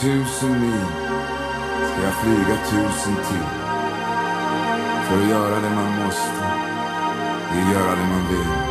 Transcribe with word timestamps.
tusen 0.00 0.60
mil 0.60 0.86
ska 1.88 2.02
jag 2.02 2.14
flyga 2.14 2.56
tusen 2.70 3.14
till. 3.14 3.48
För 5.06 5.22
att 5.22 5.28
göra 5.30 5.60
det 5.60 5.70
man 5.70 6.04
måste, 6.04 6.44
det 7.52 7.60
är 7.60 7.72
göra 7.72 7.90
det 7.90 8.06
man 8.06 8.28
vill. 8.28 8.69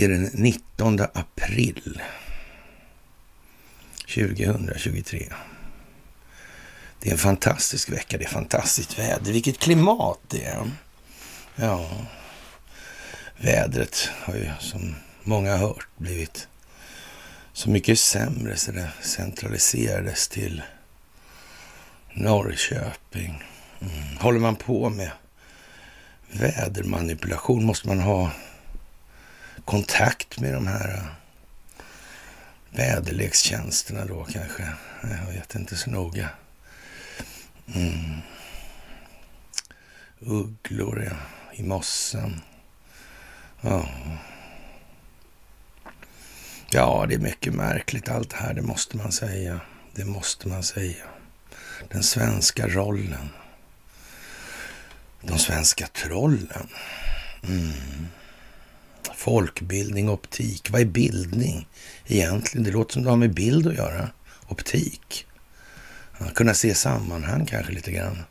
Det 0.00 0.06
är 0.06 0.08
den 0.08 0.30
19 0.32 1.00
april 1.00 2.02
2023. 4.14 5.32
Det 7.00 7.08
är 7.08 7.12
en 7.12 7.18
fantastisk 7.18 7.90
vecka. 7.90 8.18
Det 8.18 8.24
är 8.24 8.28
fantastiskt 8.28 8.98
väder. 8.98 9.32
Vilket 9.32 9.58
klimat 9.58 10.18
det 10.28 10.44
är. 10.44 10.70
Ja, 11.56 11.90
vädret 13.36 14.10
har 14.22 14.34
ju 14.34 14.50
som 14.60 14.94
många 15.22 15.50
har 15.50 15.58
hört 15.58 15.88
blivit 15.96 16.48
så 17.52 17.70
mycket 17.70 17.98
sämre 17.98 18.56
så 18.56 18.72
det 18.72 18.90
centraliserades 19.00 20.28
till 20.28 20.62
Norrköping. 22.14 23.42
Mm. 23.80 24.16
Håller 24.20 24.40
man 24.40 24.56
på 24.56 24.88
med 24.88 25.10
vädermanipulation 26.30 27.64
måste 27.64 27.88
man 27.88 28.00
ha 28.00 28.30
kontakt 29.64 30.40
med 30.40 30.54
de 30.54 30.66
här 30.66 30.94
eh, 30.94 31.04
väderlekstjänsterna 32.70 34.04
då 34.04 34.24
kanske. 34.24 34.72
Jag 35.02 35.32
vet 35.32 35.54
inte 35.54 35.76
så 35.76 35.90
noga. 35.90 36.28
Mm. 37.74 38.20
Ugglor 40.20 41.02
ja, 41.10 41.16
i 41.52 41.62
mossen. 41.62 42.40
Ja. 43.60 43.88
Ja, 46.72 47.06
det 47.08 47.14
är 47.14 47.18
mycket 47.18 47.54
märkligt 47.54 48.08
allt 48.08 48.30
det 48.30 48.36
här, 48.36 48.54
det 48.54 48.62
måste 48.62 48.96
man 48.96 49.12
säga. 49.12 49.60
Det 49.94 50.04
måste 50.04 50.48
man 50.48 50.62
säga. 50.62 51.04
Den 51.88 52.02
svenska 52.02 52.68
rollen. 52.68 53.28
De 55.20 55.38
svenska 55.38 55.86
trollen. 55.86 56.68
Mm. 57.42 58.08
Folkbildning, 59.16 60.08
optik. 60.08 60.70
Vad 60.70 60.80
är 60.80 60.84
bildning 60.84 61.68
egentligen? 62.06 62.64
Det 62.64 62.70
låter 62.70 62.92
som 62.92 63.02
det 63.02 63.10
har 63.10 63.16
med 63.16 63.34
bild 63.34 63.66
att 63.66 63.74
göra. 63.74 64.10
Optik. 64.48 65.26
Ja, 66.18 66.26
kunna 66.34 66.54
se 66.54 66.74
sammanhang 66.74 67.46
kanske 67.46 67.72
lite 67.72 67.92
grann. 67.92 68.22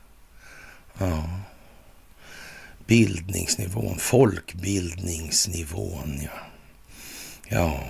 Ja. 0.98 1.30
Bildningsnivån, 2.86 3.98
folkbildningsnivån, 3.98 6.20
ja. 6.22 6.30
Ja. 7.48 7.84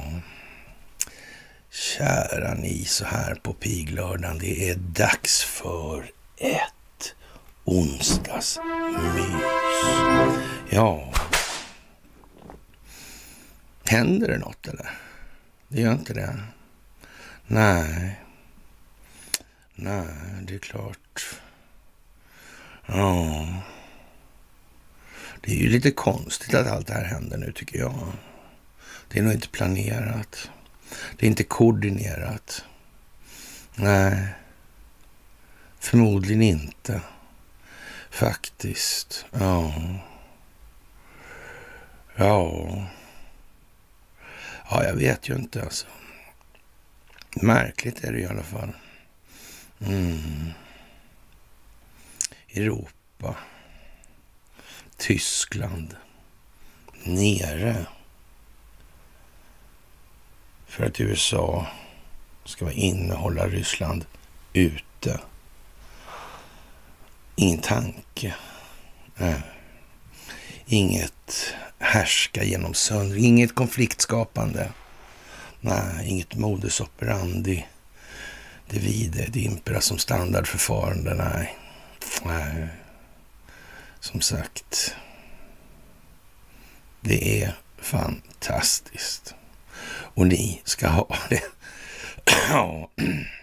Kära 1.70 2.54
ni 2.54 2.84
så 2.84 3.04
här 3.04 3.34
på 3.34 3.52
piglördagen. 3.52 4.38
Det 4.38 4.70
är 4.70 4.74
dags 4.74 5.42
för 5.42 6.10
ett 6.36 7.14
onsdagsmys. 7.64 8.62
Ja. 10.70 11.12
Händer 13.90 14.28
det 14.28 14.38
något 14.38 14.68
eller? 14.68 14.90
Det 15.68 15.80
gör 15.80 15.92
inte 15.92 16.14
det. 16.14 16.40
Nej. 17.46 18.20
Nej, 19.74 20.06
det 20.42 20.54
är 20.54 20.58
klart. 20.58 21.36
Ja. 22.86 23.46
Det 25.40 25.52
är 25.52 25.56
ju 25.56 25.68
lite 25.68 25.90
konstigt 25.90 26.54
att 26.54 26.66
allt 26.66 26.86
det 26.86 26.94
här 26.94 27.04
händer 27.04 27.38
nu 27.38 27.52
tycker 27.52 27.78
jag. 27.78 28.12
Det 29.08 29.18
är 29.18 29.22
nog 29.22 29.32
inte 29.32 29.48
planerat. 29.48 30.50
Det 31.16 31.26
är 31.26 31.30
inte 31.30 31.44
koordinerat. 31.44 32.64
Nej, 33.74 34.28
förmodligen 35.78 36.42
inte. 36.42 37.00
Faktiskt. 38.10 39.26
Ja. 39.32 39.74
Ja. 42.16 42.86
Ja, 44.70 44.84
jag 44.84 44.94
vet 44.94 45.28
ju 45.28 45.34
inte 45.34 45.62
alltså. 45.62 45.86
Märkligt 47.42 48.04
är 48.04 48.12
det 48.12 48.20
i 48.20 48.26
alla 48.26 48.42
fall. 48.42 48.72
Mm. 49.80 50.50
Europa. 52.54 53.36
Tyskland. 54.96 55.96
Nere. 57.04 57.86
För 60.66 60.86
att 60.86 61.00
USA 61.00 61.66
ska 62.44 62.64
vara 62.64 62.74
inne 62.74 63.14
hålla 63.14 63.48
Ryssland 63.48 64.04
ute. 64.52 65.20
Ingen 67.36 67.60
tanke. 67.60 68.34
Nej. 69.14 69.42
Inget 70.72 71.54
härska 71.78 72.44
genom 72.44 72.74
sönder, 72.74 73.16
inget 73.16 73.54
konfliktskapande. 73.54 74.72
Nej, 75.60 76.08
inget 76.08 76.34
modus 76.34 76.80
operandi. 76.80 77.66
Det 78.68 78.78
vide, 78.78 79.26
det 79.28 79.40
impera 79.40 79.80
som 79.80 79.98
standardförfarande. 79.98 81.14
Nej. 81.14 81.56
Nej. 82.24 82.68
Som 84.00 84.20
sagt. 84.20 84.94
Det 87.00 87.42
är 87.42 87.54
fantastiskt. 87.80 89.34
Och 89.90 90.26
ni 90.26 90.60
ska 90.64 90.88
ha 90.88 91.16
det. 91.28 91.42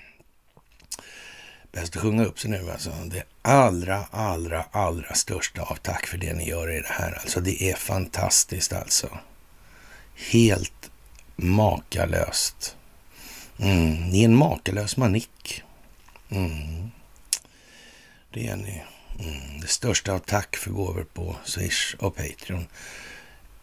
ja. 1.78 1.82
Bäst 1.82 1.96
att 1.96 2.02
sjunga 2.02 2.26
upp 2.26 2.40
sig 2.40 2.50
nu 2.50 2.72
alltså. 2.72 2.92
Det 3.06 3.24
allra, 3.42 4.06
allra, 4.12 4.66
allra 4.72 5.14
största 5.14 5.62
av 5.62 5.76
tack 5.76 6.08
för 6.08 6.18
det 6.18 6.34
ni 6.34 6.50
gör 6.50 6.72
i 6.72 6.82
det 6.82 6.92
här. 6.92 7.20
Alltså 7.22 7.42
det 7.42 7.64
är 7.64 7.76
fantastiskt 7.76 8.74
alltså. 8.74 9.10
Helt 10.16 10.90
makalöst. 11.36 12.76
Mm. 13.60 14.10
Ni 14.10 14.22
är 14.22 14.26
en 14.26 14.36
makalös 14.36 14.98
manick. 14.98 15.64
Mm. 16.30 16.92
Det 18.34 18.48
är 18.48 18.56
ni. 18.56 18.84
Mm. 19.20 19.60
Det 19.62 19.68
största 19.68 20.14
av 20.14 20.20
tack 20.20 20.56
för 20.56 20.72
gåvor 20.72 21.06
på 21.14 21.36
Swish 21.44 21.96
och 22.00 22.16
Patreon. 22.16 22.68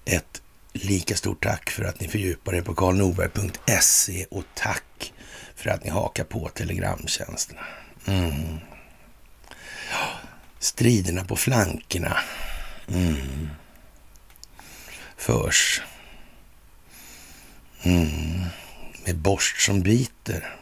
Ett 0.04 0.42
lika 0.72 1.16
stort 1.16 1.42
tack 1.44 1.70
för 1.70 1.84
att 1.84 2.00
ni 2.00 2.08
fördjupar 2.08 2.54
er 2.54 2.62
på 2.62 2.74
karlnorberg.se 2.74 4.26
och 4.30 4.44
tack 4.54 5.12
för 5.54 5.70
att 5.70 5.84
ni 5.84 5.90
hakar 5.90 6.24
på 6.24 6.48
telegramtjänsterna. 6.48 7.60
Mm. 8.06 8.58
Striderna 10.58 11.24
på 11.24 11.36
flankerna 11.36 12.18
mm. 12.88 13.50
förs 15.16 15.82
mm. 17.82 18.44
med 19.04 19.16
borst 19.16 19.60
som 19.60 19.82
biter 19.82 20.56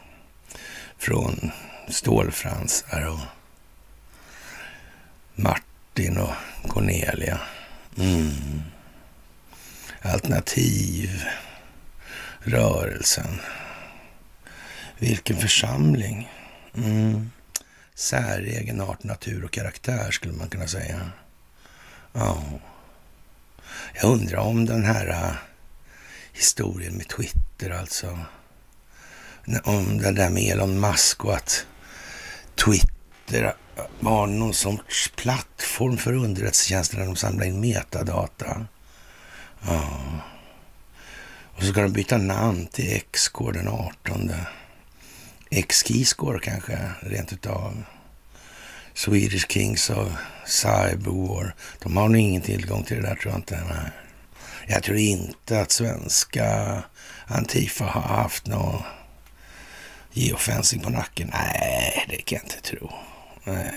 från 0.99 1.51
stålfransar 1.89 3.07
och 3.07 3.21
Martin 5.35 6.19
och 6.19 6.35
Cornelia. 6.69 7.41
Mm. 7.99 8.63
Alternativ, 10.03 11.25
rörelsen. 12.41 13.41
Vilken 14.99 15.37
församling. 15.37 16.29
Mm. 16.75 17.31
Säregen 17.95 18.81
art, 18.81 19.05
natur 19.05 19.45
och 19.45 19.51
karaktär 19.51 20.11
skulle 20.11 20.35
man 20.35 20.49
kunna 20.49 20.67
säga. 20.67 21.11
Ja. 22.13 22.43
Jag 23.95 24.05
undrar 24.05 24.39
om 24.39 24.65
den 24.65 24.85
här 24.85 25.09
uh, 25.09 25.33
historien 26.33 26.95
med 26.95 27.09
Twitter 27.09 27.71
alltså. 27.71 28.19
Om 29.65 29.99
det 29.99 30.13
där 30.13 30.31
med 30.31 30.43
Elon 30.43 30.81
Musk 30.81 31.25
och 31.25 31.35
att 31.35 31.67
Twitter 32.65 33.45
äh, 33.77 33.83
var 34.01 34.27
någon 34.27 34.55
sorts 34.55 35.13
plattform 35.17 35.97
för 35.97 36.13
underrättelsetjänsten 36.13 36.99
när 36.99 37.07
de 37.07 37.17
samlar 37.17 37.47
in 37.47 37.61
metadata. 37.61 38.67
Ja. 39.67 40.03
Och 41.57 41.63
så 41.63 41.73
ska 41.73 41.83
de 41.83 41.93
byta 41.93 42.19
namn 42.19 42.67
till 42.67 42.97
X-kod 42.97 43.55
den 43.55 43.69
18. 43.69 44.33
X-Keyscore 45.55 46.39
kanske, 46.39 46.79
rent 47.01 47.33
utav. 47.33 47.83
Swedish 48.95 49.47
Kings 49.49 49.91
of 49.91 50.09
Cyberwar. 50.47 51.55
De 51.83 51.97
har 51.97 52.09
nog 52.09 52.21
ingen 52.21 52.43
tillgång 52.43 52.85
till 52.85 52.97
det 52.97 53.09
där 53.09 53.15
tror 53.15 53.33
jag 53.33 53.39
inte. 53.39 53.65
Nej. 53.71 53.91
Jag 54.67 54.83
tror 54.83 54.99
inte 54.99 55.61
att 55.61 55.71
svenska 55.71 56.83
Antifa 57.27 57.85
har 57.85 58.01
haft 58.01 58.47
någon 58.47 58.83
geofencing 60.13 60.81
på 60.81 60.91
nacken. 60.91 61.31
Nej, 61.33 62.07
det 62.09 62.17
kan 62.17 62.37
jag 62.37 62.45
inte 62.45 62.61
tro. 62.61 62.93
Nej. 63.45 63.73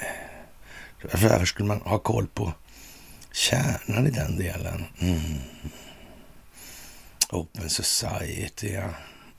Varför 1.01 1.45
skulle 1.45 1.67
man 1.67 1.81
ha 1.81 1.99
koll 1.99 2.27
på 2.27 2.53
kärnan 3.31 4.07
i 4.07 4.09
den 4.09 4.37
delen? 4.37 4.85
Mm. 4.99 5.39
Open 7.29 7.69
Society, 7.69 8.73
ja. 8.73 8.89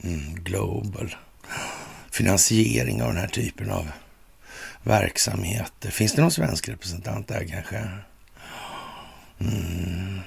Mm. 0.02 0.34
Global. 0.34 1.16
Finansiering 2.16 3.02
av 3.02 3.08
den 3.08 3.16
här 3.16 3.28
typen 3.28 3.70
av 3.70 3.90
verksamheter. 4.82 5.90
Finns 5.90 6.12
det 6.12 6.22
någon 6.22 6.30
svensk 6.30 6.68
representant 6.68 7.28
där 7.28 7.44
kanske? 7.44 7.88
Mm. 9.38 10.20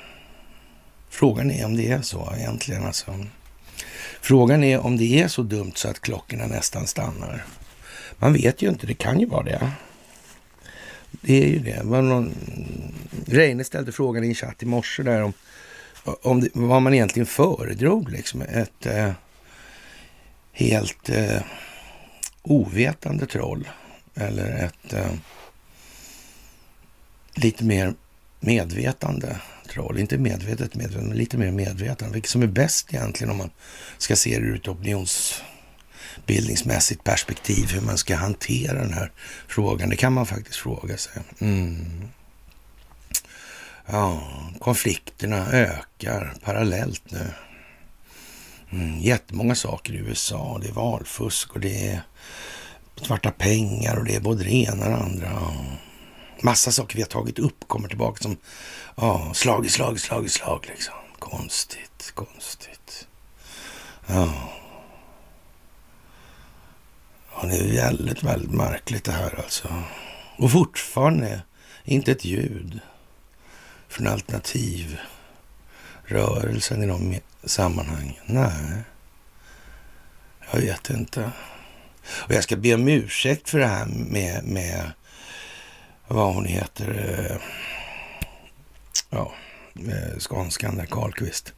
Frågan 1.09 1.51
är 1.51 1.65
om 1.65 1.77
det 1.77 1.91
är 1.91 2.01
så 2.01 2.33
egentligen. 2.37 2.85
Alltså. 2.85 3.25
Frågan 4.21 4.63
är 4.63 4.79
om 4.79 4.97
det 4.97 5.21
är 5.21 5.27
så 5.27 5.41
dumt 5.41 5.71
så 5.75 5.89
att 5.89 5.99
klockorna 5.99 6.47
nästan 6.47 6.87
stannar. 6.87 7.45
Man 8.17 8.33
vet 8.33 8.61
ju 8.61 8.69
inte, 8.69 8.87
det 8.87 8.93
kan 8.93 9.19
ju 9.19 9.25
vara 9.25 9.43
det. 9.43 9.71
Det 11.11 11.43
är 11.43 11.47
ju 11.47 11.59
det. 11.59 11.83
Någon... 11.83 12.33
Reine 13.25 13.63
ställde 13.63 13.91
frågan 13.91 14.23
i 14.23 14.27
en 14.27 14.35
chatt 14.35 14.63
i 14.63 14.65
morse 14.65 15.03
där 15.03 15.21
om, 15.23 15.33
om 16.03 16.41
det, 16.41 16.49
vad 16.53 16.81
man 16.81 16.93
egentligen 16.93 17.27
föredrog. 17.27 18.09
Liksom. 18.11 18.41
Ett 18.41 18.85
eh, 18.85 19.11
helt 20.51 21.09
eh, 21.09 21.41
ovetande 22.49 23.25
troll 23.25 23.67
eller 24.15 24.65
ett 24.65 24.93
eh, 24.93 25.11
lite 27.35 27.63
mer 27.63 27.93
medvetande 28.39 29.39
troll. 29.69 29.99
Inte 29.99 30.17
medvetet 30.17 30.75
medvetande, 30.75 31.07
men 31.07 31.17
lite 31.17 31.37
mer 31.37 31.51
medvetande. 31.51 32.13
Vilket 32.13 32.31
som 32.31 32.41
är 32.41 32.47
bäst 32.47 32.93
egentligen 32.93 33.31
om 33.31 33.37
man 33.37 33.49
ska 33.97 34.15
se 34.15 34.39
det 34.39 34.45
ur 34.45 34.55
ett 34.55 34.67
opinionsbildningsmässigt 34.67 37.03
perspektiv. 37.03 37.71
Hur 37.71 37.81
man 37.81 37.97
ska 37.97 38.15
hantera 38.15 38.81
den 38.81 38.93
här 38.93 39.11
frågan. 39.47 39.89
Det 39.89 39.95
kan 39.95 40.13
man 40.13 40.25
faktiskt 40.25 40.57
fråga 40.57 40.97
sig. 40.97 41.21
Mm. 41.39 42.07
Ja, 43.85 44.23
konflikterna 44.59 45.51
ökar 45.51 46.33
parallellt 46.43 47.11
nu. 47.11 47.27
Mm, 48.71 48.99
jättemånga 48.99 49.55
saker 49.55 49.93
i 49.93 49.97
USA. 49.97 50.59
Det 50.61 50.67
är 50.67 50.73
valfusk 50.73 51.53
och 51.53 51.59
det 51.59 51.87
är 51.87 52.01
svarta 52.95 53.31
pengar 53.31 53.97
och 53.97 54.05
det 54.05 54.15
är 54.15 54.19
både 54.19 54.43
det 54.43 54.53
ena 54.53 54.85
och 54.85 54.91
det 54.91 54.97
andra. 54.97 55.53
Massa 56.41 56.71
saker 56.71 56.95
vi 56.95 57.01
har 57.01 57.09
tagit 57.09 57.39
upp 57.39 57.67
kommer 57.67 57.87
tillbaka 57.87 58.23
som 58.23 58.37
ja, 58.95 59.31
slag 59.33 59.65
i 59.65 59.69
slag 59.69 59.95
i 59.95 59.99
slag 59.99 60.25
i 60.25 60.29
slag. 60.29 60.65
Liksom. 60.67 60.93
Konstigt, 61.19 62.11
konstigt. 62.13 63.07
Ja. 64.07 64.33
ja, 67.33 67.47
det 67.47 67.57
är 67.57 67.75
väldigt, 67.75 68.23
väldigt 68.23 68.51
märkligt 68.51 69.03
det 69.03 69.11
här 69.11 69.39
alltså. 69.43 69.67
Och 70.37 70.51
fortfarande 70.51 71.41
inte 71.83 72.11
ett 72.11 72.25
ljud 72.25 72.79
från 73.87 74.07
alternativ 74.07 74.99
rörelsen 76.09 76.83
i 76.83 76.87
de 76.87 77.19
sammanhangen. 77.43 78.15
Nej, 78.25 78.83
jag 80.51 80.59
vet 80.59 80.89
inte. 80.89 81.31
Och 82.09 82.33
jag 82.33 82.43
ska 82.43 82.55
be 82.55 82.73
om 82.73 82.87
ursäkt 82.87 83.49
för 83.49 83.59
det 83.59 83.67
här 83.67 83.85
med, 83.85 84.43
med 84.43 84.91
vad 86.07 86.33
hon 86.33 86.45
heter, 86.45 87.17
eh, 87.29 87.37
ja, 89.09 89.33
eh, 89.75 90.19
skånskan 90.19 90.75
där, 90.75 90.85
Karlqvist. 90.85 91.53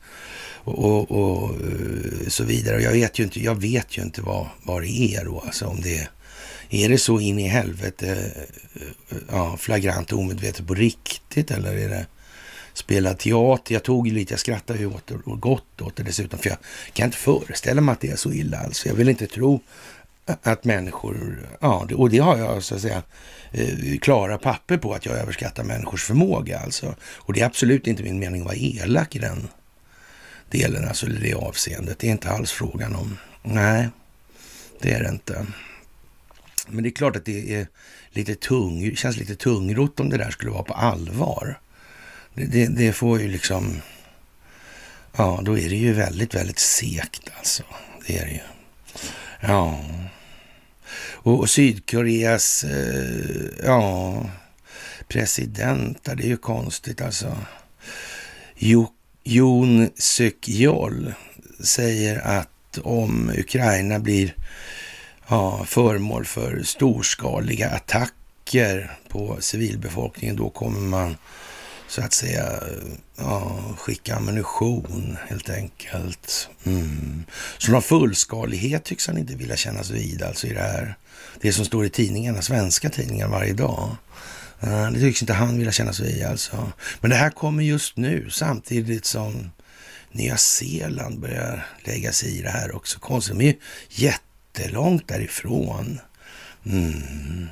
Och, 0.63 0.79
och, 0.86 1.12
och, 1.12 1.50
eh, 1.50 2.27
så 2.27 2.43
vidare. 2.43 2.75
Och 2.75 2.81
jag 2.81 2.91
vet 2.91 3.20
ju 3.20 3.24
inte, 3.24 3.43
jag 3.43 3.62
vet 3.62 3.98
ju 3.98 4.01
inte 4.01 4.22
vad, 4.22 4.48
vad 4.63 4.81
det 4.81 5.15
är 5.15 5.25
då, 5.25 5.39
alltså 5.39 5.65
om 5.65 5.81
det 5.81 5.98
är 5.98 6.10
är 6.74 6.89
det 6.89 6.98
så 6.98 7.20
in 7.20 7.39
i 7.39 7.48
helvete 7.48 8.31
ja, 9.29 9.58
flagrant 9.58 10.13
omedvetet 10.13 10.67
på 10.67 10.74
riktigt 10.74 11.51
eller 11.51 11.74
är 11.74 11.89
det 11.89 12.05
spela 12.74 13.13
teater? 13.13 13.74
Jag 13.74 13.84
tog 13.84 14.08
ju 14.08 14.13
lite, 14.13 14.34
jag 14.34 14.40
skrattade 14.40 14.80
ju 14.80 14.86
åt 14.86 15.08
det 15.08 15.16
och 15.16 15.42
gott 15.42 15.82
åt 15.82 15.96
det 15.96 16.04
dessutom, 16.04 16.40
för 16.40 16.50
jag 16.50 16.58
kan 16.94 17.06
inte 17.06 17.18
föreställa 17.18 17.82
mig 17.82 17.94
att 17.94 18.01
det 18.01 18.10
är 18.10 18.16
så 18.16 18.32
illa 18.32 18.58
alls. 18.58 18.86
Jag 18.86 18.94
vill 18.94 19.10
inte 19.10 19.28
tro 19.28 19.62
att 20.25 20.63
människor, 20.63 21.48
ja, 21.60 21.88
och 21.96 22.10
det 22.10 22.18
har 22.18 22.38
jag 22.38 22.63
så 22.63 22.75
att 22.75 22.82
säga 22.82 23.04
eh, 23.51 24.00
klara 24.01 24.38
papper 24.38 24.78
på 24.78 24.94
att 24.94 25.06
jag 25.06 25.18
överskattar 25.18 25.63
människors 25.63 26.04
förmåga 26.04 26.60
alltså. 26.60 26.96
Och 27.01 27.34
det 27.34 27.42
är 27.42 27.46
absolut 27.46 27.88
inte 27.88 28.04
min 28.04 28.20
mening 28.20 28.42
att 28.42 28.48
vara 28.48 28.56
elak 28.56 29.16
i 29.16 29.20
den 29.20 29.48
delen, 30.50 30.88
alltså 30.88 31.08
i 31.08 31.18
det 31.22 31.34
avseendet. 31.34 32.00
Det 32.00 32.08
är 32.08 32.12
inte 32.12 32.30
alls 32.30 32.51
frågan 32.51 32.96
om. 32.96 33.18
Nej, 33.44 33.90
det 34.80 34.94
är 34.94 35.04
det 35.04 35.10
inte. 35.10 35.46
Men 36.68 36.84
det 36.84 36.90
är 36.90 36.92
klart 36.92 37.16
att 37.16 37.25
det 37.25 37.56
är 37.56 37.68
lite 38.10 38.36
tung, 38.36 38.96
känns 38.96 39.18
lite 39.18 39.36
tungrot 39.36 40.00
om 40.00 40.10
det 40.10 40.18
där 40.18 40.32
skulle 40.32 40.51
vara 40.51 40.63
på 40.63 40.74
allvar. 40.74 41.60
Det, 42.34 42.46
det, 42.46 42.68
det 42.68 42.94
får 42.94 43.22
ju 43.22 43.28
liksom, 43.28 43.82
ja, 45.18 45.40
då 45.44 45.58
är 45.58 45.70
det 45.70 45.76
ju 45.76 45.94
väldigt, 45.94 46.36
väldigt 46.36 46.60
sekt 46.60 47.30
alltså. 47.38 47.64
Det 48.08 48.18
är 48.18 48.26
det 48.26 48.32
ju. 48.32 48.40
Ja. 49.42 49.86
Och 51.24 51.50
Sydkoreas 51.50 52.64
eh, 52.64 53.66
ja, 53.66 54.26
president, 55.08 56.04
det 56.04 56.24
är 56.24 56.28
ju 56.28 56.38
konstigt 56.38 57.02
alltså. 57.02 57.38
Jo, 58.56 58.94
Jon 59.24 59.90
Suk 59.96 60.50
Yeol 60.50 61.14
säger 61.64 62.20
att 62.28 62.78
om 62.84 63.32
Ukraina 63.38 64.00
blir 64.00 64.36
ja, 65.28 65.66
föremål 65.66 66.26
för 66.26 66.64
storskaliga 66.64 67.70
attacker 67.70 68.98
på 69.08 69.38
civilbefolkningen, 69.40 70.36
då 70.36 70.50
kommer 70.50 70.80
man 70.80 71.16
så 71.91 72.01
att 72.01 72.13
säga 72.13 72.43
eh, 72.43 72.93
ja, 73.15 73.63
skicka 73.77 74.15
ammunition 74.15 75.17
helt 75.29 75.50
enkelt. 75.50 76.50
Mm. 76.63 77.24
Så 77.57 77.71
någon 77.71 77.81
fullskalighet 77.81 78.83
tycks 78.83 79.07
han 79.07 79.17
inte 79.17 79.36
vilja 79.36 79.55
kännas 79.55 79.89
vid 79.89 80.24
alltså 80.24 80.48
i 80.48 80.53
det 80.53 80.62
här. 80.62 80.95
Det 81.41 81.53
som 81.53 81.65
står 81.65 81.86
i 81.86 81.89
tidningarna, 81.89 82.41
svenska 82.41 82.89
tidningar 82.89 83.27
varje 83.27 83.53
dag. 83.53 83.95
Eh, 84.60 84.91
det 84.91 85.00
tycks 85.00 85.21
inte 85.21 85.33
han 85.33 85.57
vilja 85.57 85.71
kännas 85.71 86.00
vid 86.00 86.25
alltså. 86.25 86.71
Men 87.01 87.10
det 87.10 87.15
här 87.15 87.29
kommer 87.29 87.63
just 87.63 87.98
nu 87.98 88.29
samtidigt 88.29 89.05
som 89.05 89.51
Nya 90.12 90.38
Zeeland 90.38 91.19
börjar 91.19 91.67
lägga 91.83 92.12
sig 92.12 92.38
i 92.38 92.41
det 92.41 92.50
här 92.50 92.75
också. 92.75 93.00
Konstigt, 93.00 93.38
de 93.38 93.45
är 93.45 93.48
ju 93.48 93.60
jättelångt 93.89 95.07
därifrån. 95.07 96.00
Mm. 96.65 97.48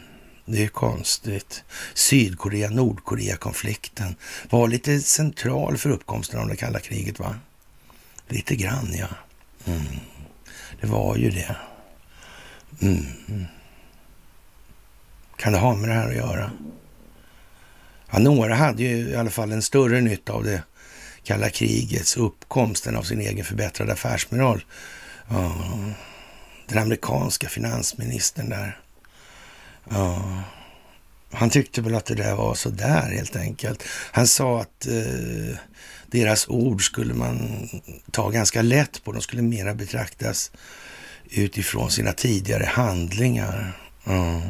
Det 0.52 0.64
är 0.64 0.68
konstigt. 0.68 1.64
Sydkorea-Nordkorea-konflikten 1.94 4.16
var 4.50 4.68
lite 4.68 5.02
central 5.02 5.78
för 5.78 5.90
uppkomsten 5.90 6.40
av 6.40 6.48
det 6.48 6.56
kalla 6.56 6.80
kriget, 6.80 7.20
va? 7.20 7.36
Lite 8.28 8.56
grann, 8.56 8.94
ja. 8.94 9.08
Mm. 9.66 9.84
Det 10.82 10.88
var 10.88 11.16
ju 11.16 11.30
det. 11.30 11.56
Mm. 12.82 13.46
Kan 15.38 15.54
det 15.54 15.60
ha 15.60 15.76
med 15.76 15.90
det 15.90 15.96
här 15.96 16.10
att 16.10 16.16
göra? 16.16 16.52
Ja, 18.12 18.20
några 18.20 18.56
hade 18.56 18.84
ju 18.84 19.10
i 19.10 19.16
alla 19.16 19.30
fall 19.30 19.52
en 19.52 19.62
större 19.62 20.02
nytta 20.02 20.34
av 20.34 20.44
det 20.44 20.64
kalla 21.24 21.50
krigets 21.50 22.18
uppkomsten 22.18 22.96
av 22.96 23.04
sin 23.04 23.22
egen 23.22 23.46
förbättrade 23.46 23.94
affärsmoral. 23.94 24.64
Ja, 25.30 25.56
den 26.68 26.78
amerikanska 26.78 27.50
finansministern 27.50 28.50
där. 28.50 28.80
Ja, 29.90 30.44
han 31.32 31.50
tyckte 31.50 31.82
väl 31.82 31.96
att 31.96 32.06
det 32.06 32.16
där 32.16 32.36
var 32.36 32.56
så 32.56 32.70
där 32.70 33.12
helt 33.12 33.36
enkelt. 33.36 33.84
Han 34.12 34.28
sa 34.28 34.62
att 34.62 34.88
eh, 34.88 35.58
deras 36.08 36.48
ord 36.48 36.86
skulle 36.86 37.14
man 37.14 37.68
ta 38.12 38.30
ganska 38.30 38.62
lätt 38.62 39.04
på. 39.04 39.12
De 39.12 39.22
skulle 39.22 39.42
mera 39.42 39.74
betraktas 39.74 40.52
utifrån 41.30 41.92
sina 41.92 42.14
tidigare 42.14 42.66
handlingar. 42.66 43.78
Ja, 44.04 44.42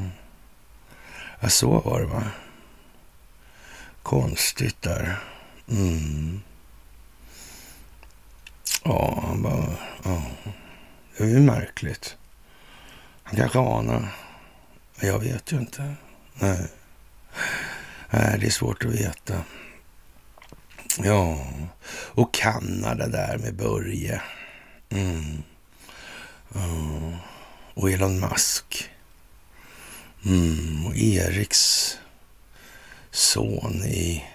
ja 1.39 1.49
så 1.49 1.79
var 1.79 1.99
det 1.99 2.05
va. 2.05 2.23
Konstigt 4.03 4.81
där. 4.81 5.19
Mm. 5.69 6.41
Ja, 8.83 9.23
han 9.27 9.41
bara... 9.41 9.77
Ja. 10.03 10.23
Det 11.17 11.23
är 11.23 11.27
ju 11.27 11.39
märkligt. 11.39 12.17
Han 13.23 13.35
kanske 13.35 13.59
anar. 13.59 14.15
Jag 15.01 15.19
vet 15.19 15.51
ju 15.51 15.57
inte. 15.57 15.95
Nej. 16.33 16.67
Nej, 18.09 18.39
det 18.39 18.45
är 18.45 18.51
svårt 18.51 18.85
att 18.85 18.91
veta. 18.91 19.43
Ja, 20.97 21.47
och 21.91 22.33
Kanada 22.33 23.07
där 23.07 23.37
med 23.37 23.55
Börje. 23.55 24.21
Mm. 24.89 25.43
Ja. 26.53 26.59
Och 27.73 27.91
Elon 27.91 28.19
Musk. 28.19 28.89
Mm. 30.25 30.85
Och 30.85 30.95
Eriks 30.95 31.97
son 33.11 33.83
i 33.83 34.25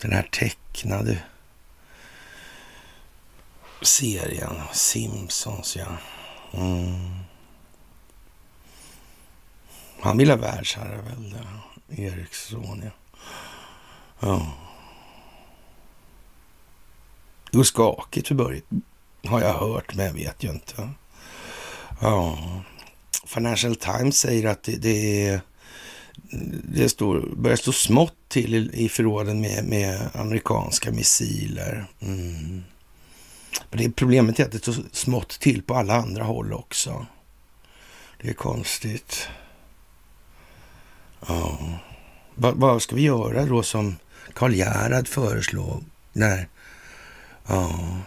den 0.00 0.12
här 0.12 0.28
tecknade 0.32 1.18
serien 3.82 4.60
Simpsons, 4.72 5.76
ja. 5.76 5.96
Mm. 6.52 7.23
Han 10.04 10.18
vill 10.18 10.30
ha 10.30 10.36
världsherravälde, 10.36 11.38
Eriksson, 11.88 12.82
ja. 12.84 12.90
ja. 14.20 14.52
Det 17.50 17.56
går 17.56 17.64
skakigt 17.64 18.28
för 18.28 18.34
Börje, 18.34 18.60
har 19.26 19.40
jag 19.40 19.54
hört, 19.54 19.94
men 19.94 20.06
jag 20.06 20.12
vet 20.12 20.44
ju 20.44 20.50
inte. 20.50 20.90
Ja. 22.00 22.38
Financial 23.26 23.76
Times 23.76 24.18
säger 24.18 24.46
att 24.48 24.62
det, 24.62 24.76
det 24.76 25.26
är 25.26 25.40
det 26.68 26.88
står, 26.88 27.20
börjar 27.36 27.56
stå 27.56 27.72
smått 27.72 28.28
till 28.28 28.54
i, 28.54 28.84
i 28.84 28.88
förråden 28.88 29.40
med, 29.40 29.64
med 29.64 30.10
amerikanska 30.14 30.92
missiler. 30.92 31.86
Mm. 32.00 32.62
Men 33.70 33.78
det 33.78 33.90
problemet 33.90 34.40
är 34.40 34.44
att 34.44 34.52
det 34.52 34.58
står 34.58 34.74
smått 34.92 35.40
till 35.40 35.62
på 35.62 35.74
alla 35.74 35.94
andra 35.94 36.24
håll 36.24 36.52
också. 36.52 37.06
Det 38.22 38.28
är 38.28 38.34
konstigt. 38.34 39.28
Ja. 41.28 41.58
Vad, 42.34 42.56
vad 42.56 42.82
ska 42.82 42.96
vi 42.96 43.02
göra 43.02 43.46
då 43.46 43.62
som 43.62 43.96
Karl 44.34 44.54
Gerhard 44.54 45.08
föreslog? 45.08 45.84
När, 46.12 46.48
ja, 47.46 47.98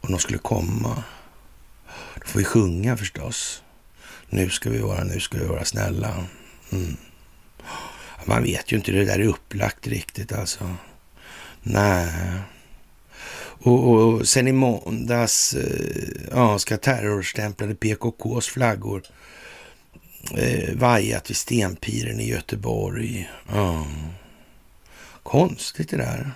om 0.00 0.10
de 0.10 0.18
skulle 0.18 0.38
komma. 0.38 1.02
Då 2.14 2.26
får 2.26 2.38
vi 2.38 2.44
sjunga 2.44 2.96
förstås. 2.96 3.62
Nu 4.28 4.50
ska 4.50 4.70
vi 4.70 4.78
vara, 4.78 5.04
nu 5.04 5.20
ska 5.20 5.38
vi 5.38 5.46
vara 5.46 5.64
snälla. 5.64 6.24
Mm. 6.72 6.96
Man 8.24 8.42
vet 8.42 8.72
ju 8.72 8.76
inte 8.76 8.92
hur 8.92 8.98
det 8.98 9.04
där 9.04 9.18
är 9.18 9.26
upplagt 9.26 9.86
riktigt 9.86 10.32
alltså. 10.32 10.74
Nej. 11.62 12.12
Och, 13.64 13.88
och 13.88 14.28
sen 14.28 14.48
i 14.48 14.52
måndags 14.52 15.54
eh, 15.54 16.26
ja, 16.30 16.58
ska 16.58 16.76
terrorstämplade 16.76 17.74
PKKs 17.74 18.48
flaggor 18.48 19.02
eh, 20.36 20.74
vajat 20.74 21.30
vid 21.30 21.36
Stenpiren 21.36 22.20
i 22.20 22.28
Göteborg. 22.28 23.30
Mm. 23.52 23.84
Konstigt 25.22 25.90
det 25.90 25.96
där. 25.96 26.30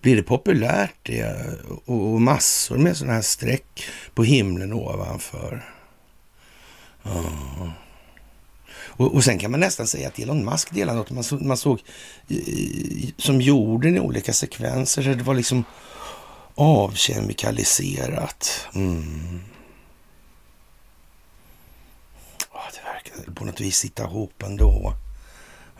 Blir 0.00 0.16
det 0.16 0.22
populärt 0.22 0.96
det? 1.02 1.36
Och, 1.84 2.12
och 2.12 2.20
massor 2.20 2.78
med 2.78 2.96
sådana 2.96 3.14
här 3.14 3.22
streck 3.22 3.84
på 4.14 4.24
himlen 4.24 4.72
ovanför. 4.72 5.64
Ja. 7.02 7.72
Och, 8.96 9.14
och 9.14 9.24
sen 9.24 9.38
kan 9.38 9.50
man 9.50 9.60
nästan 9.60 9.86
säga 9.86 10.08
att 10.08 10.18
Elon 10.18 10.44
Musk 10.44 10.74
delade 10.74 10.98
något 10.98 11.10
man, 11.10 11.24
så, 11.24 11.36
man 11.36 11.56
såg 11.56 11.80
i, 12.28 13.14
som 13.18 13.40
jorden 13.40 13.96
i 13.96 14.00
olika 14.00 14.32
sekvenser. 14.32 15.02
Så 15.02 15.08
det 15.08 15.22
var 15.22 15.34
liksom 15.34 15.64
avkemikaliserat. 16.54 18.68
Mm. 18.74 19.40
Ja, 22.52 22.60
det 22.74 22.80
verkar 22.92 23.03
på 23.34 23.44
något 23.44 23.60
vis 23.60 23.76
sitta 23.76 24.04
ihop 24.04 24.42
ändå. 24.42 24.94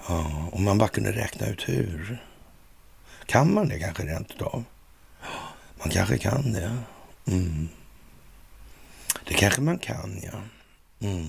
Ja, 0.08 0.48
om 0.52 0.64
man 0.64 0.78
bara 0.78 0.88
kunde 0.88 1.12
räkna 1.12 1.46
ut 1.46 1.68
hur. 1.68 2.24
Kan 3.26 3.54
man 3.54 3.68
det 3.68 3.78
kanske 3.78 4.02
rent 4.02 4.30
utav? 4.30 4.64
Man 5.78 5.90
kanske 5.90 6.18
kan 6.18 6.52
det. 6.52 6.78
Mm. 7.26 7.68
Det 9.26 9.34
kanske 9.34 9.60
man 9.60 9.78
kan, 9.78 10.20
ja. 10.22 10.40
Mm. 11.08 11.28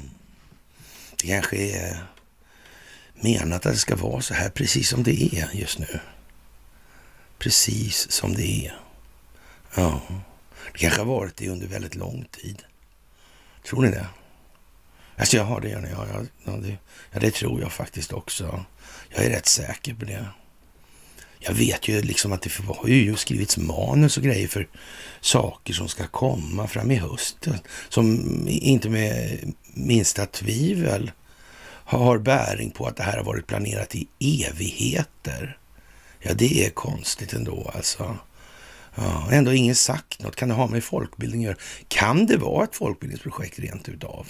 Det 1.22 1.28
kanske 1.28 1.58
är 1.58 2.06
menat 3.14 3.66
att 3.66 3.74
det 3.74 3.80
ska 3.80 3.96
vara 3.96 4.22
så 4.22 4.34
här 4.34 4.50
precis 4.50 4.90
som 4.90 5.04
det 5.04 5.24
är 5.24 5.50
just 5.54 5.80
nu. 5.80 6.00
Precis 7.38 8.12
som 8.12 8.34
det 8.34 8.66
är. 8.66 8.80
Ja, 9.76 10.02
det 10.72 10.78
kanske 10.78 11.00
har 11.02 11.06
varit 11.06 11.38
det 11.38 11.50
under 11.50 11.68
väldigt 11.68 11.96
lång 11.96 12.26
tid. 12.32 12.64
Tror 13.64 13.82
ni 13.82 13.92
det? 13.92 14.08
Alltså 15.18 15.38
jag 15.38 15.44
har 15.44 15.62
det, 15.62 15.70
ja, 15.70 15.80
ja, 15.92 16.22
ja, 16.46 16.52
det, 16.52 16.78
ja, 17.12 17.20
det 17.20 17.32
tror 17.32 17.62
jag 17.62 17.72
faktiskt 17.72 18.14
också. 18.14 18.66
Jag 19.10 19.26
är 19.26 19.30
rätt 19.30 19.46
säker 19.46 19.94
på 19.94 20.06
det. 20.06 20.26
Jag 21.40 21.54
vet 21.54 21.88
ju 21.88 22.02
liksom 22.02 22.32
att 22.32 22.42
det 22.42 22.52
har 22.68 22.88
ju 22.88 23.16
skrivits 23.16 23.58
manus 23.58 24.18
och 24.18 24.24
grejer 24.24 24.48
för 24.48 24.68
saker 25.22 25.74
som 25.74 25.88
ska 25.88 26.08
komma 26.08 26.68
fram 26.68 26.92
i 26.92 26.96
hösten. 26.96 27.60
Som 27.90 28.22
inte 28.48 28.90
med 28.90 29.40
minsta 29.74 30.26
tvivel 30.26 31.12
har 31.86 32.18
bäring 32.18 32.72
på 32.72 32.88
att 32.88 32.98
det 32.98 33.04
här 33.04 33.18
har 33.18 33.24
varit 33.24 33.48
planerat 33.48 33.96
i 33.96 34.08
evigheter. 34.20 35.58
Ja, 36.20 36.34
det 36.34 36.66
är 36.66 36.70
konstigt 36.70 37.34
ändå 37.34 37.72
alltså. 37.76 38.18
Ja, 38.96 39.30
ändå 39.32 39.54
ingen 39.54 39.76
sagt 39.76 40.24
något. 40.24 40.36
Kan 40.36 40.50
det 40.50 40.56
ha 40.56 40.68
med 40.68 40.84
folkbildning 40.84 41.42
att 41.42 41.46
göra? 41.46 41.58
Kan 41.88 42.26
det 42.26 42.38
vara 42.38 42.64
ett 42.64 42.76
folkbildningsprojekt 42.76 43.60
rent 43.60 43.90
utav? 43.90 44.28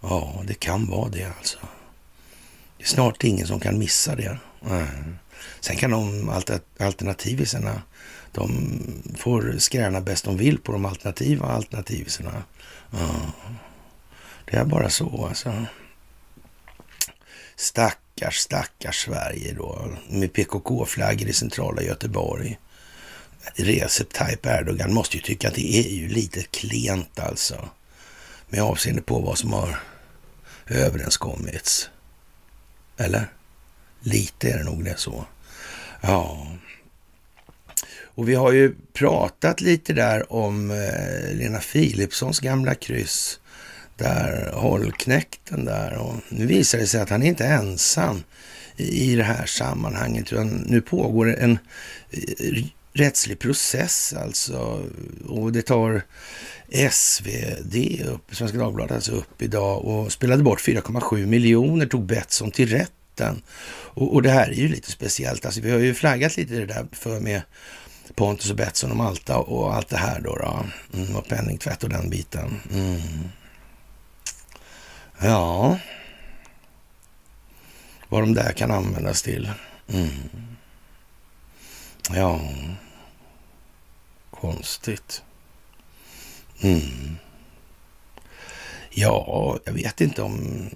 Ja, 0.00 0.42
det 0.46 0.54
kan 0.54 0.86
vara 0.86 1.08
det 1.08 1.24
alltså. 1.38 1.58
Det 2.76 2.84
är 2.84 2.88
snart 2.88 3.24
ingen 3.24 3.46
som 3.46 3.60
kan 3.60 3.78
missa 3.78 4.14
det. 4.16 4.38
Mm. 4.66 5.18
Sen 5.60 5.76
kan 5.76 5.90
de 5.90 6.30
alternativisarna, 6.78 7.82
de 8.32 8.78
får 9.16 9.54
skräna 9.58 10.00
bäst 10.00 10.24
de 10.24 10.36
vill 10.36 10.58
på 10.58 10.72
de 10.72 10.84
alternativa 10.84 11.46
alternativisarna. 11.46 12.42
Ja. 12.90 13.20
Det 14.44 14.56
är 14.56 14.64
bara 14.64 14.90
så 14.90 15.26
alltså. 15.26 15.66
Stackars, 17.56 18.36
stackars 18.36 18.96
Sverige 18.96 19.54
då, 19.54 19.88
med 20.08 20.32
PKK-flaggor 20.32 21.28
i 21.28 21.32
centrala 21.32 21.82
Göteborg. 21.82 22.58
Recep 23.54 24.12
Tayyip 24.12 24.46
Erdogan 24.46 24.94
måste 24.94 25.16
ju 25.16 25.22
tycka 25.22 25.48
att 25.48 25.54
det 25.54 25.74
är 25.74 25.92
ju 25.92 26.08
lite 26.08 26.42
klent 26.42 27.18
alltså. 27.18 27.68
Med 28.48 28.62
avseende 28.62 29.02
på 29.02 29.18
vad 29.18 29.38
som 29.38 29.52
har 29.52 29.80
överenskommits. 30.66 31.90
Eller? 32.96 33.26
Lite 34.00 34.50
är 34.50 34.58
det 34.58 34.64
nog 34.64 34.84
det 34.84 34.98
så. 34.98 35.26
Ja. 36.00 36.46
Och 38.02 38.28
vi 38.28 38.34
har 38.34 38.52
ju 38.52 38.74
pratat 38.92 39.60
lite 39.60 39.92
där 39.92 40.32
om 40.32 40.70
eh, 40.70 41.34
Lena 41.34 41.58
Philipssons 41.58 42.40
gamla 42.40 42.74
kryss. 42.74 43.40
Där 43.96 44.52
hållknäkten 44.52 45.64
där. 45.64 45.94
Och 45.94 46.14
nu 46.28 46.46
visar 46.46 46.78
det 46.78 46.86
sig 46.86 47.00
att 47.00 47.10
han 47.10 47.22
är 47.22 47.26
inte 47.26 47.46
ensam 47.46 48.22
i 48.76 49.16
det 49.16 49.22
här 49.22 49.46
sammanhanget. 49.46 50.32
Nu 50.66 50.80
pågår 50.80 51.36
en 51.36 51.58
eh, 52.10 52.64
rättslig 52.92 53.38
process 53.38 54.14
alltså. 54.16 54.84
Och 55.28 55.52
det 55.52 55.62
tar 55.62 56.02
SvD 56.90 58.02
upp, 58.06 58.34
Svenska 58.34 58.58
Dagbladet 58.58 58.94
alltså 58.94 59.12
upp 59.12 59.42
idag 59.42 59.84
och 59.84 60.12
spelade 60.12 60.42
bort 60.42 60.60
4,7 60.60 61.26
miljoner, 61.26 61.86
tog 61.86 62.06
Betsson 62.06 62.50
till 62.50 62.68
rätten. 62.68 63.42
Och, 63.70 64.14
och, 64.14 64.22
det 64.22 64.30
här 64.30 64.48
är 64.48 64.54
ju 64.54 64.68
lite 64.68 64.90
speciellt. 64.90 65.44
Alltså, 65.44 65.60
vi 65.60 65.70
har 65.70 65.78
ju 65.78 65.94
flaggat 65.94 66.36
lite 66.36 66.54
det 66.54 66.66
där 66.66 66.86
för 66.92 67.20
med 67.20 67.42
Pontus 68.14 68.50
och 68.50 68.56
Betsson 68.56 68.90
och 68.90 68.96
Malta 68.96 69.38
och 69.38 69.74
allt 69.74 69.88
det 69.88 69.96
här 69.96 70.20
då. 70.20 70.36
då. 70.36 70.64
Mm, 70.98 71.16
och 71.16 71.28
penningtvätt 71.28 71.84
och 71.84 71.90
den 71.90 72.10
biten. 72.10 72.60
Mm. 72.72 73.00
Ja, 75.20 75.78
vad 78.08 78.22
de 78.22 78.34
där 78.34 78.52
kan 78.52 78.70
användas 78.70 79.22
till. 79.22 79.50
Mm. 79.88 80.08
Ja, 82.14 82.40
konstigt. 84.30 85.22
Mm. 86.60 87.16
Ja, 88.90 89.58
jag 89.64 89.72
vet 89.72 90.00
inte 90.00 90.22
om 90.22 90.70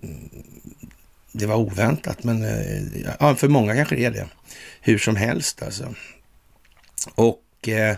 det 1.33 1.47
var 1.47 1.57
oväntat, 1.57 2.25
men 2.25 2.45
eh, 2.45 2.83
ja, 3.21 3.35
för 3.35 3.49
många 3.49 3.75
kanske 3.75 3.97
det 3.97 4.05
är 4.05 4.11
det. 4.11 4.27
Hur 4.81 4.99
som 4.99 5.17
helst 5.17 5.63
alltså. 5.63 5.95
Och 7.15 7.69
eh, 7.69 7.97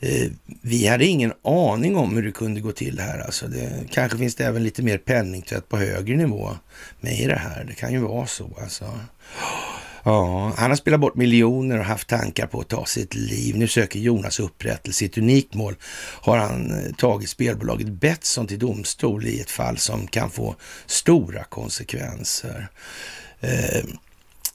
eh, 0.00 0.30
vi 0.62 0.86
hade 0.86 1.04
ingen 1.04 1.32
aning 1.42 1.96
om 1.96 2.16
hur 2.16 2.22
det 2.22 2.32
kunde 2.32 2.60
gå 2.60 2.72
till 2.72 3.00
här. 3.00 3.18
Alltså 3.18 3.48
det, 3.48 3.84
kanske 3.90 4.18
finns 4.18 4.34
det 4.34 4.44
även 4.44 4.62
lite 4.62 4.82
mer 4.82 4.98
penningtvätt 4.98 5.68
på 5.68 5.76
högre 5.76 6.16
nivå 6.16 6.56
med 7.00 7.20
i 7.20 7.26
det 7.26 7.38
här. 7.38 7.64
Det 7.64 7.74
kan 7.74 7.92
ju 7.92 7.98
vara 7.98 8.26
så 8.26 8.50
alltså. 8.62 9.00
Ja, 10.04 10.52
han 10.56 10.70
har 10.70 10.76
spelat 10.76 11.00
bort 11.00 11.14
miljoner 11.14 11.78
och 11.78 11.84
haft 11.84 12.08
tankar 12.08 12.46
på 12.46 12.60
att 12.60 12.68
ta 12.68 12.84
sitt 12.84 13.14
liv. 13.14 13.56
Nu 13.56 13.68
söker 13.68 13.98
Jonas 13.98 14.40
upprättelse. 14.40 15.04
I 15.04 15.08
ett 15.08 15.18
unikt 15.18 15.54
mål 15.54 15.74
har 16.20 16.38
han 16.38 16.70
eh, 16.70 16.92
tagit 16.92 17.28
spelbolaget 17.28 17.88
Betsson 17.88 18.46
till 18.46 18.58
domstol 18.58 19.26
i 19.26 19.40
ett 19.40 19.50
fall 19.50 19.78
som 19.78 20.06
kan 20.06 20.30
få 20.30 20.56
stora 20.86 21.44
konsekvenser. 21.44 22.68
Eh, 23.40 23.84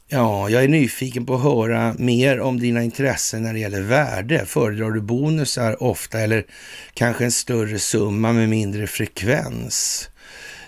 ja, 0.07 0.49
jag 0.49 0.63
är 0.63 0.67
nyfiken 0.67 1.25
på 1.25 1.35
att 1.35 1.43
höra 1.43 1.95
mer 1.97 2.39
om 2.39 2.59
dina 2.59 2.83
intressen 2.83 3.43
när 3.43 3.53
det 3.53 3.59
gäller 3.59 3.81
värde. 3.81 4.45
Föredrar 4.45 4.91
du 4.91 5.01
bonusar 5.01 5.83
ofta 5.83 6.19
eller 6.19 6.45
kanske 6.93 7.25
en 7.25 7.31
större 7.31 7.79
summa 7.79 8.33
med 8.33 8.49
mindre 8.49 8.87
frekvens? 8.87 10.09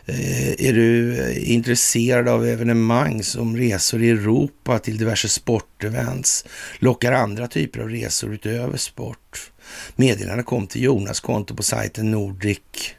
Eh, 0.05 0.67
är 0.67 0.74
du 0.74 1.20
eh, 1.22 1.51
intresserad 1.51 2.27
av 2.27 2.46
evenemang 2.46 3.24
som 3.24 3.58
resor 3.58 4.03
i 4.03 4.10
Europa 4.10 4.79
till 4.79 4.98
diverse 4.98 5.29
sportevents? 5.29 6.46
Lockar 6.79 7.12
andra 7.12 7.48
typer 7.48 7.79
av 7.79 7.89
resor 7.89 8.34
utöver 8.34 8.77
sport? 8.77 9.51
Meddelandet 9.96 10.46
kom 10.46 10.67
till 10.67 10.84
Jonas 10.84 11.20
konto 11.20 11.55
på 11.55 11.63
sajten 11.63 12.12
Nordic 12.12 12.96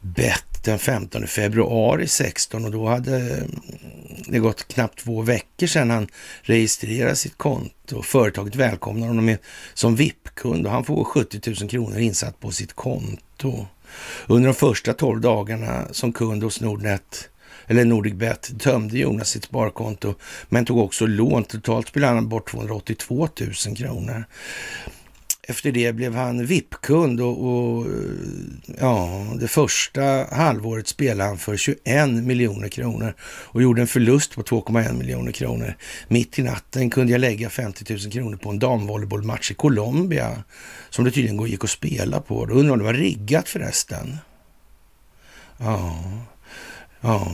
Bet 0.00 0.64
den 0.64 0.78
15 0.78 1.26
februari 1.26 2.06
16 2.06 2.64
och 2.64 2.70
då 2.70 2.86
hade 2.86 3.16
mm, 3.16 3.60
det 4.26 4.38
gått 4.38 4.68
knappt 4.68 4.98
två 4.98 5.22
veckor 5.22 5.66
sedan 5.66 5.90
han 5.90 6.08
registrerade 6.42 7.16
sitt 7.16 7.38
konto. 7.38 8.02
Företaget 8.02 8.56
välkomnar 8.56 9.06
honom 9.06 9.36
som 9.74 9.96
VIP-kund 9.96 10.66
och 10.66 10.72
han 10.72 10.84
får 10.84 11.04
70 11.04 11.50
000 11.60 11.70
kronor 11.70 11.98
insatt 11.98 12.40
på 12.40 12.50
sitt 12.50 12.72
konto. 12.72 13.66
Under 14.26 14.46
de 14.48 14.54
första 14.54 14.94
12 14.94 15.20
dagarna 15.20 15.86
som 15.90 16.12
kund 16.12 16.42
hos 16.42 16.60
Nordnet 16.60 17.28
eller 17.66 17.84
Nordicbet 17.84 18.60
tömde 18.60 18.98
Jonas 18.98 19.28
sitt 19.28 19.44
sparkonto 19.44 20.14
men 20.48 20.64
tog 20.64 20.78
också 20.78 21.06
lån. 21.06 21.44
Totalt 21.44 21.88
spelade 21.88 22.14
han 22.14 22.28
bort 22.28 22.50
282 22.50 23.28
000 23.66 23.76
kronor. 23.76 24.24
Efter 25.50 25.72
det 25.72 25.92
blev 25.92 26.14
han 26.14 26.46
VIP-kund 26.46 27.20
och, 27.20 27.46
och, 27.46 27.86
eh, 27.86 27.92
ja, 28.80 29.26
det 29.40 29.48
första 29.48 30.02
halvåret 30.32 30.88
spelade 30.88 31.28
han 31.28 31.38
för 31.38 31.56
21 31.56 32.08
miljoner 32.08 32.68
kronor 32.68 33.14
och 33.22 33.62
gjorde 33.62 33.80
en 33.80 33.86
förlust 33.86 34.34
på 34.34 34.42
2,1 34.42 34.92
miljoner 34.92 35.32
kronor. 35.32 35.74
Mitt 36.08 36.38
i 36.38 36.42
natten 36.42 36.90
kunde 36.90 37.12
jag 37.12 37.20
lägga 37.20 37.50
50 37.50 37.92
000 37.92 38.12
kronor 38.12 38.36
på 38.36 38.50
en 38.50 38.58
damvolleybollmatch 38.58 39.50
i 39.50 39.54
Colombia 39.54 40.44
som 40.90 41.04
det 41.04 41.10
tydligen 41.10 41.46
gick 41.46 41.64
att 41.64 41.70
spela 41.70 42.20
på. 42.20 42.46
Då 42.46 42.54
undrar 42.54 42.72
om 42.72 42.78
det 42.78 42.84
var 42.84 42.94
riggat 42.94 43.48
förresten. 43.48 44.16
Ja, 45.58 46.04
ja, 47.00 47.32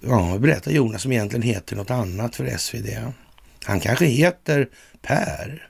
ja, 0.00 0.38
berättar 0.38 0.70
Jonas 0.70 1.02
som 1.02 1.12
egentligen 1.12 1.42
heter 1.42 1.76
något 1.76 1.90
annat 1.90 2.36
för 2.36 2.56
SvD. 2.56 2.88
Han 3.64 3.80
kanske 3.80 4.06
heter 4.06 4.68
Per. 5.02 5.68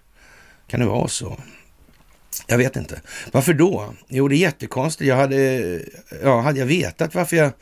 Kan 0.67 0.81
det 0.81 0.87
vara 0.87 1.09
så? 1.09 1.37
Jag 2.47 2.59
vet 2.59 2.77
inte. 2.77 3.01
Varför 3.33 3.55
då? 3.55 3.95
Jo, 4.09 4.29
det 4.29 4.35
är 4.35 4.39
jättekonstigt. 4.39 5.09
Jag 5.09 5.17
hade, 5.17 5.81
ja, 6.23 6.41
hade 6.41 6.59
jag 6.59 6.67
vetat 6.67 7.15
varför 7.15 7.37
jag 7.37 7.53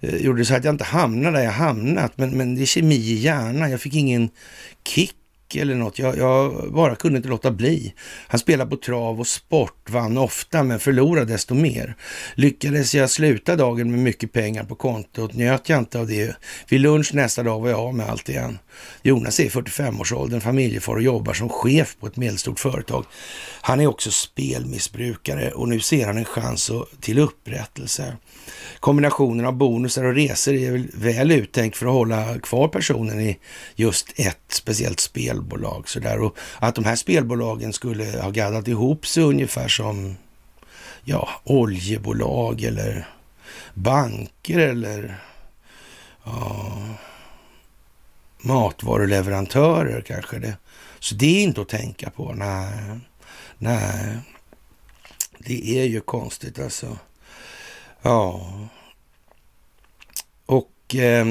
eh, 0.00 0.16
gjorde 0.16 0.44
så 0.44 0.52
hade 0.52 0.68
jag 0.68 0.74
inte 0.74 0.84
hamnat 0.84 1.34
där 1.34 1.42
jag 1.42 1.50
hamnat. 1.50 2.12
Men, 2.16 2.30
men 2.30 2.54
det 2.54 2.62
är 2.62 2.66
kemi 2.66 2.94
i 2.94 3.14
hjärnan. 3.14 3.70
Jag 3.70 3.80
fick 3.80 3.94
ingen 3.94 4.30
kick 4.84 5.14
eller 5.54 5.74
något. 5.74 5.98
Jag, 5.98 6.18
jag, 6.18 6.72
bara 6.72 6.96
kunde 6.96 7.16
inte 7.16 7.28
låta 7.28 7.50
bli. 7.50 7.94
Han 8.28 8.40
spelade 8.40 8.70
på 8.70 8.76
trav 8.76 9.20
och 9.20 9.26
sport, 9.26 9.90
vann 9.90 10.18
ofta 10.18 10.62
men 10.62 10.80
förlorade 10.80 11.32
desto 11.32 11.54
mer. 11.54 11.96
Lyckades 12.34 12.94
jag 12.94 13.10
sluta 13.10 13.56
dagen 13.56 13.90
med 13.90 14.00
mycket 14.00 14.32
pengar 14.32 14.64
på 14.64 14.74
kontot 14.74 15.34
njöt 15.34 15.68
jag 15.68 15.78
inte 15.78 15.98
av 15.98 16.06
det. 16.06 16.36
Vid 16.68 16.80
lunch 16.80 17.14
nästa 17.14 17.42
dag 17.42 17.60
var 17.60 17.68
jag 17.68 17.80
av 17.80 17.94
med 17.94 18.08
allt 18.08 18.28
igen. 18.28 18.58
Jonas 19.02 19.40
är 19.40 19.44
i 19.44 19.48
45-årsåldern, 19.48 20.40
familjefar 20.40 20.94
och 20.94 21.02
jobbar 21.02 21.32
som 21.32 21.48
chef 21.48 21.96
på 22.00 22.06
ett 22.06 22.16
medelstort 22.16 22.60
företag. 22.60 23.04
Han 23.60 23.80
är 23.80 23.86
också 23.86 24.10
spelmissbrukare 24.10 25.50
och 25.50 25.68
nu 25.68 25.80
ser 25.80 26.06
han 26.06 26.18
en 26.18 26.24
chans 26.24 26.70
till 27.00 27.18
upprättelse. 27.18 28.16
Kombinationen 28.80 29.46
av 29.46 29.52
bonusar 29.52 30.04
och 30.04 30.14
resor 30.14 30.54
är 30.54 30.72
väl 30.72 30.88
väl 30.94 31.30
uttänkt 31.30 31.76
för 31.76 31.86
att 31.86 31.92
hålla 31.92 32.38
kvar 32.38 32.68
personen 32.68 33.20
i 33.20 33.38
just 33.74 34.12
ett 34.16 34.38
speciellt 34.48 35.00
spelbolag. 35.00 35.88
Sådär. 35.88 36.20
Och 36.20 36.38
att 36.58 36.74
de 36.74 36.84
här 36.84 36.96
spelbolagen 36.96 37.72
skulle 37.72 38.04
ha 38.04 38.30
gaddat 38.30 38.68
ihop 38.68 39.06
sig 39.06 39.22
ungefär 39.22 39.68
som 39.68 40.16
ja, 41.04 41.28
oljebolag 41.44 42.62
eller 42.62 43.08
banker 43.74 44.58
eller 44.58 45.16
ja, 46.24 46.78
matvaruleverantörer 48.40 50.00
kanske. 50.00 50.38
det. 50.38 50.56
Så 50.98 51.14
det 51.14 51.26
är 51.26 51.42
inte 51.42 51.60
att 51.60 51.68
tänka 51.68 52.10
på. 52.10 52.32
Nej, 52.32 53.00
nej. 53.58 54.18
Det 55.38 55.78
är 55.80 55.84
ju 55.84 56.00
konstigt 56.00 56.58
alltså. 56.58 56.98
Ja. 58.02 58.52
Och 60.46 60.94
eh, 60.94 61.26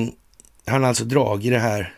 han 0.65 0.81
har 0.81 0.89
alltså 0.89 1.05
dragit 1.05 1.51
det 1.51 1.59
här 1.59 1.93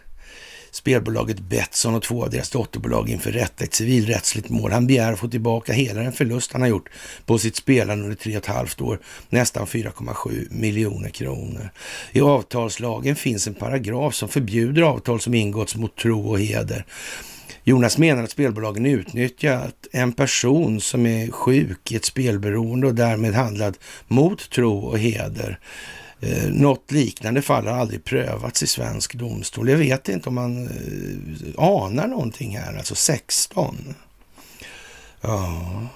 spelbolaget 0.80 1.40
Betsson 1.40 1.96
och 1.96 2.04
två 2.04 2.24
av 2.24 2.30
deras 2.30 2.50
dotterbolag 2.50 3.10
inför 3.10 3.32
rätta 3.32 3.64
ett 3.64 3.74
civilrättsligt 3.74 4.50
mål. 4.50 4.72
Han 4.72 4.88
begär 4.88 5.14
att 5.14 5.20
få 5.20 5.28
tillbaka 5.28 5.74
hela 5.74 6.02
den 6.02 6.12
förlust 6.12 6.52
han 6.54 6.62
har 6.62 6.68
gjort 6.68 6.90
på 7.26 7.38
sitt 7.38 7.56
spelande 7.56 8.04
under 8.04 8.16
tre 8.16 8.38
och 8.38 8.44
ett 8.44 8.56
halvt 8.56 8.82
år, 8.82 9.00
nästan 9.30 9.66
4,7 9.66 10.48
miljoner 10.52 11.10
kronor. 11.10 11.70
I 12.12 12.22
avtalslagen 12.22 13.16
finns 13.16 13.48
en 13.48 13.54
paragraf 13.54 14.16
som 14.16 14.30
förbjuder 14.30 14.82
avtal 14.82 15.20
som 15.20 15.34
ingåtts 15.34 15.76
mot 15.76 15.96
tro 15.96 16.30
och 16.30 16.40
heder. 16.40 16.86
Jonas 17.64 17.98
menar 17.98 18.24
att 18.24 18.32
spelbolagen 18.32 18.86
utnyttjat 18.86 19.88
en 19.92 20.14
person 20.14 20.82
som 20.82 21.06
är 21.06 21.32
sjuk 21.32 21.92
i 21.92 21.96
ett 21.96 22.06
spelberoende 22.06 22.88
och 22.88 22.96
därmed 22.96 23.34
handlat 23.34 23.80
mot 24.08 24.50
tro 24.50 24.80
och 24.80 25.00
heder. 25.00 25.60
Eh, 26.22 26.50
något 26.50 26.92
liknande 26.92 27.42
fall 27.42 27.68
har 27.68 27.78
aldrig 27.78 28.04
prövats 28.04 28.64
i 28.64 28.68
svensk 28.68 29.16
domstol. 29.16 29.70
Jag 29.70 29.78
vet 29.78 30.10
inte 30.10 30.30
om 30.30 30.36
man 30.36 30.68
eh, 30.68 31.64
anar 31.64 32.08
någonting 32.08 32.58
här, 32.58 32.78
alltså 32.78 32.96
16. 32.96 33.96
Ja, 35.22 35.88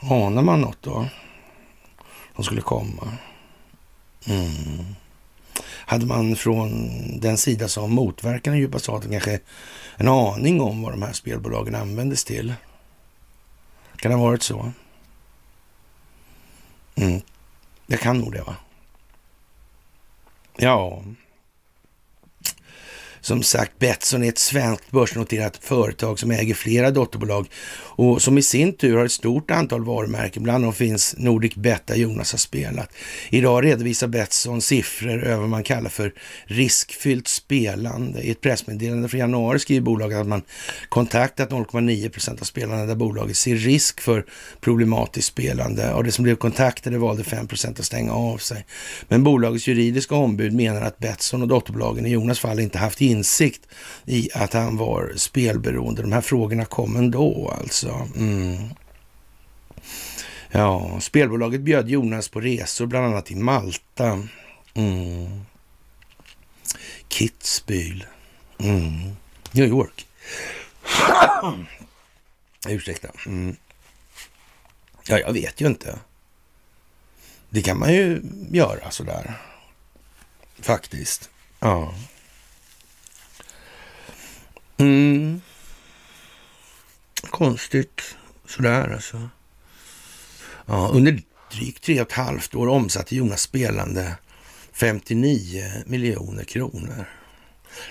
anar 0.00 0.42
man 0.42 0.60
något 0.60 0.82
då? 0.82 1.08
Som 2.34 2.44
skulle 2.44 2.60
komma? 2.60 3.12
Mm. 4.26 4.94
Hade 5.86 6.06
man 6.06 6.36
från 6.36 6.90
den 7.20 7.38
sida 7.38 7.68
som 7.68 7.92
motverkar 7.92 8.50
den 8.50 8.60
djupa 8.60 8.78
staten 8.78 9.10
kanske 9.10 9.40
en 9.96 10.08
aning 10.08 10.60
om 10.60 10.82
vad 10.82 10.92
de 10.92 11.02
här 11.02 11.12
spelbolagen 11.12 11.74
användes 11.74 12.24
till? 12.24 12.54
Kan 13.96 14.10
det 14.10 14.16
ha 14.16 14.24
varit 14.24 14.42
så? 14.42 14.72
Mm. 16.94 17.20
Det 17.86 17.96
kan 17.96 18.18
nog 18.18 18.32
det, 18.32 18.42
va? 18.42 18.56
Ja, 20.58 21.00
som 23.24 23.42
sagt, 23.42 23.78
Betsson 23.78 24.24
är 24.24 24.28
ett 24.28 24.38
svenskt 24.38 24.90
börsnoterat 24.90 25.56
företag 25.56 26.18
som 26.18 26.30
äger 26.30 26.54
flera 26.54 26.90
dotterbolag 26.90 27.46
och 27.96 28.22
som 28.22 28.38
i 28.38 28.42
sin 28.42 28.72
tur 28.72 28.96
har 28.96 29.04
ett 29.04 29.12
stort 29.12 29.50
antal 29.50 29.84
varumärken. 29.84 30.42
Bland 30.42 30.64
dem 30.64 30.72
finns 30.72 31.14
Nordic 31.18 31.54
Bet 31.54 31.86
där 31.86 31.94
Jonas 31.94 32.32
har 32.32 32.38
spelat. 32.38 32.92
Idag 33.30 33.64
redovisar 33.64 34.06
Betsson 34.06 34.60
siffror 34.60 35.24
över 35.24 35.36
vad 35.36 35.48
man 35.48 35.62
kallar 35.62 35.90
för 35.90 36.14
riskfyllt 36.44 37.28
spelande. 37.28 38.22
I 38.22 38.30
ett 38.30 38.40
pressmeddelande 38.40 39.08
från 39.08 39.20
januari 39.20 39.58
skriver 39.58 39.80
bolaget 39.80 40.18
att 40.18 40.26
man 40.26 40.42
kontaktat 40.88 41.50
0,9 41.50 42.08
procent 42.08 42.40
av 42.40 42.44
spelarna 42.44 42.86
där 42.86 42.94
bolaget 42.94 43.36
ser 43.36 43.56
risk 43.56 44.00
för 44.00 44.26
problematiskt 44.60 45.28
spelande. 45.28 45.94
Av 45.94 46.04
det 46.04 46.12
som 46.12 46.22
blev 46.22 46.36
kontaktade 46.36 46.98
valde 46.98 47.24
5 47.24 47.46
procent 47.46 47.80
att 47.80 47.86
stänga 47.86 48.12
av 48.12 48.38
sig. 48.38 48.66
Men 49.08 49.24
bolagets 49.24 49.68
juridiska 49.68 50.14
ombud 50.14 50.52
menar 50.52 50.82
att 50.82 50.98
Betsson 50.98 51.42
och 51.42 51.48
dotterbolagen 51.48 52.06
i 52.06 52.10
Jonas 52.10 52.38
fall 52.38 52.60
inte 52.60 52.78
haft 52.78 53.00
insikt 53.14 53.66
i 54.04 54.28
att 54.34 54.52
han 54.52 54.76
var 54.76 55.12
spelberoende. 55.16 56.02
De 56.02 56.12
här 56.12 56.20
frågorna 56.20 56.64
kom 56.64 56.96
ändå 56.96 57.54
alltså. 57.60 58.08
Mm. 58.16 58.68
Ja, 60.50 61.00
spelbolaget 61.00 61.60
bjöd 61.60 61.88
Jonas 61.88 62.28
på 62.28 62.40
resor, 62.40 62.86
bland 62.86 63.06
annat 63.06 63.26
till 63.26 63.36
Malta. 63.36 64.28
Mm. 64.74 65.44
Kitzbühel. 67.08 68.04
Mm. 68.58 69.16
New 69.52 69.68
York. 69.68 70.06
Ursäkta. 72.68 73.08
Mm. 73.26 73.56
Ja, 75.08 75.18
jag 75.18 75.32
vet 75.32 75.60
ju 75.60 75.66
inte. 75.66 75.98
Det 77.50 77.62
kan 77.62 77.78
man 77.78 77.92
ju 77.92 78.22
göra 78.50 78.90
sådär. 78.90 79.34
Faktiskt. 80.60 81.30
Ja. 81.60 81.94
Mm. 84.76 85.40
Konstigt 87.30 88.16
sådär 88.46 88.94
alltså. 88.94 89.28
Ja, 90.66 90.90
under 90.92 91.22
drygt 91.52 91.84
tre 91.84 92.00
och 92.00 92.06
ett 92.06 92.16
halvt 92.16 92.54
år 92.54 92.68
omsatte 92.68 93.16
Jonas 93.16 93.40
spelande 93.40 94.16
59 94.72 95.64
miljoner 95.86 96.44
kronor. 96.44 97.04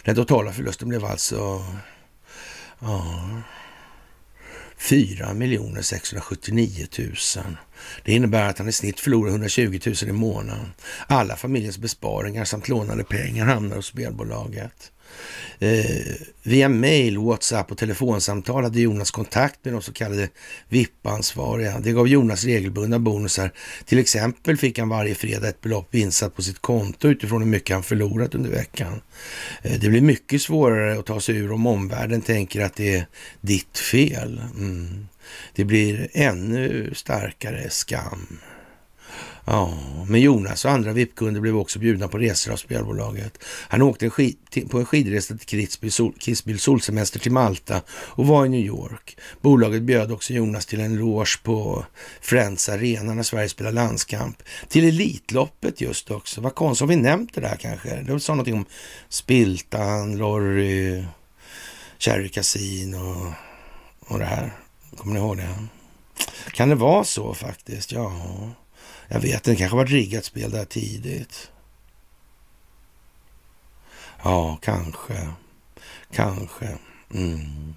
Den 0.03 0.15
totala 0.15 0.53
förlusten 0.53 0.89
blev 0.89 1.05
alltså 1.05 1.65
ja, 2.79 3.41
4 4.77 5.35
679 5.81 6.87
000. 6.99 7.15
Det 8.03 8.13
innebär 8.13 8.49
att 8.49 8.57
han 8.57 8.69
i 8.69 8.71
snitt 8.71 8.99
förlorar 8.99 9.29
120 9.29 9.79
000 9.85 9.95
i 10.09 10.11
månaden. 10.11 10.73
Alla 11.07 11.35
familjens 11.35 11.77
besparingar 11.77 12.45
samt 12.45 12.67
lånade 12.67 13.03
pengar 13.03 13.45
hamnar 13.45 13.75
hos 13.75 13.85
spelbolaget. 13.85 14.91
Eh, 15.59 16.15
via 16.43 16.69
mail, 16.69 17.17
WhatsApp 17.17 17.71
och 17.71 17.77
telefonsamtal 17.77 18.63
hade 18.63 18.81
Jonas 18.81 19.11
kontakt 19.11 19.65
med 19.65 19.73
de 19.73 19.81
så 19.81 19.93
kallade 19.93 20.29
VIP-ansvariga. 20.69 21.79
Det 21.79 21.91
gav 21.91 22.07
Jonas 22.07 22.43
regelbundna 22.43 22.99
bonusar. 22.99 23.51
Till 23.85 23.99
exempel 23.99 24.57
fick 24.57 24.79
han 24.79 24.89
varje 24.89 25.15
fredag 25.15 25.49
ett 25.49 25.61
belopp 25.61 25.95
insatt 25.95 26.35
på 26.35 26.41
sitt 26.41 26.59
konto 26.59 27.07
utifrån 27.07 27.41
hur 27.41 27.49
mycket 27.49 27.73
han 27.73 27.83
förlorat 27.83 28.35
under 28.35 28.49
veckan. 28.49 29.01
Eh, 29.61 29.79
det 29.79 29.89
blir 29.89 30.01
mycket 30.01 30.41
svårare 30.41 30.99
att 30.99 31.05
ta 31.05 31.19
sig 31.19 31.35
ur 31.35 31.51
om 31.51 31.67
omvärlden 31.67 32.21
tänker 32.21 32.61
att 32.61 32.75
det 32.75 32.95
är 32.95 33.07
ditt 33.41 33.77
fel. 33.77 34.41
Mm. 34.57 35.07
Det 35.55 35.65
blir 35.65 36.09
ännu 36.13 36.91
starkare 36.93 37.69
skam. 37.69 38.39
Ja, 39.45 39.73
men 40.07 40.21
Jonas 40.21 40.65
och 40.65 40.71
andra 40.71 40.93
VIP-kunder 40.93 41.41
blev 41.41 41.57
också 41.57 41.79
bjudna 41.79 42.07
på 42.07 42.17
resor 42.17 42.51
av 42.53 42.57
spelbolaget. 42.57 43.43
Han 43.43 43.81
åkte 43.81 44.05
en 44.05 44.11
skid, 44.11 44.37
på 44.69 44.79
en 44.79 44.85
skidresa 44.85 45.37
till 45.37 45.59
Kitzbühel, 45.59 45.89
sol, 45.89 46.59
solsemester 46.59 47.19
till 47.19 47.31
Malta 47.31 47.81
och 47.89 48.27
var 48.27 48.45
i 48.45 48.49
New 48.49 48.65
York. 48.65 49.17
Bolaget 49.41 49.81
bjöd 49.81 50.11
också 50.11 50.33
Jonas 50.33 50.65
till 50.65 50.79
en 50.79 50.95
loge 50.95 51.39
på 51.43 51.85
Friends 52.21 52.69
Arena 52.69 53.13
när 53.13 53.23
Sverige 53.23 53.49
spelar 53.49 53.71
landskamp. 53.71 54.43
Till 54.67 54.87
Elitloppet 54.87 55.81
just 55.81 56.11
också. 56.11 56.41
Vad 56.41 56.55
konstigt, 56.55 56.81
har 56.81 56.87
vi 56.87 56.95
nämnt 56.95 57.33
det 57.33 57.41
där 57.41 57.55
kanske? 57.55 57.95
Det 57.95 58.19
sa 58.19 58.33
någonting 58.33 58.55
om 58.55 58.65
Spiltan, 59.09 60.17
Lorry, 60.17 61.03
Cherry 61.99 62.29
Casino 62.29 63.33
och 63.99 64.19
det 64.19 64.25
här. 64.25 64.53
Kommer 64.97 65.13
ni 65.13 65.19
ihåg 65.19 65.37
det? 65.37 65.49
Kan 66.53 66.69
det 66.69 66.75
vara 66.75 67.03
så 67.03 67.33
faktiskt? 67.33 67.91
Ja. 67.91 68.11
Jag 69.07 69.19
vet 69.19 69.33
inte, 69.33 69.51
det 69.51 69.55
kanske 69.55 69.75
var 69.75 69.85
ett 69.85 69.91
riggat 69.91 70.25
spel 70.25 70.51
där 70.51 70.65
tidigt. 70.65 71.51
Ja, 74.23 74.57
kanske. 74.61 75.29
Kanske. 76.11 76.77
Mm. 77.13 77.75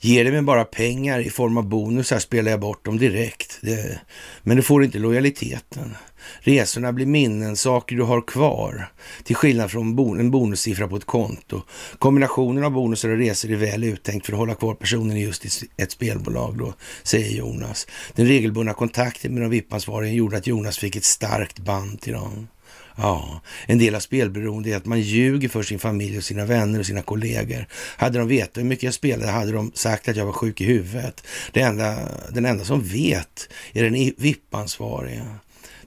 Ger 0.00 0.24
det 0.24 0.32
mig 0.32 0.42
bara 0.42 0.64
pengar 0.64 1.20
i 1.20 1.30
form 1.30 1.56
av 1.56 1.64
bonusar 1.64 2.18
spelar 2.18 2.50
jag 2.50 2.60
bort 2.60 2.84
dem 2.84 2.98
direkt. 2.98 3.58
Det, 3.62 4.00
men 4.42 4.56
det 4.56 4.62
får 4.62 4.84
inte 4.84 4.98
lojaliteten. 4.98 5.96
Resorna 6.40 6.92
blir 6.92 7.06
minnen, 7.06 7.56
saker 7.56 7.96
du 7.96 8.02
har 8.02 8.20
kvar. 8.20 8.92
Till 9.24 9.36
skillnad 9.36 9.70
från 9.70 9.96
bon 9.96 10.20
en 10.20 10.30
bonussiffra 10.30 10.88
på 10.88 10.96
ett 10.96 11.04
konto. 11.04 11.62
Kombinationen 11.98 12.64
av 12.64 12.70
bonusar 12.70 13.08
och 13.08 13.18
resor 13.18 13.50
är 13.50 13.56
väl 13.56 13.84
uttänkt 13.84 14.26
för 14.26 14.32
att 14.32 14.38
hålla 14.38 14.54
kvar 14.54 14.74
personen 14.74 15.16
i 15.16 15.22
just 15.22 15.44
ett 15.76 15.92
spelbolag 15.92 16.58
då, 16.58 16.74
säger 17.02 17.36
Jonas. 17.36 17.86
Den 18.14 18.26
regelbundna 18.26 18.74
kontakten 18.74 19.34
med 19.34 19.42
de 19.42 19.50
VIP-ansvariga 19.50 20.12
gjorde 20.12 20.36
att 20.36 20.46
Jonas 20.46 20.78
fick 20.78 20.96
ett 20.96 21.04
starkt 21.04 21.58
band 21.58 22.00
till 22.00 22.12
dem. 22.12 22.48
Ja, 22.96 23.40
en 23.66 23.78
del 23.78 23.94
av 23.94 24.00
spelberoende 24.00 24.70
är 24.70 24.76
att 24.76 24.86
man 24.86 25.00
ljuger 25.00 25.48
för 25.48 25.62
sin 25.62 25.78
familj 25.78 26.18
och 26.18 26.24
sina 26.24 26.44
vänner 26.44 26.78
och 26.78 26.86
sina 26.86 27.02
kollegor. 27.02 27.66
Hade 27.96 28.18
de 28.18 28.28
vetat 28.28 28.56
hur 28.56 28.64
mycket 28.64 28.82
jag 28.82 28.94
spelade 28.94 29.32
hade 29.32 29.52
de 29.52 29.72
sagt 29.74 30.08
att 30.08 30.16
jag 30.16 30.26
var 30.26 30.32
sjuk 30.32 30.60
i 30.60 30.64
huvudet. 30.64 31.26
Det 31.52 31.60
enda, 31.60 31.98
den 32.30 32.44
enda 32.44 32.64
som 32.64 32.82
vet 32.82 33.48
är 33.72 33.82
den 33.82 33.94
VIP-ansvariga. 33.94 35.38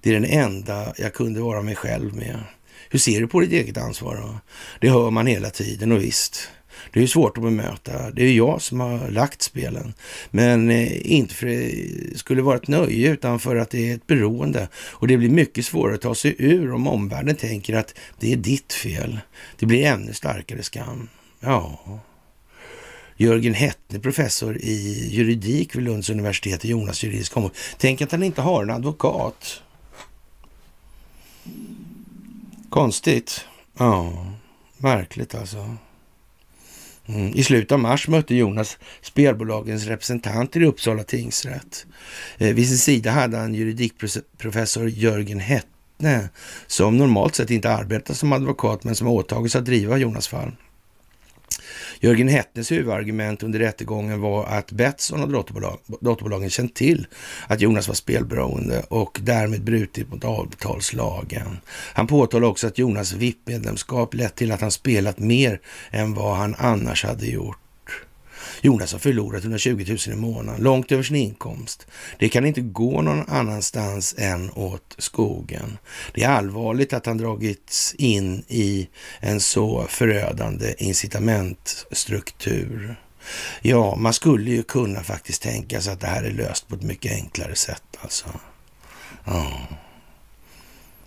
Det 0.06 0.10
är 0.10 0.14
den 0.14 0.26
enda 0.26 0.94
jag 0.98 1.14
kunde 1.14 1.42
vara 1.42 1.62
mig 1.62 1.76
själv 1.76 2.16
med. 2.16 2.40
Hur 2.90 3.00
ser 3.00 3.22
du 3.22 3.28
på 3.28 3.40
ditt 3.40 3.52
eget 3.52 3.78
ansvar 3.78 4.16
då? 4.16 4.40
Det 4.80 4.90
hör 4.90 5.10
man 5.10 5.28
hela 5.28 5.50
tiden 5.50 5.92
och 5.92 6.02
visst, 6.02 6.50
det 6.94 7.04
är 7.04 7.08
svårt 7.08 7.38
att 7.38 7.44
bemöta. 7.44 8.12
Det 8.12 8.24
är 8.24 8.34
jag 8.34 8.62
som 8.62 8.80
har 8.80 9.10
lagt 9.10 9.42
spelen. 9.42 9.94
Men 10.32 10.72
eh, 10.72 11.14
inte 11.14 11.34
för 11.34 11.48
att 11.48 11.54
det 11.54 12.18
skulle 12.18 12.42
vara 12.42 12.56
ett 12.56 12.68
nöje 12.68 13.12
utan 13.12 13.40
för 13.40 13.56
att 13.56 13.70
det 13.70 13.92
är 13.92 13.96
ett 13.96 14.08
beroende. 14.08 14.68
Och 14.76 15.08
det 15.08 15.18
blir 15.18 15.30
mycket 15.30 15.66
svårare 15.66 15.96
att 15.96 16.02
ta 16.02 16.16
sig 16.16 16.36
ur 16.38 16.74
om 16.74 16.88
omvärlden 16.88 17.36
tänker 17.36 17.76
att 17.76 17.96
det 18.20 18.34
är 18.34 18.38
ditt 18.38 18.74
fel. 18.74 19.20
Det 19.60 19.66
blir 19.66 19.86
ännu 19.86 20.14
starkare 20.14 20.64
skam. 20.64 21.10
Ja. 21.40 21.80
Jörgen 23.18 23.54
Hettne, 23.54 24.00
professor 24.00 24.58
i 24.58 25.08
juridik 25.12 25.76
vid 25.76 25.84
Lunds 25.84 26.10
universitet 26.10 26.66
i 26.66 26.70
Jonas 26.70 27.04
juridiska 27.04 27.36
område. 27.36 27.56
Tänk 27.78 28.02
att 28.02 28.12
han 28.12 28.24
inte 28.24 28.42
har 28.42 28.64
en 28.64 28.70
advokat. 28.70 29.62
Konstigt. 32.70 33.46
Ja, 33.78 34.26
märkligt 34.78 35.36
alltså. 35.36 35.76
Mm. 37.08 37.34
I 37.36 37.44
slutet 37.44 37.72
av 37.72 37.80
mars 37.80 38.08
mötte 38.08 38.36
Jonas 38.36 38.78
spelbolagens 39.02 39.86
representanter 39.86 40.62
i 40.62 40.66
Uppsala 40.66 41.04
tingsrätt. 41.04 41.86
Eh, 42.38 42.54
vid 42.54 42.68
sin 42.68 42.78
sida 42.78 43.12
hade 43.12 43.38
han 43.38 43.54
juridikprofessor 43.54 44.90
Jörgen 44.90 45.40
Hettne 45.40 46.30
som 46.68 46.98
normalt 46.98 47.36
sett 47.36 47.50
inte 47.50 47.72
arbetar 47.72 48.14
som 48.14 48.34
advokat 48.34 48.84
men 48.84 48.96
som 48.96 49.08
har 49.08 49.14
åtagit 49.14 49.52
sig 49.52 49.60
att 49.60 49.66
driva 49.66 49.98
Jonas 49.98 50.28
fall. 50.28 50.52
Jörgen 52.00 52.28
Hettnes 52.28 52.72
huvudargument 52.72 53.44
under 53.44 53.60
rättegången 53.60 54.22
var 54.22 54.46
att 54.46 54.72
Betsson 54.72 55.24
och 55.24 55.30
dotterbolag, 55.30 55.80
dotterbolagen 56.02 56.50
känt 56.50 56.76
till 56.76 57.08
att 57.48 57.62
Jonas 57.62 57.88
var 57.88 57.96
spelberoende 57.96 58.84
och 58.90 59.20
därmed 59.24 59.64
brutit 59.64 60.12
mot 60.12 60.26
avtalslagen. 60.26 61.58
Han 61.94 62.08
påtalade 62.08 62.48
också 62.48 62.68
att 62.68 62.78
Jonas 62.78 63.14
VIP-medlemskap 63.14 64.14
lett 64.14 64.36
till 64.36 64.52
att 64.52 64.62
han 64.62 64.72
spelat 64.72 65.20
mer 65.20 65.60
än 65.92 66.14
vad 66.14 66.36
han 66.36 66.56
annars 66.58 67.04
hade 67.04 67.26
gjort. 67.26 67.65
Jonas 68.62 68.92
har 68.92 69.00
förlorat 69.00 69.44
120 69.44 69.86
000 69.88 69.98
i 70.08 70.16
månaden, 70.16 70.64
långt 70.64 70.92
över 70.92 71.04
sin 71.04 71.16
inkomst. 71.16 71.88
Det 72.20 72.30
kan 72.30 72.46
inte 72.46 72.62
gå 72.62 73.02
någon 73.02 73.30
annanstans 73.30 74.16
än 74.18 74.52
åt 74.52 74.96
skogen. 74.98 75.78
Det 76.14 76.24
är 76.24 76.30
allvarligt 76.30 76.94
att 76.94 77.06
han 77.06 77.18
dragits 77.18 77.96
in 77.98 78.44
i 78.48 78.90
en 79.20 79.42
så 79.42 79.86
förödande 79.90 80.76
incitamentstruktur. 80.78 82.96
Ja, 83.62 83.96
man 83.96 84.14
skulle 84.14 84.52
ju 84.52 84.64
kunna 84.64 85.04
faktiskt 85.04 85.42
tänka 85.42 85.82
sig 85.82 85.94
att 85.94 86.00
det 86.00 86.08
här 86.08 86.24
är 86.24 86.32
löst 86.32 86.68
på 86.68 86.76
ett 86.76 86.82
mycket 86.82 87.12
enklare 87.12 87.56
sätt 87.56 87.98
alltså. 88.02 88.26
Ja. 89.26 89.68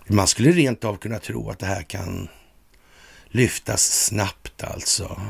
Man 0.07 0.27
skulle 0.27 0.51
rent 0.51 0.83
av 0.83 0.97
kunna 0.97 1.19
tro 1.19 1.49
att 1.49 1.59
det 1.59 1.65
här 1.65 1.83
kan 1.83 2.27
lyftas 3.27 4.05
snabbt 4.05 4.63
alltså. 4.63 5.21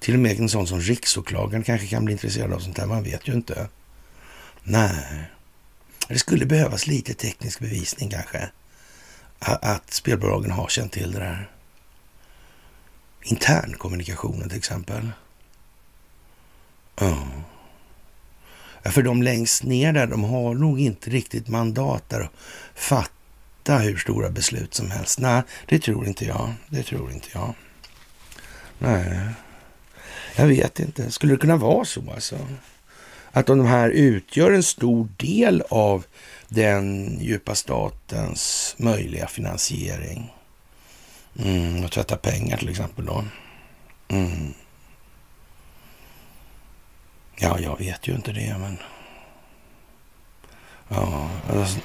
Till 0.00 0.14
och 0.14 0.20
med 0.20 0.40
en 0.40 0.48
sån 0.48 0.66
som 0.66 0.80
riksåklagaren 0.80 1.62
kanske 1.62 1.86
kan 1.86 2.04
bli 2.04 2.12
intresserad 2.12 2.52
av 2.52 2.58
sånt 2.58 2.78
här. 2.78 2.86
Man 2.86 3.02
vet 3.02 3.28
ju 3.28 3.32
inte. 3.32 3.68
Nej, 4.62 5.24
det 6.08 6.18
skulle 6.18 6.46
behövas 6.46 6.86
lite 6.86 7.14
teknisk 7.14 7.60
bevisning 7.60 8.10
kanske. 8.10 8.50
Att 9.38 9.92
spelbolagen 9.92 10.50
har 10.50 10.68
känt 10.68 10.92
till 10.92 11.12
det 11.12 11.18
där. 11.18 11.50
Internkommunikationen 13.22 14.48
till 14.48 14.58
exempel. 14.58 15.10
Ja. 16.96 17.28
För 18.84 19.02
de 19.02 19.22
längst 19.22 19.62
ner 19.62 19.92
där, 19.92 20.06
de 20.06 20.24
har 20.24 20.54
nog 20.54 20.80
inte 20.80 21.10
riktigt 21.10 21.48
mandat 21.48 22.08
där 22.08 22.20
att 22.20 22.32
fatta 22.74 23.78
hur 23.78 23.96
stora 23.96 24.30
beslut 24.30 24.74
som 24.74 24.90
helst. 24.90 25.18
Nej, 25.18 25.42
det 25.66 25.78
tror 25.78 26.06
inte 26.06 26.24
jag. 26.24 26.54
Det 26.68 26.82
tror 26.82 27.12
inte 27.12 27.28
jag. 27.32 27.54
Nej. 28.78 29.20
Jag 30.36 30.46
vet 30.46 30.80
inte. 30.80 31.10
Skulle 31.10 31.32
det 31.32 31.38
kunna 31.38 31.56
vara 31.56 31.84
så 31.84 32.10
alltså? 32.14 32.38
Att 33.32 33.50
om 33.50 33.58
de 33.58 33.66
här 33.66 33.90
utgör 33.90 34.52
en 34.52 34.62
stor 34.62 35.08
del 35.16 35.62
av 35.70 36.04
den 36.48 37.16
djupa 37.20 37.54
statens 37.54 38.74
möjliga 38.78 39.26
finansiering. 39.26 40.32
Mm, 41.38 41.84
och 41.84 41.92
tvätta 41.92 42.16
pengar 42.16 42.56
till 42.56 42.68
exempel 42.68 43.06
då. 43.06 43.24
Mm. 44.08 44.54
Ja, 47.36 47.58
jag 47.58 47.78
vet 47.78 48.08
ju 48.08 48.14
inte 48.14 48.32
det, 48.32 48.56
men... 48.58 48.78
Ja, 50.88 51.30
alltså, 51.50 51.78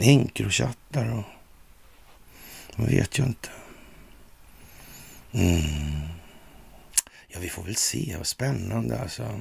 Encrochattar 0.00 1.12
och... 1.12 1.24
Man 2.76 2.86
vet 2.86 3.18
ju 3.18 3.22
inte. 3.22 3.48
Mm. 5.32 6.08
Ja, 7.36 7.40
vi 7.42 7.48
får 7.48 7.62
väl 7.62 7.76
se. 7.76 8.14
Vad 8.18 8.26
spännande 8.26 9.00
alltså. 9.00 9.40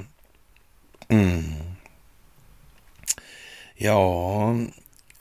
Mm. 1.08 1.43
Ja, 3.75 4.55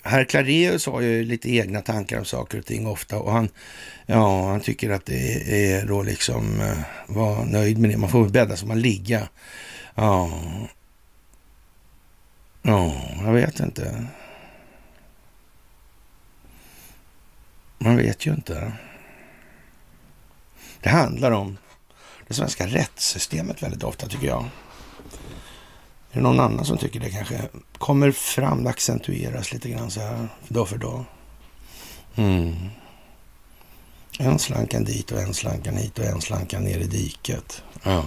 herr 0.02 0.24
Clareus 0.24 0.86
har 0.86 1.00
ju 1.00 1.24
lite 1.24 1.50
egna 1.50 1.80
tankar 1.80 2.18
om 2.18 2.24
saker 2.24 2.58
och 2.58 2.66
ting 2.66 2.86
ofta 2.86 3.18
och 3.18 3.32
han, 3.32 3.48
ja, 4.06 4.48
han 4.48 4.60
tycker 4.60 4.90
att 4.90 5.06
det 5.06 5.72
är 5.72 5.86
då 5.86 6.02
liksom, 6.02 6.60
eh, 6.60 6.78
var 7.06 7.44
nöjd 7.44 7.78
med 7.78 7.90
det. 7.90 7.96
Man 7.96 8.10
får 8.10 8.22
väl 8.22 8.32
bädda 8.32 8.56
som 8.56 8.68
man 8.68 8.80
ligga. 8.80 9.28
Ja, 9.94 10.42
ja, 12.62 12.94
jag 13.24 13.32
vet 13.32 13.60
inte. 13.60 14.06
Man 17.78 17.96
vet 17.96 18.26
ju 18.26 18.34
inte. 18.34 18.72
Det 20.80 20.88
handlar 20.88 21.30
om 21.30 21.56
det 22.28 22.34
svenska 22.34 22.66
rättssystemet 22.66 23.62
väldigt 23.62 23.82
ofta 23.82 24.08
tycker 24.08 24.26
jag. 24.26 24.44
Är 26.10 26.16
det 26.16 26.20
någon 26.20 26.40
annan 26.40 26.64
som 26.64 26.78
tycker 26.78 27.00
det 27.00 27.10
kanske 27.10 27.40
kommer 27.78 28.10
fram, 28.10 28.66
accentueras 28.66 29.52
lite 29.52 29.68
grann 29.68 29.90
så 29.90 30.00
här 30.00 30.28
dag 30.48 30.68
för 30.68 30.78
dag? 30.78 31.04
Mm. 32.14 32.54
En 34.18 34.38
slankan 34.38 34.84
dit 34.84 35.12
och 35.12 35.20
en 35.20 35.34
slankan 35.34 35.76
hit 35.76 35.98
och 35.98 36.04
en 36.04 36.20
slankan 36.20 36.62
ner 36.62 36.78
i 36.78 36.86
diket. 36.86 37.62
Ja, 37.82 38.04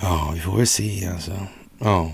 ja 0.00 0.30
vi 0.34 0.40
får 0.40 0.56
väl 0.56 0.66
se 0.66 1.06
alltså. 1.06 1.46
Ja. 1.78 2.10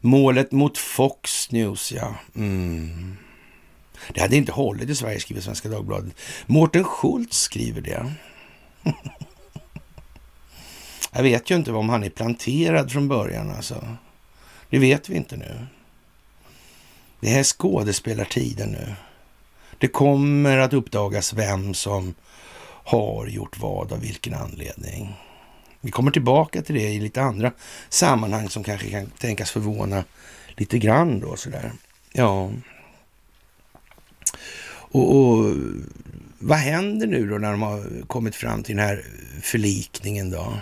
Målet 0.00 0.52
mot 0.52 0.78
Fox 0.78 1.50
News, 1.50 1.92
ja. 1.92 2.14
Mm. 2.34 3.16
Det 4.14 4.20
hade 4.20 4.36
inte 4.36 4.52
hållit 4.52 4.88
i 4.88 4.94
Sverige, 4.94 5.20
skriver 5.20 5.42
Svenska 5.42 5.68
Dagbladet. 5.68 6.14
Mårten 6.46 6.84
Schultz 6.84 7.40
skriver 7.40 7.80
det. 7.80 8.12
Jag 11.12 11.22
vet 11.22 11.50
ju 11.50 11.54
inte 11.54 11.72
om 11.72 11.88
han 11.88 12.04
är 12.04 12.10
planterad 12.10 12.92
från 12.92 13.08
början 13.08 13.50
alltså. 13.50 13.96
Det 14.70 14.78
vet 14.78 15.08
vi 15.08 15.16
inte 15.16 15.36
nu. 15.36 15.66
Det 17.20 17.38
är 17.38 17.42
skådespelartiden 17.42 18.70
nu. 18.70 18.94
Det 19.78 19.88
kommer 19.88 20.58
att 20.58 20.72
uppdagas 20.72 21.32
vem 21.32 21.74
som 21.74 22.14
har 22.84 23.26
gjort 23.26 23.58
vad 23.58 23.92
av 23.92 24.00
vilken 24.00 24.34
anledning. 24.34 25.14
Vi 25.80 25.90
kommer 25.90 26.10
tillbaka 26.10 26.62
till 26.62 26.74
det 26.74 26.88
i 26.88 27.00
lite 27.00 27.22
andra 27.22 27.52
sammanhang 27.88 28.48
som 28.48 28.64
kanske 28.64 28.90
kan 28.90 29.06
tänkas 29.06 29.50
förvåna 29.50 30.04
lite 30.48 30.78
grann 30.78 31.20
då 31.20 31.36
sådär. 31.36 31.72
Ja. 32.12 32.50
Och, 34.92 35.16
och 35.16 35.54
vad 36.42 36.58
händer 36.58 37.06
nu 37.06 37.28
då 37.28 37.38
när 37.38 37.50
de 37.50 37.62
har 37.62 38.06
kommit 38.06 38.36
fram 38.36 38.62
till 38.62 38.76
den 38.76 38.84
här 38.84 39.04
förlikningen 39.42 40.30
då? 40.30 40.54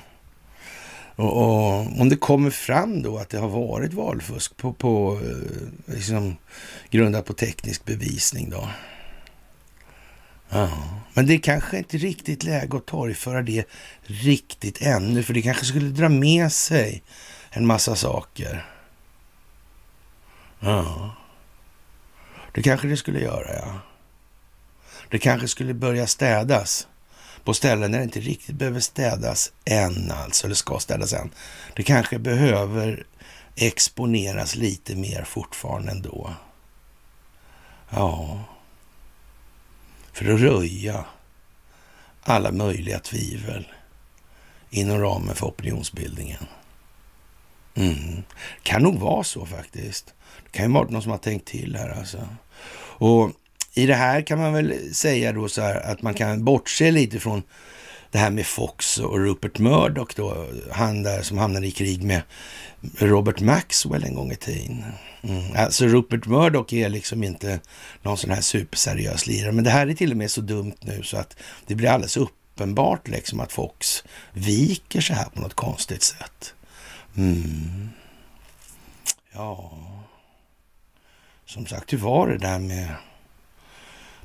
Och, 1.17 1.37
och, 1.37 2.01
om 2.01 2.09
det 2.09 2.17
kommer 2.17 2.51
fram 2.51 3.03
då 3.03 3.19
att 3.19 3.29
det 3.29 3.39
har 3.39 3.49
varit 3.49 3.93
valfusk 3.93 4.57
på, 4.57 4.73
på 4.73 5.21
eh, 5.25 5.95
liksom, 5.95 6.37
grundat 6.91 7.25
på 7.25 7.33
teknisk 7.33 7.85
bevisning 7.85 8.51
då. 8.51 8.69
Ja, 10.49 10.71
men 11.15 11.27
det 11.27 11.35
är 11.35 11.39
kanske 11.39 11.79
inte 11.79 11.97
riktigt 11.97 12.45
läge 12.45 12.77
att 12.77 12.87
torgföra 12.87 13.43
det 13.43 13.65
riktigt 14.03 14.83
ännu, 14.83 15.23
för 15.23 15.35
det 15.35 15.43
kanske 15.43 15.65
skulle 15.65 15.89
dra 15.89 16.09
med 16.09 16.53
sig 16.53 17.03
en 17.51 17.67
massa 17.67 17.97
saker. 17.97 18.67
Ja, 20.61 21.15
det 22.53 22.63
kanske 22.63 22.89
det 22.89 22.97
skulle 22.97 23.21
göra, 23.21 23.55
ja. 23.55 23.81
Det 25.11 25.19
kanske 25.19 25.49
skulle 25.49 25.75
börja 25.75 26.07
städas 26.07 26.87
på 27.45 27.55
ställen 27.55 27.93
där 27.93 27.99
det 27.99 28.05
inte 28.05 28.21
riktigt 28.21 28.57
behöver 28.57 28.81
städas 28.81 29.53
än 29.65 30.11
alltså, 30.11 30.47
eller 30.47 30.55
ska 30.55 30.79
städas 30.79 31.13
än. 31.13 31.31
Det 31.77 31.83
kanske 31.83 32.19
behöver 32.19 33.07
exponeras 33.57 34.55
lite 34.55 34.97
mer 34.97 35.25
fortfarande 35.25 35.93
ändå. 35.93 36.35
Ja, 37.91 38.45
för 40.13 40.35
att 40.35 40.41
röja 40.41 41.05
alla 42.23 42.53
möjliga 42.53 42.99
tvivel 42.99 43.67
inom 44.71 44.99
ramen 44.99 45.35
för 45.35 45.47
opinionsbildningen. 45.47 46.47
Mm. 47.75 48.23
Kan 48.63 48.83
nog 48.83 48.99
vara 48.99 49.25
så 49.25 49.47
faktiskt. 49.47 50.15
Det 50.45 50.51
kan 50.51 50.67
ju 50.67 50.73
vara 50.73 50.89
någon 50.89 51.03
som 51.03 51.11
har 51.11 51.19
tänkt 51.19 51.47
till 51.47 51.77
här 51.77 51.89
alltså. 51.89 52.29
Och 52.99 53.31
i 53.81 53.87
det 53.87 53.95
här 53.95 54.23
kan 54.23 54.39
man 54.39 54.53
väl 54.53 54.95
säga 54.95 55.33
då 55.33 55.49
så 55.49 55.63
här 55.63 55.81
att 55.93 56.03
man 56.03 56.15
kan 56.15 56.45
bortse 56.45 56.91
lite 56.91 57.21
från 57.21 57.43
det 58.11 58.19
här 58.19 58.31
med 58.31 58.47
Fox 58.47 58.99
och 58.99 59.19
Rupert 59.19 59.59
Murdoch 59.59 60.13
då, 60.17 60.47
han 60.71 61.03
där 61.03 61.23
som 61.23 61.39
hamnade 61.39 61.67
i 61.67 61.71
krig 61.71 62.03
med 62.03 62.23
Robert 62.99 63.41
Maxwell 63.41 64.05
en 64.05 64.15
gång 64.15 64.33
i 64.33 64.37
tiden. 64.37 64.85
Mm. 65.23 65.57
Alltså 65.57 65.87
Rupert 65.87 66.27
Murdoch 66.27 66.73
är 66.73 66.89
liksom 66.89 67.25
inte 67.25 67.61
någon 68.03 68.17
sån 68.17 68.31
här 68.31 68.41
superseriös 68.41 69.27
lirare, 69.27 69.53
men 69.53 69.65
det 69.65 69.71
här 69.71 69.87
är 69.87 69.95
till 69.95 70.11
och 70.11 70.17
med 70.17 70.31
så 70.31 70.41
dumt 70.41 70.77
nu 70.81 71.03
så 71.03 71.17
att 71.17 71.37
det 71.67 71.75
blir 71.75 71.89
alldeles 71.89 72.17
uppenbart 72.17 73.09
liksom 73.09 73.41
att 73.41 73.53
Fox 73.53 74.05
viker 74.33 75.01
sig 75.01 75.17
här 75.17 75.29
på 75.29 75.41
något 75.41 75.55
konstigt 75.55 76.03
sätt. 76.03 76.55
Mm. 77.17 77.91
Ja, 79.33 79.73
som 81.47 81.67
sagt, 81.67 81.93
hur 81.93 81.99
var 81.99 82.29
det 82.29 82.39
där 82.39 82.59
med 82.59 82.95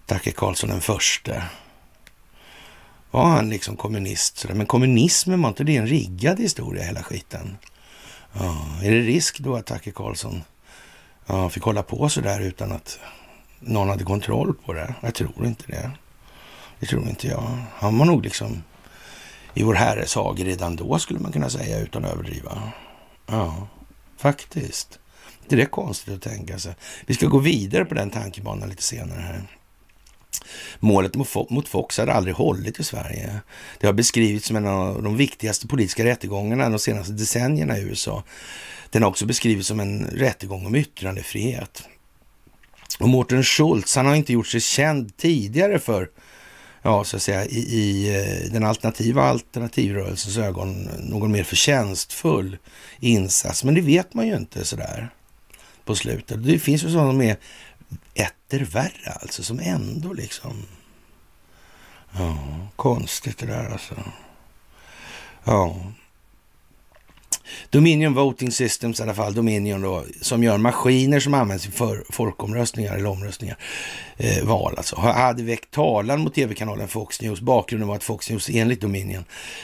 Dacke 0.06 0.32
Karlsson 0.32 0.70
den 0.70 0.82
förste. 0.82 1.44
Var 3.12 3.26
han 3.26 3.50
liksom 3.50 3.76
kommunist? 3.76 4.46
Men 4.54 4.66
kommunismen, 4.66 5.42
var 5.42 5.50
inte 5.50 5.64
det 5.64 5.78
en 5.78 5.88
riggad 5.88 6.40
historia 6.40 6.84
hela 6.84 7.04
skiten? 7.04 7.58
Ja, 8.34 8.68
är 8.84 8.92
det 8.92 9.02
risk 9.02 9.40
då 9.40 9.56
att 9.56 9.66
Dacke 9.66 9.92
Karlsson 9.92 10.44
ja, 11.26 11.50
fick 11.50 11.64
hålla 11.64 11.84
på 11.84 12.10
så 12.10 12.22
där 12.22 12.40
utan 12.40 12.72
att 12.72 13.00
någon 13.60 13.90
hade 13.90 14.04
kontroll 14.04 14.54
på 14.66 14.74
det? 14.74 14.96
Jag 15.02 15.16
tror 15.16 15.46
inte 15.46 15.64
det. 15.68 15.92
Det 16.80 16.86
tror 16.86 17.10
inte 17.10 17.28
jag. 17.28 17.58
Han 17.76 17.98
var 17.98 18.06
nog 18.06 18.24
liksom 18.24 18.64
i 19.54 19.64
vår 19.64 19.74
herres 19.74 20.16
hage 20.16 20.44
redan 20.44 20.76
då 20.76 21.00
skulle 21.00 21.20
man 21.20 21.32
kunna 21.32 21.50
säga 21.50 21.80
utan 21.80 22.06
att 22.06 22.12
överdriva. 22.12 22.72
Ja, 23.28 23.68
faktiskt. 24.18 25.00
Det 25.48 25.62
är 25.62 25.66
konstigt 25.66 26.14
att 26.14 26.22
tänka 26.22 26.60
sig. 26.60 26.76
Vi 27.06 27.14
ska 27.14 27.28
gå 27.28 27.40
vidare 27.40 27.86
på 27.86 27.94
den 27.94 28.10
tankebanan 28.10 28.70
lite 28.70 28.84
senare 28.84 29.22
här. 29.22 29.48
Målet 30.80 31.16
mot 31.50 31.68
Fox 31.68 31.98
hade 31.98 32.14
aldrig 32.14 32.36
hållit 32.36 32.80
i 32.80 32.84
Sverige. 32.84 33.40
Det 33.80 33.88
har 33.88 33.94
beskrivits 33.94 34.48
som 34.48 34.56
en 34.56 34.68
av 34.68 35.04
de 35.04 35.18
viktigaste 35.18 35.68
politiska 35.68 36.06
rättegångarna 36.06 36.70
de 36.70 36.80
senaste 36.80 37.14
decennierna 37.14 37.78
i 37.78 37.82
USA. 37.82 38.24
Den 38.90 39.04
har 39.04 39.10
också 39.10 39.26
beskrivits 39.26 39.68
som 39.68 39.80
en 39.80 40.06
rättegång 40.06 40.66
om 40.66 40.76
yttrandefrihet. 40.76 41.84
Och 43.00 43.10
Mårten 43.10 43.44
Schultz, 43.44 43.96
han 43.96 44.06
har 44.06 44.16
inte 44.16 44.34
gjort 44.34 44.48
sig 44.48 44.62
känd 44.62 45.18
tidigare 45.18 45.80
för, 45.80 46.10
ja, 46.82 47.04
så 47.04 47.16
att 47.16 47.22
säga, 47.22 47.46
i, 47.46 47.60
i 47.60 48.16
eh, 48.16 48.52
den 48.52 48.64
alternativa 48.64 49.24
alternativrörelsens 49.24 50.38
ögon, 50.38 50.90
någon 51.00 51.32
mer 51.32 51.44
förtjänstfull 51.44 52.58
insats. 53.00 53.64
Men 53.64 53.76
det 53.76 53.82
vet 53.82 54.14
man 54.14 54.28
ju 54.28 54.36
inte 54.36 54.66
sådär 54.66 55.10
på 55.86 55.96
slutet. 55.96 56.44
Det 56.44 56.60
finns 56.60 56.84
ju 56.84 56.90
sådana 56.90 57.12
som 57.12 57.22
är 57.22 57.38
etter 58.14 58.60
värre 58.60 59.12
alltså, 59.22 59.44
som 59.44 59.60
ändå 59.60 60.14
liksom... 60.14 60.66
Ja, 62.18 62.38
konstigt 62.76 63.38
det 63.38 63.46
där 63.46 63.70
alltså. 63.70 63.96
Ja. 65.44 65.76
Dominion 67.70 68.14
Voting 68.14 68.52
Systems 68.52 69.00
i 69.00 69.04
alla 69.04 69.14
fall, 69.14 69.34
Dominion 69.34 69.82
då, 69.82 70.04
som 70.22 70.44
gör 70.44 70.58
maskiner 70.58 71.20
som 71.20 71.34
används 71.34 71.68
för 71.68 72.04
folkomröstningar 72.10 72.96
eller 72.96 73.10
omröstningar, 73.10 73.58
eh, 74.18 74.44
val 74.44 74.74
alltså, 74.78 74.96
hade 74.96 75.44
väckt 75.44 75.72
talan 75.72 76.22
mot 76.22 76.34
tv-kanalen 76.34 76.88
Fox 76.88 77.22
News. 77.22 77.42
Bakgrunden 77.42 77.88
var 77.88 77.96
att 77.96 78.04
Fox 78.04 78.30
News 78.30 78.50
enligt 78.50 78.82
Dominion 78.82 79.24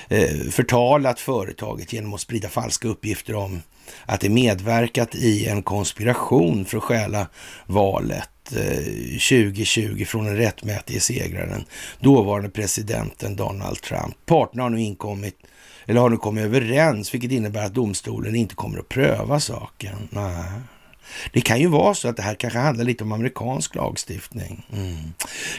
eh, 0.10 0.29
förtalat 0.51 1.19
företaget 1.19 1.93
genom 1.93 2.13
att 2.13 2.21
sprida 2.21 2.49
falska 2.49 2.88
uppgifter 2.88 3.36
om 3.36 3.62
att 4.06 4.21
det 4.21 4.30
medverkat 4.30 5.15
i 5.15 5.47
en 5.47 5.63
konspiration 5.63 6.65
för 6.65 6.77
att 6.77 6.84
stjäla 6.84 7.27
valet 7.65 8.30
eh, 8.56 8.77
2020 9.30 10.06
från 10.06 10.25
den 10.25 10.38
rättmätige 10.38 10.99
segraren, 10.99 11.65
dåvarande 11.99 12.49
presidenten 12.49 13.36
Donald 13.36 13.82
Trump. 13.82 14.15
Parterna 14.25 14.63
har 14.63 14.69
nu 14.69 14.82
inkommit 14.82 15.38
eller 15.86 16.01
har 16.01 16.10
nu 16.10 16.17
kommit 16.17 16.43
överens, 16.43 17.13
vilket 17.13 17.32
innebär 17.32 17.65
att 17.65 17.73
domstolen 17.73 18.36
inte 18.36 18.56
kommer 18.56 18.80
att 18.80 18.89
pröva 18.89 19.39
saken. 19.39 19.95
Nej. 20.10 20.43
Det 21.33 21.41
kan 21.41 21.59
ju 21.59 21.67
vara 21.67 21.93
så 21.93 22.07
att 22.07 22.17
det 22.17 22.23
här 22.23 22.35
kanske 22.35 22.59
handlar 22.59 22.85
lite 22.85 23.03
om 23.03 23.11
amerikansk 23.11 23.75
lagstiftning. 23.75 24.65
Mm. 24.73 25.13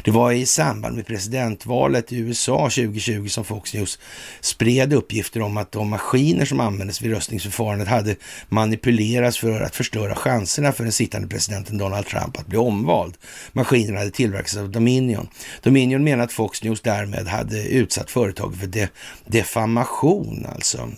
Det 0.04 0.10
var 0.10 0.32
i 0.32 0.46
samband 0.46 0.96
med 0.96 1.06
presidentvalet 1.06 2.12
i 2.12 2.16
USA 2.16 2.58
2020 2.58 3.28
som 3.28 3.44
Fox 3.44 3.74
News 3.74 3.98
spred 4.40 4.92
uppgifter 4.92 5.42
om 5.42 5.56
att 5.56 5.72
de 5.72 5.88
maskiner 5.88 6.44
som 6.44 6.60
användes 6.60 7.02
vid 7.02 7.12
röstningsförfarandet 7.12 7.88
hade 7.88 8.16
manipulerats 8.48 9.38
för 9.38 9.60
att 9.60 9.76
förstöra 9.76 10.14
chanserna 10.14 10.72
för 10.72 10.84
den 10.84 10.92
sittande 10.92 11.28
presidenten 11.28 11.78
Donald 11.78 12.06
Trump 12.06 12.38
att 12.38 12.46
bli 12.46 12.58
omvald. 12.58 13.14
Maskinerna 13.52 13.98
hade 13.98 14.10
tillverkats 14.10 14.56
av 14.56 14.70
Dominion. 14.70 15.28
Dominion 15.62 16.04
menar 16.04 16.24
att 16.24 16.32
Fox 16.32 16.62
News 16.62 16.80
därmed 16.80 17.26
hade 17.28 17.68
utsatt 17.68 18.10
företaget 18.10 18.60
för 18.60 18.66
de 18.66 18.86
defamation, 19.26 20.46
alltså 20.54 20.88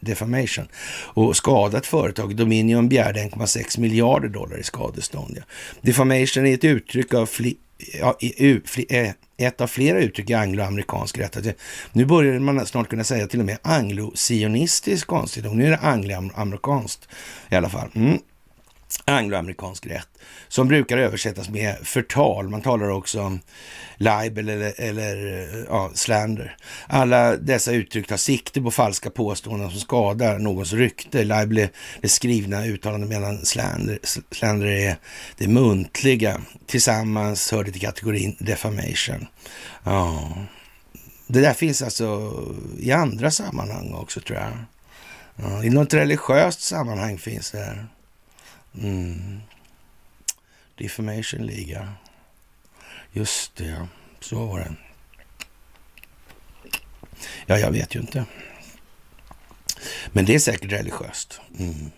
defamation, 0.00 0.68
och 0.92 1.36
skadat 1.36 1.86
företaget. 1.86 2.36
Dominion 2.36 2.88
begärde 2.88 3.20
1,6 3.20 3.80
miljoner 3.80 3.99
miljarder 4.00 4.28
dollar 4.28 4.58
i 4.58 4.62
skadestånd. 4.62 5.36
Ja. 5.36 5.42
Defamation 5.80 6.46
är 6.46 6.54
ett 6.54 6.64
uttryck 6.64 7.14
av 7.14 7.26
fli, 7.26 7.56
ja, 8.00 8.18
eh, 8.88 9.10
ett 9.36 9.60
av 9.60 9.66
flera 9.66 9.98
uttryck 9.98 10.30
i 10.30 10.34
angloamerikansk 10.34 11.18
rätt. 11.18 11.56
Nu 11.92 12.04
börjar 12.04 12.38
man 12.38 12.66
snart 12.66 12.88
kunna 12.88 13.04
säga 13.04 13.26
till 13.26 13.40
och 13.40 13.46
med 13.46 13.58
anglo-sionistisk 13.62 15.06
konstitution. 15.06 15.58
Nu 15.58 15.66
är 15.66 15.70
det 15.70 15.76
angloamerikanskt 15.76 17.08
i 17.50 17.54
alla 17.54 17.68
fall. 17.68 17.88
Mm 17.94 18.18
angloamerikansk 19.04 19.86
rätt 19.86 20.08
som 20.48 20.68
brukar 20.68 20.98
översättas 20.98 21.48
med 21.48 21.76
förtal. 21.82 22.48
Man 22.48 22.62
talar 22.62 22.88
också 22.88 23.22
om 23.22 23.40
libel 23.96 24.48
eller, 24.48 24.80
eller 24.80 25.64
ja, 25.68 25.90
slander. 25.94 26.56
Alla 26.86 27.36
dessa 27.36 27.72
uttryck 27.72 28.06
tar 28.06 28.16
sikte 28.16 28.60
på 28.60 28.70
falska 28.70 29.10
påståenden 29.10 29.70
som 29.70 29.80
skadar 29.80 30.38
någons 30.38 30.72
rykte. 30.72 31.24
Libel 31.24 31.58
är 31.58 31.70
det 32.00 32.08
skrivna 32.08 32.66
uttalandet 32.66 33.10
medan 33.10 33.44
slander, 33.44 33.98
slander 34.30 34.66
är 34.66 34.96
det 35.38 35.48
muntliga. 35.48 36.40
Tillsammans 36.66 37.52
hör 37.52 37.64
det 37.64 37.72
till 37.72 37.80
kategorin 37.80 38.36
defamation. 38.38 39.26
Ja. 39.84 40.32
Det 41.26 41.40
där 41.40 41.54
finns 41.54 41.82
alltså 41.82 42.32
i 42.78 42.92
andra 42.92 43.30
sammanhang 43.30 43.94
också 43.94 44.20
tror 44.20 44.38
jag. 44.38 44.52
Ja, 45.36 45.64
I 45.64 45.70
något 45.70 45.94
religiöst 45.94 46.60
sammanhang 46.60 47.18
finns 47.18 47.50
det. 47.50 47.58
här. 47.58 47.86
Mm. 48.78 49.40
Defamation 50.78 51.46
Liga. 51.46 51.88
Just 53.12 53.56
det, 53.56 53.64
ja. 53.64 53.88
Så 54.20 54.46
var 54.46 54.58
det. 54.58 54.74
Ja, 57.46 57.58
jag 57.58 57.70
vet 57.70 57.94
ju 57.94 58.00
inte. 58.00 58.24
Men 60.12 60.24
det 60.24 60.34
är 60.34 60.38
säkert 60.38 60.72
religiöst. 60.72 61.40
Mm. 61.58 61.90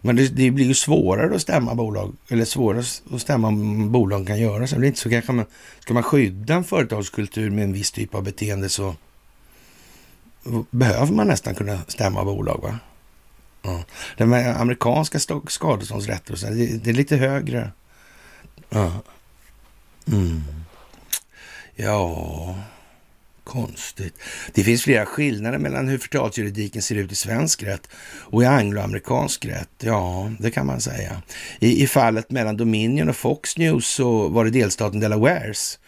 Men 0.00 0.16
det, 0.16 0.28
det, 0.28 0.50
blir 0.50 0.66
ju 0.66 0.74
svårare 0.74 1.34
att 1.34 1.42
stämma 1.42 1.74
bolag, 1.74 2.16
eller 2.28 2.44
svårare 2.44 2.84
att 3.14 3.20
stämma 3.20 3.48
om 3.48 3.92
bolag 3.92 4.26
kan 4.26 4.40
göra 4.40 4.66
så. 4.66 4.76
Det 4.76 4.86
är 4.86 4.88
inte 4.88 5.00
så 5.00 5.10
kanske 5.10 5.32
man, 5.32 5.46
ska 5.78 5.94
man 5.94 6.02
skydda 6.02 6.54
en 6.54 6.64
företagskultur 6.64 7.50
med 7.50 7.64
en 7.64 7.72
viss 7.72 7.92
typ 7.92 8.14
av 8.14 8.22
beteende 8.22 8.68
så 8.68 8.94
behöver 10.70 11.12
man 11.12 11.26
nästan 11.26 11.54
kunna 11.54 11.80
stämma 11.88 12.24
bolag. 12.24 12.60
va? 12.62 12.78
Ja. 13.62 13.84
Den 14.16 14.32
amerikanska 14.34 15.18
skadeståndsrätter 15.48 16.50
det, 16.50 16.84
det, 16.84 16.90
är 16.90 16.94
lite 16.94 17.16
högre. 17.16 17.70
Ja. 18.68 18.92
Mm. 20.06 20.42
Ja, 21.76 22.56
konstigt. 23.44 24.14
Det 24.54 24.64
finns 24.64 24.82
flera 24.82 25.06
skillnader 25.06 25.58
mellan 25.58 25.88
hur 25.88 25.98
förtalsjuridiken 25.98 26.82
ser 26.82 26.94
ut 26.94 27.12
i 27.12 27.14
svensk 27.14 27.62
rätt 27.62 27.88
och 28.20 28.42
i 28.42 28.46
angloamerikansk 28.46 29.44
rätt. 29.44 29.70
Ja, 29.80 30.32
det 30.38 30.50
kan 30.50 30.66
man 30.66 30.80
säga. 30.80 31.22
I, 31.58 31.82
I 31.82 31.86
fallet 31.86 32.30
mellan 32.30 32.56
Dominion 32.56 33.08
och 33.08 33.16
Fox 33.16 33.58
News 33.58 33.86
så 33.88 34.28
var 34.28 34.44
det 34.44 34.50
delstaten 34.50 35.00
Delawares 35.00 35.78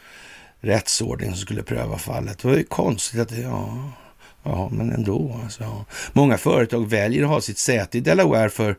rättsordning 0.61 1.31
som 1.31 1.41
skulle 1.41 1.63
pröva 1.63 1.99
fallet. 1.99 2.39
Det 2.39 2.49
var 2.49 2.57
ju 2.57 2.65
konstigt 2.65 3.21
att 3.21 3.29
det, 3.29 3.41
ja, 3.41 3.93
Ja, 4.43 4.69
men 4.73 4.93
ändå. 4.93 5.41
Alltså. 5.45 5.85
Många 6.13 6.39
företag 6.39 6.91
väljer 6.91 7.23
att 7.23 7.29
ha 7.29 7.41
sitt 7.41 7.59
säte 7.59 7.99
i 7.99 8.01
Delaware 8.01 8.51
för 8.51 8.77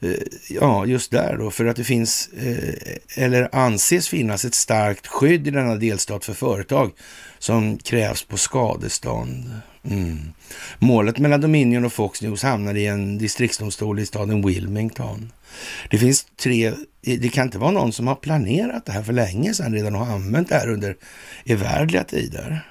eh, 0.00 0.10
Ja, 0.48 0.86
just 0.86 1.10
där 1.10 1.36
då, 1.38 1.50
för 1.50 1.66
att 1.66 1.76
det 1.76 1.84
finns 1.84 2.28
eh, 2.28 3.24
eller 3.24 3.48
anses 3.52 4.08
finnas 4.08 4.44
ett 4.44 4.54
starkt 4.54 5.06
skydd 5.06 5.48
i 5.48 5.50
denna 5.50 5.74
delstat 5.74 6.24
för 6.24 6.34
företag 6.34 6.90
som 7.38 7.78
krävs 7.78 8.22
på 8.24 8.36
skadestånd. 8.36 9.50
Mm. 9.90 10.32
Målet 10.78 11.18
mellan 11.18 11.40
Dominion 11.40 11.84
och 11.84 11.92
Fox 11.92 12.22
News 12.22 12.42
hamnade 12.42 12.80
i 12.80 12.86
en 12.86 13.18
distriktsdomstol 13.18 13.98
i 13.98 14.06
staden 14.06 14.46
Wilmington. 14.46 15.32
Det 15.90 15.98
finns 15.98 16.26
tre, 16.42 16.72
det 17.00 17.28
kan 17.28 17.44
inte 17.44 17.58
vara 17.58 17.70
någon 17.70 17.92
som 17.92 18.06
har 18.06 18.14
planerat 18.14 18.86
det 18.86 18.92
här 18.92 19.02
för 19.02 19.12
länge 19.12 19.54
sedan 19.54 19.74
redan 19.74 19.96
och 19.96 20.06
använt 20.06 20.48
det 20.48 20.54
här 20.54 20.70
under 20.70 20.96
evärdliga 21.44 22.04
tider. 22.04 22.66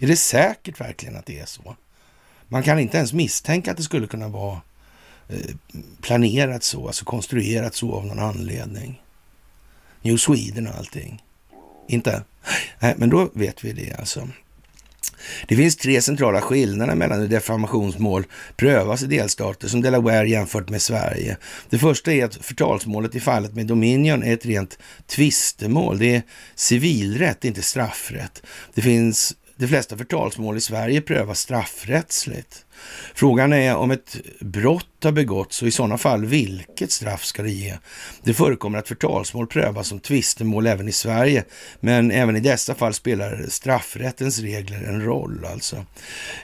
Är 0.00 0.06
det 0.06 0.16
säkert 0.16 0.80
verkligen 0.80 1.16
att 1.16 1.26
det 1.26 1.38
är 1.38 1.46
så? 1.46 1.76
Man 2.48 2.62
kan 2.62 2.78
inte 2.78 2.96
ens 2.96 3.12
misstänka 3.12 3.70
att 3.70 3.76
det 3.76 3.82
skulle 3.82 4.06
kunna 4.06 4.28
vara 4.28 4.60
eh, 5.28 5.54
planerat 6.00 6.64
så, 6.64 6.86
alltså 6.86 7.04
konstruerat 7.04 7.74
så 7.74 7.94
av 7.94 8.06
någon 8.06 8.18
anledning. 8.18 9.02
New 10.02 10.16
Sweden 10.16 10.66
och 10.66 10.74
allting. 10.74 11.22
Inte? 11.88 12.22
Nej, 12.78 12.94
men 12.96 13.10
då 13.10 13.30
vet 13.34 13.64
vi 13.64 13.72
det 13.72 13.94
alltså. 13.98 14.28
Det 15.48 15.56
finns 15.56 15.76
tre 15.76 16.02
centrala 16.02 16.40
skillnader 16.40 16.94
mellan 16.94 17.20
hur 17.20 17.28
defamationsmål 17.28 18.26
prövas 18.56 19.02
i 19.02 19.06
delstater 19.06 19.68
som 19.68 19.80
Delaware 19.80 20.28
jämfört 20.28 20.68
med 20.68 20.82
Sverige. 20.82 21.36
Det 21.70 21.78
första 21.78 22.12
är 22.12 22.24
att 22.24 22.34
förtalsmålet 22.34 23.14
i 23.14 23.20
fallet 23.20 23.54
med 23.54 23.66
Dominion 23.66 24.22
är 24.22 24.34
ett 24.34 24.46
rent 24.46 24.78
tvistemål. 25.06 25.98
Det 25.98 26.16
är 26.16 26.22
civilrätt, 26.54 27.44
inte 27.44 27.62
straffrätt. 27.62 28.42
Det 28.74 28.82
finns 28.82 29.34
de 29.60 29.68
flesta 29.68 29.96
förtalsmål 29.96 30.56
i 30.56 30.60
Sverige 30.60 31.00
prövas 31.00 31.40
straffrättsligt. 31.40 32.64
Frågan 33.14 33.52
är 33.52 33.76
om 33.76 33.90
ett 33.90 34.16
brott 34.40 34.86
har 35.04 35.12
begåtts 35.12 35.62
och 35.62 35.68
i 35.68 35.70
sådana 35.70 35.98
fall 35.98 36.24
vilket 36.24 36.92
straff 36.92 37.24
ska 37.24 37.42
det 37.42 37.50
ge? 37.50 37.74
Det 38.22 38.34
förekommer 38.34 38.78
att 38.78 38.88
förtalsmål 38.88 39.46
prövas 39.46 39.88
som 39.88 40.00
tvistemål 40.00 40.66
även 40.66 40.88
i 40.88 40.92
Sverige, 40.92 41.44
men 41.80 42.10
även 42.10 42.36
i 42.36 42.40
dessa 42.40 42.74
fall 42.74 42.94
spelar 42.94 43.44
straffrättens 43.48 44.38
regler 44.38 44.82
en 44.82 45.04
roll. 45.04 45.46
Alltså. 45.52 45.84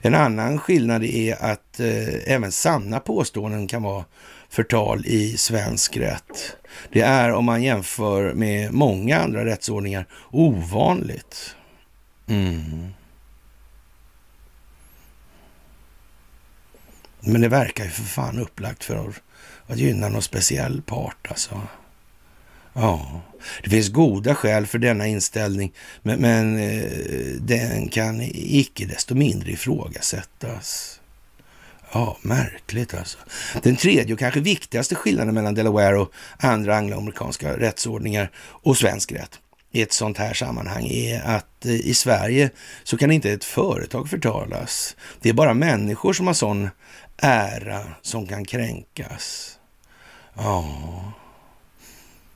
En 0.00 0.14
annan 0.14 0.58
skillnad 0.58 1.04
är 1.04 1.44
att 1.44 1.80
eh, 1.80 2.32
även 2.32 2.52
sanna 2.52 3.00
påståenden 3.00 3.66
kan 3.66 3.82
vara 3.82 4.04
förtal 4.48 5.06
i 5.06 5.36
svensk 5.36 5.96
rätt. 5.96 6.56
Det 6.92 7.00
är 7.00 7.32
om 7.32 7.44
man 7.44 7.62
jämför 7.62 8.32
med 8.32 8.72
många 8.72 9.18
andra 9.18 9.44
rättsordningar 9.44 10.06
ovanligt. 10.30 11.54
Mm. 12.28 12.92
Men 17.20 17.40
det 17.40 17.48
verkar 17.48 17.84
ju 17.84 17.90
för 17.90 18.02
fan 18.02 18.38
upplagt 18.38 18.84
för 18.84 19.12
att 19.66 19.78
gynna 19.78 20.08
någon 20.08 20.22
speciell 20.22 20.82
part 20.82 21.26
alltså. 21.28 21.60
Ja, 22.72 23.20
det 23.62 23.70
finns 23.70 23.88
goda 23.88 24.34
skäl 24.34 24.66
för 24.66 24.78
denna 24.78 25.06
inställning, 25.06 25.72
men, 26.02 26.20
men 26.20 26.58
eh, 26.58 26.90
den 27.40 27.88
kan 27.88 28.20
icke 28.34 28.86
desto 28.86 29.14
mindre 29.14 29.52
ifrågasättas. 29.52 31.00
Ja, 31.92 32.16
märkligt 32.22 32.94
alltså. 32.94 33.18
Den 33.62 33.76
tredje 33.76 34.12
och 34.12 34.18
kanske 34.18 34.40
viktigaste 34.40 34.94
skillnaden 34.94 35.34
mellan 35.34 35.54
Delaware 35.54 35.98
och 35.98 36.12
andra 36.38 36.76
angloamerikanska 36.76 37.56
rättsordningar 37.56 38.30
och 38.36 38.76
svensk 38.76 39.12
rätt 39.12 39.40
i 39.76 39.82
ett 39.82 39.92
sånt 39.92 40.18
här 40.18 40.34
sammanhang 40.34 40.86
är 40.86 41.22
att 41.22 41.66
eh, 41.66 41.74
i 41.74 41.94
Sverige 41.94 42.50
så 42.84 42.96
kan 42.96 43.10
inte 43.10 43.32
ett 43.32 43.44
företag 43.44 44.08
förtalas. 44.08 44.96
Det 45.20 45.28
är 45.28 45.32
bara 45.32 45.54
människor 45.54 46.12
som 46.12 46.26
har 46.26 46.34
sån 46.34 46.70
ära 47.18 47.82
som 48.02 48.26
kan 48.26 48.44
kränkas. 48.44 49.58
Ja, 50.34 50.64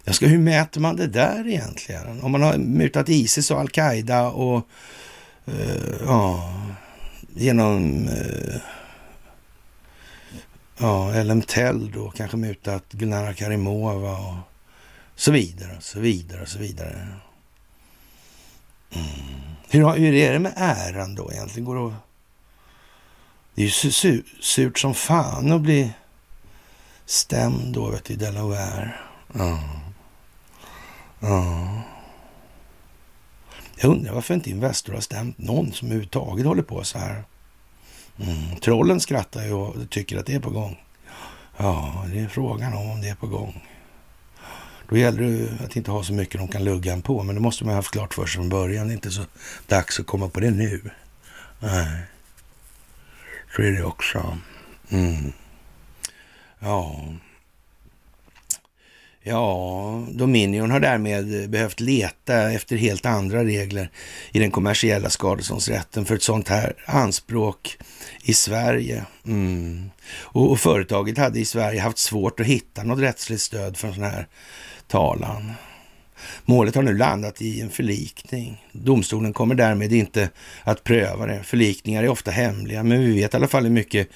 jag 0.04 0.14
ska, 0.14 0.26
hur 0.26 0.38
mäter 0.38 0.80
man 0.80 0.96
det 0.96 1.06
där 1.06 1.48
egentligen? 1.48 2.20
Om 2.20 2.32
man 2.32 2.42
har 2.42 2.58
mutat 2.58 3.08
Isis 3.08 3.50
och 3.50 3.60
Al-Qaida 3.60 4.28
och 4.28 4.66
uh, 5.48 5.96
ja, 6.06 6.52
genom 7.34 8.08
uh, 8.08 8.56
ja, 10.78 11.14
Elmtel 11.14 11.90
då, 11.90 12.10
kanske 12.10 12.36
mutat 12.36 12.84
Gulnara 12.90 13.34
Karimova 13.34 14.12
och 14.12 14.36
så 15.14 15.32
vidare 15.32 15.76
och 15.76 15.82
så 15.82 16.00
vidare 16.00 16.42
och 16.42 16.48
så 16.48 16.58
vidare. 16.58 17.08
Mm. 18.92 19.06
Hur, 19.70 19.88
hur 19.92 20.14
är 20.14 20.32
det 20.32 20.38
med 20.38 20.52
äran 20.56 21.14
då 21.14 21.32
egentligen? 21.32 21.64
Går 21.64 21.74
det 21.74 21.86
att 21.86 22.09
det 23.54 23.62
är 23.62 23.66
ju 23.66 23.70
su 23.70 24.22
surt 24.40 24.78
som 24.78 24.94
fan 24.94 25.52
att 25.52 25.60
bli 25.60 25.92
stämd 27.06 27.74
då 27.74 27.90
vet 27.90 28.04
du, 28.04 28.12
i 28.14 28.16
Delaware. 28.16 28.94
Ja. 29.32 29.60
Ja. 31.20 31.82
Jag 33.76 33.90
undrar 33.90 34.12
varför 34.12 34.34
inte 34.34 34.50
Investor 34.50 34.92
har 34.92 35.00
stämt 35.00 35.38
någon 35.38 35.72
som 35.72 35.88
överhuvudtaget 35.88 36.46
håller 36.46 36.62
på 36.62 36.84
så 36.84 36.98
här. 36.98 37.24
Mm. 38.18 38.56
Trollen 38.56 39.00
skrattar 39.00 39.44
ju 39.44 39.52
och 39.52 39.90
tycker 39.90 40.18
att 40.18 40.26
det 40.26 40.34
är 40.34 40.40
på 40.40 40.50
gång. 40.50 40.78
Ja, 41.56 42.04
det 42.12 42.20
är 42.20 42.28
frågan 42.28 42.74
om, 42.74 42.90
om 42.90 43.00
det 43.00 43.08
är 43.08 43.14
på 43.14 43.26
gång. 43.26 43.64
Då 44.88 44.96
gäller 44.96 45.22
det 45.22 45.64
att 45.64 45.76
inte 45.76 45.90
ha 45.90 46.04
så 46.04 46.12
mycket 46.12 46.40
de 46.40 46.48
kan 46.48 46.64
lugga 46.64 46.92
en 46.92 47.02
på, 47.02 47.22
men 47.22 47.34
det 47.34 47.40
måste 47.40 47.64
man 47.64 47.70
ha 47.70 47.78
haft 47.78 47.90
klart 47.90 48.14
för 48.14 48.26
sig 48.26 48.34
från 48.34 48.48
början. 48.48 48.86
Det 48.86 48.92
är 48.92 48.94
inte 48.94 49.10
så 49.10 49.22
dags 49.66 50.00
att 50.00 50.06
komma 50.06 50.28
på 50.28 50.40
det 50.40 50.50
nu. 50.50 50.90
Nej, 51.60 52.02
så 53.56 53.62
är 53.62 53.72
det 53.72 53.84
också. 53.84 54.38
Mm. 54.90 55.32
Ja. 56.58 57.04
Ja, 59.22 60.06
Dominion 60.10 60.70
har 60.70 60.80
därmed 60.80 61.50
behövt 61.50 61.80
leta 61.80 62.52
efter 62.52 62.76
helt 62.76 63.06
andra 63.06 63.44
regler 63.44 63.90
i 64.32 64.38
den 64.38 64.50
kommersiella 64.50 65.10
skadeståndsrätten 65.10 66.04
för 66.04 66.14
ett 66.14 66.22
sånt 66.22 66.48
här 66.48 66.74
anspråk 66.86 67.78
i 68.22 68.34
Sverige. 68.34 69.04
Mm. 69.26 69.90
Och, 70.12 70.50
och, 70.50 70.60
företaget 70.60 71.18
hade 71.18 71.40
i 71.40 71.44
Sverige 71.44 71.80
haft 71.80 71.98
svårt 71.98 72.40
att 72.40 72.46
hitta 72.46 72.82
något 72.82 73.00
rättsligt 73.00 73.42
stöd 73.42 73.76
för 73.76 73.88
en 73.88 73.94
sån 73.94 74.02
här 74.02 74.26
talan. 74.86 75.52
Målet 76.44 76.74
har 76.74 76.82
nu 76.82 76.96
landat 76.96 77.42
i 77.42 77.60
en 77.60 77.70
förlikning. 77.70 78.66
Domstolen 78.72 79.32
kommer 79.32 79.54
därmed 79.54 79.92
inte 79.92 80.30
att 80.64 80.84
pröva 80.84 81.26
det. 81.26 81.42
Förlikningar 81.42 82.02
är 82.02 82.08
ofta 82.08 82.30
hemliga, 82.30 82.82
men 82.82 83.00
vi 83.00 83.14
vet 83.14 83.34
i 83.34 83.36
alla 83.36 83.48
fall 83.48 83.62
hur 83.62 83.70
mycket 83.70 84.08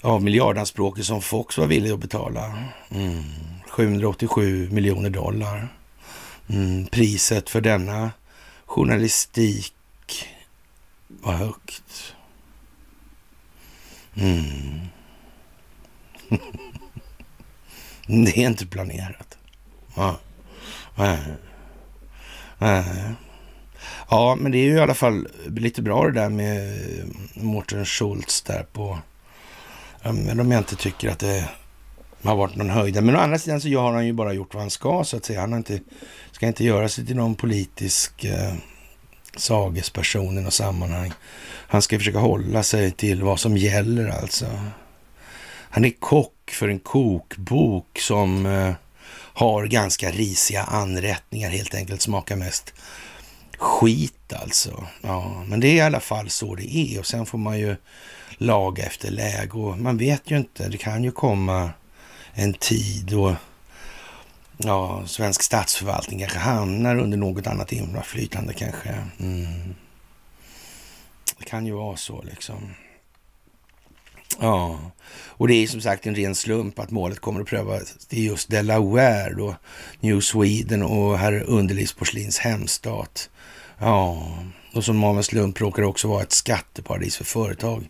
av 0.00 0.22
miljardanspråket 0.22 1.04
som 1.04 1.22
Fox 1.22 1.58
var 1.58 1.66
villig 1.66 1.90
att 1.90 2.00
betala. 2.00 2.54
Mm. 2.90 3.22
787 3.68 4.68
miljoner 4.72 5.10
dollar. 5.10 5.68
Mm. 6.48 6.86
Priset 6.86 7.50
för 7.50 7.60
denna 7.60 8.10
journalistik 8.64 9.74
var 11.08 11.32
högt. 11.32 12.14
Mm. 14.14 14.80
det 18.24 18.38
är 18.42 18.46
inte 18.46 18.66
planerat. 18.66 19.38
Ja. 19.94 20.18
Nej. 20.96 21.18
Nej. 22.58 22.84
Ja, 24.10 24.36
men 24.40 24.52
det 24.52 24.58
är 24.58 24.64
ju 24.64 24.74
i 24.74 24.80
alla 24.80 24.94
fall 24.94 25.28
lite 25.46 25.82
bra 25.82 26.04
det 26.04 26.12
där 26.12 26.28
med 26.28 26.80
Mårten 27.34 27.84
Schultz 27.84 28.42
där 28.42 28.66
på... 28.72 28.98
Men 30.02 30.40
om 30.40 30.50
jag 30.52 30.60
inte 30.60 30.76
tycker 30.76 31.10
att 31.10 31.18
det 31.18 31.48
har 32.22 32.36
varit 32.36 32.56
någon 32.56 32.70
höjd. 32.70 33.04
Men 33.04 33.16
å 33.16 33.18
andra 33.18 33.38
sidan 33.38 33.60
så 33.60 33.68
har 33.68 33.92
han 33.92 34.06
ju 34.06 34.12
bara 34.12 34.32
gjort 34.32 34.54
vad 34.54 34.62
han 34.62 34.70
ska 34.70 35.04
så 35.04 35.16
att 35.16 35.24
säga. 35.24 35.40
Han 35.40 35.52
har 35.52 35.58
inte, 35.58 35.80
ska 36.32 36.46
inte 36.46 36.64
göra 36.64 36.88
sig 36.88 37.06
till 37.06 37.16
någon 37.16 37.34
politisk 37.34 38.24
eh, 38.24 38.54
sagesperson 39.36 40.38
i 40.38 40.40
något 40.40 40.54
sammanhang. 40.54 41.12
Han 41.68 41.82
ska 41.82 41.98
försöka 41.98 42.18
hålla 42.18 42.62
sig 42.62 42.90
till 42.90 43.22
vad 43.22 43.40
som 43.40 43.56
gäller 43.56 44.08
alltså. 44.08 44.46
Han 45.70 45.84
är 45.84 45.90
kock 45.90 46.50
för 46.50 46.68
en 46.68 46.78
kokbok 46.78 47.98
som 47.98 48.46
eh, 48.46 48.72
har 49.36 49.66
ganska 49.66 50.10
risiga 50.10 50.62
anrättningar 50.62 51.50
helt 51.50 51.74
enkelt. 51.74 52.02
Smakar 52.02 52.36
mest 52.36 52.74
skit 53.58 54.32
alltså. 54.32 54.86
Ja, 55.02 55.44
men 55.46 55.60
det 55.60 55.68
är 55.68 55.74
i 55.74 55.80
alla 55.80 56.00
fall 56.00 56.30
så 56.30 56.54
det 56.54 56.76
är 56.76 56.98
och 56.98 57.06
sen 57.06 57.26
får 57.26 57.38
man 57.38 57.58
ju 57.58 57.76
laga 58.38 58.84
efter 58.84 59.10
läge 59.10 59.52
och 59.52 59.78
man 59.78 59.96
vet 59.96 60.30
ju 60.30 60.36
inte. 60.36 60.68
Det 60.68 60.78
kan 60.78 61.04
ju 61.04 61.10
komma 61.10 61.70
en 62.34 62.54
tid 62.54 63.06
då 63.06 63.36
ja, 64.56 65.06
svensk 65.06 65.42
statsförvaltning 65.42 66.18
kanske 66.20 66.38
hamnar 66.38 66.98
under 66.98 67.18
något 67.18 67.46
annat 67.46 67.72
inflytande 67.72 68.54
kanske. 68.54 68.94
Mm. 69.20 69.74
Det 71.38 71.44
kan 71.44 71.66
ju 71.66 71.72
vara 71.72 71.96
så 71.96 72.22
liksom. 72.22 72.74
Ja, 74.40 74.80
och 75.38 75.48
det 75.48 75.54
är 75.54 75.66
som 75.66 75.80
sagt 75.80 76.06
en 76.06 76.14
ren 76.14 76.34
slump 76.34 76.78
att 76.78 76.90
målet 76.90 77.20
kommer 77.20 77.40
att 77.40 77.46
prövas 77.46 77.96
i 78.10 78.26
just 78.26 78.50
Delaware 78.50 79.34
då, 79.34 79.56
New 80.00 80.20
Sweden 80.20 80.82
och 80.82 81.18
herr 81.18 81.44
Underlivsporslins 81.46 82.38
hemstat. 82.38 83.30
Ja, 83.78 84.28
och 84.74 84.84
som 84.84 85.04
av 85.04 85.16
en 85.16 85.24
slump 85.24 85.60
råkar 85.60 85.82
det 85.82 85.88
också 85.88 86.08
vara 86.08 86.22
ett 86.22 86.32
skatteparadis 86.32 87.16
för 87.16 87.24
företag 87.24 87.88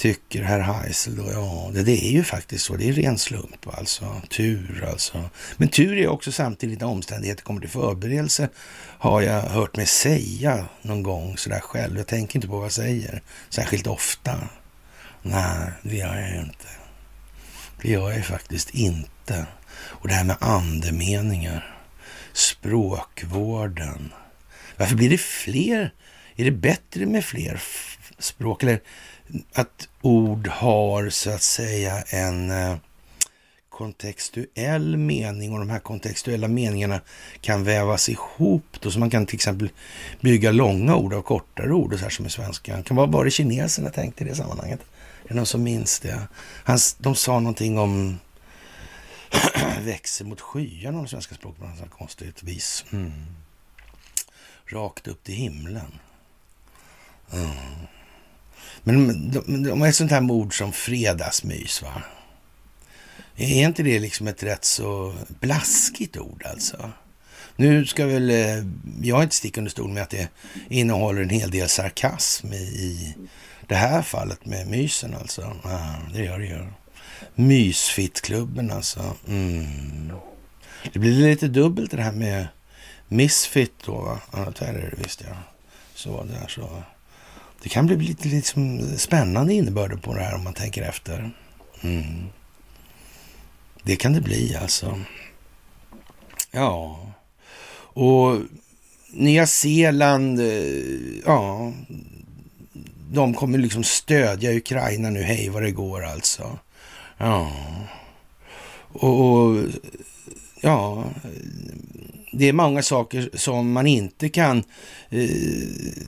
tycker 0.00 0.42
herr 0.42 0.60
Heisel 0.60 1.16
då, 1.16 1.24
ja, 1.32 1.70
det, 1.74 1.82
det, 1.82 2.06
är 2.06 2.10
ju 2.12 2.24
faktiskt 2.24 2.64
så. 2.64 2.76
Det 2.76 2.88
är 2.88 2.92
ren 2.92 3.18
slump 3.18 3.78
alltså. 3.78 4.22
Tur 4.30 4.88
alltså. 4.90 5.30
Men 5.56 5.68
tur 5.68 5.98
är 5.98 6.08
också 6.08 6.32
samtidigt 6.32 6.80
när 6.80 6.86
omständigheter 6.86 7.42
kommer 7.42 7.60
till 7.60 7.70
förberedelse 7.70 8.48
har 8.98 9.22
jag 9.22 9.42
hört 9.42 9.76
mig 9.76 9.86
säga 9.86 10.64
någon 10.82 11.02
gång 11.02 11.36
sådär 11.36 11.60
själv. 11.60 11.96
Jag 11.96 12.06
tänker 12.06 12.36
inte 12.36 12.48
på 12.48 12.56
vad 12.56 12.64
jag 12.64 12.72
säger 12.72 13.22
särskilt 13.48 13.86
ofta. 13.86 14.48
Nej, 15.22 15.70
det 15.82 15.96
gör 15.96 16.16
jag 16.16 16.30
ju 16.30 16.40
inte. 16.40 16.66
Det 17.82 17.88
gör 17.88 18.08
jag 18.08 18.16
ju 18.16 18.22
faktiskt 18.22 18.70
inte. 18.70 19.46
Och 19.72 20.08
det 20.08 20.14
här 20.14 20.24
med 20.24 20.36
andemeningar, 20.40 21.76
språkvården. 22.32 24.12
Varför 24.76 24.96
blir 24.96 25.10
det 25.10 25.20
fler? 25.20 25.94
Är 26.36 26.44
det 26.44 26.50
bättre 26.50 27.06
med 27.06 27.24
fler 27.24 27.62
språk? 28.18 28.62
Eller 28.62 28.80
att 29.54 29.88
ord 30.00 30.48
har 30.48 31.10
så 31.10 31.30
att 31.30 31.42
säga 31.42 32.02
en 32.02 32.50
eh, 32.50 32.76
kontextuell 33.68 34.96
mening 34.96 35.52
och 35.52 35.58
de 35.58 35.70
här 35.70 35.78
kontextuella 35.78 36.48
meningarna 36.48 37.00
kan 37.40 37.64
vävas 37.64 38.08
ihop 38.08 38.76
då, 38.80 38.90
så 38.90 38.98
man 38.98 39.10
kan 39.10 39.26
till 39.26 39.34
exempel 39.34 39.68
bygga 40.20 40.52
långa 40.52 40.96
ord 40.96 41.14
av 41.14 41.22
kortare 41.22 41.72
ord 41.72 41.92
och 41.92 41.98
så 41.98 42.04
här 42.04 42.10
som 42.10 42.26
i 42.26 42.30
svenskan. 42.30 42.82
Kan 42.82 42.96
vara 42.96 43.06
bara 43.06 43.24
det 43.24 43.30
kineserna 43.30 43.90
tänkte 43.90 44.24
i 44.24 44.28
det 44.28 44.34
sammanhanget. 44.34 44.80
Är 45.30 45.34
det 45.34 45.38
någon 45.38 45.46
som 45.46 45.62
minns 45.62 46.00
det? 46.00 46.28
Han, 46.64 46.78
de 46.98 47.14
sa 47.14 47.40
någonting 47.40 47.78
om 47.78 48.18
växer 49.80 50.24
mot 50.24 50.40
skyarna 50.40 50.98
om 50.98 51.08
svenska 51.08 51.34
språket 51.34 51.60
på 51.60 51.66
något 51.66 51.90
konstigt 51.90 52.42
vis. 52.42 52.84
Mm. 52.92 53.12
Rakt 54.66 55.08
upp 55.08 55.24
till 55.24 55.34
himlen. 55.34 55.98
Mm. 57.32 57.50
Men 58.82 59.80
har 59.80 59.88
ett 59.88 59.96
sånt 59.96 60.10
här 60.10 60.30
ord 60.30 60.58
som 60.58 60.72
fredagsmys, 60.72 61.82
va? 61.82 62.02
Är 63.36 63.64
inte 63.64 63.82
det 63.82 63.98
liksom 63.98 64.28
ett 64.28 64.42
rätt 64.42 64.64
så 64.64 65.14
blaskigt 65.40 66.16
ord 66.16 66.42
alltså? 66.46 66.90
Nu 67.56 67.86
ska 67.86 68.06
väl 68.06 68.30
eh, 68.30 68.64
jag 69.02 69.22
inte 69.22 69.36
sticka 69.36 69.60
under 69.60 69.70
stol 69.70 69.90
med 69.90 70.02
att 70.02 70.10
det 70.10 70.28
innehåller 70.68 71.22
en 71.22 71.30
hel 71.30 71.50
del 71.50 71.68
sarkasm 71.68 72.52
i 72.52 73.14
det 73.70 73.76
här 73.76 74.02
fallet 74.02 74.46
med 74.46 74.66
mysen 74.66 75.14
alltså. 75.14 75.56
Ja, 75.64 75.96
det 76.14 76.24
gör 76.24 76.38
det 76.38 76.46
ju. 76.46 76.66
Mysfittklubben 77.34 78.70
alltså. 78.70 79.16
Mm. 79.28 80.12
Det 80.92 80.98
blir 80.98 81.28
lite 81.28 81.48
dubbelt 81.48 81.90
det 81.90 82.02
här 82.02 82.12
med 82.12 82.48
Misfit 83.08 83.72
då 83.86 83.92
va? 83.92 84.20
Ja, 84.32 84.52
det 84.58 84.64
är 84.64 84.72
det 84.72 85.02
visst 85.02 85.24
ja. 85.28 85.36
Så 85.94 86.24
där 86.24 86.48
så. 86.48 86.82
Det 87.62 87.68
kan 87.68 87.86
bli 87.86 87.96
lite 87.96 88.28
liksom 88.28 88.80
spännande 88.96 89.54
innebörder 89.54 89.96
på 89.96 90.14
det 90.14 90.20
här 90.20 90.34
om 90.34 90.44
man 90.44 90.54
tänker 90.54 90.82
efter. 90.82 91.30
Mm. 91.80 92.26
Det 93.82 93.96
kan 93.96 94.12
det 94.12 94.20
bli 94.20 94.56
alltså. 94.56 95.00
Ja, 96.50 96.98
och 97.92 98.38
Nya 99.10 99.46
Zeeland, 99.46 100.40
eh, 100.40 101.22
ja, 101.26 101.72
de 103.12 103.34
kommer 103.34 103.58
liksom 103.58 103.84
stödja 103.84 104.56
Ukraina 104.56 105.10
nu, 105.10 105.22
hej 105.22 105.48
vad 105.48 105.62
det 105.62 105.70
går 105.70 106.04
alltså. 106.04 106.58
Ja, 107.18 107.52
och, 108.92 109.20
och 109.20 109.64
ja, 110.60 111.04
det 112.32 112.48
är 112.48 112.52
många 112.52 112.82
saker 112.82 113.30
som 113.34 113.72
man 113.72 113.86
inte 113.86 114.28
kan 114.28 114.64
eh, 115.10 115.28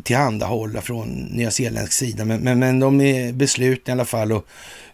tillhandahålla 0.03 0.81
från 0.81 1.09
nyzeeländsk 1.09 1.93
sida. 1.93 2.25
Men, 2.25 2.41
men, 2.41 2.59
men 2.59 2.81
de 2.81 3.01
är 3.01 3.33
beslutna 3.33 3.91
i 3.91 3.93
alla 3.93 4.05
fall 4.05 4.33
att 4.33 4.45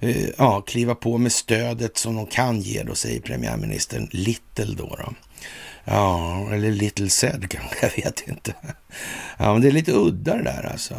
eh, 0.00 0.28
ja, 0.38 0.60
kliva 0.60 0.94
på 0.94 1.18
med 1.18 1.32
stödet 1.32 1.96
som 1.96 2.16
de 2.16 2.26
kan 2.26 2.60
ge 2.60 2.82
då, 2.82 2.94
säger 2.94 3.20
premiärministern 3.20 4.08
Little 4.10 4.74
då. 4.76 4.96
då. 4.98 5.14
Ja, 5.84 6.48
eller 6.52 6.70
Little 6.72 7.10
said 7.10 7.50
kanske, 7.50 7.76
jag 7.82 8.04
vet 8.04 8.28
inte. 8.28 8.54
Ja, 9.38 9.52
men 9.52 9.62
det 9.62 9.68
är 9.68 9.72
lite 9.72 9.92
udda 9.92 10.36
det 10.36 10.42
där 10.42 10.70
alltså. 10.72 10.94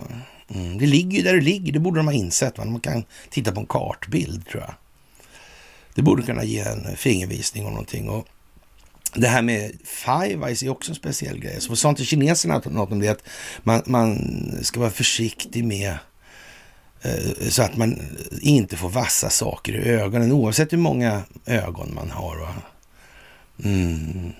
Mm, 0.56 0.78
det 0.78 0.86
ligger 0.86 1.18
ju 1.18 1.24
där 1.24 1.34
det 1.34 1.42
ligger, 1.42 1.74
det 1.74 1.80
borde 1.80 2.00
de 2.00 2.08
ha 2.08 2.14
insett. 2.14 2.58
Va? 2.58 2.66
Man 2.66 2.80
kan 2.80 3.04
titta 3.30 3.52
på 3.52 3.60
en 3.60 3.66
kartbild 3.66 4.48
tror 4.48 4.64
jag. 4.64 4.74
Det 5.96 6.02
borde 6.02 6.24
kunna 6.24 6.44
ge 6.44 6.60
en 6.60 6.96
fingervisning 6.98 7.66
om 7.66 7.72
någonting. 7.72 8.10
Och 8.10 8.28
det 9.14 9.28
här 9.28 9.42
med 9.42 9.72
Five 9.84 10.48
Eyes 10.48 10.64
är 10.64 10.70
också 10.70 10.92
en 10.92 10.96
speciell 10.96 11.40
grej. 11.40 11.62
Så 11.62 11.76
sa 11.76 11.90
inte 11.90 12.06
kineserna 12.06 12.62
något 12.66 12.92
om 12.92 13.00
det? 13.00 13.08
Att 13.08 13.24
man, 13.64 13.82
man 13.86 14.20
ska 14.62 14.80
vara 14.80 14.90
försiktig 14.90 15.64
med 15.64 15.98
eh, 17.02 17.50
så 17.50 17.64
att 17.64 17.78
man 17.78 18.02
inte 18.42 18.78
får 18.78 18.90
vassa 18.90 19.30
saker 19.30 19.74
i 19.74 19.90
ögonen 19.90 20.32
oavsett 20.32 20.74
hur 20.74 20.78
många 20.78 21.22
ögon 21.46 21.94
man 21.94 22.12
har. 22.12 22.38
Va? 22.38 22.54
Mm 23.64 24.34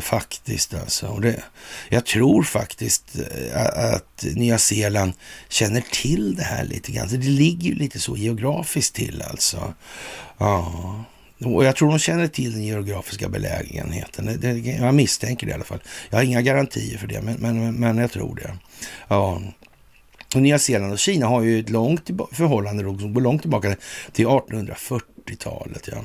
faktiskt 0.00 0.74
alltså. 0.74 1.06
Och 1.06 1.20
det, 1.20 1.42
jag 1.88 2.06
tror 2.06 2.42
faktiskt 2.42 3.18
eh, 3.18 3.94
att 3.94 4.24
Nya 4.34 4.58
Zeeland 4.58 5.12
känner 5.48 5.80
till 5.80 6.34
det 6.34 6.42
här 6.42 6.64
lite 6.64 6.92
grann. 6.92 7.08
Så 7.08 7.16
det 7.16 7.28
ligger 7.28 7.68
ju 7.68 7.74
lite 7.74 8.00
så 8.00 8.16
geografiskt 8.16 8.94
till 8.94 9.22
alltså. 9.22 9.74
Ja. 10.38 11.04
Och 11.44 11.64
jag 11.64 11.76
tror 11.76 11.90
de 11.90 11.98
känner 11.98 12.28
till 12.28 12.52
den 12.52 12.64
geografiska 12.64 13.28
belägenheten. 13.28 14.40
Det, 14.40 14.58
jag 14.58 14.94
misstänker 14.94 15.46
det 15.46 15.50
i 15.50 15.54
alla 15.54 15.64
fall. 15.64 15.82
Jag 16.10 16.18
har 16.18 16.24
inga 16.24 16.42
garantier 16.42 16.98
för 16.98 17.06
det, 17.06 17.22
men, 17.22 17.36
men, 17.40 17.74
men 17.74 17.98
jag 17.98 18.12
tror 18.12 18.34
det. 18.36 18.56
Ja. 19.08 19.42
Och 20.34 20.42
Nya 20.42 20.58
Zeeland 20.58 20.92
och 20.92 20.98
Kina 20.98 21.26
har 21.26 21.42
ju 21.42 21.60
ett 21.60 21.70
långt 21.70 22.10
förhållande 22.32 22.82
som 22.82 23.14
går 23.14 23.20
långt 23.20 23.40
tillbaka 23.40 23.76
till 24.12 24.26
1840-talet. 24.26 25.88
Ja. 25.92 26.04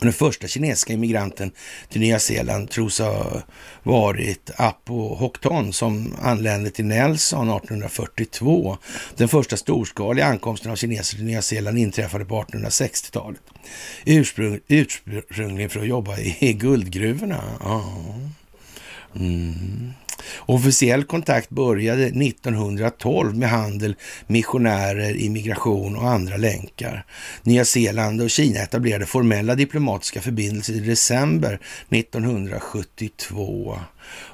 Den 0.00 0.12
första 0.12 0.46
kinesiska 0.46 0.92
immigranten 0.92 1.50
till 1.88 2.00
Nya 2.00 2.18
Zeeland 2.18 2.70
tros 2.70 2.98
ha 2.98 3.42
varit 3.82 4.50
Apo 4.56 5.14
Hokton 5.14 5.72
som 5.72 6.14
anlände 6.22 6.70
till 6.70 6.84
Nelson 6.84 7.50
1842. 7.50 8.78
Den 9.16 9.28
första 9.28 9.56
storskaliga 9.56 10.26
ankomsten 10.26 10.70
av 10.72 10.76
kineser 10.76 11.16
till 11.16 11.26
Nya 11.26 11.42
Zeeland 11.42 11.78
inträffade 11.78 12.24
på 12.24 12.42
1860-talet. 12.42 13.40
Ursprung, 14.04 14.60
ursprungligen 14.68 15.70
för 15.70 15.80
att 15.80 15.86
jobba 15.86 16.18
i 16.18 16.52
guldgruvorna. 16.52 17.42
Ja. 17.60 17.94
Mm. 19.16 19.92
Officiell 20.46 21.04
kontakt 21.04 21.50
började 21.50 22.04
1912 22.06 23.36
med 23.36 23.50
handel, 23.50 23.96
missionärer, 24.26 25.16
immigration 25.16 25.96
och 25.96 26.08
andra 26.08 26.36
länkar. 26.36 27.04
Nya 27.42 27.64
Zeeland 27.64 28.20
och 28.20 28.30
Kina 28.30 28.60
etablerade 28.60 29.06
formella 29.06 29.54
diplomatiska 29.54 30.20
förbindelser 30.20 30.72
i 30.72 30.80
december 30.80 31.60
1972. 31.90 33.78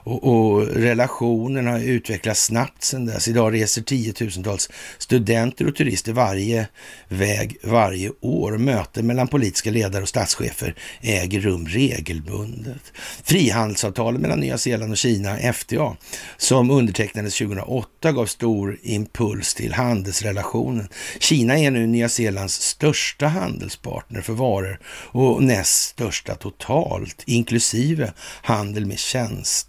Och, 0.05 0.25
och 0.25 0.67
relationen 0.67 1.67
har 1.67 1.79
utvecklats 1.79 2.45
snabbt 2.45 2.85
sedan 2.85 3.07
dess. 3.07 3.29
Idag 3.29 3.55
reser 3.55 3.83
tiotusentals 3.83 4.71
studenter 4.99 5.69
och 5.69 5.77
turister 5.77 6.13
varje 6.13 6.69
väg 7.09 7.57
varje 7.63 8.11
år. 8.21 8.59
Möten 8.59 9.07
mellan 9.07 9.29
politiska 9.29 9.71
ledare 9.71 10.03
och 10.03 10.09
statschefer 10.09 10.75
äger 11.01 11.41
rum 11.41 11.67
regelbundet. 11.67 12.93
Frihandelsavtalet 13.25 14.21
mellan 14.21 14.41
Nya 14.41 14.59
Zeeland 14.59 14.93
och 14.93 14.99
Kina, 14.99 15.53
FTA, 15.53 15.97
som 16.37 16.71
undertecknades 16.71 17.39
2008 17.39 18.13
gav 18.13 18.27
stor 18.27 18.79
impuls 18.83 19.55
till 19.55 19.73
handelsrelationen. 19.73 20.89
Kina 21.19 21.59
är 21.59 21.71
nu 21.71 21.87
Nya 21.87 22.09
Zeelands 22.09 22.55
största 22.55 23.27
handelspartner 23.27 24.21
för 24.21 24.33
varor 24.33 24.81
och 24.87 25.43
näst 25.43 25.89
största 25.89 26.35
totalt, 26.35 27.23
inklusive 27.27 28.13
handel 28.43 28.87
med 28.87 28.99
tjänster. 28.99 29.62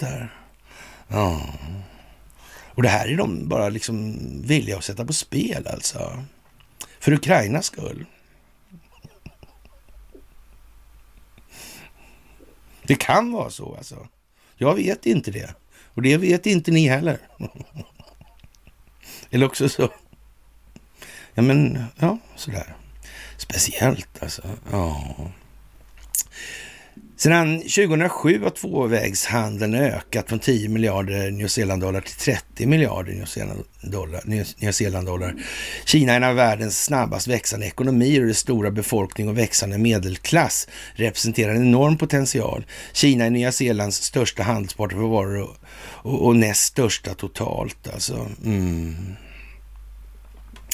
Ja. 1.07 1.41
Och 2.75 2.83
det 2.83 2.89
här 2.89 3.07
är 3.07 3.17
de 3.17 3.47
bara 3.47 3.69
liksom 3.69 4.17
villiga 4.41 4.77
att 4.77 4.83
sätta 4.83 5.05
på 5.05 5.13
spel 5.13 5.67
alltså. 5.67 6.23
För 6.99 7.13
Ukrainas 7.13 7.65
skull. 7.65 8.05
Det 12.83 12.95
kan 12.95 13.31
vara 13.31 13.49
så 13.49 13.75
alltså. 13.75 14.07
Jag 14.55 14.75
vet 14.75 15.05
inte 15.05 15.31
det. 15.31 15.53
Och 15.93 16.01
det 16.01 16.17
vet 16.17 16.45
inte 16.45 16.71
ni 16.71 16.87
heller. 16.87 17.17
Eller 19.29 19.45
också 19.45 19.69
så. 19.69 19.93
Ja 21.33 21.41
men, 21.41 21.83
ja 21.99 22.17
sådär. 22.35 22.75
Speciellt 23.37 24.23
alltså. 24.23 24.41
Ja. 24.71 25.15
Sedan 27.23 27.59
2007 27.59 28.43
har 28.43 28.49
tvåvägshandeln 28.49 29.75
ökat 29.75 30.29
från 30.29 30.39
10 30.39 30.69
miljarder 30.69 31.31
Nya 31.31 31.47
Zeeland-dollar 31.47 32.01
till 32.01 32.15
30 32.15 32.65
miljarder 32.65 33.13
Nya 33.13 33.25
Zeeland-dollar. 34.71 35.27
dollar. 35.27 35.43
Kina 35.85 36.11
är 36.11 36.17
en 36.17 36.23
av 36.23 36.35
världens 36.35 36.83
snabbast 36.83 37.27
växande 37.27 37.65
ekonomier 37.65 38.21
och 38.21 38.27
dess 38.27 38.37
stora 38.37 38.71
befolkning 38.71 39.29
och 39.29 39.37
växande 39.37 39.77
medelklass 39.77 40.67
representerar 40.95 41.55
en 41.55 41.67
enorm 41.67 41.97
potential. 41.97 42.65
Kina 42.93 43.25
är 43.25 43.29
Nya 43.29 43.51
Zeelands 43.51 44.03
största 44.03 44.43
handelspartner 44.43 44.99
för 44.99 45.07
varor 45.07 45.41
och, 45.41 45.57
och, 46.11 46.25
och 46.25 46.35
näst 46.35 46.61
största 46.61 47.13
totalt. 47.13 47.89
Alltså. 47.93 48.27
Mm. 48.45 48.95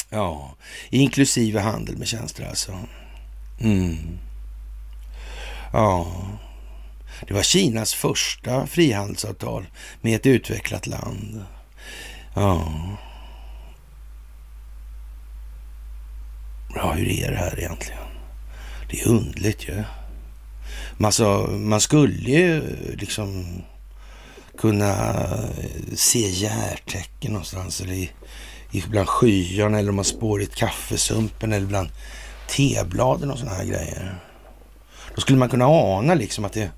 Ja, 0.09 0.55
inklusive 0.89 1.59
handel 1.59 1.97
med 1.97 2.07
tjänster 2.07 2.45
alltså. 2.45 2.79
Mm. 3.61 3.97
Ja, 5.73 6.07
det 7.27 7.33
var 7.33 7.41
Kinas 7.41 7.93
första 7.93 8.67
frihandelsavtal 8.67 9.65
med 10.01 10.15
ett 10.15 10.25
utvecklat 10.25 10.87
land. 10.87 11.45
Ja. 12.35 12.73
Ja, 16.75 16.91
hur 16.91 17.07
är 17.07 17.31
det 17.31 17.37
här 17.37 17.59
egentligen? 17.59 18.01
Det 18.89 19.01
är 19.01 19.07
undligt 19.07 19.67
ju. 19.67 19.83
Alltså, 21.03 21.47
man 21.47 21.81
skulle 21.81 22.31
ju 22.31 22.75
liksom 22.95 23.61
kunna 24.57 25.15
se 25.95 26.29
järtecken 26.29 27.31
någonstans 27.31 27.81
eller 27.81 27.93
i, 27.93 28.11
i 28.71 28.83
bland 28.89 29.07
skyarna 29.07 29.79
eller 29.79 29.89
om 29.89 29.95
man 29.95 30.05
spår 30.05 30.41
i 30.41 30.45
kaffesumpen 30.45 31.53
eller 31.53 31.67
bland 31.67 31.89
tebladen 32.47 33.31
och 33.31 33.39
sådana 33.39 33.57
här 33.57 33.65
grejer. 33.65 34.19
Då 35.15 35.21
skulle 35.21 35.37
man 35.37 35.49
kunna 35.49 35.65
ana 35.65 36.13
liksom 36.13 36.45
att 36.45 36.53
det, 36.53 36.71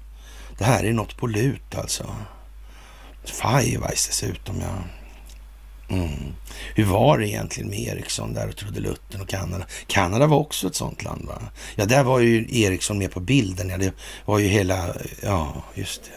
det 0.58 0.64
här 0.64 0.84
är 0.84 0.94
något 0.94 1.18
på 1.18 1.28
lut 1.28 1.76
alltså. 1.76 2.16
Firevice 3.24 4.08
dessutom, 4.08 4.62
ja. 4.62 4.84
Mm. 5.92 6.34
Hur 6.76 6.86
var 6.86 7.18
det 7.18 7.30
egentligen 7.30 7.70
med 7.70 7.80
Ericsson 7.80 8.34
där 8.34 8.48
och 8.48 8.56
trudelutten 8.56 9.22
och 9.22 9.28
Kanada? 9.28 9.66
Kanada 9.88 10.28
var 10.28 10.38
också 10.38 10.68
ett 10.68 10.76
sånt 10.76 11.04
land 11.04 11.28
va? 11.28 11.42
Ja, 11.76 11.86
där 11.86 12.04
var 12.04 12.20
ju 12.20 12.62
Ericsson 12.62 12.98
med 12.98 13.12
på 13.12 13.20
bilden. 13.20 13.70
Ja, 13.70 13.78
det 13.78 13.94
var 14.26 14.40
ju 14.40 14.48
hela, 14.48 14.96
ja 15.22 15.64
just 15.76 16.04
det. 16.04 16.12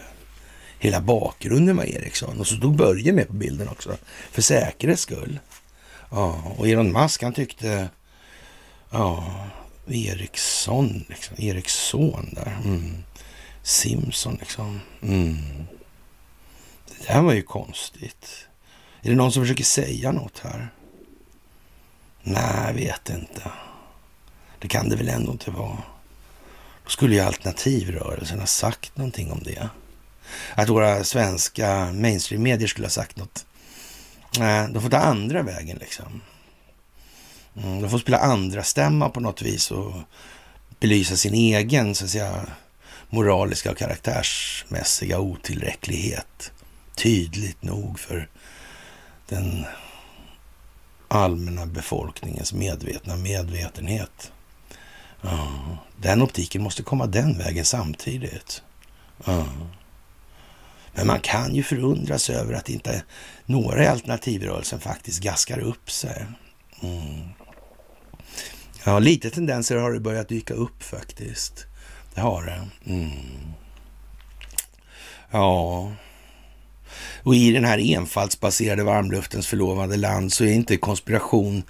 Hela 0.79 1.01
bakgrunden 1.01 1.77
var 1.77 1.83
Ericsson. 1.83 2.39
Och 2.39 2.47
så 2.47 2.55
stod 2.55 2.75
Börje 2.75 3.13
med 3.13 3.27
på 3.27 3.33
bilden 3.33 3.67
också. 3.69 3.97
För 4.31 4.41
säkerhets 4.41 5.01
skull. 5.01 5.39
Ja, 6.11 6.41
och 6.57 6.67
Elon 6.67 6.91
Musk 6.91 7.23
han 7.23 7.33
tyckte, 7.33 7.89
ja, 8.89 9.25
Eriksson, 9.87 11.05
liksom. 11.09 11.35
Eriksson 11.39 12.29
där. 12.33 12.57
Mm. 12.65 13.03
Simpson 13.63 14.37
liksom. 14.39 14.79
Mm. 15.01 15.37
Det 16.87 17.07
där 17.07 17.21
var 17.21 17.33
ju 17.33 17.41
konstigt. 17.41 18.47
Är 19.01 19.09
det 19.09 19.15
någon 19.15 19.31
som 19.31 19.43
försöker 19.43 19.63
säga 19.63 20.11
något 20.11 20.39
här? 20.39 20.69
Nej, 22.23 22.63
jag 22.65 22.73
vet 22.73 23.09
inte. 23.09 23.51
Det 24.59 24.67
kan 24.67 24.89
det 24.89 24.95
väl 24.95 25.09
ändå 25.09 25.31
inte 25.31 25.51
vara. 25.51 25.83
Då 26.83 26.89
skulle 26.89 27.15
ju 27.15 27.21
alternativrörelsen 27.21 28.39
ha 28.39 28.47
sagt 28.47 28.97
någonting 28.97 29.31
om 29.31 29.43
det. 29.43 29.69
Att 30.55 30.69
våra 30.69 31.03
svenska 31.03 31.91
mainstream-medier 31.93 32.67
skulle 32.67 32.85
ha 32.85 32.91
sagt 32.91 33.17
något. 33.17 33.45
Nej, 34.39 34.69
de 34.71 34.81
får 34.81 34.89
ta 34.89 34.97
andra 34.97 35.43
vägen 35.43 35.77
liksom. 35.77 36.21
Mm, 37.57 37.81
de 37.81 37.89
får 37.89 37.99
spela 37.99 38.17
andra 38.17 38.63
stämma 38.63 39.09
på 39.09 39.19
något 39.19 39.41
vis 39.41 39.71
och 39.71 39.93
belysa 40.79 41.15
sin 41.15 41.33
egen 41.33 41.95
så 41.95 42.05
att 42.05 42.11
säga, 42.11 42.45
moraliska 43.09 43.71
och 43.71 43.77
karaktärsmässiga 43.77 45.19
otillräcklighet 45.19 46.51
tydligt 46.95 47.63
nog 47.63 47.99
för 47.99 48.29
den 49.27 49.65
allmänna 51.07 51.65
befolkningens 51.65 52.53
medvetna 52.53 53.15
medvetenhet. 53.15 54.31
Ja, 55.21 55.47
den 56.01 56.21
optiken 56.21 56.63
måste 56.63 56.83
komma 56.83 57.05
den 57.05 57.37
vägen 57.37 57.65
samtidigt. 57.65 58.63
Ja. 59.25 59.45
Men 60.93 61.07
man 61.07 61.19
kan 61.19 61.55
ju 61.55 61.63
förundras 61.63 62.29
över 62.29 62.53
att 62.53 62.69
inte 62.69 63.03
några 63.45 63.83
i 63.83 63.87
alternativrörelsen 63.87 64.79
faktiskt 64.79 65.23
gaskar 65.23 65.59
upp 65.59 65.91
sig. 65.91 66.25
Mm. 66.81 67.29
Ja, 68.85 68.99
lite 68.99 69.29
tendenser 69.29 69.77
har 69.77 69.91
det 69.91 69.99
börjat 69.99 70.29
dyka 70.29 70.53
upp 70.53 70.83
faktiskt. 70.83 71.65
Det 72.13 72.21
har 72.21 72.45
det. 72.45 72.91
Mm. 72.93 73.11
Ja. 75.31 75.91
Och 77.25 77.35
i 77.35 77.51
den 77.51 77.65
här 77.65 77.95
enfaldsbaserade 77.95 78.83
varmluftens 78.83 79.47
förlovade 79.47 79.97
land 79.97 80.33
så 80.33 80.43
är 80.43 80.51
inte 80.51 80.77
konspiration 80.77 81.63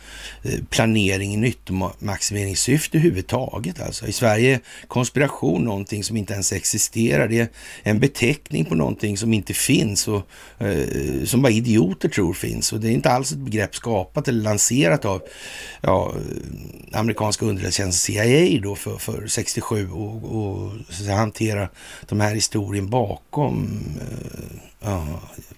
eh, 0.43 0.59
planering 0.69 1.33
i 1.33 1.37
nyttomaximeringssyfte 1.37 2.97
överhuvudtaget. 2.97 3.81
Alltså. 3.81 4.07
I 4.07 4.11
Sverige 4.11 4.53
är 4.55 4.59
konspiration 4.87 5.63
någonting 5.63 6.03
som 6.03 6.17
inte 6.17 6.33
ens 6.33 6.51
existerar. 6.51 7.27
Det 7.27 7.39
är 7.39 7.47
en 7.83 7.99
beteckning 7.99 8.65
på 8.65 8.75
någonting 8.75 9.17
som 9.17 9.33
inte 9.33 9.53
finns 9.53 10.07
och 10.07 10.21
eh, 10.57 11.25
som 11.25 11.41
bara 11.41 11.51
idioter 11.51 12.09
tror 12.09 12.33
finns. 12.33 12.73
Och 12.73 12.79
det 12.79 12.87
är 12.87 12.91
inte 12.91 13.11
alls 13.11 13.31
ett 13.31 13.37
begrepp 13.37 13.75
skapat 13.75 14.27
eller 14.27 14.43
lanserat 14.43 15.05
av 15.05 15.21
ja, 15.81 16.13
eh, 16.15 16.99
amerikanska 16.99 17.45
underrättelsetjänsten 17.45 18.15
CIA 18.15 18.59
då 18.61 18.75
för, 18.75 18.97
för 18.97 19.27
67 19.27 19.91
och, 19.91 20.35
och 20.35 20.71
hantera 21.07 21.69
de 22.07 22.19
här 22.19 22.35
historien 22.35 22.89
bakom 22.89 23.79
eh, 24.01 24.74
ja, 24.86 25.05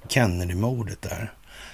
Kennedy-mordet 0.07 1.01
där. 1.01 1.33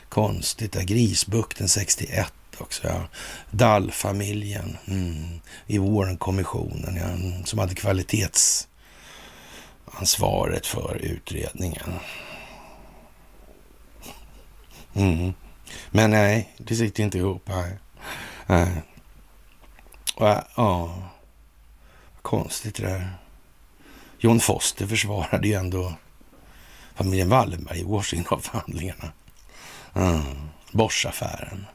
Konstigt 0.09 0.71
där. 0.71 0.83
Grisbukten 0.83 1.69
61 1.69 2.33
också. 2.57 2.87
Ja. 2.87 3.07
Dall-familjen 3.51 4.77
mm. 4.87 5.39
i 5.67 5.77
Warren-kommissionen 5.77 6.95
ja, 6.95 7.17
som 7.45 7.59
hade 7.59 7.75
kvalitetsansvaret 7.75 10.67
för 10.67 10.97
utredningen. 11.01 11.93
Mm. 14.93 15.33
Men 15.89 16.11
nej, 16.11 16.55
det 16.57 16.75
sitter 16.75 17.03
inte 17.03 17.17
ihop. 17.17 17.41
Nej. 17.45 17.77
nej. 18.47 18.81
Ja, 20.55 20.95
konstigt 22.21 22.75
det 22.75 22.83
där. 22.83 23.17
John 24.19 24.39
Foster 24.39 24.87
försvarade 24.87 25.47
ju 25.47 25.53
ändå 25.53 25.93
familjen 26.95 27.29
Wallenberg 27.29 27.79
i 27.79 27.83
Washingtonförhandlingarna. 27.83 29.11
Mm. 29.95 30.21
Boschaffären. 30.71 31.65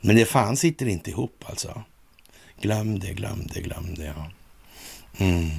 Men 0.00 0.16
det 0.16 0.24
fan 0.24 0.56
sitter 0.56 0.88
inte 0.88 1.10
ihop 1.10 1.44
alltså. 1.46 1.82
Glöm 2.60 2.98
det, 2.98 3.12
glöm 3.12 3.46
det, 3.54 3.60
glöm 3.60 3.94
det. 3.94 4.14
Ja. 4.16 4.30
Mm. 5.24 5.50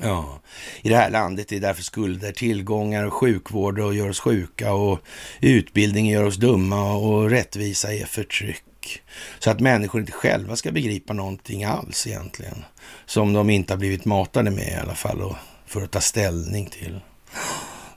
Ja, 0.00 0.40
i 0.82 0.88
det 0.88 0.96
här 0.96 1.10
landet 1.10 1.52
är 1.52 1.60
därför 1.60 1.82
skulder, 1.82 2.32
tillgångar 2.32 3.04
och 3.04 3.12
sjukvård 3.12 3.78
och 3.78 3.94
gör 3.94 4.08
oss 4.08 4.20
sjuka 4.20 4.72
och 4.72 4.98
utbildning 5.40 6.08
gör 6.08 6.24
oss 6.24 6.36
dumma 6.36 6.92
och 6.92 7.30
rättvisa 7.30 7.94
är 7.94 8.04
förtryck. 8.04 9.02
Så 9.38 9.50
att 9.50 9.60
människor 9.60 10.00
inte 10.00 10.12
själva 10.12 10.56
ska 10.56 10.72
begripa 10.72 11.12
någonting 11.12 11.64
alls 11.64 12.06
egentligen. 12.06 12.64
Som 13.06 13.32
de 13.32 13.50
inte 13.50 13.72
har 13.72 13.78
blivit 13.78 14.04
matade 14.04 14.50
med 14.50 14.68
i 14.68 14.80
alla 14.82 14.94
fall 14.94 15.20
och 15.22 15.36
för 15.72 15.82
att 15.82 15.90
ta 15.90 16.00
ställning 16.00 16.66
till. 16.66 17.00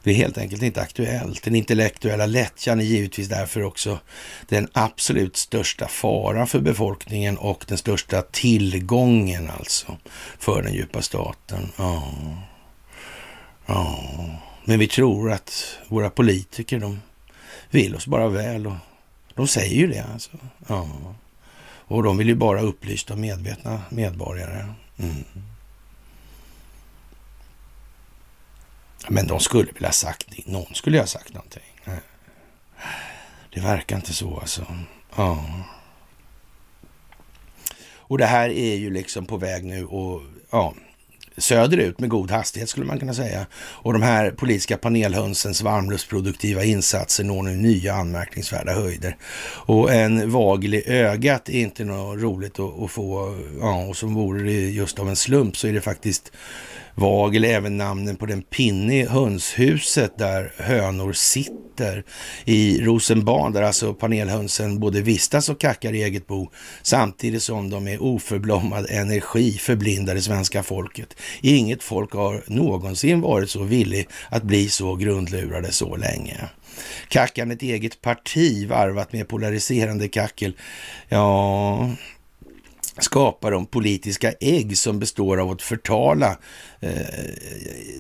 Det 0.03 0.11
är 0.11 0.15
helt 0.15 0.37
enkelt 0.37 0.61
inte 0.61 0.81
aktuellt. 0.81 1.43
Den 1.43 1.55
intellektuella 1.55 2.25
lättjan 2.25 2.79
är 2.79 2.83
givetvis 2.83 3.27
därför 3.27 3.63
också 3.63 3.99
den 4.47 4.67
absolut 4.73 5.37
största 5.37 5.87
faran 5.87 6.47
för 6.47 6.59
befolkningen 6.59 7.37
och 7.37 7.65
den 7.67 7.77
största 7.77 8.21
tillgången 8.21 9.49
alltså 9.49 9.97
för 10.39 10.61
den 10.61 10.73
djupa 10.73 11.01
staten. 11.01 11.71
Ja. 11.77 12.13
ja. 13.65 13.99
Men 14.65 14.79
vi 14.79 14.87
tror 14.87 15.31
att 15.31 15.77
våra 15.87 16.09
politiker, 16.09 16.79
de 16.79 17.01
vill 17.69 17.95
oss 17.95 18.07
bara 18.07 18.27
väl 18.27 18.67
och 18.67 18.75
de 19.33 19.47
säger 19.47 19.75
ju 19.75 19.87
det 19.87 20.05
alltså. 20.13 20.31
Ja. 20.67 20.89
Och 21.87 22.03
de 22.03 22.17
vill 22.17 22.27
ju 22.27 22.35
bara 22.35 22.61
upplysta 22.61 23.15
medvetna 23.15 23.81
medborgare. 23.89 24.65
Mm. 24.97 25.23
Men 29.09 29.27
de 29.27 29.39
skulle 29.39 29.71
väl 29.71 29.85
ha 29.85 29.91
sagt, 29.91 30.47
någon 30.47 30.73
skulle 30.75 30.99
ha 30.99 31.07
sagt 31.07 31.33
någonting. 31.33 31.63
Det 33.53 33.61
verkar 33.61 33.95
inte 33.95 34.13
så 34.13 34.39
alltså. 34.39 34.65
Ja. 35.15 35.45
Och 38.07 38.17
det 38.17 38.25
här 38.25 38.49
är 38.49 38.75
ju 38.75 38.89
liksom 38.89 39.25
på 39.25 39.37
väg 39.37 39.65
nu 39.65 39.85
och 39.85 40.21
ja, 40.51 40.73
söderut 41.37 41.99
med 41.99 42.09
god 42.09 42.31
hastighet 42.31 42.69
skulle 42.69 42.85
man 42.85 42.99
kunna 42.99 43.13
säga. 43.13 43.45
Och 43.55 43.93
de 43.93 44.01
här 44.01 44.31
politiska 44.31 44.77
panelhönsens 44.77 45.61
varmluftsproduktiva 45.61 46.63
insatser 46.63 47.23
når 47.23 47.43
nu 47.43 47.55
nya 47.55 47.93
anmärkningsvärda 47.93 48.73
höjder. 48.73 49.17
Och 49.65 49.93
en 49.93 50.31
vagel 50.31 50.73
i 50.73 50.83
ögat 50.87 51.49
är 51.49 51.59
inte 51.59 51.83
något 51.83 52.21
roligt 52.21 52.59
att, 52.59 52.79
att 52.79 52.91
få. 52.91 53.37
Ja, 53.59 53.85
och 53.85 53.97
som 53.97 54.13
vore 54.13 54.43
det 54.43 54.69
just 54.69 54.99
av 54.99 55.09
en 55.09 55.15
slump 55.15 55.57
så 55.57 55.67
är 55.67 55.73
det 55.73 55.81
faktiskt 55.81 56.31
Vagel 56.95 57.45
även 57.45 57.77
namnen 57.77 58.15
på 58.15 58.25
den 58.25 58.41
pinne 58.41 58.99
i 58.99 59.05
hönshuset 59.05 60.17
där 60.17 60.53
hönor 60.57 61.13
sitter 61.13 62.03
i 62.45 62.81
Rosenbad, 62.81 63.53
där 63.53 63.61
alltså 63.61 63.93
panelhönsen 63.93 64.79
både 64.79 65.01
vistas 65.01 65.49
och 65.49 65.59
kackar 65.59 65.93
i 65.93 66.03
eget 66.03 66.27
bo, 66.27 66.51
samtidigt 66.81 67.43
som 67.43 67.69
de 67.69 67.83
med 67.83 67.99
oförblommad 67.99 68.87
energi 68.89 69.51
förblindar 69.51 70.15
det 70.15 70.21
svenska 70.21 70.63
folket. 70.63 71.15
Inget 71.41 71.83
folk 71.83 72.13
har 72.13 72.43
någonsin 72.47 73.21
varit 73.21 73.49
så 73.49 73.63
villig 73.63 74.07
att 74.29 74.43
bli 74.43 74.69
så 74.69 74.95
grundlurade 74.95 75.71
så 75.71 75.95
länge. 75.95 76.49
Kackan 77.07 77.51
ett 77.51 77.61
eget 77.61 78.01
parti 78.01 78.67
varvat 78.67 79.13
med 79.13 79.27
polariserande 79.27 80.07
kackel. 80.07 80.57
Ja, 81.09 81.89
skapar 82.99 83.51
de 83.51 83.65
politiska 83.65 84.31
ägg 84.39 84.77
som 84.77 84.99
består 84.99 85.37
av 85.37 85.51
att 85.51 85.61
förtala. 85.61 86.37
Eh, 86.79 86.91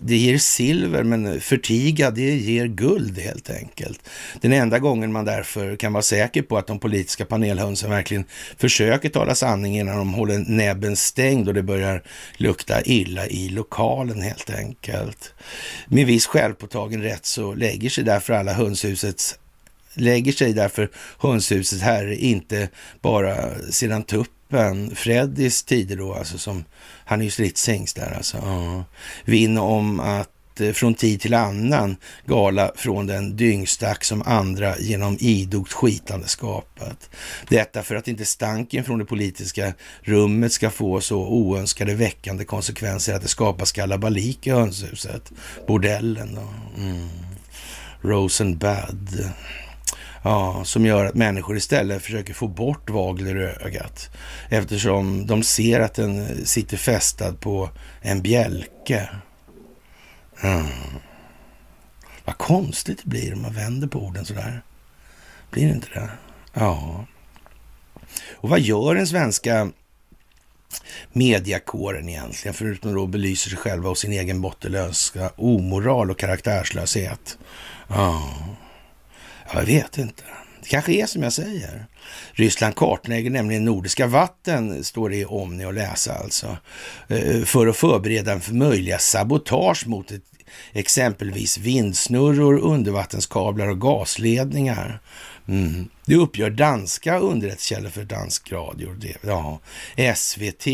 det 0.01 0.17
ger 0.17 0.37
silver, 0.37 1.03
men 1.03 1.41
förtiga, 1.41 2.11
det 2.11 2.35
ger 2.35 2.65
guld 2.65 3.17
helt 3.19 3.49
enkelt. 3.49 4.09
Den 4.41 4.53
enda 4.53 4.79
gången 4.79 5.13
man 5.13 5.25
därför 5.25 5.75
kan 5.75 5.93
vara 5.93 6.03
säker 6.03 6.41
på 6.41 6.57
att 6.57 6.67
de 6.67 6.79
politiska 6.79 7.25
panelhönsen 7.25 7.89
verkligen 7.89 8.25
försöker 8.57 9.09
tala 9.09 9.35
sanning 9.35 9.79
innan 9.79 9.97
de 9.97 10.13
håller 10.13 10.37
näbben 10.37 10.95
stängd 10.95 11.47
och 11.47 11.53
det 11.53 11.63
börjar 11.63 12.03
lukta 12.37 12.81
illa 12.81 13.27
i 13.27 13.49
lokalen 13.49 14.21
helt 14.21 14.49
enkelt. 14.49 15.33
Med 15.87 16.05
viss 16.05 16.25
självpåtagen 16.25 17.01
rätt 17.01 17.25
så 17.25 17.53
lägger 17.53 17.89
sig 17.89 18.03
därför 18.03 18.33
alla 18.33 18.53
hönshusets 18.53 19.35
lägger 19.97 20.31
sig 20.31 20.53
därför 20.53 20.89
hönshusets 21.19 21.81
herre 21.81 22.15
inte 22.15 22.69
bara 23.01 23.35
sedan 23.71 24.03
tupp 24.03 24.34
Kuppen, 24.49 24.95
Freddys 24.95 25.63
tider 25.63 25.95
då, 25.95 26.13
alltså 26.13 26.37
som, 26.37 26.65
han 27.05 27.21
är 27.21 27.25
ju 27.25 27.31
slitsängs 27.31 27.93
där 27.93 28.13
alltså. 28.17 28.37
Ja. 28.37 28.83
Vinn 29.25 29.57
om 29.57 29.99
att 29.99 30.59
eh, 30.59 30.71
från 30.71 30.93
tid 30.93 31.21
till 31.21 31.33
annan 31.33 31.97
gala 32.25 32.71
från 32.75 33.07
den 33.07 33.37
dyngstack 33.37 34.03
som 34.03 34.21
andra 34.21 34.77
genom 34.79 35.17
idogt 35.19 35.73
skitande 35.73 36.27
skapat. 36.27 37.09
Detta 37.49 37.83
för 37.83 37.95
att 37.95 38.07
inte 38.07 38.25
stanken 38.25 38.83
från 38.83 38.99
det 38.99 39.05
politiska 39.05 39.73
rummet 40.01 40.53
ska 40.53 40.69
få 40.69 41.01
så 41.01 41.17
oönskade 41.17 41.93
väckande 41.93 42.45
konsekvenser 42.45 43.13
att 43.13 43.21
det 43.21 43.27
skapas 43.27 43.71
kalabalik 43.71 44.47
i 44.47 44.51
hönshuset. 44.51 45.31
Bordellen 45.67 46.35
då. 46.35 46.81
Mm. 46.81 47.09
Rosenbad. 48.01 49.09
Ja, 50.25 50.63
som 50.63 50.85
gör 50.85 51.05
att 51.05 51.15
människor 51.15 51.57
istället 51.57 52.03
försöker 52.03 52.33
få 52.33 52.47
bort 52.47 52.89
vagler 52.89 53.35
i 53.41 53.65
ögat 53.65 54.09
eftersom 54.49 55.27
de 55.27 55.43
ser 55.43 55.79
att 55.79 55.93
den 55.93 56.45
sitter 56.45 56.77
fästad 56.77 57.33
på 57.33 57.69
en 58.01 58.21
bjälke. 58.21 59.09
Mm. 60.43 60.65
Vad 62.25 62.37
konstigt 62.37 62.99
det 63.03 63.09
blir 63.09 63.33
om 63.33 63.41
man 63.41 63.53
vänder 63.53 63.87
på 63.87 63.99
orden 63.99 64.25
sådär. 64.25 64.61
Blir 65.51 65.65
det 65.65 65.73
inte 65.73 65.87
det? 65.93 66.09
Ja. 66.53 67.05
Och 68.33 68.49
vad 68.49 68.59
gör 68.59 68.95
den 68.95 69.07
svenska 69.07 69.71
mediakåren 71.13 72.09
egentligen, 72.09 72.53
förutom 72.53 73.03
att 73.03 73.09
belysa 73.09 73.49
sig 73.49 73.59
själva 73.59 73.89
och 73.89 73.97
sin 73.97 74.11
egen 74.11 74.41
bottenlösa 74.41 75.31
omoral 75.35 76.11
och 76.11 76.19
karaktärslöshet? 76.19 77.37
Ja. 77.87 78.33
Jag 79.53 79.65
vet 79.65 79.97
inte. 79.97 80.23
Det 80.61 80.69
kanske 80.69 80.93
är 80.93 81.05
som 81.05 81.23
jag 81.23 81.33
säger. 81.33 81.85
Ryssland 82.31 82.75
kartlägger 82.75 83.29
nämligen 83.29 83.65
nordiska 83.65 84.07
vatten, 84.07 84.83
står 84.83 85.09
det 85.09 85.15
i 85.15 85.25
Omni 85.25 85.65
att 85.65 85.73
läsa 85.73 86.13
alltså, 86.13 86.57
eh, 87.07 87.43
för 87.43 87.67
att 87.67 87.77
förbereda 87.77 88.39
för 88.39 88.53
möjliga 88.53 88.99
sabotage 88.99 89.87
mot 89.87 90.11
ett, 90.11 90.23
exempelvis 90.73 91.57
vindsnurror, 91.57 92.59
undervattenskablar 92.59 93.67
och 93.67 93.81
gasledningar. 93.81 94.99
Mm. 95.47 95.89
Det 96.05 96.15
uppgör 96.15 96.49
danska 96.49 97.19
underrättelsekällor 97.19 97.89
för 97.89 98.03
dansk 98.03 98.51
radio. 98.51 98.95
Ja, 99.21 99.59
SVT 100.15 100.67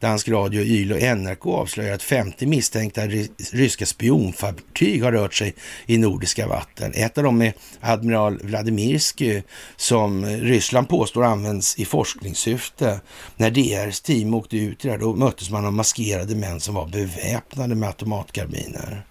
Dansk 0.00 0.28
radio, 0.28 0.62
Yle 0.62 0.94
och 0.94 1.18
NRK 1.18 1.46
avslöjar 1.46 1.94
att 1.94 2.02
50 2.02 2.46
misstänkta 2.46 3.06
ryska 3.52 3.86
spionfartyg 3.86 5.04
har 5.04 5.12
rört 5.12 5.34
sig 5.34 5.54
i 5.86 5.98
nordiska 5.98 6.46
vatten. 6.46 6.92
Ett 6.94 7.18
av 7.18 7.24
dem 7.24 7.42
är 7.42 7.52
admiral 7.80 8.38
Vladimirsky 8.42 9.42
som 9.76 10.26
Ryssland 10.26 10.88
påstår 10.88 11.24
används 11.24 11.78
i 11.78 11.84
forskningssyfte. 11.84 13.00
När 13.36 13.50
DRs 13.50 14.00
team 14.00 14.34
åkte 14.34 14.56
ut 14.56 14.80
där, 14.80 14.98
då 14.98 15.14
möttes 15.14 15.50
man 15.50 15.66
av 15.66 15.72
maskerade 15.72 16.34
män 16.34 16.60
som 16.60 16.74
var 16.74 16.86
beväpnade 16.86 17.74
med 17.74 17.88
automatkarbiner. 17.88 19.04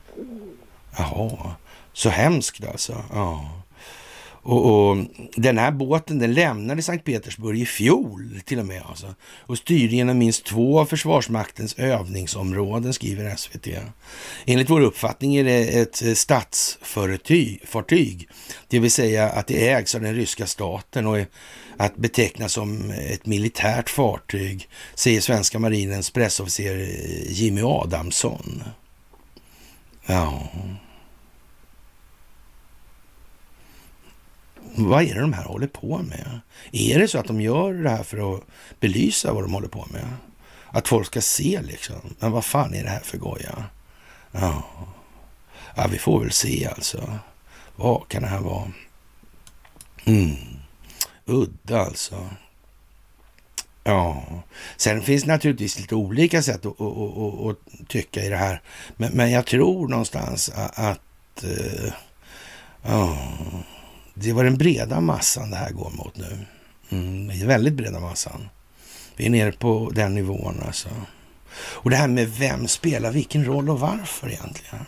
Jaha, 0.98 1.56
så 1.94 2.10
hemskt 2.10 2.68
alltså. 2.68 3.04
Ja. 3.14 3.59
Och, 4.50 4.90
och, 4.90 4.98
den 5.36 5.58
här 5.58 5.72
båten 5.72 6.20
den 6.20 6.34
lämnade 6.34 6.82
Sankt 6.82 7.06
Petersburg 7.06 7.62
i 7.62 7.66
fjol 7.66 8.42
till 8.46 8.60
och 8.60 8.66
med. 8.66 8.82
Alltså, 8.90 9.16
och 9.40 9.58
styrde 9.58 9.96
genom 9.96 10.18
minst 10.18 10.46
två 10.46 10.80
av 10.80 10.86
Försvarsmaktens 10.86 11.74
övningsområden, 11.74 12.94
skriver 12.94 13.36
SVT. 13.36 13.68
Enligt 14.46 14.70
vår 14.70 14.82
uppfattning 14.82 15.36
är 15.36 15.44
det 15.44 15.80
ett 15.80 16.02
eh, 16.02 16.14
statsfartyg, 16.14 18.30
det 18.68 18.80
vill 18.80 18.92
säga 18.92 19.30
att 19.30 19.48
det 19.48 19.70
ägs 19.70 19.96
av 19.96 20.02
den 20.02 20.16
ryska 20.16 20.46
staten 20.46 21.08
och 21.08 21.20
är 21.20 21.28
att 21.78 21.96
beteckna 21.96 22.50
som 22.50 22.92
ett 22.92 23.26
militärt 23.26 23.90
fartyg, 23.90 24.70
säger 24.96 25.22
svenska 25.22 25.60
marinens 25.60 26.12
pressofficer 26.12 26.80
eh, 26.80 27.32
Jimmy 27.32 27.62
Adamsson. 27.62 28.64
Ja... 30.06 30.50
Vad 34.88 35.04
är 35.04 35.14
det 35.14 35.22
de 35.22 35.34
här 35.34 35.44
håller 35.44 35.68
på 35.68 35.98
med? 35.98 36.40
Är 36.72 37.00
det 37.00 37.08
så 37.08 37.20
att 37.20 37.28
de 37.28 37.42
gör 37.42 37.74
det 37.74 37.90
här 37.90 38.04
för 38.04 38.36
att 38.36 38.44
belysa 38.80 39.34
vad 39.34 39.44
de 39.44 39.54
håller 39.54 39.68
på 39.68 39.88
med? 39.92 40.06
Att 40.72 40.88
folk 40.88 41.08
ska 41.08 41.22
se 41.22 41.62
liksom. 41.62 42.16
Men 42.20 42.32
vad 42.32 42.46
fan 42.46 42.74
är 42.74 42.84
det 42.84 42.90
här 42.90 43.00
för 43.00 43.18
goja? 43.18 43.64
Ja. 44.32 44.64
ja, 45.76 45.88
vi 45.92 45.98
får 45.98 46.20
väl 46.20 46.32
se 46.32 46.68
alltså. 46.76 47.20
Vad 47.76 48.08
kan 48.08 48.22
det 48.22 48.28
här 48.28 48.40
vara? 48.40 48.72
Mm. 50.06 50.36
Udda 51.26 51.80
alltså. 51.80 52.30
Ja, 53.84 54.24
sen 54.78 55.02
finns 55.02 55.24
det 55.24 55.32
naturligtvis 55.32 55.80
lite 55.80 55.96
olika 55.96 56.42
sätt 56.42 56.66
att, 56.66 56.82
att, 56.82 56.98
att, 56.98 57.46
att 57.46 57.88
tycka 57.88 58.24
i 58.24 58.30
det 58.30 58.38
här. 58.38 58.62
Men, 58.98 59.12
men 59.14 59.32
jag 59.32 59.46
tror 59.46 59.88
någonstans 59.88 60.50
att, 60.50 60.80
att 60.80 61.44
uh, 61.44 61.94
ja, 62.84 63.18
det 64.22 64.34
var 64.34 64.44
den 64.44 64.58
breda 64.58 65.02
massan 65.02 65.52
det 65.52 65.58
här 65.58 65.72
går 65.72 65.92
mot 65.92 66.18
nu. 66.18 66.46
Mm, 66.90 67.28
den 67.28 67.48
väldigt 67.48 67.74
breda 67.74 68.00
massan. 68.00 68.50
Vi 69.16 69.26
är 69.26 69.30
nere 69.30 69.52
på 69.52 69.92
den 69.96 70.16
nivån 70.16 70.64
alltså. 70.66 70.90
Och 71.54 71.90
det 71.90 71.96
här 71.96 72.08
med 72.08 72.30
vem 72.30 72.68
spelar 72.68 73.12
vilken 73.12 73.46
roll 73.46 73.70
och 73.70 73.80
varför 73.80 74.30
egentligen. 74.30 74.86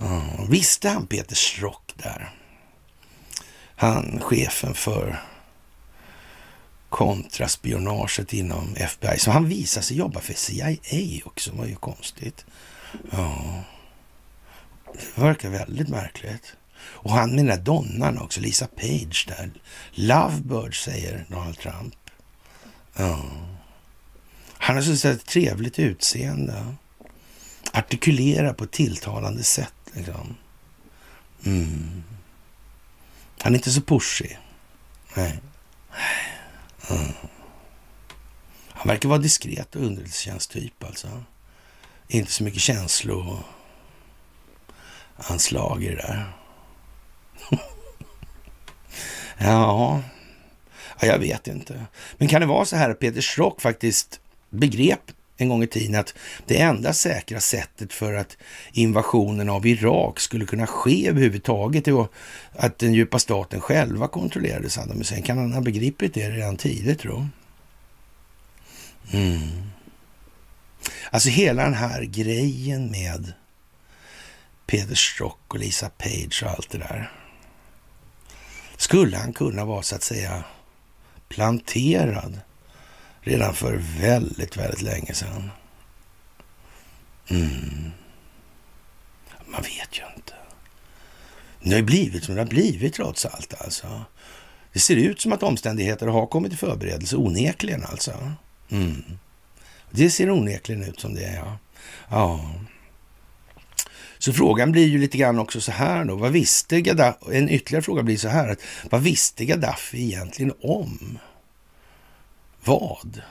Mm, 0.00 0.50
visste 0.50 0.88
han 0.88 1.06
Peter 1.06 1.34
Strock 1.36 1.92
där? 1.96 2.30
Han, 3.76 4.20
chefen 4.20 4.74
för 4.74 5.22
kontraspionaget 6.88 8.32
inom 8.32 8.74
FBI. 8.76 9.18
Så 9.18 9.30
han 9.30 9.48
visade 9.48 9.86
sig 9.86 9.96
jobba 9.96 10.20
för 10.20 10.34
CIA 10.34 10.76
också, 11.24 11.50
det 11.50 11.58
var 11.58 11.66
ju 11.66 11.74
konstigt. 11.74 12.44
Ja, 13.10 13.62
det 14.92 15.20
verkar 15.20 15.48
väldigt 15.48 15.88
märkligt. 15.88 16.56
Och 16.84 17.10
han 17.10 17.30
med 17.30 17.38
den 17.38 17.46
där 17.46 17.64
donnan 17.64 18.18
också, 18.18 18.40
Lisa 18.40 18.66
Page 18.66 19.24
där. 19.28 19.50
Lovebird 19.92 20.84
säger 20.84 21.26
Donald 21.28 21.58
Trump. 21.58 21.94
Ja. 22.96 23.22
Han 24.58 24.76
har 24.76 24.82
så 24.82 25.08
ett 25.08 25.26
trevligt 25.26 25.78
utseende. 25.78 26.74
Artikulerar 27.72 28.52
på 28.52 28.64
ett 28.64 28.72
tilltalande 28.72 29.42
sätt 29.42 29.74
liksom. 29.92 30.36
Mm. 31.44 32.02
Han 33.38 33.52
är 33.52 33.56
inte 33.56 33.70
så 33.70 33.80
pushig. 33.80 34.38
Nej. 35.16 35.40
Mm. 36.90 37.12
Han 38.68 38.88
verkar 38.88 39.08
vara 39.08 39.18
diskret 39.18 39.76
och 39.76 39.82
underrättelsetjänsttyp 39.82 40.84
alltså. 40.84 41.24
Inte 42.08 42.32
så 42.32 42.44
mycket 42.44 42.62
känsloanslag 42.62 43.44
i 45.82 45.88
det 45.88 45.96
där 45.96 46.32
ja, 49.42 50.02
jag 51.00 51.18
vet 51.18 51.48
inte. 51.48 51.86
Men 52.18 52.28
kan 52.28 52.40
det 52.40 52.46
vara 52.46 52.64
så 52.64 52.76
här 52.76 52.90
att 52.90 52.98
Peter 52.98 53.20
Schrock 53.20 53.60
faktiskt 53.60 54.20
begrep 54.50 55.00
en 55.36 55.48
gång 55.48 55.62
i 55.62 55.66
tiden 55.66 56.00
att 56.00 56.14
det 56.46 56.60
enda 56.60 56.92
säkra 56.92 57.40
sättet 57.40 57.92
för 57.92 58.14
att 58.14 58.36
invasionen 58.72 59.48
av 59.48 59.66
Irak 59.66 60.20
skulle 60.20 60.46
kunna 60.46 60.66
ske 60.66 61.08
överhuvudtaget 61.08 61.88
är 61.88 62.06
att 62.52 62.78
den 62.78 62.94
djupa 62.94 63.18
staten 63.18 63.60
själva 63.60 64.08
kontrollerade 64.08 64.70
Saddam 64.70 64.98
Hussein. 64.98 65.22
Kan 65.22 65.38
han 65.38 65.52
ha 65.52 65.60
begripit 65.60 66.14
det 66.14 66.30
redan 66.30 66.56
tidigt 66.56 67.00
tro? 67.00 67.26
Mm. 69.12 69.40
Alltså 71.10 71.28
hela 71.28 71.64
den 71.64 71.74
här 71.74 72.02
grejen 72.02 72.90
med 72.90 73.32
Peter 74.66 74.94
Strock 74.94 75.40
och 75.48 75.58
Lisa 75.58 75.88
Page 75.88 76.42
och 76.44 76.50
allt 76.50 76.70
det 76.70 76.78
där. 76.78 77.21
Skulle 78.82 79.16
han 79.16 79.32
kunna 79.32 79.64
vara 79.64 79.82
så 79.82 79.94
att 79.94 80.02
säga 80.02 80.44
planterad 81.28 82.40
redan 83.20 83.54
för 83.54 83.76
väldigt, 84.00 84.56
väldigt 84.56 84.82
länge 84.82 85.14
sedan? 85.14 85.50
Mm. 87.28 87.90
Man 89.46 89.62
vet 89.62 89.98
ju 89.98 90.02
inte. 90.16 90.34
Det 91.60 91.70
har 91.70 91.76
ju 91.76 91.82
blivit 91.82 92.24
som 92.24 92.34
det 92.34 92.40
har 92.40 92.48
blivit 92.48 92.94
trots 92.94 93.26
allt 93.26 93.62
alltså. 93.62 94.04
Det 94.72 94.80
ser 94.80 94.96
ut 94.96 95.20
som 95.20 95.32
att 95.32 95.42
omständigheter 95.42 96.06
har 96.06 96.26
kommit 96.26 96.52
i 96.52 96.56
förberedelse, 96.56 97.16
onekligen 97.16 97.84
alltså. 97.84 98.32
Mm. 98.70 99.18
Det 99.90 100.10
ser 100.10 100.30
onekligen 100.30 100.82
ut 100.82 101.00
som 101.00 101.14
det, 101.14 101.32
ja. 101.32 101.58
Ja. 102.08 102.54
Så 104.22 104.32
frågan 104.32 104.72
blir 104.72 104.86
ju 104.86 104.98
lite 104.98 105.18
grann 105.18 105.38
också 105.38 105.60
så 105.60 105.72
här 105.72 106.04
då. 106.04 106.16
Vad 106.16 106.32
visste 106.32 106.80
Gaddafi? 106.80 107.36
En 107.36 107.48
ytterligare 107.48 107.82
fråga 107.82 108.02
blir 108.02 108.16
så 108.16 108.28
här. 108.28 108.48
Att, 108.48 108.60
vad 108.90 109.02
visste 109.02 109.44
Gaddafi 109.44 110.02
egentligen 110.02 110.52
om? 110.62 111.18
Vad? 112.64 113.22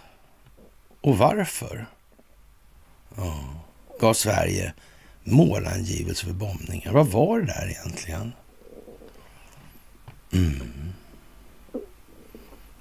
Och 1.02 1.18
varför? 1.18 1.86
Ja. 3.16 3.64
Gav 4.00 4.14
Sverige 4.14 4.74
målangivelse 5.24 6.26
för 6.26 6.34
bombningar? 6.34 6.92
Vad 6.92 7.08
var 7.08 7.40
det 7.40 7.46
där 7.46 7.70
egentligen? 7.70 8.34
Mm. 10.34 10.94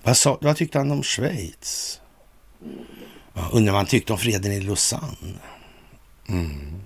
Vad, 0.03 0.17
sa, 0.17 0.39
vad 0.41 0.57
tyckte 0.57 0.79
han 0.79 0.91
om 0.91 1.03
Schweiz? 1.03 2.01
Ja, 3.35 3.51
undrar 3.53 3.73
vad 3.73 3.81
han 3.81 3.87
tyckte 3.87 4.13
om 4.13 4.19
freden 4.19 4.53
i 4.53 4.61
Lausanne? 4.61 5.39
Mm. 6.29 6.81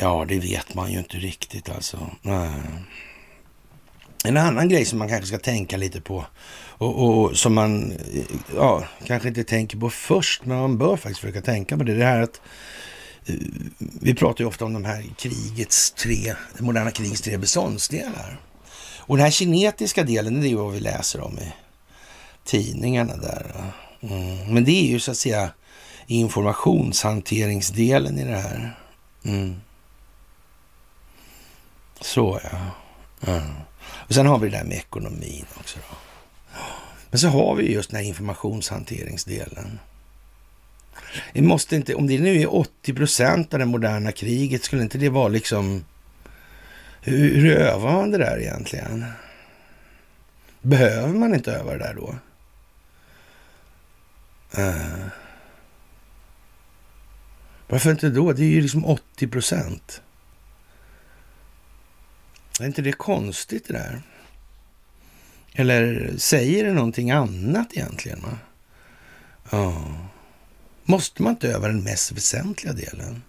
Ja, 0.00 0.24
det 0.28 0.38
vet 0.38 0.74
man 0.74 0.92
ju 0.92 0.98
inte 0.98 1.16
riktigt 1.16 1.70
alltså. 1.70 2.10
Nej. 2.22 2.50
En 4.24 4.36
annan 4.36 4.68
grej 4.68 4.84
som 4.84 4.98
man 4.98 5.08
kanske 5.08 5.26
ska 5.26 5.38
tänka 5.38 5.76
lite 5.76 6.00
på 6.00 6.24
och, 6.78 7.08
och, 7.08 7.36
som 7.36 7.54
man 7.54 7.92
ja, 8.54 8.84
kanske 9.06 9.28
inte 9.28 9.44
tänker 9.44 9.78
på 9.78 9.90
först, 9.90 10.44
men 10.44 10.58
man 10.58 10.78
bör 10.78 10.96
faktiskt 10.96 11.20
försöka 11.20 11.40
tänka 11.40 11.76
på 11.76 11.84
det. 11.84 11.94
Det 11.94 12.04
här 12.04 12.22
att 12.22 12.40
eh, 13.26 13.34
vi 13.78 14.14
pratar 14.14 14.44
ju 14.44 14.48
ofta 14.48 14.64
om 14.64 14.72
de 14.72 14.84
här 14.84 15.04
krigets 15.16 15.90
tre, 15.90 16.34
det 16.56 16.62
moderna 16.62 16.90
krigets 16.90 17.20
tre 17.20 17.36
beståndsdelar. 17.36 18.40
Och 18.98 19.16
den 19.16 19.24
här 19.24 19.30
kinetiska 19.30 20.02
delen, 20.02 20.40
det 20.40 20.46
är 20.46 20.50
ju 20.50 20.56
vad 20.56 20.72
vi 20.72 20.80
läser 20.80 21.20
om 21.20 21.38
i 21.38 21.52
tidningarna 22.44 23.16
där. 23.16 23.72
Mm. 24.00 24.54
Men 24.54 24.64
det 24.64 24.72
är 24.72 24.86
ju 24.86 25.00
så 25.00 25.10
att 25.10 25.16
säga 25.16 25.50
informationshanteringsdelen 26.06 28.18
i 28.18 28.24
det 28.24 28.36
här. 28.36 28.76
Mm. 29.24 29.56
Så 32.00 32.40
ja. 32.42 32.58
Mm. 33.32 33.52
Och 33.80 34.14
sen 34.14 34.26
har 34.26 34.38
vi 34.38 34.48
det 34.48 34.56
där 34.56 34.64
med 34.64 34.76
ekonomin 34.76 35.46
också. 35.58 35.78
Då. 35.90 35.96
Men 37.10 37.18
så 37.18 37.28
har 37.28 37.54
vi 37.54 37.72
just 37.72 37.90
den 37.90 38.00
här 38.00 38.08
informationshanteringsdelen. 38.08 39.78
Det 41.32 41.42
måste 41.42 41.76
inte, 41.76 41.94
om 41.94 42.06
det 42.06 42.18
nu 42.18 42.40
är 42.40 42.54
80 42.54 42.94
procent 42.94 43.52
av 43.52 43.58
det 43.58 43.66
moderna 43.66 44.12
kriget, 44.12 44.64
skulle 44.64 44.82
inte 44.82 44.98
det 44.98 45.08
vara 45.08 45.28
liksom... 45.28 45.84
Hur, 47.00 47.34
hur 47.34 47.56
övar 47.56 47.92
man 47.92 48.10
det 48.10 48.18
där 48.18 48.40
egentligen? 48.40 49.04
Behöver 50.62 51.14
man 51.14 51.34
inte 51.34 51.52
öva 51.52 51.72
det 51.72 51.78
där 51.78 51.94
då? 51.94 52.14
Uh. 54.58 55.06
Varför 57.68 57.90
inte 57.90 58.08
då? 58.08 58.32
Det 58.32 58.42
är 58.42 58.50
ju 58.50 58.60
liksom 58.60 58.84
80 58.84 59.28
procent. 59.28 60.02
Är 62.60 62.66
inte 62.66 62.82
det 62.82 62.92
konstigt 62.92 63.68
det 63.68 63.72
där? 63.72 64.02
Eller 65.52 66.14
säger 66.18 66.64
det 66.64 66.72
någonting 66.72 67.10
annat 67.10 67.66
egentligen? 67.72 68.22
Va? 68.22 68.38
Ja. 69.50 69.84
Måste 70.84 71.22
man 71.22 71.32
inte 71.32 71.48
öva 71.48 71.68
den 71.68 71.82
mest 71.82 72.12
väsentliga 72.12 72.72
delen? 72.72 73.22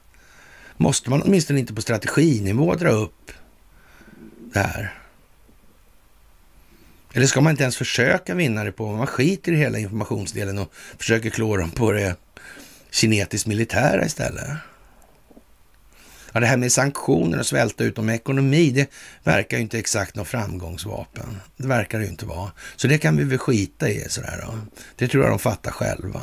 Måste 0.77 1.09
man 1.09 1.21
åtminstone 1.21 1.59
inte 1.59 1.73
på 1.73 1.81
strateginivå 1.81 2.75
dra 2.75 2.89
upp 2.89 3.31
det 4.53 4.59
här? 4.59 4.93
Eller 7.13 7.25
ska 7.25 7.41
man 7.41 7.51
inte 7.51 7.63
ens 7.63 7.77
försöka 7.77 8.35
vinna 8.35 8.63
det 8.63 8.71
på, 8.71 8.91
man 8.91 9.07
skiter 9.07 9.51
i 9.51 9.55
hela 9.55 9.79
informationsdelen 9.79 10.57
och 10.57 10.73
försöker 10.97 11.29
klå 11.29 11.57
dem 11.57 11.71
på 11.71 11.91
det 11.91 12.15
kinetiskt 12.91 13.47
militära 13.47 14.05
istället? 14.05 14.49
Ja, 16.33 16.39
det 16.39 16.45
här 16.45 16.57
med 16.57 16.71
sanktioner 16.71 17.39
och 17.39 17.45
svälta 17.45 17.83
ut 17.83 17.95
dem 17.95 18.05
med 18.05 18.15
ekonomi, 18.15 18.71
det 18.71 18.89
verkar 19.23 19.57
ju 19.57 19.63
inte 19.63 19.79
exakt 19.79 20.15
något 20.15 20.27
framgångsvapen. 20.27 21.41
Det 21.57 21.67
verkar 21.67 21.99
det 21.99 22.05
ju 22.05 22.11
inte 22.11 22.25
vara. 22.25 22.51
Så 22.75 22.87
det 22.87 22.97
kan 22.97 23.17
vi 23.17 23.23
väl 23.23 23.37
skita 23.37 23.89
i 23.89 24.05
sådär 24.09 24.43
då. 24.45 24.59
Det 24.95 25.07
tror 25.07 25.23
jag 25.23 25.31
de 25.31 25.39
fattar 25.39 25.71
själva. 25.71 26.21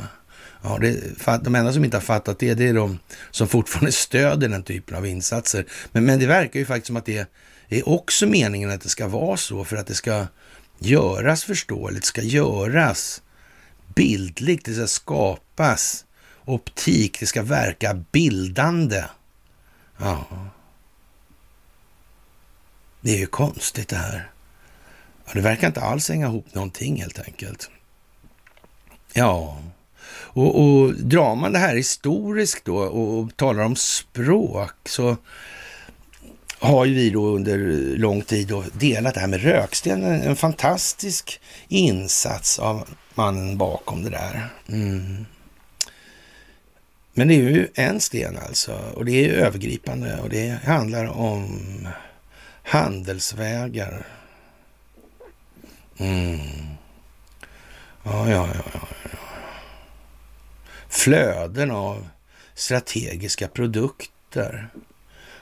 Ja, 0.62 0.78
det, 0.80 1.00
de 1.44 1.54
enda 1.54 1.72
som 1.72 1.84
inte 1.84 1.96
har 1.96 2.02
fattat 2.02 2.38
det, 2.38 2.54
det 2.54 2.68
är 2.68 2.74
de 2.74 2.98
som 3.30 3.48
fortfarande 3.48 3.92
stöder 3.92 4.48
den 4.48 4.62
typen 4.62 4.96
av 4.96 5.06
insatser. 5.06 5.66
Men, 5.92 6.04
men 6.04 6.18
det 6.18 6.26
verkar 6.26 6.60
ju 6.60 6.66
faktiskt 6.66 6.86
som 6.86 6.96
att 6.96 7.06
det 7.06 7.26
är 7.68 7.88
också 7.88 8.26
meningen 8.26 8.70
att 8.70 8.80
det 8.80 8.88
ska 8.88 9.08
vara 9.08 9.36
så 9.36 9.64
för 9.64 9.76
att 9.76 9.86
det 9.86 9.94
ska 9.94 10.26
göras 10.78 11.44
förståeligt, 11.44 12.04
ska 12.04 12.22
göras 12.22 13.22
bildligt, 13.94 14.64
det 14.64 14.74
ska 14.74 14.86
skapas 14.86 16.04
optik, 16.44 17.20
det 17.20 17.26
ska 17.26 17.42
verka 17.42 17.94
bildande. 18.12 19.04
Ja. 19.98 20.26
Det 23.00 23.14
är 23.14 23.18
ju 23.18 23.26
konstigt 23.26 23.88
det 23.88 23.96
här. 23.96 24.30
Ja, 25.26 25.32
det 25.34 25.40
verkar 25.40 25.66
inte 25.66 25.80
alls 25.80 26.08
hänga 26.08 26.26
ihop 26.26 26.54
någonting 26.54 27.00
helt 27.00 27.18
enkelt. 27.18 27.70
Ja, 29.12 29.58
och, 30.08 30.62
och 30.62 30.94
drar 30.94 31.34
man 31.34 31.52
det 31.52 31.58
här 31.58 31.76
historiskt 31.76 32.64
då 32.64 32.76
och, 32.76 33.18
och 33.18 33.36
talar 33.36 33.64
om 33.64 33.76
språk 33.76 34.74
så 34.84 35.16
har 36.58 36.84
ju 36.84 36.94
vi 36.94 37.10
då 37.10 37.26
under 37.26 37.58
lång 37.98 38.22
tid 38.22 38.48
då 38.48 38.64
delat 38.72 39.14
det 39.14 39.20
här 39.20 39.26
med 39.26 39.42
röksten. 39.42 40.04
En 40.04 40.36
fantastisk 40.36 41.40
insats 41.68 42.58
av 42.58 42.88
mannen 43.14 43.58
bakom 43.58 44.04
det 44.04 44.10
där. 44.10 44.48
Mm. 44.68 45.26
Men 47.18 47.28
det 47.28 47.34
är 47.34 47.38
ju 47.38 47.68
en 47.74 48.00
sten 48.00 48.38
alltså 48.38 48.92
och 48.94 49.04
det 49.04 49.12
är 49.12 49.32
övergripande 49.32 50.18
och 50.20 50.28
det 50.28 50.58
handlar 50.64 51.06
om 51.06 51.88
handelsvägar. 52.62 54.06
Mm. 55.96 56.38
Ja, 58.02 58.30
ja, 58.30 58.48
ja, 58.54 58.62
ja, 58.74 58.80
ja. 59.02 59.16
Flöden 60.88 61.70
av 61.70 62.08
strategiska 62.54 63.48
produkter. 63.48 64.68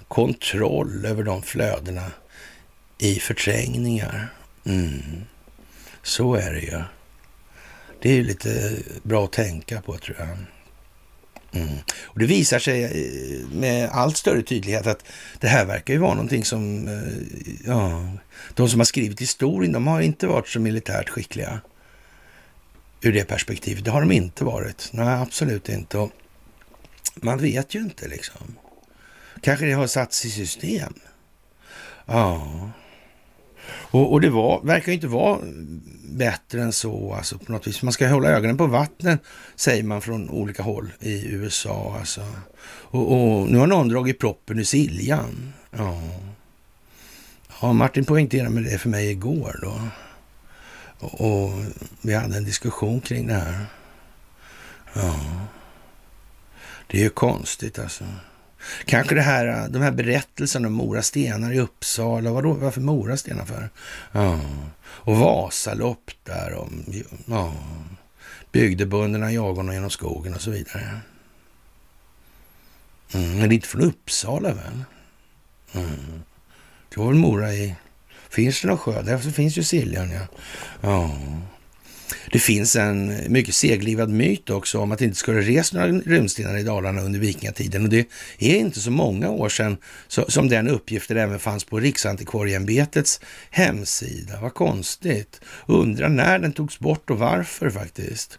Kontroll 0.09 1.05
över 1.05 1.23
de 1.23 1.43
flödena 1.43 2.11
i 2.99 3.15
förträngningar. 3.15 4.29
Mm. 4.65 5.25
Så 6.03 6.35
är 6.35 6.53
det 6.53 6.61
ju. 6.61 6.83
Det 8.03 8.11
är 8.11 8.15
ju 8.15 8.25
lite 8.25 8.77
bra 9.03 9.25
att 9.25 9.33
tänka 9.33 9.83
på 9.83 9.97
tror 9.97 10.17
jag. 10.19 10.54
Mm. 11.55 11.79
Och 12.03 12.19
Det 12.19 12.27
visar 12.27 12.59
sig 12.59 12.85
eh, 12.85 13.49
med 13.49 13.89
allt 13.93 14.17
större 14.17 14.43
tydlighet 14.43 14.87
att 14.87 15.05
det 15.41 15.49
här 15.49 15.65
verkar 15.65 15.95
ju 15.95 16.01
vara 16.01 16.15
någonting 16.15 16.45
som, 16.45 16.89
eh, 16.89 17.67
ja, 17.67 18.09
de 18.55 18.69
som 18.69 18.81
har 18.81 18.85
skrivit 18.85 19.21
historien, 19.21 19.73
de 19.73 19.87
har 19.87 20.01
inte 20.01 20.27
varit 20.27 20.49
så 20.49 20.61
militärt 20.61 21.09
skickliga 21.09 21.61
ur 23.01 23.13
det 23.13 23.25
perspektivet. 23.25 23.85
Det 23.85 23.91
har 23.91 24.01
de 24.01 24.13
inte 24.13 24.45
varit. 24.45 24.91
Nej, 24.93 25.23
absolut 25.23 25.69
inte. 25.69 25.99
Och 25.99 26.11
man 27.15 27.39
vet 27.39 27.75
ju 27.75 27.79
inte 27.79 28.09
liksom. 28.09 28.57
Kanske 29.41 29.67
det 29.67 29.73
har 29.73 29.87
satts 29.87 30.25
i 30.25 30.31
system. 30.31 30.95
Ja. 32.07 32.71
Och, 33.67 34.13
och 34.13 34.21
det 34.21 34.31
var, 34.31 34.61
verkar 34.63 34.93
inte 34.93 35.07
vara 35.07 35.39
bättre 36.09 36.63
än 36.63 36.73
så 36.73 37.13
alltså 37.13 37.39
på 37.39 37.53
något 37.53 37.67
vis. 37.67 37.83
Man 37.83 37.93
ska 37.93 38.09
hålla 38.09 38.29
ögonen 38.29 38.57
på 38.57 38.67
vattnet 38.67 39.21
säger 39.57 39.83
man 39.83 40.03
från 40.03 40.31
olika 40.31 40.63
håll 40.63 40.93
i 41.01 41.27
USA. 41.27 41.97
Alltså. 41.99 42.27
Och, 42.67 43.13
och 43.13 43.49
nu 43.49 43.59
har 43.59 43.67
någon 43.67 43.89
dragit 43.89 44.19
proppen 44.19 44.59
ur 44.59 44.65
Siljan. 44.65 45.53
Ja. 45.71 46.03
ja, 47.61 47.73
Martin 47.73 48.05
poängterade 48.05 48.51
med 48.51 48.65
det 48.65 48.79
för 48.79 48.89
mig 48.89 49.11
igår 49.11 49.59
då. 49.63 49.81
Och, 50.99 51.21
och 51.21 51.53
vi 52.03 52.15
hade 52.15 52.37
en 52.37 52.45
diskussion 52.45 53.01
kring 53.01 53.27
det 53.27 53.35
här. 53.35 53.67
Ja. 54.95 55.21
Det 56.87 56.99
är 56.99 57.03
ju 57.03 57.11
konstigt 57.11 57.79
alltså. 57.79 58.05
Kanske 58.85 59.15
det 59.15 59.23
här, 59.23 59.69
de 59.69 59.83
här 59.83 59.91
berättelserna 59.91 60.69
om 60.69 60.75
Mora 60.75 61.03
stenar 61.03 61.53
i 61.53 61.61
Uppsala. 61.61 62.33
Vadå, 62.33 62.53
varför 62.53 62.81
Mora 62.81 63.17
stenar 63.17 63.45
för? 63.45 63.71
Ja. 64.13 64.41
Och 64.81 65.17
Vasalopp 65.17 66.11
där 66.23 66.53
och 66.53 66.69
ja. 67.27 67.55
bygdebönderna 68.53 69.33
jagar 69.33 69.57
honom 69.57 69.75
genom 69.75 69.91
skogen 69.91 70.35
och 70.35 70.41
så 70.41 70.51
vidare. 70.51 71.01
Mm, 73.15 73.39
men 73.39 73.49
det 73.49 73.53
är 73.53 73.57
inte 73.57 73.69
från 73.69 73.83
Uppsala 73.83 74.55
väl? 74.55 74.85
Mm. 75.73 76.23
Det 76.89 77.01
var 77.01 77.07
väl 77.07 77.17
Mora 77.17 77.53
i... 77.53 77.77
Finns 78.29 78.61
det 78.61 78.69
någon 78.69 78.79
sjö? 78.79 79.03
Där 79.03 79.19
finns 79.19 79.59
ju 79.59 79.63
Siljan 79.63 80.11
ja. 80.11 80.27
ja. 80.81 81.11
Det 82.33 82.39
finns 82.39 82.77
en 82.77 83.33
mycket 83.33 83.55
seglivad 83.55 84.11
myt 84.11 84.51
också 84.51 84.79
om 84.79 84.93
att 84.93 84.99
det 84.99 85.05
inte 85.05 85.17
skulle 85.17 85.41
rest 85.41 85.73
några 85.73 85.87
runstenar 85.87 86.59
i 86.59 86.63
Dalarna 86.63 87.03
under 87.03 87.21
vikingatiden. 87.21 87.83
Och 87.83 87.89
det 87.89 88.07
är 88.39 88.57
inte 88.57 88.81
så 88.81 88.91
många 88.91 89.31
år 89.31 89.49
sedan 89.49 89.77
som 90.09 90.49
den 90.49 90.69
uppgiften 90.69 91.17
även 91.17 91.39
fanns 91.39 91.65
på 91.65 91.81
Riksantikvarieämbetets 91.81 93.21
hemsida. 93.51 94.41
Vad 94.41 94.55
konstigt. 94.55 95.41
Undrar 95.67 96.09
när 96.09 96.39
den 96.39 96.53
togs 96.53 96.79
bort 96.79 97.11
och 97.11 97.19
varför 97.19 97.71
faktiskt. 97.71 98.39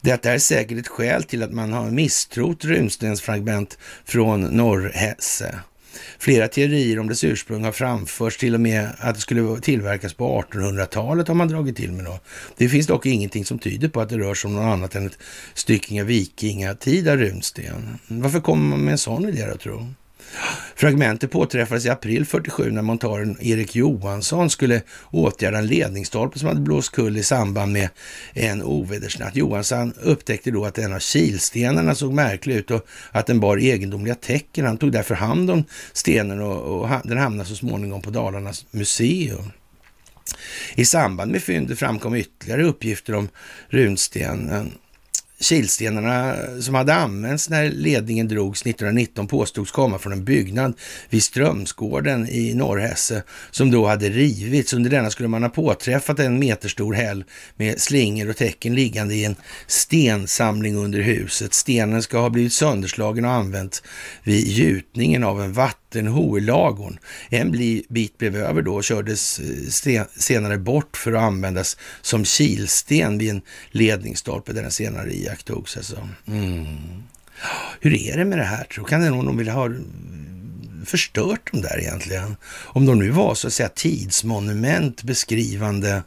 Detta 0.00 0.32
är 0.32 0.38
säkert 0.38 0.78
ett 0.78 0.88
skäl 0.88 1.22
till 1.22 1.42
att 1.42 1.52
man 1.52 1.72
har 1.72 1.90
misstrott 1.90 2.64
runstensfragment 2.64 3.78
från 4.04 4.40
Norrhässe. 4.40 5.60
Flera 6.18 6.48
teorier 6.48 6.98
om 6.98 7.08
dess 7.08 7.24
ursprung 7.24 7.64
har 7.64 7.72
framförts, 7.72 8.36
till 8.36 8.54
och 8.54 8.60
med 8.60 8.88
att 8.98 9.14
det 9.14 9.20
skulle 9.20 9.60
tillverkas 9.60 10.14
på 10.14 10.44
1800-talet 10.52 11.28
har 11.28 11.34
man 11.34 11.48
dragit 11.48 11.76
till 11.76 11.92
med. 11.92 12.04
Då. 12.04 12.20
Det 12.56 12.68
finns 12.68 12.86
dock 12.86 13.06
ingenting 13.06 13.44
som 13.44 13.58
tyder 13.58 13.88
på 13.88 14.00
att 14.00 14.08
det 14.08 14.18
rör 14.18 14.34
sig 14.34 14.48
om 14.48 14.54
något 14.54 14.72
annat 14.72 14.94
än 14.94 15.06
ett 15.06 15.18
stycke 15.54 16.04
vikingatida 16.04 17.16
runsten. 17.16 17.98
Varför 18.08 18.40
kommer 18.40 18.68
man 18.70 18.80
med 18.80 18.92
en 18.92 18.98
sån 18.98 19.28
idé 19.28 19.46
då, 19.50 19.56
tro? 19.56 19.86
Fragmentet 20.74 21.30
påträffades 21.30 21.86
i 21.86 21.88
april 21.88 22.26
47 22.26 22.70
när 22.70 22.82
montaren 22.82 23.36
Erik 23.40 23.76
Johansson 23.76 24.50
skulle 24.50 24.82
åtgärda 25.10 25.58
en 25.58 25.66
ledningsstolpe 25.66 26.38
som 26.38 26.48
hade 26.48 26.60
blåst 26.60 26.92
kull 26.92 27.16
i 27.16 27.22
samband 27.22 27.72
med 27.72 27.88
en 28.32 28.62
ovädersnatt. 28.62 29.36
Johansson 29.36 29.92
upptäckte 30.02 30.50
då 30.50 30.64
att 30.64 30.78
en 30.78 30.92
av 30.92 30.98
kilstenarna 30.98 31.94
såg 31.94 32.12
märklig 32.12 32.54
ut 32.54 32.70
och 32.70 32.86
att 33.10 33.26
den 33.26 33.40
bar 33.40 33.56
egendomliga 33.56 34.14
tecken. 34.14 34.66
Han 34.66 34.78
tog 34.78 34.92
därför 34.92 35.14
hand 35.14 35.50
om 35.50 35.64
stenen 35.92 36.40
och, 36.40 36.80
och 36.80 36.88
den 37.04 37.18
hamnade 37.18 37.48
så 37.48 37.56
småningom 37.56 38.02
på 38.02 38.10
Dalarnas 38.10 38.66
museum. 38.70 39.50
I 40.74 40.84
samband 40.84 41.32
med 41.32 41.42
fyndet 41.42 41.78
framkom 41.78 42.14
ytterligare 42.14 42.64
uppgifter 42.64 43.14
om 43.14 43.28
runstenen 43.68 44.72
Kilstenarna 45.40 46.36
som 46.60 46.74
hade 46.74 46.94
använts 46.94 47.48
när 47.48 47.70
ledningen 47.70 48.28
drogs 48.28 48.62
1919 48.62 49.26
påstods 49.26 49.70
komma 49.70 49.98
från 49.98 50.12
en 50.12 50.24
byggnad 50.24 50.74
vid 51.10 51.22
Strömsgården 51.22 52.28
i 52.28 52.54
Norrhässe 52.54 53.22
som 53.50 53.70
då 53.70 53.86
hade 53.86 54.08
rivits. 54.08 54.72
Under 54.72 54.90
denna 54.90 55.10
skulle 55.10 55.28
man 55.28 55.42
ha 55.42 55.50
påträffat 55.50 56.18
en 56.18 56.38
meterstor 56.38 56.94
häll 56.94 57.24
med 57.56 57.80
slingor 57.80 58.30
och 58.30 58.36
tecken 58.36 58.74
liggande 58.74 59.14
i 59.14 59.24
en 59.24 59.36
stensamling 59.66 60.76
under 60.76 61.00
huset. 61.00 61.54
Stenen 61.54 62.02
ska 62.02 62.18
ha 62.18 62.30
blivit 62.30 62.52
sönderslagen 62.52 63.24
och 63.24 63.30
använt 63.30 63.82
vid 64.22 64.46
gjutningen 64.46 65.24
av 65.24 65.42
en 65.42 65.52
vatten 65.52 65.79
i 65.96 66.40
lagorn. 66.40 66.98
En 67.28 67.50
bit 67.88 68.18
blev 68.18 68.36
över 68.36 68.62
då 68.62 68.74
och 68.74 68.84
kördes 68.84 69.38
eh, 69.86 70.04
senare 70.16 70.58
bort 70.58 70.96
för 70.96 71.12
att 71.12 71.22
användas 71.22 71.76
som 72.02 72.24
kilsten 72.24 73.18
vid 73.18 73.30
en 73.30 73.42
ledningsstolpe 73.70 74.52
där 74.52 74.62
den 74.62 74.70
senare 74.70 75.12
iakttogs. 75.12 75.76
Alltså. 75.76 76.08
Mm. 76.26 77.02
Hur 77.80 77.94
är 77.94 78.16
det 78.16 78.24
med 78.24 78.38
det 78.38 78.44
här? 78.44 78.64
Tror 78.64 78.84
kan 78.84 79.00
det 79.00 79.10
någon 79.10 79.36
vilja 79.36 79.52
ha 79.52 79.66
eh, 79.66 79.72
förstört 80.84 81.52
dem 81.52 81.62
där 81.62 81.80
egentligen? 81.80 82.36
Om 82.46 82.86
de 82.86 82.98
nu 82.98 83.10
var 83.10 83.34
så 83.34 83.46
att 83.46 83.52
säga 83.52 83.68
tidsmonument 83.68 85.02
beskrivande 85.02 86.02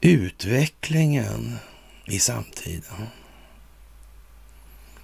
utvecklingen 0.00 1.56
i 2.06 2.18
samtiden. 2.18 3.06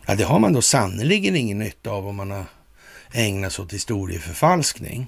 Ja, 0.07 0.15
det 0.15 0.25
har 0.25 0.39
man 0.39 0.53
då 0.53 0.63
sannerligen 0.63 1.37
ingen 1.37 1.59
nytta 1.59 1.91
av 1.91 2.09
om 2.09 2.17
man 2.17 2.31
har 2.31 2.45
ägna 3.13 3.51
sig 3.51 3.63
åt 3.63 3.73
historieförfalskning. 3.73 5.07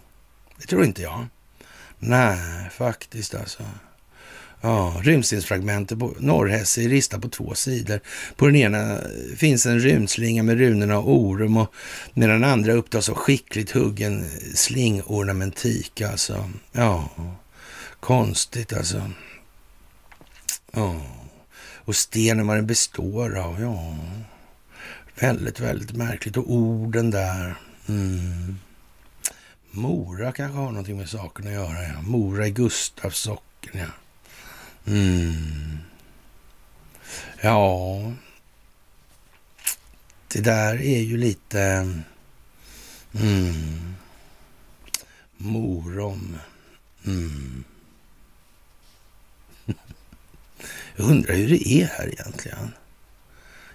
Det 0.59 0.67
tror 0.67 0.85
inte 0.85 1.03
jag. 1.03 1.27
Nej, 1.99 2.71
faktiskt 2.71 3.35
alltså. 3.35 3.63
Ja, 4.61 5.01
runstensfragmentet 5.03 5.99
på 5.99 6.15
Norrhässe 6.19 6.83
är 6.83 6.89
ristat 6.89 7.23
på 7.23 7.29
två 7.29 7.55
sidor. 7.55 8.01
På 8.37 8.47
den 8.47 8.57
ena 8.57 8.99
finns 9.37 9.67
en 9.67 9.81
runslinga 9.81 10.43
med 10.43 10.59
runorna 10.59 10.99
Orum 10.99 11.57
och 11.57 11.75
med 12.15 12.29
den 12.29 12.45
andra 12.45 12.73
upptas 12.73 13.09
av 13.09 13.15
skickligt 13.15 13.71
huggen 13.71 14.29
slingornamentik. 14.55 16.01
Alltså, 16.01 16.51
ja, 16.73 17.11
konstigt 18.01 18.73
alltså. 18.73 19.11
Ja, 20.73 21.01
och 21.85 21.97
stenen 21.97 22.47
vad 22.47 22.57
den 22.57 22.67
består 22.67 23.39
av, 23.39 23.61
ja. 23.61 23.97
Väldigt, 25.21 25.61
väldigt 25.61 25.93
märkligt. 25.93 26.37
Och 26.37 26.53
orden 26.53 27.11
där. 27.11 27.55
Mm. 27.89 28.59
Mora 29.70 30.32
kanske 30.32 30.59
har 30.59 30.66
någonting 30.68 30.97
med 30.97 31.09
saken 31.09 31.47
att 31.47 31.53
göra. 31.53 31.82
Ja. 31.82 32.03
Mora 32.03 32.47
i 32.47 32.51
Gustavssocken, 32.51 33.80
ja. 33.80 33.91
Mm. 34.87 35.78
Ja, 37.41 38.12
det 40.28 40.41
där 40.41 40.82
är 40.82 41.01
ju 41.01 41.16
lite... 41.16 41.61
Mm. 43.20 43.95
Morom. 45.37 46.39
Mm. 47.07 47.64
Jag 50.97 51.11
undrar 51.11 51.35
hur 51.35 51.49
det 51.49 51.68
är 51.68 51.87
här 51.87 52.12
egentligen. 52.12 52.72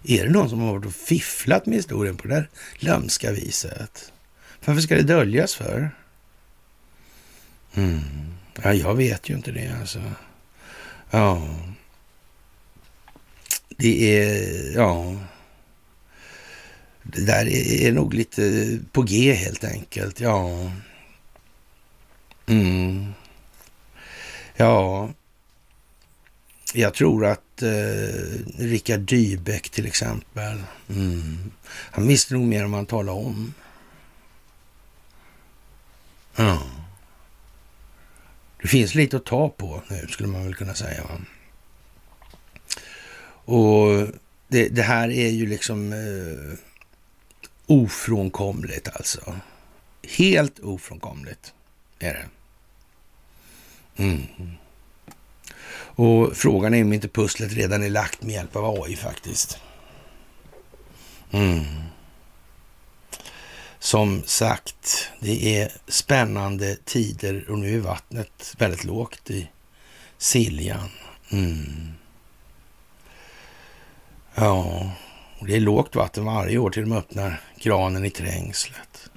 Är 0.10 0.24
det 0.24 0.30
någon 0.30 0.50
som 0.50 0.60
har 0.60 0.74
varit 0.74 0.86
och 0.86 0.94
fifflat 0.94 1.66
med 1.66 1.76
historien 1.76 2.18
på 2.18 2.28
det 2.28 2.34
där 2.34 2.50
lömska 2.76 3.32
viset? 3.32 4.12
Varför 4.66 4.82
ska 4.82 4.96
det 4.96 5.02
döljas 5.02 5.56
för? 5.56 5.92
Mm. 7.74 8.00
Ja, 8.64 8.74
jag 8.74 8.96
vet 8.96 9.30
ju 9.30 9.34
inte 9.34 9.52
det 9.52 9.76
alltså. 9.80 10.02
Ja. 11.12 11.56
Det 13.70 14.20
är, 14.20 14.76
ja. 14.76 15.16
Det 17.04 17.26
där 17.26 17.48
är 17.84 17.92
nog 17.92 18.14
lite 18.14 18.78
på 18.92 19.02
G 19.02 19.34
helt 19.34 19.64
enkelt. 19.64 20.20
Ja. 20.20 20.72
Mm. 22.48 23.14
Ja. 24.56 25.10
Jag 26.74 26.94
tror 26.94 27.26
att 27.26 27.62
eh, 27.62 27.70
Rickard 28.58 29.00
Dybeck 29.00 29.70
till 29.70 29.86
exempel, 29.86 30.64
mm. 30.90 31.52
han 31.68 32.08
visste 32.08 32.34
nog 32.34 32.44
mer 32.44 32.64
än 32.64 32.70
man 32.70 32.86
talade 32.86 33.20
om. 33.20 33.54
Ja. 36.36 36.62
Det 38.62 38.68
finns 38.68 38.96
lite 38.96 39.18
att 39.18 39.26
ta 39.26 39.50
på 39.50 39.82
nu, 39.90 40.08
skulle 40.08 40.30
man 40.30 40.44
väl 40.44 40.56
kunna 40.56 40.74
säga. 40.74 41.04
Va? 41.04 41.22
Och 43.54 44.08
det, 44.48 44.70
det, 44.70 44.82
här 44.82 45.10
är 45.10 45.30
ju 45.30 45.46
liksom 45.46 45.94
eh, 45.94 46.58
ofrånkomligt 47.66 48.90
alltså. 48.94 49.36
Helt 50.18 50.60
ofrånkomligt 50.60 51.54
är 52.00 52.14
det. 52.14 52.30
Mm. 54.04 54.22
Och 56.00 56.38
frågan 56.38 56.74
är 56.74 56.84
om 56.84 56.94
inte 56.94 57.08
pusslet 57.08 57.54
redan 57.54 57.84
är 57.84 57.90
lagt 57.90 58.24
med 58.24 58.34
hjälp 58.36 58.56
av 58.56 58.84
AI 58.84 58.96
faktiskt. 58.96 59.60
Mm. 61.32 61.64
Som 63.80 64.24
sagt, 64.26 65.10
det 65.20 65.60
är 65.60 65.72
spännande 65.88 66.78
tider 66.86 67.46
och 67.50 67.60
nu 67.60 67.76
är 67.76 67.80
vattnet 67.80 68.56
väldigt 68.58 68.84
lågt 68.84 69.30
i 69.30 69.50
Siljan. 70.18 70.90
Mm. 71.32 71.92
Ja, 74.36 74.92
och 75.40 75.48
det 75.48 75.56
är 75.56 75.60
lågt 75.60 75.96
vatten 75.96 76.26
varje 76.26 76.58
år 76.58 76.70
till 76.70 76.90
de 76.90 76.92
öppnar 76.92 77.42
kranen 77.60 78.06
i 78.06 78.10
Trängslet. 78.10 79.10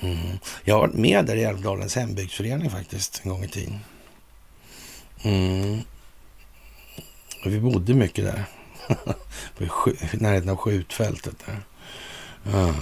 Mm. 0.00 0.38
Jag 0.64 0.74
har 0.74 0.80
varit 0.80 0.94
med 0.94 1.26
där 1.26 1.36
i 1.36 1.44
Älvdalens 1.44 1.96
hembygdsförening 1.96 2.70
faktiskt 2.70 3.20
en 3.24 3.30
gång 3.30 3.44
i 3.44 3.48
tiden. 3.48 3.80
Mm. 5.22 5.80
Vi 7.44 7.60
bodde 7.60 7.94
mycket 7.94 8.24
där. 8.24 8.44
I 10.14 10.16
närheten 10.16 10.48
av 10.48 10.56
skjutfältet 10.56 11.34
där. 11.46 11.60
Ja. 12.52 12.74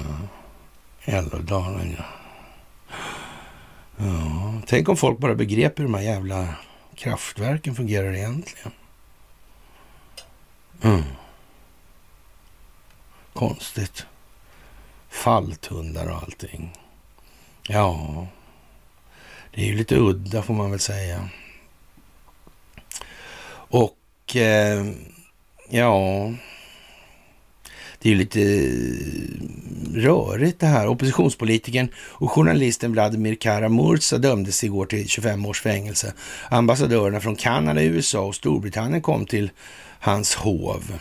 Älvdalen, 1.05 1.97
ja. 1.99 2.05
ja. 3.97 4.55
Tänk 4.67 4.89
om 4.89 4.97
folk 4.97 5.19
bara 5.19 5.35
begrep 5.35 5.79
hur 5.79 5.85
de 5.85 5.95
här 5.95 6.03
jävla 6.03 6.55
kraftverken 6.95 7.75
fungerar 7.75 8.13
egentligen. 8.13 8.73
Mm. 10.83 11.03
Konstigt. 13.33 14.07
Falltundar 15.09 16.09
och 16.09 16.17
allting. 16.17 16.73
Ja, 17.69 18.27
det 19.55 19.63
är 19.63 19.67
ju 19.67 19.77
lite 19.77 19.97
udda 19.97 20.43
får 20.43 20.55
man 20.55 20.71
väl 20.71 20.81
säga. 20.81 21.29
Och 23.69 24.37
eh, 24.37 24.87
ja, 25.71 26.33
det 27.99 28.09
är 28.09 28.13
ju 28.13 28.19
lite 28.19 28.41
rörigt 29.95 30.61
det 30.61 30.67
här. 30.67 30.87
Oppositionspolitiken 30.87 31.89
och 31.97 32.31
journalisten 32.31 32.93
Vladimir 32.93 33.35
Kara-Murza 33.35 34.19
dömdes 34.19 34.65
igår 34.65 34.87
till 34.87 35.09
25 35.09 35.47
års 35.47 35.61
fängelse. 35.61 36.15
Ambassadörerna 36.51 37.21
från 37.21 37.37
Kanada, 37.37 37.83
USA 37.83 38.21
och 38.21 38.35
Storbritannien 38.35 39.03
kom 39.03 39.27
till 39.27 39.51
hans 40.01 40.35
hov. 40.35 40.99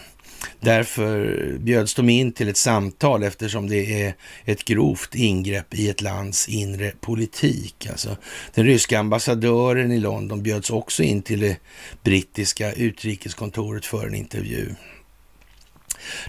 Därför 0.60 1.58
bjöds 1.60 1.94
de 1.94 2.10
in 2.10 2.32
till 2.32 2.50
ett 2.50 2.58
samtal 2.58 3.24
eftersom 3.24 3.70
det 3.70 4.04
är 4.04 4.14
ett 4.46 4.66
grovt 4.66 5.16
ingrepp 5.16 5.74
i 5.74 5.90
ett 5.90 6.02
lands 6.02 6.50
inre 6.50 6.92
politik. 7.02 7.88
Alltså, 7.92 8.18
den 8.54 8.66
ryska 8.66 9.00
ambassadören 9.00 9.92
i 9.92 10.00
London 10.00 10.44
bjöds 10.44 10.70
också 10.70 11.04
in 11.04 11.22
till 11.22 11.40
det 11.40 11.58
brittiska 12.04 12.74
utrikeskontoret 12.74 13.86
för 13.86 14.08
en 14.08 14.16
intervju. 14.16 14.76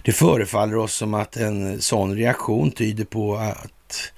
Det 0.03 0.11
förefaller 0.11 0.77
oss 0.77 0.93
som 0.93 1.13
att 1.13 1.37
en 1.37 1.81
sån 1.81 2.15
reaktion 2.15 2.71
tyder 2.71 3.05
på 3.05 3.35
att 3.35 4.11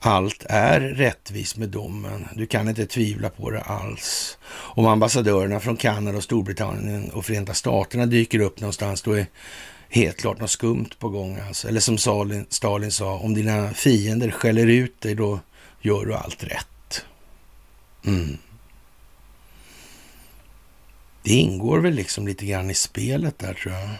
allt 0.00 0.44
är 0.48 0.80
rättvist 0.80 1.56
med 1.56 1.68
domen. 1.68 2.28
Du 2.34 2.46
kan 2.46 2.68
inte 2.68 2.86
tvivla 2.86 3.30
på 3.30 3.50
det 3.50 3.60
alls. 3.60 4.38
Om 4.50 4.86
ambassadörerna 4.86 5.60
från 5.60 5.76
Kanada, 5.76 6.16
och 6.16 6.24
Storbritannien 6.24 7.10
och 7.10 7.24
Förenta 7.24 7.54
Staterna 7.54 8.06
dyker 8.06 8.38
upp 8.38 8.60
någonstans, 8.60 9.02
då 9.02 9.12
är 9.12 9.26
helt 9.88 10.16
klart 10.16 10.40
något 10.40 10.50
skumt 10.50 10.90
på 10.98 11.08
gång. 11.08 11.38
Alltså. 11.48 11.68
Eller 11.68 11.80
som 11.80 11.98
Stalin, 11.98 12.46
Stalin 12.48 12.92
sa, 12.92 13.18
om 13.18 13.34
dina 13.34 13.70
fiender 13.70 14.30
skäller 14.30 14.66
ut 14.66 15.00
dig, 15.00 15.14
då 15.14 15.40
gör 15.80 16.04
du 16.04 16.14
allt 16.14 16.44
rätt. 16.44 17.04
Mm. 18.06 18.38
Det 21.22 21.30
ingår 21.30 21.78
väl 21.78 21.94
liksom 21.94 22.26
lite 22.26 22.46
grann 22.46 22.70
i 22.70 22.74
spelet 22.74 23.38
där, 23.38 23.54
tror 23.54 23.74
jag. 23.74 23.90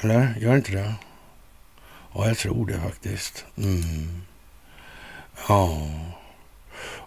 Eller 0.00 0.34
gör 0.40 0.56
inte 0.56 0.72
det? 0.72 0.94
Ja, 2.14 2.28
jag 2.28 2.38
tror 2.38 2.66
det 2.66 2.80
faktiskt. 2.80 3.44
Mm. 3.56 4.22
Ja. 5.48 5.88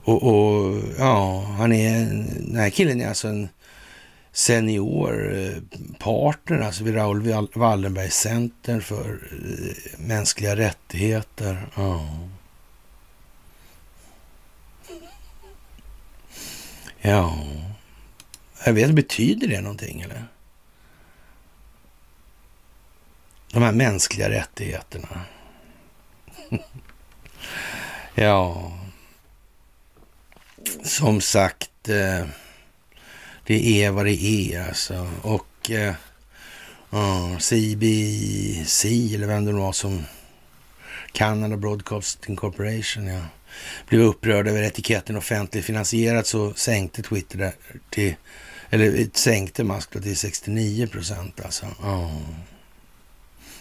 Och, 0.03 0.23
och, 0.23 0.81
ja, 0.97 1.41
han 1.57 1.73
är, 1.73 2.05
den 2.39 2.55
här 2.55 2.69
killen 2.69 3.01
är 3.01 3.07
alltså 3.07 3.27
en 3.27 3.49
senior 4.31 5.37
eh, 5.37 5.83
partner 5.99 6.59
alltså 6.59 6.83
vid 6.83 6.95
Raoul 6.95 7.47
Wallenberg 7.53 8.11
Center 8.11 8.79
för 8.79 9.19
eh, 9.31 9.99
mänskliga 9.99 10.55
rättigheter. 10.55 11.67
Ja. 11.75 12.17
Ja, 17.01 17.45
jag 18.65 18.73
vet, 18.73 18.91
betyder 18.91 19.47
det 19.47 19.61
någonting 19.61 20.01
eller? 20.01 20.25
De 23.53 23.63
här 23.63 23.71
mänskliga 23.71 24.29
rättigheterna. 24.29 25.21
ja, 28.15 28.71
som 30.83 31.21
sagt, 31.21 31.89
eh, 31.89 32.25
det 33.43 33.83
är 33.83 33.91
vad 33.91 34.05
det 34.05 34.23
är 34.23 34.67
alltså. 34.67 35.09
Och 35.21 35.71
eh, 35.71 35.93
uh, 36.93 37.37
CBC, 37.37 38.85
eller 39.15 39.27
vem 39.27 39.45
det 39.45 39.53
var 39.53 39.71
som 39.71 40.05
Canada 41.11 41.57
Broadcasting 41.57 42.35
Corporation, 42.35 43.07
ja, 43.07 43.21
blev 43.89 44.01
upprörd 44.01 44.47
över 44.47 44.63
etiketten 44.63 45.15
offentligt 45.15 45.65
finansierat 45.65 46.27
så 46.27 46.53
sänkte 46.53 47.01
Twitter 47.01 47.37
det 47.37 47.53
till, 47.89 48.15
eller 48.69 49.09
sänkte 49.13 49.63
Musk 49.63 49.91
till 49.91 50.17
69 50.17 50.87
procent 50.87 51.45
alltså. 51.45 51.65
Oh. 51.65 52.21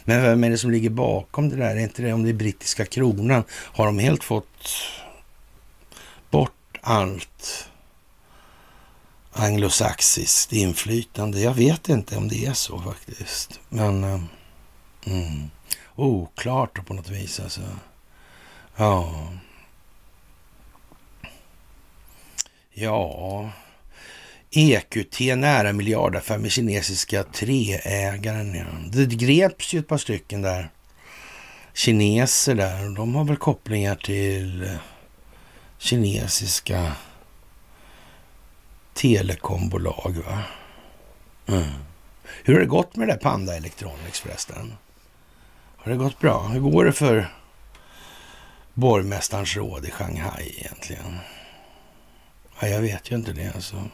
Men 0.05 0.23
vem 0.23 0.45
är 0.45 0.51
det 0.51 0.59
som 0.59 0.71
ligger 0.71 0.91
bakom 0.91 1.49
det 1.49 1.57
där? 1.57 1.77
Är 1.77 1.81
inte 1.81 2.03
det 2.03 2.13
om 2.13 2.23
det 2.23 2.29
är 2.29 2.35
brittiska 2.35 2.85
kronan? 2.85 3.45
Har 3.51 3.87
de 3.87 3.99
helt 3.99 4.25
fått 4.25 4.69
bort 6.31 6.79
allt 6.81 7.69
anglosaxiskt 9.33 10.53
inflytande? 10.53 11.41
Jag 11.41 11.55
vet 11.55 11.89
inte 11.89 12.17
om 12.17 12.29
det 12.29 12.47
är 12.47 12.53
så 12.53 12.81
faktiskt. 12.81 13.61
Men 13.69 14.05
ehm, 14.05 14.27
mm, 15.07 15.51
oklart 15.97 16.87
på 16.87 16.95
något 16.95 17.09
vis 17.11 17.41
alltså. 17.41 17.61
Ja. 18.77 19.29
Ja. 22.73 23.51
EQT 24.51 25.21
nära 25.21 25.73
miljardaffär 25.73 26.39
med 26.39 26.51
kinesiska 26.51 27.23
treägaren. 27.23 28.55
Ja. 28.55 28.65
Det 28.93 29.07
greps 29.07 29.73
ju 29.73 29.79
ett 29.79 29.89
par 29.89 29.99
stycken 29.99 30.43
där. 30.43 30.71
Kineser 31.75 32.55
där. 32.55 32.97
De 32.97 33.15
har 33.15 33.25
väl 33.25 33.37
kopplingar 33.37 33.95
till 33.95 34.63
eh, 34.63 34.71
kinesiska 35.79 36.93
telekombolag 38.95 40.17
va? 40.27 40.43
Mm. 41.49 41.69
Hur 42.45 42.55
har 42.55 42.61
det 42.61 42.67
gått 42.67 42.97
med 42.97 43.09
det 43.09 43.13
där 43.13 43.21
Panda 43.21 43.57
Electronics 43.57 44.21
förresten? 44.21 44.75
Har 45.77 45.93
det 45.93 45.99
gått 45.99 46.19
bra? 46.19 46.49
Hur 46.49 46.61
går 46.61 46.85
det 46.85 46.93
för 46.93 47.35
borgmästarens 48.75 49.57
råd 49.57 49.87
i 49.87 49.91
Shanghai 49.91 50.55
egentligen? 50.59 51.19
Ja, 52.61 52.69
jag 52.69 52.81
vet 52.81 53.11
ju 53.11 53.17
inte 53.17 53.33
det 53.33 53.53
alltså. 53.55 53.85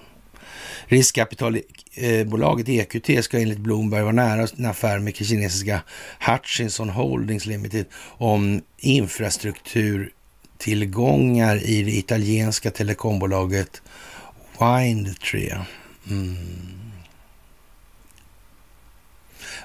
Riskkapitalbolaget 0.86 2.68
EQT 2.68 3.24
ska 3.24 3.40
enligt 3.40 3.58
Bloomberg 3.58 4.02
vara 4.02 4.12
nära 4.12 4.48
en 4.56 4.66
affär 4.66 4.98
med 4.98 5.16
kinesiska 5.16 5.82
Hutchinson 6.20 6.88
Holdings 6.88 7.46
Limited 7.46 7.86
om 8.18 8.62
infrastrukturtillgångar 8.76 11.56
i 11.56 11.82
det 11.82 11.96
italienska 11.96 12.70
telekombolaget 12.70 13.82
Windtree. 14.58 15.58
Mm. 16.10 16.36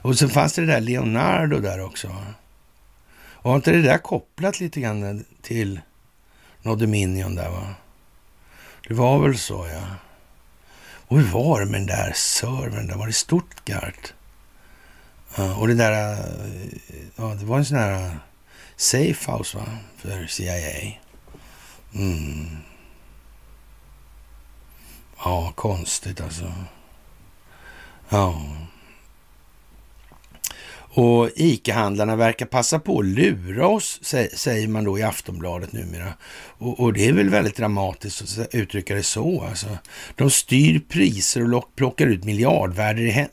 Och 0.01 0.19
sen 0.19 0.29
fanns 0.29 0.53
det 0.53 0.61
det 0.61 0.73
där 0.73 0.81
Leonardo 0.81 1.59
där 1.59 1.81
också. 1.81 2.15
Och 3.43 3.49
var 3.49 3.55
inte 3.55 3.71
det 3.71 3.81
där 3.81 3.97
kopplat 3.97 4.59
lite 4.59 4.81
grann 4.81 5.25
till 5.41 5.79
Nodeminion 6.61 7.35
där 7.35 7.49
va? 7.49 7.75
Det 8.87 8.93
var 8.93 9.19
väl 9.19 9.37
så 9.37 9.67
ja. 9.73 9.81
Och 11.11 11.19
hur 11.19 11.27
var 11.27 11.59
det 11.59 11.65
med 11.65 11.79
den 11.79 11.87
där 11.87 12.13
servern 12.15 12.87
där? 12.87 12.95
Var 12.95 13.07
det 13.07 13.13
Stuttgart? 13.13 14.13
Uh, 15.39 15.59
och 15.59 15.67
det 15.67 15.73
där, 15.73 16.13
uh, 16.13 16.73
ja 17.15 17.23
det 17.23 17.45
var 17.45 17.57
en 17.57 17.65
sån 17.65 17.77
här 17.77 18.15
uh, 18.93 19.55
va? 19.55 19.77
För 19.97 20.27
CIA. 20.27 20.93
Mm. 21.93 22.57
Ja, 25.17 25.53
konstigt 25.55 26.21
alltså. 26.21 26.53
Ja. 28.09 28.41
Och 30.93 31.29
ICA-handlarna 31.35 32.15
verkar 32.15 32.45
passa 32.45 32.79
på 32.79 32.99
att 32.99 33.05
lura 33.05 33.67
oss, 33.67 33.99
säger 34.33 34.67
man 34.67 34.83
då 34.83 34.99
i 34.99 35.03
Aftonbladet 35.03 35.73
numera. 35.73 36.13
Och, 36.57 36.79
och 36.79 36.93
det 36.93 37.07
är 37.07 37.13
väl 37.13 37.29
väldigt 37.29 37.55
dramatiskt 37.55 38.39
att 38.39 38.55
uttrycka 38.55 38.95
det 38.95 39.03
så. 39.03 39.43
Alltså. 39.49 39.77
De 40.15 40.29
styr 40.29 40.81
priser 40.89 41.53
och 41.53 41.75
plockar 41.75 42.07
ut 42.07 42.23
miljardvärder 42.23 43.03
i 43.03 43.27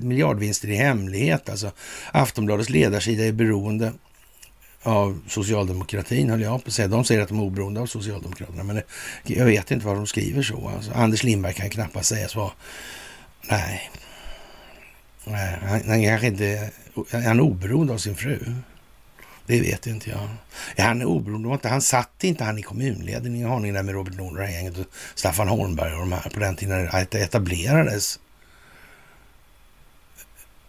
miljardvinster 0.00 0.68
i 0.68 0.74
hemlighet. 0.74 1.48
Alltså. 1.48 1.70
Aftonbladets 2.12 2.70
ledarsida 2.70 3.24
är 3.24 3.32
beroende 3.32 3.92
av 4.82 5.20
socialdemokratin, 5.28 6.30
höll 6.30 6.40
jag 6.40 6.64
på 6.64 6.68
att 6.68 6.74
säga. 6.74 6.88
De 6.88 7.04
säger 7.04 7.20
att 7.20 7.28
de 7.28 7.38
är 7.38 7.42
oberoende 7.42 7.80
av 7.80 7.86
Socialdemokraterna, 7.86 8.62
men 8.62 8.76
det, 8.76 8.84
jag 9.24 9.44
vet 9.44 9.70
inte 9.70 9.86
vad 9.86 9.96
de 9.96 10.06
skriver 10.06 10.42
så. 10.42 10.70
Alltså, 10.76 10.92
Anders 10.94 11.24
Lindberg 11.24 11.54
kan 11.54 11.70
knappast 11.70 12.08
sägas 12.08 12.36
vara... 12.36 12.52
Nej. 13.48 13.90
Nej, 15.24 15.58
han, 15.62 15.82
han 15.88 16.04
kanske 16.04 16.26
inte... 16.26 16.70
Är 17.10 17.28
han 17.28 17.40
oberoende 17.40 17.92
av 17.92 17.98
sin 17.98 18.16
fru? 18.16 18.54
Det 19.46 19.60
vet 19.60 19.86
inte 19.86 20.10
jag. 20.10 20.28
Är 20.76 20.84
han 20.84 21.02
oberoende? 21.02 21.68
Han 21.68 21.82
satt 21.82 22.24
inte 22.24 22.44
han 22.44 22.58
i 22.58 22.62
kommunledningen? 22.62 23.40
i 23.40 23.48
Haninge 23.48 23.72
där 23.72 23.82
med 23.82 23.94
Robert 23.94 24.14
Nord 24.14 24.38
och 24.38 24.44
gänget 24.44 24.78
och 24.78 24.86
Staffan 25.14 25.48
Holmberg 25.48 25.92
och 25.92 26.00
de 26.00 26.12
här 26.12 26.30
på 26.34 26.40
den 26.40 26.56
tiden 26.56 26.88
det 27.10 27.18
etablerades 27.22 28.18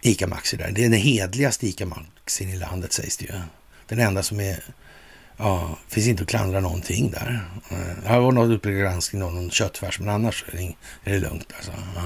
ICA 0.02 0.28
Maxi 0.28 0.58
där. 0.58 0.72
Det 0.72 0.86
är 0.86 0.90
den 0.90 1.00
hedligaste 1.00 1.68
Ica-Maxin 1.68 2.50
i 2.50 2.58
landet 2.58 2.94
sägs 2.94 3.18
det 3.18 3.26
ju. 3.26 3.42
Den 3.88 4.00
enda 4.00 4.24
som 4.24 4.40
är... 4.40 4.64
Ja, 5.38 5.78
finns 5.88 6.08
inte 6.08 6.24
att 6.24 6.30
klandra 6.30 6.60
någonting 6.60 7.12
där. 7.12 7.48
Eh, 7.70 8.04
det 8.04 8.10
har 8.10 8.20
varit 8.20 8.34
något 8.34 8.58
uppe 8.58 8.70
i 8.70 8.80
granskning, 8.80 9.20
någon 9.20 9.52
köttfärs, 9.52 10.00
men 10.00 10.10
annars 10.10 10.46
är 10.48 10.58
det, 10.58 10.76
är 11.04 11.14
det 11.14 11.20
lugnt 11.20 11.54
alltså. 11.58 11.72
Ja. 11.96 12.02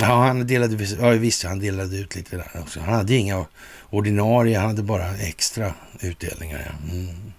Ja, 0.00 0.26
han 0.26 0.46
delade, 0.46 0.84
ja, 0.84 1.08
visst, 1.10 1.44
han 1.44 1.58
delade 1.58 1.96
ut 1.96 2.14
lite 2.14 2.36
där 2.36 2.60
också. 2.60 2.80
Han 2.80 2.94
hade 2.94 3.14
inga 3.14 3.46
ordinarie, 3.90 4.58
han 4.58 4.68
hade 4.68 4.82
bara 4.82 5.16
extra 5.16 5.74
utdelningar. 6.00 6.60
Ja, 6.66 6.94
mm. 6.94 7.32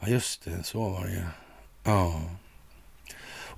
ja 0.00 0.08
just 0.08 0.44
det, 0.44 0.62
så 0.62 0.88
var 0.88 1.04
det 1.04 1.12
ju. 1.12 1.22
Ja. 1.84 2.20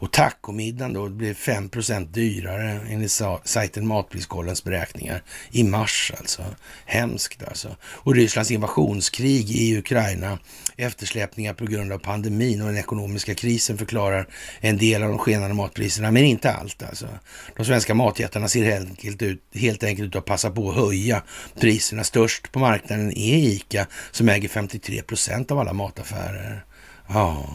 Och 0.04 0.10
tacomiddagen 0.10 0.92
då 0.92 1.08
blev 1.08 1.34
5% 1.34 2.06
dyrare 2.12 2.80
enligt 2.90 3.20
sajten 3.44 3.86
Matpriskollens 3.86 4.64
beräkningar 4.64 5.22
i 5.50 5.64
mars 5.64 6.12
alltså. 6.18 6.42
Hemskt 6.86 7.42
alltså. 7.48 7.76
Och 7.82 8.14
Rysslands 8.14 8.50
invasionskrig 8.50 9.50
i 9.50 9.78
Ukraina, 9.78 10.38
eftersläpningar 10.76 11.54
på 11.54 11.64
grund 11.64 11.92
av 11.92 11.98
pandemin 11.98 12.60
och 12.60 12.66
den 12.66 12.76
ekonomiska 12.76 13.34
krisen 13.34 13.78
förklarar 13.78 14.28
en 14.60 14.78
del 14.78 15.02
av 15.02 15.08
de 15.08 15.18
skenande 15.18 15.54
matpriserna, 15.54 16.10
men 16.10 16.24
inte 16.24 16.52
allt 16.52 16.82
alltså. 16.82 17.08
De 17.56 17.64
svenska 17.64 17.94
matjättarna 17.94 18.48
ser 18.48 18.64
helt 18.64 18.88
enkelt 18.88 19.22
ut, 19.22 19.42
helt 19.54 19.84
enkelt 19.84 20.08
ut 20.08 20.16
att 20.16 20.24
passa 20.24 20.50
på 20.50 20.70
att 20.70 20.76
höja 20.76 21.22
priserna. 21.60 22.04
Störst 22.04 22.52
på 22.52 22.58
marknaden 22.58 23.10
är 23.10 23.36
ICA 23.36 23.86
som 24.10 24.28
äger 24.28 24.48
53 24.48 25.02
procent 25.02 25.50
av 25.50 25.58
alla 25.58 25.72
mataffärer. 25.72 26.64
Ja, 27.08 27.46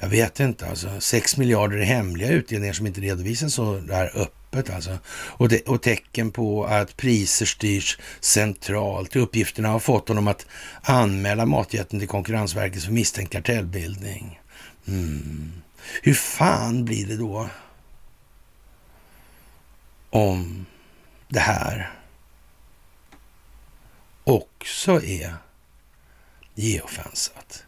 jag 0.00 0.08
vet 0.08 0.40
inte 0.40 0.66
alltså. 0.66 1.00
6 1.00 1.36
miljarder 1.36 1.76
i 1.78 1.84
hemliga 1.84 2.30
utdelningar 2.30 2.72
som 2.72 2.86
inte 2.86 3.00
redovisas 3.00 3.54
så 3.54 3.76
där 3.76 4.10
öppet 4.14 4.70
alltså. 4.70 4.98
Och, 5.08 5.48
det, 5.48 5.68
och 5.68 5.82
tecken 5.82 6.30
på 6.30 6.64
att 6.64 6.96
priser 6.96 7.46
styrs 7.46 7.98
centralt. 8.20 9.16
Uppgifterna 9.16 9.68
har 9.68 9.80
fått 9.80 10.08
honom 10.08 10.28
att 10.28 10.46
anmäla 10.82 11.46
matjätten 11.46 11.98
till 11.98 12.08
Konkurrensverket 12.08 12.84
för 12.84 12.92
misstänkt 12.92 13.32
kartellbildning. 13.32 14.40
Mm. 14.88 15.52
Hur 16.02 16.14
fan 16.14 16.84
blir 16.84 17.06
det 17.06 17.16
då 17.16 17.48
om 20.10 20.66
det 21.28 21.40
här 21.40 21.92
också 24.24 25.02
är 25.02 25.34
geofensat? 26.54 27.64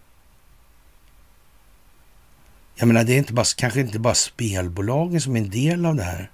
Jag 2.82 2.86
menar, 2.86 3.04
det 3.04 3.12
är 3.12 3.18
inte 3.18 3.32
bara, 3.32 3.44
kanske 3.56 3.80
inte 3.80 3.98
bara 3.98 4.14
spelbolagen 4.14 5.20
som 5.20 5.36
är 5.36 5.40
en 5.40 5.50
del 5.50 5.86
av 5.86 5.96
det 5.96 6.02
här. 6.02 6.30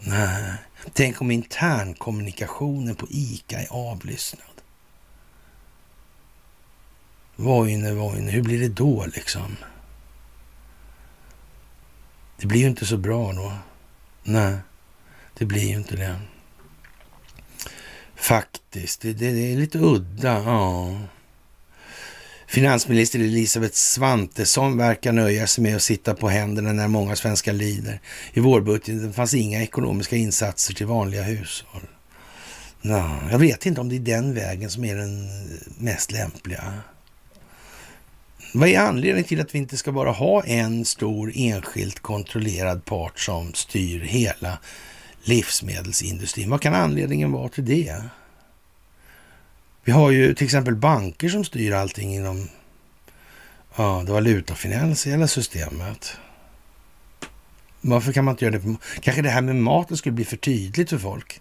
Nej, 0.00 0.54
tänk 0.92 1.20
om 1.20 1.30
internkommunikationen 1.30 2.94
på 2.94 3.06
ICA 3.10 3.60
är 3.60 3.66
avlyssnad. 3.70 4.62
Vojne, 7.36 7.92
Vojne, 7.92 8.30
hur 8.30 8.42
blir 8.42 8.60
det 8.60 8.68
då 8.68 9.06
liksom? 9.14 9.56
Det 12.36 12.46
blir 12.46 12.60
ju 12.60 12.66
inte 12.66 12.86
så 12.86 12.96
bra 12.96 13.32
då. 13.32 13.52
Nej, 14.22 14.56
det 15.38 15.44
blir 15.44 15.68
ju 15.68 15.76
inte 15.76 15.96
det. 15.96 16.20
Faktiskt, 18.14 19.00
det, 19.00 19.12
det, 19.12 19.32
det 19.32 19.52
är 19.52 19.56
lite 19.56 19.78
udda. 19.78 20.42
Ja. 20.42 20.98
Finansminister 22.50 23.18
Elisabeth 23.18 23.74
Svantesson 23.74 24.76
verkar 24.76 25.12
nöja 25.12 25.46
sig 25.46 25.62
med 25.62 25.76
att 25.76 25.82
sitta 25.82 26.14
på 26.14 26.28
händerna 26.28 26.72
när 26.72 26.88
många 26.88 27.16
svenskar 27.16 27.52
lider. 27.52 28.00
I 28.32 28.40
vårbudgeten 28.40 29.12
fanns 29.12 29.34
inga 29.34 29.62
ekonomiska 29.62 30.16
insatser 30.16 30.74
till 30.74 30.86
vanliga 30.86 31.22
hushåll. 31.22 31.82
No, 32.82 33.18
jag 33.30 33.38
vet 33.38 33.66
inte 33.66 33.80
om 33.80 33.88
det 33.88 33.96
är 33.96 34.00
den 34.00 34.34
vägen 34.34 34.70
som 34.70 34.84
är 34.84 34.96
den 34.96 35.28
mest 35.78 36.12
lämpliga. 36.12 36.74
Vad 38.54 38.68
är 38.68 38.78
anledningen 38.78 39.28
till 39.28 39.40
att 39.40 39.54
vi 39.54 39.58
inte 39.58 39.76
ska 39.76 39.92
bara 39.92 40.10
ha 40.10 40.44
en 40.44 40.84
stor 40.84 41.32
enskilt 41.34 42.00
kontrollerad 42.00 42.84
part 42.84 43.20
som 43.20 43.54
styr 43.54 44.00
hela 44.00 44.58
livsmedelsindustrin? 45.22 46.50
Vad 46.50 46.60
kan 46.60 46.74
anledningen 46.74 47.32
vara 47.32 47.48
till 47.48 47.64
det? 47.64 48.02
Vi 49.84 49.92
har 49.92 50.10
ju 50.10 50.34
till 50.34 50.44
exempel 50.44 50.76
banker 50.76 51.28
som 51.28 51.44
styr 51.44 51.72
allting 51.72 52.14
inom 52.14 52.48
ja, 53.76 54.02
det 54.06 54.12
valutafinansiella 54.12 55.26
systemet. 55.26 56.16
Varför 57.80 58.12
kan 58.12 58.24
man 58.24 58.34
inte 58.34 58.44
göra 58.44 58.58
det? 58.58 58.76
Kanske 59.00 59.22
det 59.22 59.30
här 59.30 59.40
med 59.40 59.56
maten 59.56 59.96
skulle 59.96 60.12
bli 60.12 60.24
för 60.24 60.36
tydligt 60.36 60.90
för 60.90 60.98
folk. 60.98 61.40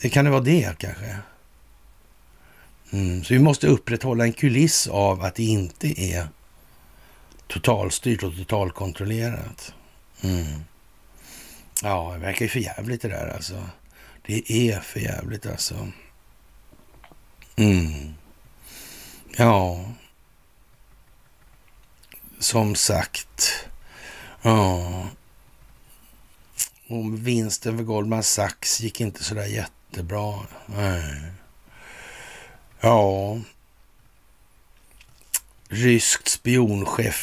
Det 0.00 0.10
kan 0.10 0.24
det 0.24 0.30
vara 0.30 0.40
det 0.40 0.78
kanske. 0.78 1.16
Mm, 2.90 3.24
så 3.24 3.34
vi 3.34 3.40
måste 3.40 3.66
upprätthålla 3.66 4.24
en 4.24 4.32
kuliss 4.32 4.88
av 4.88 5.22
att 5.22 5.34
det 5.34 5.42
inte 5.42 6.00
är 6.02 6.28
totalstyrt 7.46 8.22
och 8.22 8.36
totalkontrollerat. 8.36 9.74
Mm. 10.22 10.64
Ja, 11.82 12.10
det 12.14 12.18
verkar 12.18 12.44
ju 12.44 12.48
för 12.48 12.60
jävligt 12.60 13.02
det 13.02 13.08
där 13.08 13.34
alltså. 13.34 13.62
Det 14.30 14.52
är 14.52 14.80
för 14.80 15.00
jävligt 15.00 15.46
alltså. 15.46 15.88
Mm. 17.56 18.14
Ja. 19.36 19.84
som 22.38 22.74
sagt, 22.74 23.66
ja. 24.42 25.08
Och 26.88 27.26
vinsten 27.26 27.76
för 27.76 27.84
Goldman 27.84 28.22
Sachs 28.22 28.80
gick 28.80 29.00
inte 29.00 29.24
så 29.24 29.34
där 29.34 29.46
jättebra. 29.46 30.46
Nej. 30.66 31.32
Ja. 32.80 33.38
Ryskt 35.68 36.28
spionskepp 36.28 37.14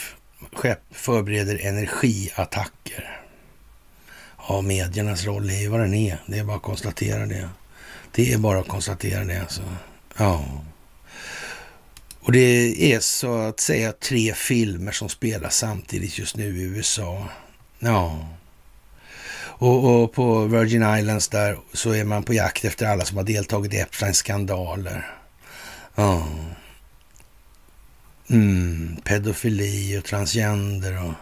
skepp 0.54 0.82
förbereder 0.92 1.66
energiattacker. 1.66 3.17
Ja, 4.48 4.62
mediernas 4.62 5.26
roll 5.26 5.50
är 5.50 5.60
ju 5.60 5.68
vad 5.68 5.80
den 5.80 5.94
är. 5.94 6.18
Det 6.26 6.40
är 6.40 6.44
bara 6.44 6.56
att 6.58 6.64
konstatera 6.64 7.26
det. 7.26 7.50
Det 8.12 8.34
är 8.34 8.38
bara 8.38 8.60
att 8.60 8.68
konstatera 8.68 9.24
det. 9.24 9.42
Alltså. 9.42 9.62
Ja. 10.18 10.46
Och 12.20 12.32
det 12.32 12.94
är 12.94 13.00
så 13.00 13.38
att 13.38 13.60
säga 13.60 13.92
tre 13.92 14.34
filmer 14.34 14.92
som 14.92 15.10
spelas 15.10 15.58
samtidigt 15.58 16.18
just 16.18 16.38
nu 16.38 16.58
i 16.58 16.62
USA. 16.62 17.28
Ja. 17.80 18.28
Och, 19.60 20.04
och, 20.04 20.14
på 20.14 20.46
Virgin 20.46 20.96
Islands 20.98 21.28
där 21.28 21.60
så 21.74 21.92
är 21.92 22.04
man 22.04 22.24
på 22.24 22.34
jakt 22.34 22.66
efter 22.66 22.86
alla 22.86 23.06
som 23.06 23.18
har 23.18 23.24
deltagit 23.24 23.74
i 23.74 23.78
Epsteins 23.78 24.18
skandaler. 24.18 25.16
Ja. 25.96 26.28
Mm, 28.30 28.98
pedofili 29.04 30.00
och 30.00 30.04
transgender 30.04 31.04
och 31.04 31.14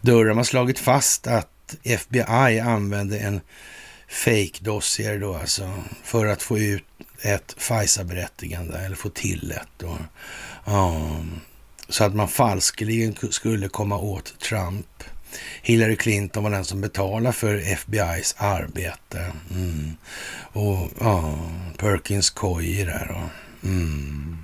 dörrar 0.00 0.34
har 0.34 0.44
slagit 0.44 0.78
fast 0.78 1.26
att 1.26 1.48
FBI 1.82 2.60
använde 2.60 3.18
en 3.18 3.40
fake 4.08 4.58
dossier 4.60 5.18
då 5.18 5.34
alltså 5.34 5.74
för 6.02 6.26
att 6.26 6.42
få 6.42 6.58
ut 6.58 6.84
ett 7.22 7.54
FISA-berättigande 7.58 8.78
eller 8.78 8.96
få 8.96 9.08
till 9.08 9.52
ett 9.52 9.68
då. 9.78 9.98
Ja, 10.64 11.16
så 11.88 12.04
att 12.04 12.14
man 12.14 12.28
falskeligen 12.28 13.16
skulle 13.30 13.68
komma 13.68 13.98
åt 13.98 14.40
Trump. 14.40 14.86
Hillary 15.62 15.96
Clinton 15.96 16.42
var 16.42 16.50
den 16.50 16.64
som 16.64 16.80
betalade 16.80 17.32
för 17.32 17.58
FBI's 17.58 18.34
arbete. 18.38 19.32
Mm. 19.50 19.96
Och 20.52 20.90
ja, 21.00 21.38
Perkins 21.76 22.30
kojor 22.30 22.86
där 22.86 23.10
och 23.10 23.64
mm. 23.68 24.38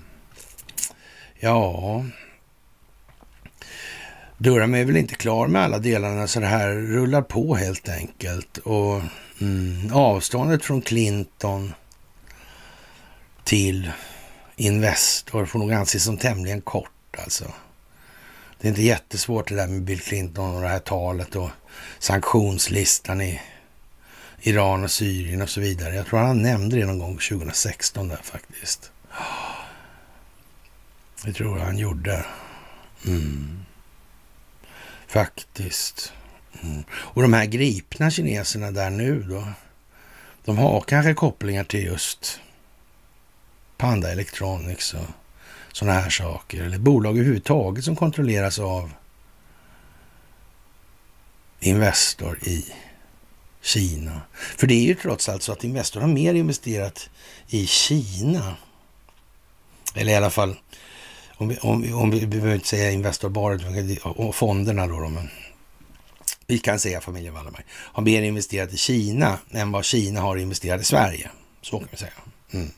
Ja, 1.40 2.04
Durham 4.38 4.74
är 4.74 4.84
väl 4.84 4.96
inte 4.96 5.14
klar 5.14 5.46
med 5.46 5.62
alla 5.62 5.78
delarna 5.78 6.26
så 6.26 6.40
det 6.40 6.46
här 6.46 6.68
rullar 6.68 7.22
på 7.22 7.56
helt 7.56 7.88
enkelt. 7.88 8.58
Och 8.58 9.02
mm, 9.40 9.92
avståndet 9.92 10.64
från 10.64 10.82
Clinton 10.82 11.72
till 13.44 13.90
Investor 14.56 15.46
får 15.46 15.58
nog 15.58 15.72
anses 15.72 16.04
som 16.04 16.16
tämligen 16.16 16.60
kort 16.60 17.16
alltså. 17.18 17.44
Det 18.60 18.66
är 18.66 18.70
inte 18.70 18.82
jättesvårt 18.82 19.48
det 19.48 19.54
där 19.54 19.66
med 19.66 19.82
Bill 19.82 20.00
Clinton 20.00 20.54
och 20.54 20.62
det 20.62 20.68
här 20.68 20.78
talet 20.78 21.36
och 21.36 21.50
sanktionslistan 21.98 23.20
i 23.20 23.40
Iran 24.40 24.84
och 24.84 24.90
Syrien 24.90 25.42
och 25.42 25.50
så 25.50 25.60
vidare. 25.60 25.94
Jag 25.94 26.06
tror 26.06 26.18
han 26.18 26.42
nämnde 26.42 26.76
det 26.76 26.86
någon 26.86 26.98
gång 26.98 27.18
2016 27.18 28.08
där 28.08 28.20
faktiskt. 28.22 28.90
Det 31.24 31.32
tror 31.32 31.58
jag 31.58 31.64
han 31.64 31.78
gjorde. 31.78 32.24
Mm. 33.06 33.65
Faktiskt. 35.16 36.12
Mm. 36.62 36.84
Och 36.90 37.22
de 37.22 37.32
här 37.32 37.44
gripna 37.44 38.10
kineserna 38.10 38.70
där 38.70 38.90
nu 38.90 39.22
då. 39.22 39.48
De 40.44 40.58
har 40.58 40.80
kanske 40.80 41.14
kopplingar 41.14 41.64
till 41.64 41.84
just 41.84 42.40
Panda 43.76 44.12
Electronics 44.12 44.94
och 44.94 45.06
sådana 45.72 46.00
här 46.00 46.10
saker. 46.10 46.62
Eller 46.62 46.78
bolag 46.78 47.16
överhuvudtaget 47.16 47.84
som 47.84 47.96
kontrolleras 47.96 48.58
av 48.58 48.92
Investor 51.60 52.38
i 52.42 52.64
Kina. 53.62 54.20
För 54.32 54.66
det 54.66 54.74
är 54.74 54.84
ju 54.84 54.94
trots 54.94 55.28
allt 55.28 55.42
så 55.42 55.52
att 55.52 55.64
Investor 55.64 56.00
har 56.00 56.08
mer 56.08 56.34
investerat 56.34 57.10
i 57.48 57.66
Kina. 57.66 58.56
Eller 59.94 60.12
i 60.12 60.16
alla 60.16 60.30
fall 60.30 60.56
om 61.36 61.48
vi, 61.48 61.56
om, 61.56 61.94
om 61.94 62.10
vi, 62.10 62.18
vi 62.18 62.26
behöver 62.26 62.54
inte 62.54 62.68
säga 62.68 62.90
Investor 62.90 63.38
och 64.04 64.34
fonderna 64.34 64.86
då, 64.86 65.00
då 65.00 65.08
men 65.08 65.30
vi 66.46 66.58
kan 66.58 66.78
säga 66.78 67.00
familjen 67.00 67.34
Wallenberg, 67.34 67.64
har 67.70 68.02
mer 68.02 68.22
investerat 68.22 68.72
i 68.72 68.76
Kina 68.76 69.38
än 69.50 69.72
vad 69.72 69.84
Kina 69.84 70.20
har 70.20 70.36
investerat 70.36 70.80
i 70.80 70.84
Sverige. 70.84 71.30
Så 71.62 71.78
kan 71.78 71.88
vi 71.90 71.96
säga. 71.96 72.12
Mm. 72.52 72.70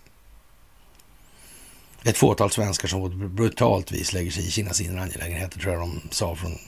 Ett 2.04 2.18
fåtal 2.18 2.50
svenskar 2.50 2.88
som 2.88 3.00
på 3.00 3.06
ett 3.06 3.30
brutalt 3.30 3.92
vis 3.92 4.12
lägger 4.12 4.30
sig 4.30 4.46
i 4.46 4.50
Kinas 4.50 4.80
inre 4.80 5.02
angelägenheter, 5.02 5.60
tror 5.60 5.72
jag 5.72 5.82
de 5.82 6.00
sa 6.10 6.36
från 6.36 6.58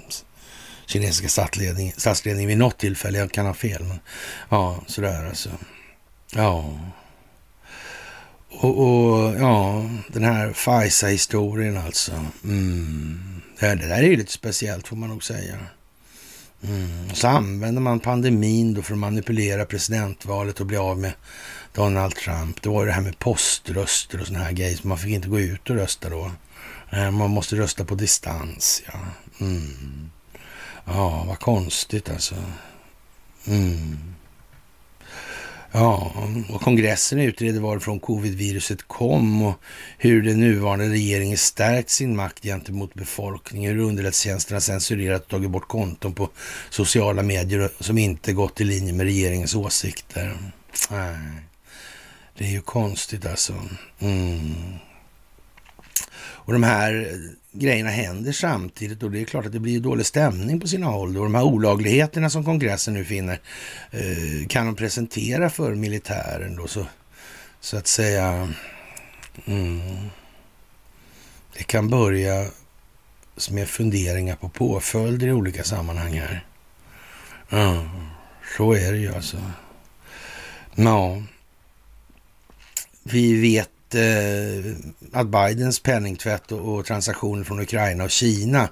kinesiska 0.87 1.29
statsledningen, 1.29 1.95
statsledningen 1.97 2.49
vid 2.49 2.59
något 2.59 2.79
tillfälle. 2.79 3.19
Jag 3.19 3.33
kan 3.33 3.47
ha 3.47 3.55
fel, 3.55 3.85
men 3.85 4.01
ja, 4.49 4.81
sådär 4.87 5.25
alltså. 5.25 5.51
Ja. 6.35 6.79
Och, 8.51 8.79
och, 8.79 9.35
ja, 9.41 9.85
den 10.09 10.25
här 10.25 10.53
FISA-historien 10.53 11.77
alltså. 11.77 12.13
Mm. 12.45 13.41
Det, 13.59 13.67
det, 13.67 13.87
där 13.87 13.99
är 13.99 14.03
ju 14.03 14.17
lite 14.17 14.33
speciellt 14.33 14.89
får 14.89 14.97
man 14.97 15.09
nog 15.09 15.25
säga. 15.25 15.59
Mm. 16.63 17.15
Så 17.15 17.29
använder 17.29 17.81
man 17.83 18.01
pandemin 18.01 18.75
då 18.75 18.83
för 18.83 18.93
att 18.93 18.99
manipulera 18.99 19.65
presidentvalet 19.65 20.61
och 20.61 20.67
bli 20.67 20.77
av 20.77 20.99
med 20.99 21.13
Donald 21.73 22.15
Trump. 22.15 22.63
Det 22.63 22.69
var 22.69 22.81
ju 22.81 22.87
det 22.87 22.93
här 22.93 23.01
med 23.01 23.19
poströster 23.19 24.21
och 24.21 24.27
såna 24.27 24.39
här 24.39 24.53
grejer. 24.53 24.79
Man 24.83 24.99
fick 24.99 25.11
inte 25.11 25.29
gå 25.29 25.41
ut 25.41 25.71
och 25.71 25.77
rösta 25.77 26.09
då. 26.09 26.31
Eh, 26.91 27.11
man 27.11 27.31
måste 27.31 27.57
rösta 27.57 27.85
på 27.85 27.95
distans, 27.95 28.83
ja. 28.87 28.99
Mm. 29.41 30.11
Ja, 30.85 31.25
vad 31.27 31.39
konstigt 31.39 32.11
alltså. 32.11 32.35
Mm. 33.47 34.15
Ja, 35.73 36.13
och 36.49 36.61
kongressen 36.61 37.19
utreder 37.19 37.61
varifrån 37.61 38.01
covidviruset 38.01 38.89
kom 38.89 39.43
och 39.43 39.55
hur 39.99 40.23
den 40.23 40.41
nuvarande 40.41 40.89
regeringen 40.89 41.39
stärkt 41.39 41.91
sin 41.91 42.17
makt 42.17 42.43
gentemot 42.43 42.95
befolkningen, 42.95 43.73
hur 43.73 43.83
underrättelsetjänsterna 43.83 44.61
censurerat 44.61 45.23
och 45.23 45.29
tagit 45.29 45.51
bort 45.51 45.69
konton 45.69 46.15
på 46.15 46.29
sociala 46.71 47.23
medier 47.23 47.71
som 47.81 47.99
inte 47.99 48.33
gått 48.33 48.61
i 48.61 48.65
linje 48.65 48.93
med 48.93 49.07
regeringens 49.07 49.55
åsikter. 49.55 50.37
Nej, 50.91 51.17
det 52.39 52.45
är 52.45 52.51
ju 52.51 52.61
konstigt 52.61 53.27
alltså. 53.27 53.55
Mm. 53.99 54.55
Och 56.51 56.55
de 56.55 56.63
här 56.63 57.09
eh, 57.11 57.19
grejerna 57.53 57.91
händer 57.91 58.33
samtidigt 58.33 59.03
och 59.03 59.11
det 59.11 59.21
är 59.21 59.25
klart 59.25 59.47
att 59.47 59.53
det 59.53 59.61
blir 59.61 59.81
dålig 59.81 60.07
stämning 60.07 60.61
på 60.61 60.69
sina 60.69 60.87
håll. 60.87 61.17
Och 61.17 61.25
de 61.25 61.35
här 61.35 61.43
olagligheterna 61.43 62.31
som 62.31 62.45
kongressen 62.45 62.95
nu 62.95 63.05
finner 63.05 63.41
eh, 63.91 64.47
kan 64.49 64.67
de 64.67 64.77
presentera 64.77 65.51
för 65.51 65.75
militären 65.75 66.57
då 66.57 66.67
så, 66.67 66.87
så 67.61 67.77
att 67.77 67.87
säga. 67.87 68.53
Mm, 69.45 69.81
det 71.57 71.63
kan 71.63 71.89
börja 71.89 72.47
med 73.51 73.69
funderingar 73.69 74.37
på 74.37 74.49
påföljder 74.49 75.27
i 75.27 75.33
olika 75.33 75.65
sammanhang 75.65 76.13
här. 76.13 76.47
Ja, 77.49 77.91
så 78.57 78.73
är 78.73 78.93
det 78.93 78.99
ju 78.99 79.15
alltså. 79.15 79.37
Ja, 80.75 81.23
vi 83.03 83.41
vet 83.41 83.71
eh, 83.95 84.73
att 85.12 85.27
Bidens 85.27 85.81
penningtvätt 85.81 86.53
och, 86.53 86.75
och, 86.75 86.87
transaktioner 86.87 87.45
från 87.45 87.61
Ukraina 87.61 88.05
och 88.05 88.11
Kina, 88.11 88.69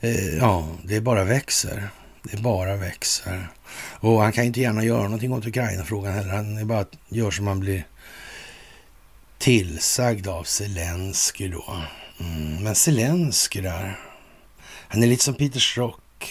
eh, 0.00 0.36
ja, 0.36 0.68
det 0.84 1.00
bara 1.00 1.24
växer. 1.24 1.88
Det 2.22 2.42
bara 2.42 2.76
växer. 2.76 3.48
Och 4.00 4.22
han 4.22 4.32
kan 4.32 4.44
inte 4.44 4.60
gärna 4.60 4.84
göra 4.84 5.02
någonting 5.02 5.32
åt 5.32 5.46
Ukraina-frågan 5.46 6.14
heller. 6.14 6.34
Han 6.34 6.58
är 6.58 6.64
bara 6.64 6.84
gör 7.08 7.30
som 7.30 7.46
han 7.46 7.60
blir 7.60 7.86
tillsagd 9.38 10.28
av 10.28 10.44
Zelensky 10.44 11.48
då. 11.48 11.76
Mm, 12.20 12.62
men 12.64 12.74
Zelensky 12.74 13.60
där, 13.60 13.98
han 14.88 15.02
är 15.02 15.06
lite 15.06 15.24
som 15.24 15.34
Peter 15.34 15.60
Strock. 15.60 16.30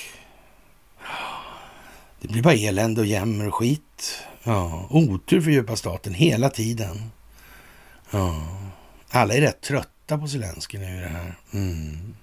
Det 2.21 2.27
blir 2.27 2.41
bara 2.41 2.53
elände 2.53 3.01
och 3.01 3.07
jämmer 3.07 3.47
och 3.47 3.55
skit. 3.55 4.21
Ja, 4.43 4.87
otur 4.89 5.41
för 5.41 5.51
djupa 5.51 5.75
staten 5.75 6.13
hela 6.13 6.49
tiden. 6.49 7.11
Ja. 8.11 8.47
Alla 9.09 9.33
är 9.33 9.41
rätt 9.41 9.61
trötta 9.61 10.17
på 10.17 10.27
Zelenskyj 10.27 10.79
nu 10.79 10.97
i 10.97 10.99
det 10.99 11.07
här. 11.07 11.35
Mm. 11.53 12.15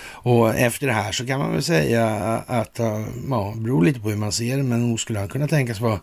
Och 0.00 0.54
efter 0.54 0.86
det 0.86 0.92
här 0.92 1.12
så 1.12 1.26
kan 1.26 1.38
man 1.38 1.52
väl 1.52 1.62
säga 1.62 2.06
att, 2.46 2.78
eh, 2.78 3.06
ja, 3.30 3.54
beror 3.56 3.84
lite 3.84 4.00
på 4.00 4.10
hur 4.10 4.16
man 4.16 4.32
ser 4.32 4.56
det, 4.56 4.62
men 4.62 4.88
nog 4.88 5.00
skulle 5.00 5.18
han 5.18 5.28
kunna 5.28 5.48
tänkas 5.48 5.80
vara, 5.80 6.00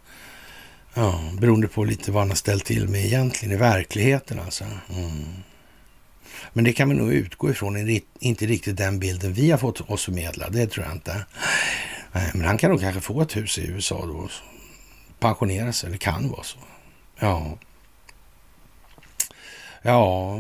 ja, 0.94 1.22
beroende 1.40 1.68
på 1.68 1.84
lite 1.84 2.12
vad 2.12 2.22
han 2.22 2.30
har 2.30 2.36
ställt 2.36 2.66
till 2.66 2.88
med 2.90 3.06
egentligen 3.06 3.56
i 3.56 3.58
verkligheten 3.58 4.40
alltså. 4.40 4.64
Mm. 4.64 5.26
Men 6.54 6.64
det 6.64 6.74
kan 6.74 6.90
vi 6.90 6.96
nog 6.96 7.14
utgå 7.14 7.50
ifrån, 7.50 8.02
inte 8.20 8.46
riktigt 8.46 8.78
den 8.78 9.00
bilden 9.00 9.34
vi 9.34 9.52
har 9.52 9.58
fått 9.58 9.90
oss 9.90 10.06
förmedlad, 10.06 10.54
det 10.54 10.68
tror 10.68 10.86
jag 10.86 10.96
inte. 10.96 11.26
Men 12.34 12.46
han 12.46 12.58
kan 12.58 12.72
nog 12.72 12.82
kanske 12.82 13.02
få 13.02 13.22
ett 13.22 13.36
hus 13.36 13.58
i 13.58 13.68
USA 13.68 14.06
då, 14.06 14.30
pensionera 15.20 15.74
sig, 15.74 15.88
eller 15.88 15.98
kan 15.98 16.30
vara 16.30 16.44
så. 16.44 16.58
Ja. 17.20 17.58
Ja, 19.88 20.40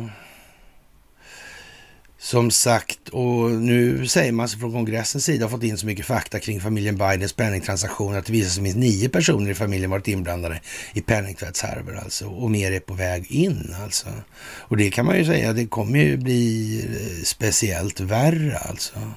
Som 2.18 2.52
sagt, 2.52 3.10
och 3.10 3.52
nu 3.52 4.08
säger 4.08 4.32
man 4.32 4.50
sig 4.50 4.60
från 4.60 4.72
kongressens 4.72 5.26
sida 5.26 5.46
har 5.46 5.50
fått 5.50 5.64
in 5.64 5.78
så 5.78 5.86
mycket 5.86 6.06
fakta 6.06 6.40
kring 6.40 6.62
familjen 6.62 6.98
Bidens 6.98 7.34
penningtransaktioner 7.34 8.20
att 8.20 8.26
det 8.26 8.34
visar 8.34 8.50
sig 8.50 8.60
att 8.60 8.64
minst 8.64 8.78
nio 8.78 9.10
personer 9.10 9.52
i 9.52 9.56
familjen 9.56 9.90
varit 9.90 10.08
inblandade 10.08 10.62
i 10.94 11.02
penningtvättshärvor 11.02 11.98
alltså. 11.98 12.28
Och 12.28 12.52
mer 12.52 12.72
är 12.72 12.80
på 12.80 12.94
väg 12.94 13.32
in 13.32 13.76
alltså. 13.84 14.08
Och 14.44 14.78
det 14.78 14.92
kan 14.92 15.06
man 15.06 15.18
ju 15.18 15.26
säga, 15.26 15.54
det 15.54 15.66
kommer 15.66 16.00
ju 16.00 16.18
bli 16.18 16.80
eh, 16.80 17.24
speciellt 17.24 18.00
värre 18.00 18.58
alltså. 18.58 19.12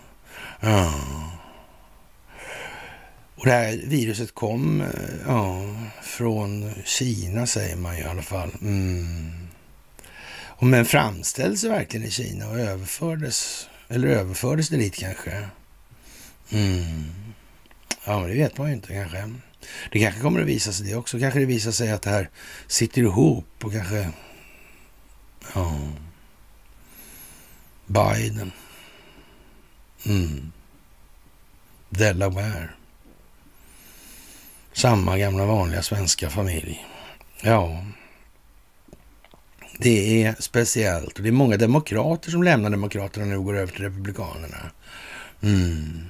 Ja. 0.60 0.94
Och 3.34 3.46
det 3.46 3.52
här 3.52 3.80
viruset 3.84 4.34
kom 4.34 4.80
eh, 4.80 4.86
ja, 5.26 5.62
från 6.02 6.72
Kina 6.84 7.46
säger 7.46 7.76
man 7.76 7.96
ju 7.96 8.02
i 8.02 8.06
alla 8.06 8.22
fall. 8.22 8.50
Mm. 8.60 9.47
Men 10.60 10.85
framställdes 10.85 11.62
det 11.62 11.68
verkligen 11.68 12.06
i 12.06 12.10
Kina 12.10 12.48
och 12.48 12.59
överfördes, 12.59 13.68
eller 13.89 14.09
överfördes 14.09 14.68
det 14.68 14.76
dit 14.76 14.94
kanske? 14.94 15.48
Mm. 16.51 17.05
Ja, 18.05 18.20
men 18.20 18.28
det 18.30 18.36
vet 18.36 18.59
man 18.59 18.68
ju 18.68 18.74
inte 18.74 18.93
kanske. 18.94 19.35
Det 19.93 20.01
kanske 20.01 20.20
kommer 20.20 20.40
att 20.40 20.47
visa 20.47 20.72
sig 20.72 20.86
det 20.86 20.94
också. 20.94 21.18
Kanske 21.18 21.40
det 21.40 21.47
visar 21.47 21.70
sig 21.70 21.90
att 21.90 22.02
det 22.02 22.10
här 22.10 22.30
sitter 22.66 23.02
ihop 23.02 23.64
och 23.64 23.72
kanske... 23.72 24.10
Ja. 25.55 25.78
Biden. 27.86 28.52
Mm. 30.06 30.52
Delaware. 31.90 32.68
Samma 34.72 35.18
gamla 35.18 35.47
vanliga 35.47 35.82
svenska 35.82 36.30
familj. 36.30 36.86
Ja, 37.40 37.85
det 39.78 40.22
är 40.22 40.34
speciellt. 40.38 41.16
Och 41.16 41.22
det 41.22 41.28
är 41.28 41.32
många 41.32 41.56
demokrater 41.56 42.30
som 42.30 42.42
lämnar 42.42 42.70
Demokraterna 42.70 43.26
nu 43.26 43.36
och 43.36 43.44
går 43.44 43.56
över 43.56 43.72
till 43.72 43.84
Republikanerna. 43.84 44.70
Mm. 45.42 46.02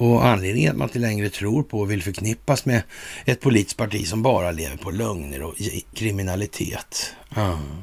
Och 0.00 0.26
anledningen 0.26 0.70
att 0.70 0.76
man 0.76 0.88
inte 0.88 0.98
längre 0.98 1.30
tror 1.30 1.62
på 1.62 1.80
och 1.80 1.90
vill 1.90 2.02
förknippas 2.02 2.64
med 2.64 2.82
ett 3.24 3.40
politiskt 3.40 3.76
parti 3.76 4.06
som 4.06 4.22
bara 4.22 4.50
lever 4.50 4.76
på 4.76 4.90
lögner 4.90 5.42
och 5.42 5.54
kriminalitet. 5.94 7.14
Mm. 7.36 7.82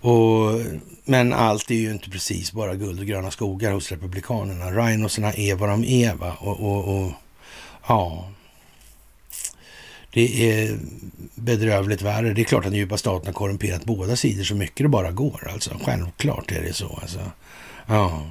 Och, 0.00 0.60
men 1.04 1.32
allt 1.32 1.70
är 1.70 1.74
ju 1.74 1.90
inte 1.90 2.10
precis 2.10 2.52
bara 2.52 2.74
guld 2.74 3.00
och 3.00 3.06
gröna 3.06 3.30
skogar 3.30 3.72
hos 3.72 3.92
Republikanerna. 3.92 4.70
Rhinosarna 4.70 5.32
är 5.32 5.54
vad 5.54 5.68
de 5.68 5.84
är 5.84 6.14
va? 6.14 6.36
Och, 6.40 6.60
och, 6.60 6.98
och 6.98 7.12
ja, 7.88 8.28
det 10.10 10.50
är 10.50 10.78
bedrövligt 11.34 12.02
värre. 12.02 12.34
Det 12.34 12.42
är 12.42 12.44
klart 12.44 12.64
att 12.64 12.70
den 12.70 12.78
djupa 12.78 12.98
staten 12.98 13.26
har 13.26 13.32
korrumperat 13.32 13.84
båda 13.84 14.16
sidor 14.16 14.44
så 14.44 14.54
mycket 14.54 14.84
det 14.84 14.88
bara 14.88 15.10
går. 15.10 15.50
Alltså. 15.52 15.78
Självklart 15.84 16.52
är 16.52 16.62
det 16.62 16.72
så. 16.72 16.98
Alltså. 17.02 17.30
Ja. 17.86 18.26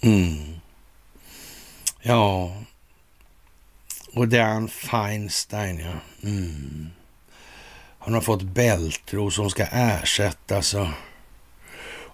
Mm. 0.00 0.60
Ja. 2.02 2.56
Och 4.14 4.28
Dan 4.28 4.68
Feinstein, 4.68 5.78
ja. 5.78 5.92
Mm. 6.28 6.90
Han 7.98 8.14
har 8.14 8.20
fått 8.20 8.42
bältro 8.42 9.30
som 9.30 9.50
ska 9.50 9.64
ersättas 9.64 10.74
och 10.74 10.88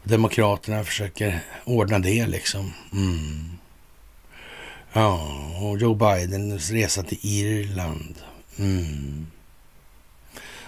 Demokraterna 0.03 0.85
försöker 0.85 1.41
ordna 1.65 1.99
det 1.99 2.27
liksom. 2.27 2.73
Mm. 2.93 3.59
Ja, 4.93 5.41
och 5.61 5.79
Joe 5.79 5.95
Bidens 5.95 6.71
resa 6.71 7.03
till 7.03 7.19
Irland. 7.23 8.19
Mm. 8.59 9.27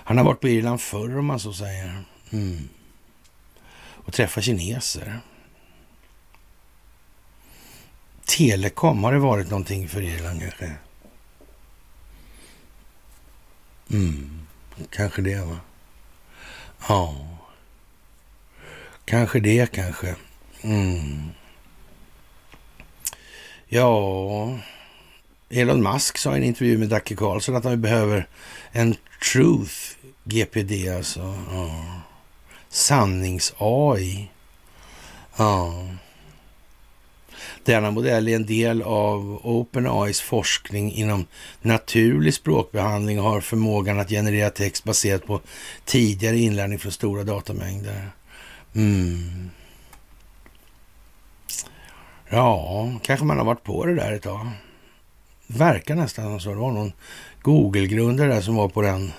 Han 0.04 0.18
har 0.18 0.24
varit 0.24 0.40
på 0.40 0.48
Irland 0.48 0.80
förr 0.80 1.18
om 1.18 1.26
man 1.26 1.40
så 1.40 1.52
säger. 1.52 2.04
Mm. 2.30 2.68
Och 4.04 4.12
träffat 4.12 4.44
kineser. 4.44 5.20
Telekom, 8.24 9.04
har 9.04 9.12
det 9.12 9.18
varit 9.18 9.50
någonting 9.50 9.88
för 9.88 10.02
Irland 10.02 10.40
kanske? 10.40 10.74
Mm. 13.90 14.46
Kanske 14.90 15.22
det 15.22 15.44
va? 15.44 15.60
Ja. 16.88 17.26
Kanske 19.04 19.40
det 19.40 19.72
kanske. 19.72 20.16
Mm. 20.62 21.30
Ja, 23.74 24.58
Elon 25.50 25.82
Musk 25.82 26.18
sa 26.18 26.34
i 26.34 26.36
en 26.36 26.44
intervju 26.44 26.78
med 26.78 26.88
Dacke 26.88 27.16
Karlsson 27.16 27.56
att 27.56 27.64
han 27.64 27.80
behöver 27.80 28.28
en 28.72 28.94
truth 29.32 29.74
GPD, 30.24 30.88
alltså. 30.96 31.38
Ja. 31.50 32.00
Sannings-AI. 32.70 34.28
Ja. 35.36 35.86
Denna 37.64 37.90
modell 37.90 38.28
är 38.28 38.36
en 38.36 38.46
del 38.46 38.82
av 38.82 39.40
OpenAIs 39.42 40.20
forskning 40.20 40.92
inom 40.92 41.26
naturlig 41.62 42.34
språkbehandling 42.34 43.20
och 43.20 43.30
har 43.30 43.40
förmågan 43.40 44.00
att 44.00 44.10
generera 44.10 44.50
text 44.50 44.84
baserat 44.84 45.26
på 45.26 45.40
tidigare 45.84 46.38
inlärning 46.38 46.78
från 46.78 46.92
stora 46.92 47.24
datamängder. 47.24 48.10
Mm. 48.74 49.50
Ja, 52.34 52.90
kanske 53.02 53.26
man 53.26 53.38
har 53.38 53.44
varit 53.44 53.64
på 53.64 53.86
det 53.86 53.94
där 53.94 54.12
ett 54.12 54.22
tag. 54.22 54.48
Verkar 55.46 55.94
nästan 55.94 56.24
som 56.24 56.40
så. 56.40 56.50
Det 56.50 56.60
var 56.60 56.72
någon 56.72 56.92
Google-grundare 57.42 58.34
där 58.34 58.40
som 58.40 58.54
var 58.54 58.68
på 58.68 58.82
den 58.82 59.12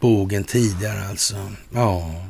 bogen 0.00 0.44
tidigare 0.44 1.08
alltså. 1.08 1.52
Ja, 1.74 2.24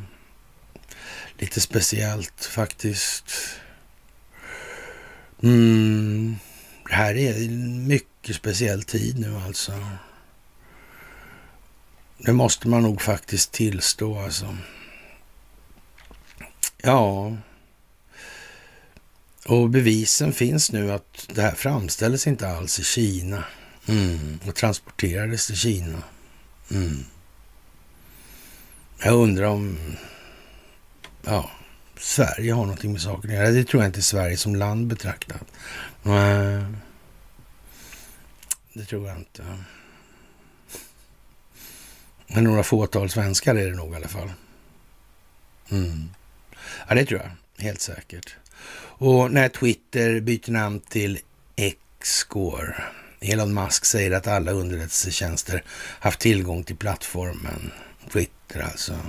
lite 1.39 1.61
speciellt 1.61 2.45
faktiskt. 2.45 3.33
Mm, 5.43 6.37
det 6.89 6.95
här 6.95 7.17
är 7.17 7.45
en 7.45 7.87
mycket 7.87 8.37
speciell 8.37 8.83
tid 8.83 9.19
nu 9.19 9.37
alltså. 9.47 9.73
Det 12.19 12.33
måste 12.33 12.69
man 12.69 12.83
nog 12.83 13.03
faktiskt 13.03 13.53
tillstå 13.53 14.19
alltså. 14.19 14.57
Ja, 16.83 17.33
och 19.49 19.71
bevisen 19.71 20.33
finns 20.33 20.73
nu 20.73 20.93
att 20.93 21.29
det 21.35 21.43
här 21.43 21.55
framställdes 21.55 22.27
inte 22.27 22.49
alls 22.49 22.79
i 22.79 22.85
Kina 22.85 23.45
mm. 23.87 24.39
och 24.47 24.55
transporterades 24.55 25.47
till 25.47 25.57
Kina. 25.57 26.03
Mm. 26.71 27.05
Jag 29.03 29.15
undrar 29.15 29.45
om 29.47 29.79
ja, 31.25 31.51
Sverige 31.99 32.53
har 32.53 32.63
någonting 32.63 32.93
med 32.93 33.01
saken 33.01 33.31
att 33.31 33.37
göra. 33.37 33.51
Det 33.51 33.65
tror 33.65 33.83
jag 33.83 33.89
inte 33.89 34.03
Sverige 34.03 34.37
som 34.37 34.57
land 34.57 34.87
betraktat. 34.87 35.45
Nej, 36.03 36.65
det 38.73 38.85
tror 38.85 39.09
jag 39.09 39.17
inte. 39.17 39.45
Men 42.27 42.45
några 42.45 42.63
fåtal 42.63 43.11
svenskar 43.11 43.55
är 43.55 43.71
det 43.71 43.77
nog 43.77 43.93
i 43.93 43.97
alla 43.97 44.09
fall. 44.09 44.33
Mm. 45.71 46.11
Ja, 46.89 46.95
det 46.95 47.07
tror 47.07 47.21
jag. 47.21 47.31
Helt 47.65 47.81
säkert. 47.81 48.37
Och 48.99 49.31
när 49.31 49.49
Twitter 49.49 50.21
byter 50.21 50.51
namn 50.51 50.81
till 50.81 51.19
X 51.57 52.25
går. 52.25 52.93
Elon 53.21 53.55
Musk 53.55 53.85
säger 53.85 54.11
att 54.11 54.27
alla 54.27 54.53
underrättelsetjänster 54.53 55.65
haft 56.01 56.21
tillgång 56.21 56.65
till 56.65 56.77
plattformen 56.77 57.73
Twitter 58.13 58.61
alltså. 58.61 59.01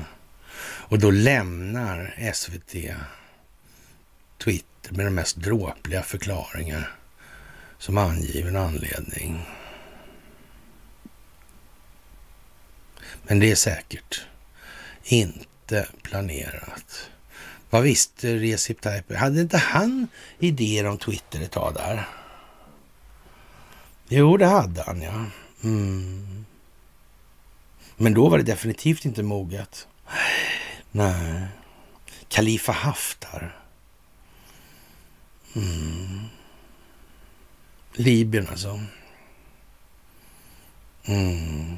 Och 0.59 0.99
då 0.99 1.11
lämnar 1.11 2.31
SVT 2.33 2.75
Twitter 4.43 4.93
med 4.93 5.05
de 5.05 5.15
mest 5.15 5.35
dråpliga 5.35 6.03
förklaringar 6.03 6.91
som 7.77 7.97
angiven 7.97 8.55
anledning. 8.55 9.41
Men 13.23 13.39
det 13.39 13.51
är 13.51 13.55
säkert 13.55 14.25
inte 15.03 15.87
planerat. 16.03 17.09
Vad 17.69 17.83
visste 17.83 18.35
Recep 18.35 18.81
Tayyip? 18.81 19.15
Hade 19.15 19.41
inte 19.41 19.57
han 19.57 20.07
idéer 20.39 20.85
om 20.85 20.97
Twitter 20.97 21.41
ett 21.41 21.51
tag 21.51 21.73
där? 21.73 22.07
Jo, 24.09 24.37
det 24.37 24.45
hade 24.45 24.83
han, 24.83 25.01
ja. 25.01 25.25
Mm. 25.63 26.45
Men 27.97 28.13
då 28.13 28.29
var 28.29 28.37
det 28.37 28.43
definitivt 28.43 29.05
inte 29.05 29.23
moget. 29.23 29.87
Nej. 30.91 31.47
Kalifa 32.27 32.71
Haftar. 32.71 33.59
Mm. 35.55 36.25
Libyen 37.93 38.47
alltså. 38.47 38.79
Mm. 41.05 41.77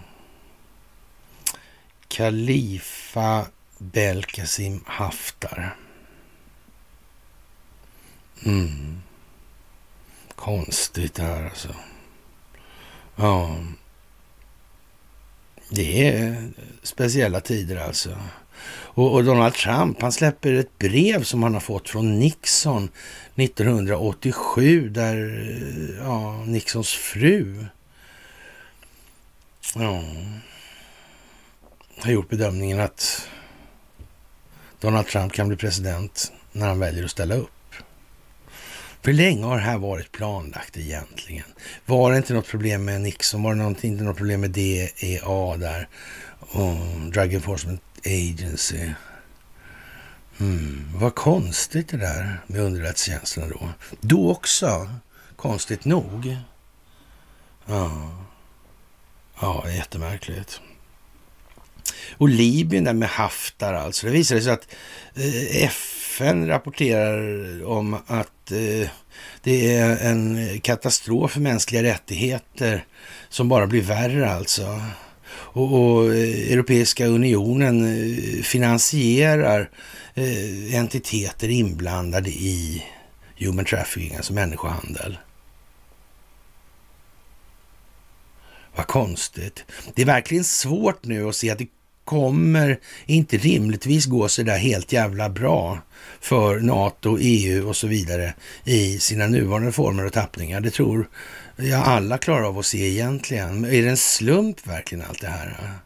Kalifa 2.07 3.45
Belkasim 3.80 4.84
Haftar. 4.85 5.76
Mm. 8.45 9.01
Konstigt 10.35 11.14
det 11.14 11.23
här 11.23 11.43
alltså. 11.43 11.76
Ja. 13.15 13.57
Det 15.69 16.07
är 16.07 16.51
speciella 16.84 17.39
tider 17.39 17.76
alltså. 17.76 18.18
Och, 18.72 19.14
och, 19.14 19.23
Donald 19.23 19.53
Trump, 19.53 20.01
han 20.01 20.11
släpper 20.11 20.53
ett 20.53 20.77
brev 20.77 21.23
som 21.23 21.43
han 21.43 21.53
har 21.53 21.61
fått 21.61 21.89
från 21.89 22.19
Nixon 22.19 22.89
1987, 23.35 24.89
där 24.89 25.18
ja, 26.03 26.43
Nixons 26.45 26.93
fru 26.93 27.65
ja, 29.76 30.03
har 31.97 32.11
gjort 32.11 32.30
bedömningen 32.30 32.80
att 32.80 33.30
Donald 34.80 35.07
Trump 35.07 35.34
kan 35.34 35.47
bli 35.47 35.57
president 35.57 36.31
när 36.51 36.68
han 36.68 36.80
väljer 36.80 37.06
att 37.06 37.11
ställa 37.11 37.35
upp. 37.35 37.49
För 39.01 39.14
länge 39.14 39.45
har 39.45 39.56
det 39.56 39.64
här 39.64 39.77
varit 39.77 40.11
planlagt 40.11 40.77
egentligen? 40.77 41.45
Var 41.85 42.11
det 42.11 42.18
inte 42.18 42.34
något 42.34 42.47
problem 42.47 42.85
med 42.85 43.01
Nixon? 43.01 43.43
Var 43.43 43.56
det 43.56 43.88
inte 43.88 44.03
något 44.03 44.18
problem 44.18 44.41
med 44.41 44.51
DEA 44.51 45.57
där? 45.57 45.88
Och 46.39 46.76
Drug 47.11 47.34
Enforcement 47.34 47.81
Agency. 48.06 48.93
Mm, 50.39 50.91
vad 50.95 51.15
konstigt 51.15 51.89
det 51.89 51.97
där 51.97 52.41
med 52.47 52.61
underrättelsetjänsterna 52.61 53.47
då. 53.47 53.69
Då 54.01 54.31
också, 54.31 54.89
konstigt 55.35 55.85
nog. 55.85 56.38
Ja, 57.65 58.11
ja 59.41 59.69
jättemärkligt. 59.69 60.61
Och 62.18 62.30
Libyen 62.30 62.84
där 62.84 62.94
med 62.94 63.10
Haftar 63.10 63.73
alltså. 63.73 64.06
Det 64.06 64.11
visade 64.11 64.41
sig 64.41 64.53
att 64.53 64.68
eh, 65.15 65.64
FN 65.64 66.48
rapporterar 66.48 67.65
om 67.65 67.94
att 68.07 68.52
eh, 68.52 68.90
det 69.44 69.76
är 69.76 69.98
en 69.98 70.60
katastrof 70.60 71.31
för 71.31 71.40
mänskliga 71.40 71.84
rättigheter 71.84 72.86
som 73.30 73.49
bara 73.49 73.68
blir 73.68 73.81
värre 73.81 74.31
alltså. 74.31 74.81
Och, 75.31 75.73
och 75.73 76.15
eh, 76.15 76.52
Europeiska 76.52 77.06
unionen 77.06 78.03
finansierar 78.44 79.69
entiteter 80.73 81.49
inblandade 81.49 82.30
i 82.30 82.84
human 83.38 83.65
trafficking, 83.65 84.15
alltså 84.15 84.34
människohandel. 84.34 85.18
Vad 88.76 88.88
konstigt. 88.88 89.65
Det 89.95 90.02
är 90.02 90.06
verkligen 90.06 90.44
svårt 90.44 91.06
nu 91.06 91.27
att 91.27 91.36
se 91.36 91.49
att 91.49 91.57
det 91.57 91.68
kommer 92.10 92.80
inte 93.06 93.38
rimligtvis 93.38 94.06
gå 94.06 94.30
så 94.30 94.44
där 94.44 94.57
helt 94.57 94.94
jävla 94.94 95.30
bra 95.30 95.80
för 96.19 96.60
NATO, 96.60 97.18
EU 97.22 97.69
och 97.69 97.76
så 97.76 97.88
vidare 97.88 98.34
i 98.64 98.99
sina 98.99 99.27
nuvarande 99.27 99.72
former 99.72 100.06
och 100.06 100.14
tappningar. 100.14 100.61
Det 100.61 100.72
tror 100.72 101.10
jag 101.56 101.81
alla 101.81 102.18
klarar 102.18 102.44
av 102.44 102.60
att 102.60 102.65
se 102.65 102.90
egentligen. 102.90 103.61
Men 103.61 103.72
är 103.72 103.81
det 103.84 103.90
en 103.90 103.98
slump 103.98 104.68
verkligen 104.68 105.06
allt 105.10 105.22
det 105.22 105.27
här? 105.27 105.80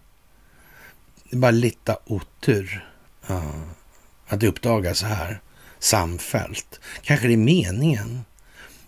Det 1.29 1.35
är 1.35 1.39
bara 1.39 1.51
lite 1.51 1.97
otur 2.05 2.87
ja, 3.27 3.43
att 4.27 4.43
uppdaga 4.43 4.93
så 4.93 5.05
här 5.05 5.41
samfällt. 5.79 6.79
Kanske 7.01 7.27
det 7.27 7.33
är 7.33 7.37
meningen. 7.37 8.21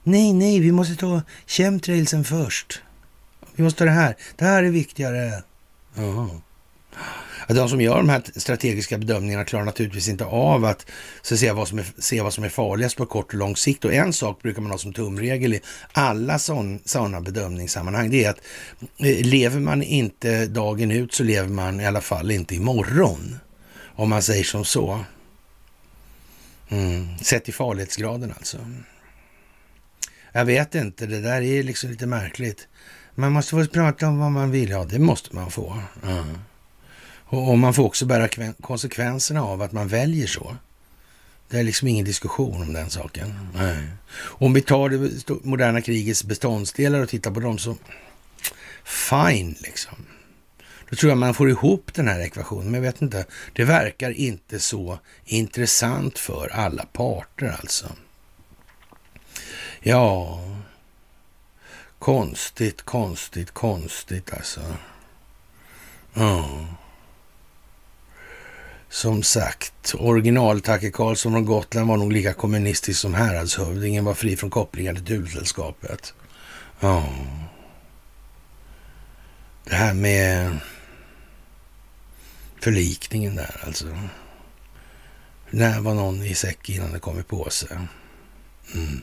Nej, 0.03 0.34
nej, 0.34 0.60
vi 0.60 0.72
måste 0.72 0.95
ta 0.95 1.22
chemtrailsen 1.48 2.24
först. 2.24 2.82
Vi 3.56 3.64
måste 3.64 3.78
ta 3.78 3.86
det 3.86 3.91
här. 3.91 4.16
Det 4.36 4.45
här 4.45 4.64
är 4.64 4.72
viktigare. 4.72 5.44
De 7.47 7.69
som 7.69 7.81
gör 7.81 7.97
de 7.97 8.09
här 8.09 8.23
strategiska 8.35 8.97
bedömningarna 8.97 9.45
klarar 9.45 9.65
naturligtvis 9.65 10.07
inte 10.07 10.26
av 10.26 10.65
att, 10.65 10.85
så 11.22 11.34
att 11.34 11.39
säga, 11.39 11.53
vad 11.53 11.67
som 11.67 11.80
är, 11.80 11.85
se 11.97 12.22
vad 12.22 12.34
som 12.34 12.43
är 12.43 12.49
farligast 12.49 12.97
på 12.97 13.05
kort 13.05 13.34
och 13.34 13.39
lång 13.39 13.55
sikt. 13.55 13.85
Och 13.85 13.93
en 13.93 14.13
sak 14.13 14.41
brukar 14.41 14.61
man 14.61 14.72
ha 14.72 14.77
som 14.77 14.93
tumregel 14.93 15.53
i 15.53 15.61
alla 15.91 16.39
sådana 16.39 17.22
bedömningssammanhang. 17.22 18.09
Det 18.09 18.23
är 18.23 18.30
att 18.30 18.41
eh, 18.97 19.26
lever 19.26 19.59
man 19.59 19.84
inte 19.84 20.45
dagen 20.45 20.91
ut 20.91 21.13
så 21.13 21.23
lever 21.23 21.49
man 21.49 21.81
i 21.81 21.85
alla 21.85 22.01
fall 22.01 22.31
inte 22.31 22.55
imorgon. 22.55 23.39
Om 23.95 24.09
man 24.09 24.22
säger 24.22 24.43
som 24.43 24.65
så. 24.65 25.05
Mm. 26.69 27.17
Sett 27.17 27.49
i 27.49 27.51
farlighetsgraden 27.51 28.34
alltså. 28.38 28.57
Jag 30.31 30.45
vet 30.45 30.76
inte, 30.76 31.05
det 31.05 31.22
där 31.22 31.41
är 31.41 31.63
liksom 31.63 31.89
lite 31.89 32.05
märkligt. 32.05 32.67
Man 33.15 33.31
måste 33.31 33.51
få 33.51 33.65
prata 33.65 34.07
om 34.07 34.19
vad 34.19 34.31
man 34.31 34.51
vill. 34.51 34.69
Ja, 34.69 34.84
det 34.84 34.99
måste 34.99 35.35
man 35.35 35.51
få. 35.51 35.80
Mm. 36.03 36.38
Och, 37.36 37.57
man 37.57 37.74
får 37.74 37.84
också 37.84 38.06
bära 38.06 38.53
konsekvenserna 38.62 39.44
av 39.44 39.62
att 39.62 39.72
man 39.72 39.88
väljer 39.88 40.28
så. 40.28 40.56
Det 41.49 41.60
är 41.60 41.64
liksom 41.64 41.88
ingen 41.88 42.06
diskussion 42.06 42.62
om 42.62 42.74
den 42.74 42.90
saken. 42.90 43.49
Nej. 43.53 43.88
Om 44.18 44.53
vi 44.53 44.62
tar 44.62 44.90
det 44.90 45.45
moderna 45.45 45.82
krigets 45.82 46.24
beståndsdelar 46.24 46.99
och 46.99 47.10
tittar 47.10 47.32
på 47.32 47.40
dem 47.40 47.57
så 47.57 47.76
fine 48.84 49.56
liksom. 49.60 49.95
Då 50.90 50.95
tror 50.95 51.10
jag 51.10 51.18
man 51.18 51.34
får 51.34 51.49
ihop 51.49 51.94
den 51.94 52.07
här 52.07 52.20
ekvationen. 52.20 52.66
Men 52.66 52.74
jag 52.74 52.91
vet 52.91 53.02
inte, 53.02 53.26
det 53.53 53.64
verkar 53.64 54.12
inte 54.12 54.60
så 54.60 54.99
intressant 55.26 56.20
för 56.20 56.49
alla 56.53 56.86
parter 56.86 57.57
alltså. 57.60 57.88
Ja, 59.80 60.41
konstigt, 61.99 62.82
konstigt, 62.82 63.52
konstigt 63.52 64.34
alltså. 64.34 64.62
Ja. 66.14 66.68
Som 68.95 69.23
sagt, 69.23 69.95
original-Tacke 69.95 70.91
Karlsson 70.91 71.31
från 71.31 71.45
Gotland 71.45 71.88
var 71.88 71.97
nog 71.97 72.11
lika 72.13 72.34
kommunistisk 72.34 72.99
som 72.99 73.13
häradshövdingen 73.13 74.05
var 74.05 74.13
fri 74.13 74.38
från 74.38 74.49
kopplingar 74.49 74.93
till 74.93 75.05
Tulsällskapet. 75.05 76.13
Ja. 76.80 77.09
Det 79.63 79.76
här 79.76 79.93
med 79.93 80.57
förlikningen 82.61 83.35
där 83.35 83.63
alltså. 83.65 83.85
När 85.49 85.80
var 85.80 85.93
någon 85.93 86.23
i 86.23 86.35
säck 86.35 86.69
innan 86.69 86.93
det 86.93 86.99
kom 86.99 87.19
i 87.19 87.23
påse? 87.23 87.88
Mm. 88.73 89.01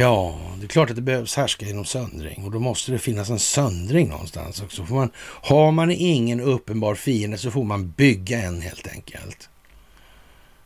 Ja, 0.00 0.38
det 0.58 0.66
är 0.66 0.68
klart 0.68 0.90
att 0.90 0.96
det 0.96 1.02
behövs 1.02 1.36
härska 1.36 1.66
genom 1.66 1.84
söndring 1.84 2.44
och 2.44 2.50
då 2.50 2.58
måste 2.58 2.92
det 2.92 2.98
finnas 2.98 3.30
en 3.30 3.38
söndring 3.38 4.08
någonstans 4.08 4.62
också. 4.62 4.86
Får 4.86 4.94
man, 4.94 5.10
har 5.18 5.72
man 5.72 5.90
ingen 5.90 6.40
uppenbar 6.40 6.94
fiende 6.94 7.38
så 7.38 7.50
får 7.50 7.64
man 7.64 7.90
bygga 7.90 8.42
en 8.42 8.60
helt 8.60 8.88
enkelt. 8.88 9.48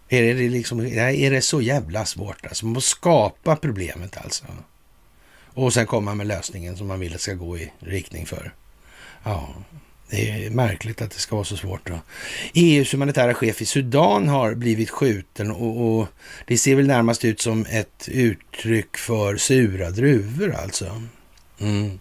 Är 0.08 0.22
det, 0.22 0.48
liksom, 0.48 0.80
är 0.80 1.30
det 1.30 1.42
så 1.42 1.60
jävla 1.60 2.04
svårt 2.04 2.46
alltså? 2.46 2.66
Man 2.66 2.72
måste 2.72 2.90
skapa 2.90 3.56
problemet 3.56 4.16
alltså. 4.16 4.44
Och 5.54 5.72
sen 5.72 5.86
komma 5.86 6.14
med 6.14 6.26
lösningen 6.26 6.76
som 6.76 6.86
man 6.86 7.00
vill 7.00 7.14
att 7.14 7.20
ska 7.20 7.34
gå 7.34 7.58
i 7.58 7.72
riktning 7.78 8.26
för. 8.26 8.54
Ja, 9.22 9.54
det 10.12 10.30
är 10.30 10.50
märkligt 10.50 11.02
att 11.02 11.10
det 11.10 11.18
ska 11.18 11.36
vara 11.36 11.44
så 11.44 11.56
svårt. 11.56 11.86
Då. 11.86 12.00
EUs 12.54 12.94
humanitära 12.94 13.34
chef 13.34 13.62
i 13.62 13.66
Sudan 13.66 14.28
har 14.28 14.54
blivit 14.54 14.90
skjuten 14.90 15.50
och, 15.50 15.98
och, 15.98 16.08
det 16.46 16.58
ser 16.58 16.74
väl 16.74 16.86
närmast 16.86 17.24
ut 17.24 17.40
som 17.40 17.66
ett 17.70 18.08
uttryck 18.08 18.96
för 18.96 19.36
sura 19.36 19.90
druvor 19.90 20.54
alltså. 20.54 21.02
Mm. 21.58 22.00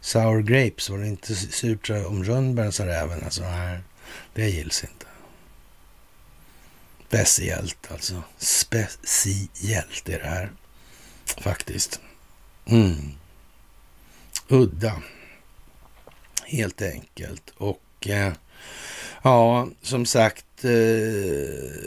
Sour 0.00 0.42
grapes, 0.42 0.90
var 0.90 0.98
det 0.98 1.06
inte 1.06 1.34
surt 1.34 1.90
om 1.90 2.24
rönnbären 2.24 2.72
sa 2.72 2.86
räven? 2.86 3.24
Alltså, 3.24 3.42
nej, 3.42 3.78
det 4.34 4.48
gills 4.48 4.84
inte. 4.84 5.06
Speciellt 7.08 7.92
alltså. 7.92 8.22
Speciellt 8.38 10.08
är 10.08 10.18
det 10.18 10.28
här 10.28 10.52
faktiskt. 11.40 12.00
Mm. 12.66 13.12
Udda 14.48 15.02
helt 16.46 16.82
enkelt. 16.82 17.52
Och 17.56 18.08
eh, 18.08 18.32
ja, 19.22 19.68
som 19.82 20.06
sagt, 20.06 20.64
eh, 20.64 20.70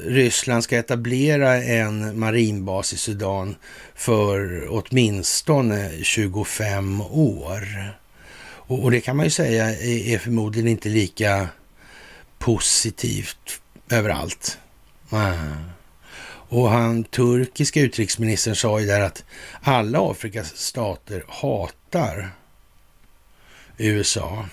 Ryssland 0.06 0.64
ska 0.64 0.78
etablera 0.78 1.64
en 1.64 2.20
marinbas 2.20 2.94
i 2.94 2.98
Sudan 2.98 3.56
för 3.96 4.68
åtminstone 4.70 6.04
25 6.04 7.02
år. 7.02 7.94
Och, 8.42 8.84
och 8.84 8.92
det 8.92 9.02
kan 9.02 9.16
man 9.16 9.26
ju 9.26 9.32
säga 9.32 9.70
är, 9.70 10.14
är 10.14 10.18
förmodligen 10.18 10.68
inte 10.68 10.90
lika 10.90 11.48
positivt 12.40 13.62
överallt. 13.90 14.58
Eh, 15.12 15.54
och 16.52 16.70
han 16.70 17.04
turkiska 17.04 17.82
utrikesministern 17.82 18.56
sa 18.56 18.80
ju 18.80 18.86
där 18.86 19.02
att 19.02 19.24
alla 19.62 20.12
Afrikas 20.12 20.58
stater 20.58 21.24
hatar 21.28 22.30
USA. 23.80 24.46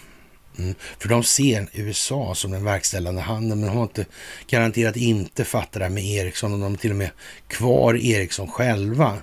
Mm. 0.58 0.74
För 0.98 1.08
de 1.08 1.24
ser 1.24 1.66
USA 1.72 2.34
som 2.34 2.50
den 2.50 2.64
verkställande 2.64 3.20
handen, 3.20 3.60
men 3.60 3.68
de 3.68 3.76
har 3.76 3.82
inte 3.82 4.04
garanterat 4.48 4.96
inte 4.96 5.44
fattat 5.44 5.72
det 5.72 5.82
här 5.84 5.90
med 5.90 6.04
Ericsson 6.04 6.52
och 6.52 6.58
de 6.58 6.72
är 6.72 6.76
till 6.76 6.90
och 6.90 6.96
med 6.96 7.10
kvar 7.48 7.94
Ericsson 7.94 8.48
själva. 8.48 9.18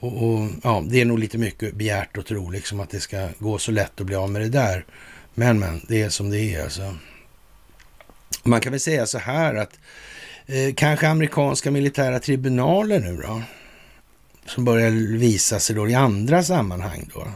Och, 0.00 0.24
och, 0.24 0.48
ja, 0.62 0.84
Det 0.86 1.00
är 1.00 1.04
nog 1.04 1.18
lite 1.18 1.38
mycket 1.38 1.74
begärt 1.74 2.18
att 2.18 2.26
tro 2.26 2.50
liksom 2.50 2.80
att 2.80 2.90
det 2.90 3.00
ska 3.00 3.28
gå 3.38 3.58
så 3.58 3.72
lätt 3.72 4.00
att 4.00 4.06
bli 4.06 4.16
av 4.16 4.30
med 4.30 4.42
det 4.42 4.48
där. 4.48 4.84
Men, 5.34 5.58
men, 5.58 5.80
det 5.88 6.02
är 6.02 6.08
som 6.08 6.30
det 6.30 6.54
är 6.54 6.62
alltså. 6.62 6.94
Man 8.42 8.60
kan 8.60 8.72
väl 8.72 8.80
säga 8.80 9.06
så 9.06 9.18
här 9.18 9.54
att 9.54 9.78
eh, 10.46 10.74
kanske 10.74 11.08
amerikanska 11.08 11.70
militära 11.70 12.20
tribunaler 12.20 13.00
nu 13.00 13.16
då, 13.16 13.42
som 14.46 14.64
börjar 14.64 14.90
visa 15.18 15.60
sig 15.60 15.76
då 15.76 15.88
i 15.88 15.94
andra 15.94 16.42
sammanhang 16.42 17.10
då 17.14 17.26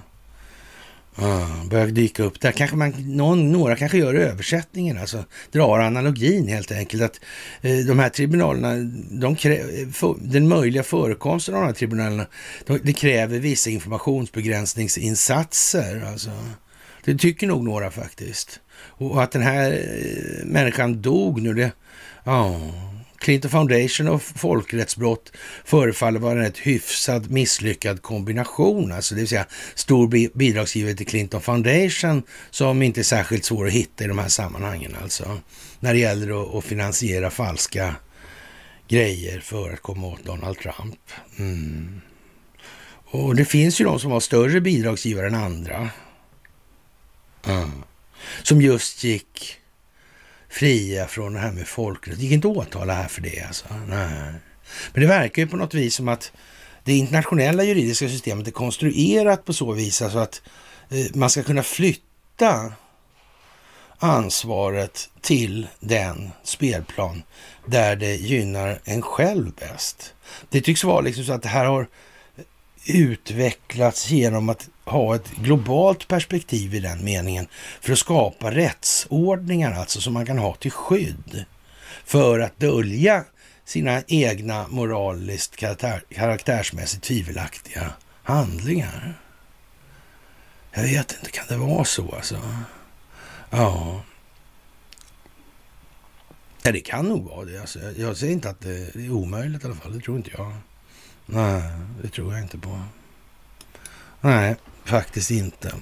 Ja, 1.17 1.49
börjar 1.71 1.87
dyka 1.87 2.23
upp 2.23 2.41
där. 2.41 2.53
Kanske 2.53 2.77
man, 2.77 3.17
någon, 3.17 3.53
några 3.53 3.77
kanske 3.77 3.99
gör 3.99 4.15
översättningen, 4.15 4.99
alltså 4.99 5.25
drar 5.53 5.79
analogin 5.79 6.49
helt 6.49 6.73
enkelt. 6.73 7.03
Att 7.03 7.21
eh, 7.63 7.77
de 7.77 7.99
här 7.99 8.09
tribunalerna, 8.09 8.75
de 9.11 9.37
krä, 9.37 9.61
för, 9.93 10.17
den 10.21 10.49
möjliga 10.49 10.83
förekomsten 10.83 11.55
av 11.55 11.61
de 11.61 11.67
här 11.67 11.75
tribunalerna, 11.75 12.27
de, 12.67 12.81
det 12.83 12.93
kräver 12.93 13.39
vissa 13.39 13.71
informationsbegränsningsinsatser. 13.71 16.05
Alltså. 16.13 16.31
Det 17.05 17.19
tycker 17.19 17.47
nog 17.47 17.65
några 17.65 17.91
faktiskt. 17.91 18.61
Och 18.75 19.23
att 19.23 19.33
den 19.33 19.43
här 19.43 19.73
eh, 19.73 20.47
människan 20.47 21.03
dog 21.03 21.43
nu, 21.43 21.55
det... 21.55 21.73
Ja, 22.25 22.61
Clinton 23.25 23.51
Foundation 23.51 24.09
och 24.09 24.23
folkrättsbrott 24.23 25.33
förefaller 25.65 26.21
vara 26.21 26.33
en 26.33 26.39
rätt 26.39 26.59
hyfsad 26.59 27.31
misslyckad 27.31 28.03
kombination. 28.03 28.93
Alltså 28.93 29.15
det 29.15 29.21
vill 29.21 29.29
säga 29.29 29.47
stor 29.75 30.37
bidragsgivare 30.39 30.95
till 30.95 31.07
Clinton 31.07 31.41
Foundation 31.41 32.23
som 32.51 32.83
inte 32.83 33.01
är 33.01 33.03
särskilt 33.03 33.45
svår 33.45 33.67
att 33.67 33.73
hitta 33.73 34.05
i 34.05 34.07
de 34.07 34.19
här 34.19 34.29
sammanhangen. 34.29 34.97
Alltså 35.03 35.41
när 35.81 35.93
det 35.93 35.99
gäller 35.99 36.59
att, 36.59 36.65
finansiera 36.65 37.31
falska 37.31 37.95
grejer 38.89 39.41
för 39.41 39.73
att 39.73 39.83
komma 39.83 40.07
åt 40.07 40.25
Donald 40.25 40.59
Trump. 40.59 41.01
Mm. 41.39 42.01
Och 43.05 43.37
det 43.37 43.45
finns 43.45 43.81
ju 43.81 43.85
de 43.85 44.01
som 44.01 44.11
har 44.11 44.21
större 44.21 44.61
bidragsgivare 44.61 45.27
än 45.27 45.35
andra. 45.35 45.91
Mm. 47.47 47.71
Som 48.43 48.63
just 48.63 49.05
gick 49.05 49.61
fria 50.55 51.07
från 51.07 51.33
det 51.33 51.41
här 51.41 51.53
med 51.53 51.69
folkrätt. 51.69 52.17
Det 52.17 52.23
gick 52.23 52.33
inte 52.33 52.49
att 52.49 52.57
åtala 52.57 52.95
här 52.95 53.09
för 53.09 53.21
det 53.21 53.41
alltså. 53.41 53.65
Nej. 53.89 54.33
Men 54.93 55.03
det 55.03 55.07
verkar 55.07 55.43
ju 55.43 55.49
på 55.49 55.57
något 55.57 55.75
vis 55.75 55.95
som 55.95 56.09
att 56.09 56.33
det 56.85 56.93
internationella 56.97 57.65
juridiska 57.65 58.09
systemet 58.09 58.47
är 58.47 58.51
konstruerat 58.51 59.45
på 59.45 59.53
så 59.53 59.73
vis 59.73 60.03
alltså 60.03 60.19
att 60.19 60.43
eh, 60.89 61.07
man 61.15 61.31
ska 61.31 61.43
kunna 61.43 61.63
flytta 61.63 62.73
ansvaret 63.99 65.11
till 65.21 65.69
den 65.81 66.31
spelplan 66.43 67.23
där 67.67 67.97
det 67.97 68.15
gynnar 68.15 68.81
en 68.85 69.03
själv 69.03 69.53
bäst. 69.53 70.15
Det 70.51 70.61
tycks 70.61 70.85
vara 70.85 71.01
liksom 71.01 71.25
så 71.25 71.33
att 71.33 71.43
det 71.43 71.49
här 71.49 71.65
har 71.65 71.89
utvecklats 72.87 74.11
genom 74.11 74.49
att 74.49 74.69
ha 74.85 75.15
ett 75.15 75.31
globalt 75.31 76.09
perspektiv 76.09 76.75
i 76.75 76.81
den 76.81 77.05
meningen 77.05 77.47
för 77.81 77.93
att 77.93 77.99
skapa 77.99 78.51
rättsordningar 78.51 79.73
alltså 79.73 80.01
som 80.01 80.13
man 80.13 80.27
kan 80.27 80.39
ha 80.39 80.55
till 80.55 80.71
skydd 80.71 81.45
för 82.05 82.41
att 82.41 82.61
dölja 82.61 83.25
sina 83.65 84.03
egna 84.07 84.69
moraliskt 84.69 85.57
karaktär, 85.57 86.05
karaktärsmässigt 86.11 87.05
tvivelaktiga 87.05 87.93
handlingar. 88.23 89.21
Jag 90.73 90.83
vet 90.83 91.13
inte, 91.13 91.31
kan 91.31 91.45
det 91.49 91.57
vara 91.57 91.85
så 91.85 92.15
alltså? 92.15 92.39
Ja. 93.51 94.01
Ja, 96.63 96.73
det 96.73 96.81
kan 96.81 97.09
nog 97.09 97.25
vara 97.25 97.45
det. 97.45 97.61
Alltså, 97.61 97.79
jag 97.97 98.17
säger 98.17 98.33
inte 98.33 98.51
att 98.51 98.61
det 98.61 98.97
är 98.97 99.11
omöjligt 99.11 99.63
i 99.63 99.67
alla 99.67 99.75
fall. 99.75 99.93
Det 99.93 100.01
tror 100.01 100.17
inte 100.17 100.31
jag. 100.39 100.53
Nej, 101.27 101.63
det 102.03 102.09
tror 102.09 102.33
jag 102.33 102.43
inte 102.43 102.59
på. 102.59 102.81
Nej, 104.21 104.57
faktiskt 104.85 105.31
inte. 105.31 105.75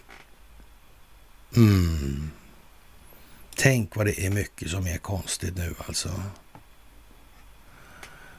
Mm. 1.56 2.30
Tänk 3.56 3.96
vad 3.96 4.06
det 4.06 4.26
är 4.26 4.30
mycket 4.30 4.70
som 4.70 4.86
är 4.86 4.98
konstigt 4.98 5.56
nu 5.56 5.74
alltså. 5.86 6.22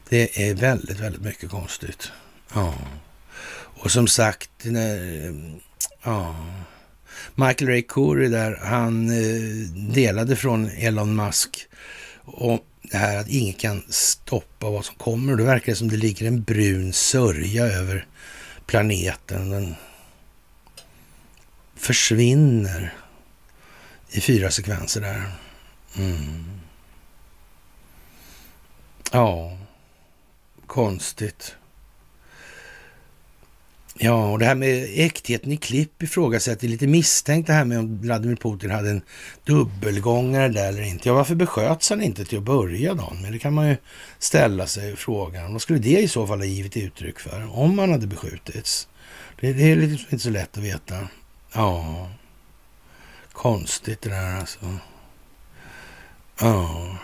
Det 0.08 0.48
är 0.48 0.54
väldigt, 0.54 1.00
väldigt 1.00 1.22
mycket 1.22 1.50
konstigt. 1.50 2.12
Ja. 2.54 2.74
Och 3.54 3.90
som 3.90 4.06
sagt, 4.06 4.50
när, 4.62 5.50
ja. 6.02 6.36
Michael 7.34 7.70
Ray 7.70 7.82
Curry 7.82 8.28
där, 8.28 8.56
han 8.62 9.10
eh, 9.10 9.68
delade 9.94 10.36
från 10.36 10.70
Elon 10.70 11.16
Musk 11.16 11.66
och 12.24 12.66
det 12.82 12.96
här 12.96 13.16
att 13.16 13.28
ingen 13.28 13.54
kan 13.54 13.82
stoppa 13.88 14.70
vad 14.70 14.84
som 14.84 14.96
kommer. 14.96 15.32
Och 15.32 15.38
det 15.38 15.44
verkar 15.44 15.74
som 15.74 15.88
det 15.88 15.96
ligger 15.96 16.26
en 16.26 16.42
brun 16.42 16.92
sörja 16.92 17.66
över 17.66 18.06
planeten. 18.66 19.50
Den 19.50 19.74
försvinner 21.84 22.94
i 24.10 24.20
fyra 24.20 24.50
sekvenser 24.50 25.00
där. 25.00 25.32
Mm. 25.98 26.44
Ja, 29.12 29.58
konstigt. 30.66 31.56
Ja, 33.98 34.30
och 34.30 34.38
det 34.38 34.44
här 34.44 34.54
med 34.54 34.88
äktheten 34.94 35.52
i 35.52 35.56
klipp 35.56 36.02
ifrågasätter 36.02 36.68
lite 36.68 36.86
misstänkt 36.86 37.46
det 37.46 37.52
här 37.52 37.64
med 37.64 37.78
om 37.78 38.00
Vladimir 38.00 38.36
Putin 38.36 38.70
hade 38.70 38.90
en 38.90 39.02
dubbelgångare 39.44 40.48
där 40.48 40.68
eller 40.68 40.82
inte. 40.82 41.08
Ja, 41.08 41.14
varför 41.14 41.34
besköts 41.34 41.90
han 41.90 42.02
inte 42.02 42.24
till 42.24 42.38
att 42.38 42.44
börja 42.44 42.94
då? 42.94 43.12
Men 43.22 43.32
det 43.32 43.38
kan 43.38 43.54
man 43.54 43.68
ju 43.68 43.76
ställa 44.18 44.66
sig 44.66 44.96
frågan. 44.96 45.52
Vad 45.52 45.62
skulle 45.62 45.78
det 45.78 46.00
i 46.02 46.08
så 46.08 46.26
fall 46.26 46.38
ha 46.38 46.46
givit 46.46 46.76
uttryck 46.76 47.20
för? 47.20 47.58
Om 47.58 47.78
han 47.78 47.92
hade 47.92 48.06
beskjutits? 48.06 48.88
Det, 49.40 49.52
det 49.52 49.72
är 49.72 49.76
liksom 49.76 50.08
inte 50.10 50.24
så 50.24 50.30
lätt 50.30 50.58
att 50.58 50.64
veta. 50.64 51.08
Ja, 51.54 52.08
konstigt 53.32 54.02
det 54.02 54.10
där 54.10 54.40
alltså. 54.40 54.78
Ja. 56.40 56.96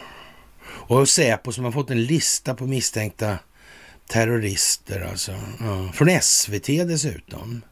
Och 0.65 1.09
Säpo 1.09 1.53
som 1.53 1.65
har 1.65 1.73
fått 1.73 1.91
en 1.91 2.05
lista 2.05 2.55
på 2.55 2.67
misstänkta 2.67 3.39
terrorister 4.07 5.01
alltså. 5.01 5.33
Ja. 5.61 5.93
Från 5.93 6.21
SVT 6.23 6.67
dessutom. 6.67 7.63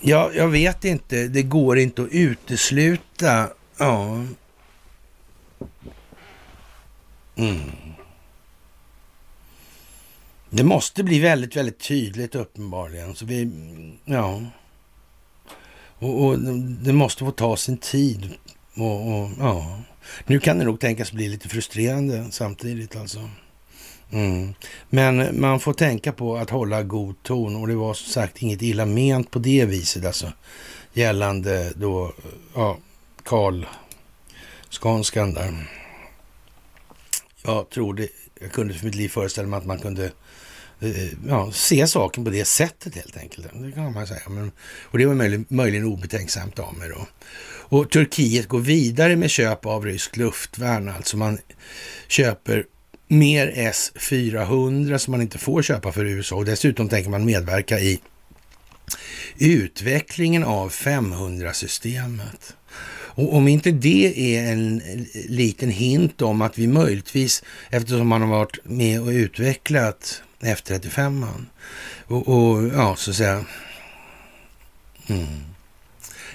Ja, 0.00 0.30
jag 0.34 0.48
vet 0.48 0.84
inte. 0.84 1.28
Det 1.28 1.42
går 1.42 1.78
inte 1.78 2.02
att 2.02 2.08
utesluta. 2.10 3.48
Ja. 3.76 4.24
Mm. 7.36 7.70
Det 10.56 10.64
måste 10.64 11.02
bli 11.04 11.18
väldigt, 11.18 11.56
väldigt 11.56 11.78
tydligt 11.78 12.34
uppenbarligen. 12.34 13.14
Så 13.14 13.26
vi, 13.26 13.50
ja. 14.04 14.42
Och, 15.98 16.24
och 16.24 16.38
det 16.82 16.92
måste 16.92 17.24
få 17.24 17.30
ta 17.30 17.56
sin 17.56 17.76
tid. 17.76 18.34
Och, 18.74 19.08
och, 19.08 19.30
ja. 19.38 19.80
Nu 20.26 20.40
kan 20.40 20.58
det 20.58 20.64
nog 20.64 20.80
tänkas 20.80 21.12
bli 21.12 21.28
lite 21.28 21.48
frustrerande 21.48 22.26
samtidigt 22.30 22.96
alltså. 22.96 23.30
Mm. 24.10 24.54
Men 24.90 25.40
man 25.40 25.60
får 25.60 25.72
tänka 25.72 26.12
på 26.12 26.36
att 26.36 26.50
hålla 26.50 26.82
god 26.82 27.22
ton 27.22 27.56
och 27.56 27.68
det 27.68 27.74
var 27.74 27.94
som 27.94 28.12
sagt 28.12 28.42
inget 28.42 28.62
illa 28.62 28.86
ment 28.86 29.30
på 29.30 29.38
det 29.38 29.64
viset 29.64 30.06
alltså. 30.06 30.32
Gällande 30.92 31.72
då, 31.76 32.12
ja, 32.54 32.78
Karl 33.22 33.66
Skanskan 34.68 35.34
där. 35.34 35.70
Jag 37.42 37.70
trodde, 37.70 38.08
jag 38.40 38.52
kunde 38.52 38.74
för 38.74 38.86
mitt 38.86 38.94
liv 38.94 39.08
föreställa 39.08 39.48
mig 39.48 39.58
att 39.58 39.66
man 39.66 39.78
kunde 39.78 40.12
Eh, 40.84 41.08
ja, 41.28 41.50
se 41.52 41.86
saken 41.86 42.24
på 42.24 42.30
det 42.30 42.44
sättet 42.44 42.94
helt 42.94 43.16
enkelt. 43.16 43.46
Det 43.52 43.72
kan 43.72 43.92
man 43.92 44.06
säga. 44.06 44.28
Men, 44.28 44.52
och 44.82 44.98
det 44.98 45.06
var 45.06 45.14
möjligen, 45.14 45.46
möjligen 45.48 45.84
obetänksamt 45.84 46.58
av 46.58 46.74
mig 46.74 46.88
då. 46.88 47.06
Och 47.46 47.90
Turkiet 47.90 48.48
går 48.48 48.60
vidare 48.60 49.16
med 49.16 49.30
köp 49.30 49.66
av 49.66 49.84
rysk 49.84 50.16
luftvärn, 50.16 50.88
alltså 50.88 51.16
man 51.16 51.38
köper 52.08 52.64
mer 53.08 53.52
S-400 53.54 54.98
som 54.98 55.10
man 55.10 55.22
inte 55.22 55.38
får 55.38 55.62
köpa 55.62 55.92
för 55.92 56.04
USA 56.04 56.36
och 56.36 56.44
dessutom 56.44 56.88
tänker 56.88 57.10
man 57.10 57.24
medverka 57.24 57.80
i 57.80 58.00
utvecklingen 59.38 60.44
av 60.44 60.72
500-systemet. 60.72 62.56
Och 63.16 63.34
om 63.34 63.48
inte 63.48 63.70
det 63.70 64.36
är 64.36 64.52
en 64.52 64.82
liten 65.28 65.70
hint 65.70 66.22
om 66.22 66.42
att 66.42 66.58
vi 66.58 66.66
möjligtvis, 66.66 67.42
eftersom 67.70 68.08
man 68.08 68.22
har 68.22 68.28
varit 68.28 68.58
med 68.64 69.00
och 69.00 69.08
utvecklat 69.08 70.22
F35 70.40 71.26
och, 72.06 72.28
och 72.28 72.64
ja, 72.64 72.96
så 72.96 73.10
att 73.10 73.16
säga, 73.16 73.44
mm, 75.06 75.26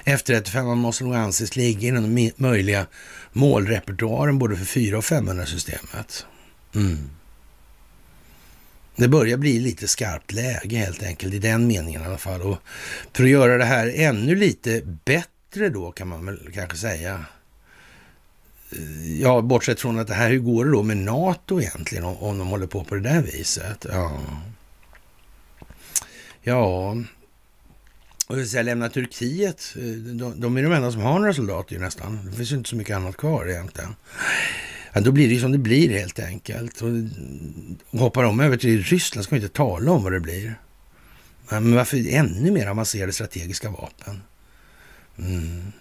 F35 0.05 0.75
måste 0.75 1.03
nog 1.03 1.15
anses 1.15 1.55
ligga 1.55 1.87
inom 1.87 2.15
den 2.15 2.31
möjliga 2.35 2.87
målrepertoaren 3.31 4.39
både 4.39 4.57
för 4.57 4.65
4 4.65 4.97
och 4.97 5.03
500-systemet. 5.03 6.25
Mm. 6.75 7.09
Det 8.95 9.07
börjar 9.07 9.37
bli 9.37 9.59
lite 9.59 9.87
skarpt 9.87 10.31
läge 10.31 10.77
helt 10.77 11.03
enkelt, 11.03 11.33
i 11.33 11.39
den 11.39 11.67
meningen 11.67 12.01
i 12.01 12.05
alla 12.05 12.17
fall. 12.17 12.41
Och 12.41 12.57
för 13.13 13.23
att 13.23 13.29
göra 13.29 13.57
det 13.57 13.65
här 13.65 13.93
ännu 13.95 14.35
lite 14.35 14.81
bättre 15.05 15.69
då, 15.69 15.91
kan 15.91 16.07
man 16.07 16.25
väl 16.25 16.51
kanske 16.53 16.77
säga. 16.77 17.25
Ja, 19.21 19.41
bortsett 19.41 19.79
från 19.79 19.99
att 19.99 20.07
det 20.07 20.13
här, 20.13 20.29
hur 20.29 20.39
går 20.39 20.65
det 20.65 20.71
då 20.71 20.83
med 20.83 20.97
NATO 20.97 21.61
egentligen, 21.61 22.03
om, 22.03 22.17
om 22.17 22.37
de 22.37 22.47
håller 22.47 22.67
på 22.67 22.83
på 22.83 22.95
det 22.95 23.01
där 23.01 23.21
viset? 23.21 23.85
Ja, 23.89 24.19
ja 26.41 26.95
och 28.29 28.35
det 28.35 28.45
säga, 28.45 28.63
lämna 28.63 28.89
Turkiet, 28.89 29.75
eh, 29.77 29.83
de, 29.83 30.39
de 30.39 30.57
är 30.57 30.63
de 30.63 30.71
enda 30.71 30.91
som 30.91 31.01
har 31.01 31.19
några 31.19 31.33
soldater 31.33 31.73
ju 31.73 31.81
nästan. 31.81 32.25
Det 32.25 32.37
finns 32.37 32.51
ju 32.51 32.55
inte 32.55 32.69
så 32.69 32.75
mycket 32.75 32.95
annat 32.95 33.17
kvar 33.17 33.49
egentligen. 33.49 33.95
Ja, 34.93 35.01
då 35.01 35.11
blir 35.11 35.27
det 35.27 35.33
ju 35.33 35.39
som 35.39 35.51
det 35.51 35.57
blir 35.57 35.89
helt 35.99 36.19
enkelt. 36.19 36.81
Och, 36.81 36.89
och 37.89 37.99
hoppar 37.99 38.23
de 38.23 38.39
över 38.39 38.57
till 38.57 38.83
Ryssland 38.83 39.25
ska 39.25 39.35
vi 39.35 39.41
inte 39.41 39.55
tala 39.55 39.91
om 39.91 40.03
vad 40.03 40.11
det 40.11 40.19
blir. 40.19 40.55
Men 41.49 41.75
varför 41.75 42.13
ännu 42.13 42.51
mer 42.51 42.67
avancerade 42.67 43.13
strategiska 43.13 43.69
vapen? 43.69 44.21
Mm. 45.17 45.71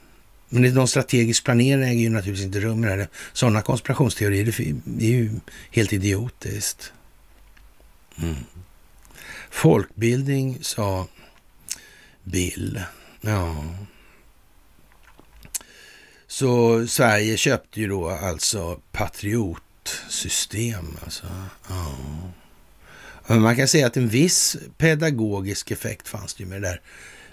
Men 0.49 0.75
någon 0.75 0.89
strategisk 0.89 1.45
planering 1.45 1.83
äger 1.83 2.01
ju 2.01 2.11
naturligtvis 2.11 2.47
inte 2.47 2.61
rum 2.61 2.85
i 2.85 2.87
det 2.87 2.93
här. 2.93 3.09
Sådana 3.33 3.63
konspirationsteorier 3.63 4.45
det 4.85 5.07
är 5.07 5.11
ju 5.11 5.31
helt 5.71 5.93
idiotiskt. 5.93 6.93
Mm. 8.23 8.37
Folkbildning, 9.51 10.59
sa 10.61 11.07
Bill. 12.25 12.83
Ja. 13.21 13.65
Så 16.27 16.87
Sverige 16.87 17.37
köpte 17.37 17.81
ju 17.81 17.89
då 17.89 18.09
alltså 18.09 18.81
patriotsystem. 18.93 20.97
Alltså. 21.05 21.27
Ja. 21.69 21.97
Men 23.27 23.41
man 23.41 23.57
kan 23.57 23.69
säga 23.69 23.87
att 23.87 23.97
en 23.97 24.09
viss 24.09 24.57
pedagogisk 24.77 25.71
effekt 25.71 26.09
fanns 26.09 26.35
det 26.35 26.43
ju 26.43 26.49
med 26.49 26.63
det 26.63 26.69
där. 26.69 26.81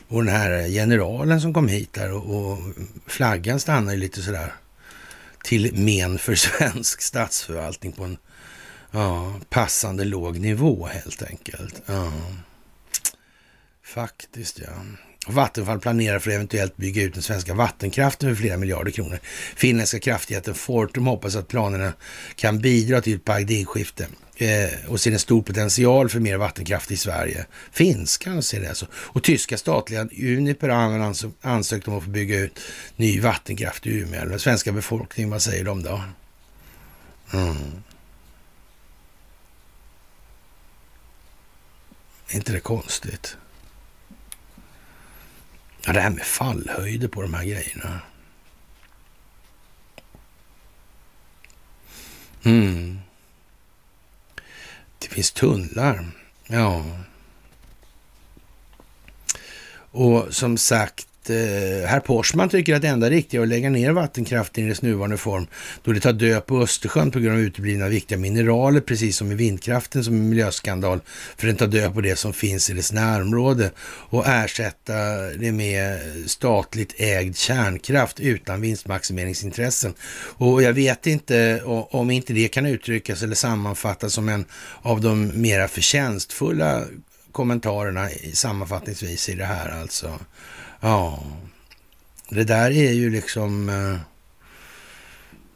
Och 0.07 0.25
den 0.25 0.35
här 0.35 0.67
generalen 0.67 1.41
som 1.41 1.53
kom 1.53 1.67
hit 1.67 1.93
där 1.93 2.11
och, 2.11 2.51
och 2.51 2.59
flaggan 3.07 3.59
stannade 3.59 3.97
lite 3.97 4.21
sådär 4.21 4.53
till 5.43 5.71
men 5.75 6.19
för 6.19 6.35
svensk 6.35 7.01
statsförvaltning 7.01 7.91
på 7.91 8.03
en 8.03 8.17
ja, 8.91 9.33
passande 9.49 10.03
låg 10.03 10.39
nivå 10.39 10.85
helt 10.85 11.23
enkelt. 11.23 11.81
Ja. 11.85 12.11
Faktiskt 13.83 14.59
ja. 14.59 14.73
Vattenfall 15.27 15.79
planerar 15.79 16.19
för 16.19 16.29
att 16.29 16.35
eventuellt 16.35 16.77
bygga 16.77 17.03
ut 17.03 17.13
den 17.13 17.23
svenska 17.23 17.53
vattenkraften 17.53 18.29
för 18.29 18.41
flera 18.41 18.57
miljarder 18.57 18.91
kronor. 18.91 19.19
Finländska 19.55 19.99
kraftjätten 19.99 20.55
Fortum 20.55 21.07
hoppas 21.07 21.35
att 21.35 21.47
planerna 21.47 21.93
kan 22.35 22.59
bidra 22.59 23.01
till 23.01 23.15
ett 23.15 23.25
paradigmskifte 23.25 24.07
eh, 24.37 24.89
och 24.89 25.01
ser 25.01 25.11
en 25.11 25.19
stor 25.19 25.41
potential 25.41 26.09
för 26.09 26.19
mer 26.19 26.37
vattenkraft 26.37 26.91
i 26.91 26.97
Sverige. 26.97 27.45
Finskan 27.71 28.43
ser 28.43 28.61
det 28.61 28.75
så. 28.75 28.85
Och 28.93 29.23
tyska 29.23 29.57
statliga 29.57 30.01
Uniper 30.01 30.69
har 30.69 31.15
ansökt 31.41 31.87
om 31.87 31.97
att 31.97 32.03
få 32.03 32.09
bygga 32.09 32.39
ut 32.39 32.59
ny 32.95 33.21
vattenkraft 33.21 33.87
i 33.87 33.89
Umeå. 33.89 34.25
Den 34.25 34.39
svenska 34.39 34.71
befolkningen, 34.71 35.29
vad 35.31 35.41
säger 35.41 35.63
de 35.63 35.83
då? 35.83 36.01
Mm. 37.33 37.55
Är 42.27 42.35
inte 42.35 42.51
det 42.51 42.59
konstigt? 42.59 43.37
Ja, 45.85 45.93
det 45.93 46.01
här 46.01 46.09
med 46.09 46.25
fallhöjder 46.25 47.07
på 47.07 47.21
de 47.21 47.33
här 47.33 47.43
grejerna. 47.43 48.01
Mm. 52.43 52.99
Det 54.99 55.07
finns 55.07 55.31
tunnlar. 55.31 56.05
Ja. 56.47 56.85
Och 59.91 60.33
som 60.33 60.57
sagt, 60.57 61.07
eh, 61.29 61.87
herr 61.87 61.99
Porsman 61.99 62.49
tycker 62.49 62.75
att 62.75 62.81
det 62.81 62.87
enda 62.87 63.09
riktiga 63.09 63.41
är 63.41 63.43
att 63.43 63.49
lägga 63.49 63.69
ner 63.69 63.91
vattenkraften 63.91 64.65
i 64.65 64.69
dess 64.69 64.81
nuvarande 64.81 65.17
form 65.17 65.47
då 65.83 65.93
det 65.93 65.99
tar 65.99 66.13
död 66.13 66.45
på 66.45 66.61
Östersjön 66.61 67.11
på 67.11 67.19
grund 67.19 67.35
av 67.35 67.41
uteblivna 67.41 67.87
viktiga 67.87 68.17
mineraler, 68.17 68.81
precis 68.81 69.17
som 69.17 69.31
i 69.31 69.35
vindkraften 69.35 70.03
som 70.03 70.13
en 70.13 70.29
miljöskandal, 70.29 70.99
för 71.37 71.47
den 71.47 71.55
tar 71.55 71.67
död 71.67 71.93
på 71.93 72.01
det 72.01 72.15
som 72.15 72.33
finns 72.33 72.69
i 72.69 72.73
dess 72.73 72.91
närområde 72.91 73.71
och 74.09 74.27
ersätta 74.27 74.93
det 75.39 75.51
med 75.51 75.99
statligt 76.25 76.93
ägd 76.97 77.37
kärnkraft 77.37 78.19
utan 78.19 78.61
vinstmaximeringsintressen. 78.61 79.93
Och 80.37 80.63
jag 80.63 80.73
vet 80.73 81.07
inte 81.07 81.61
om 81.65 82.11
inte 82.11 82.33
det 82.33 82.47
kan 82.47 82.65
uttryckas 82.65 83.23
eller 83.23 83.35
sammanfattas 83.35 84.13
som 84.13 84.29
en 84.29 84.45
av 84.81 85.01
de 85.01 85.41
mera 85.41 85.67
förtjänstfulla 85.67 86.83
kommentarerna 87.35 88.09
sammanfattningsvis 88.33 89.29
i 89.29 89.35
det 89.35 89.45
här 89.45 89.81
alltså. 89.81 90.19
Ja, 90.85 91.23
det 92.29 92.43
där 92.43 92.71
är 92.71 92.91
ju 92.91 93.09
liksom... 93.09 93.69
Eh, 93.69 93.97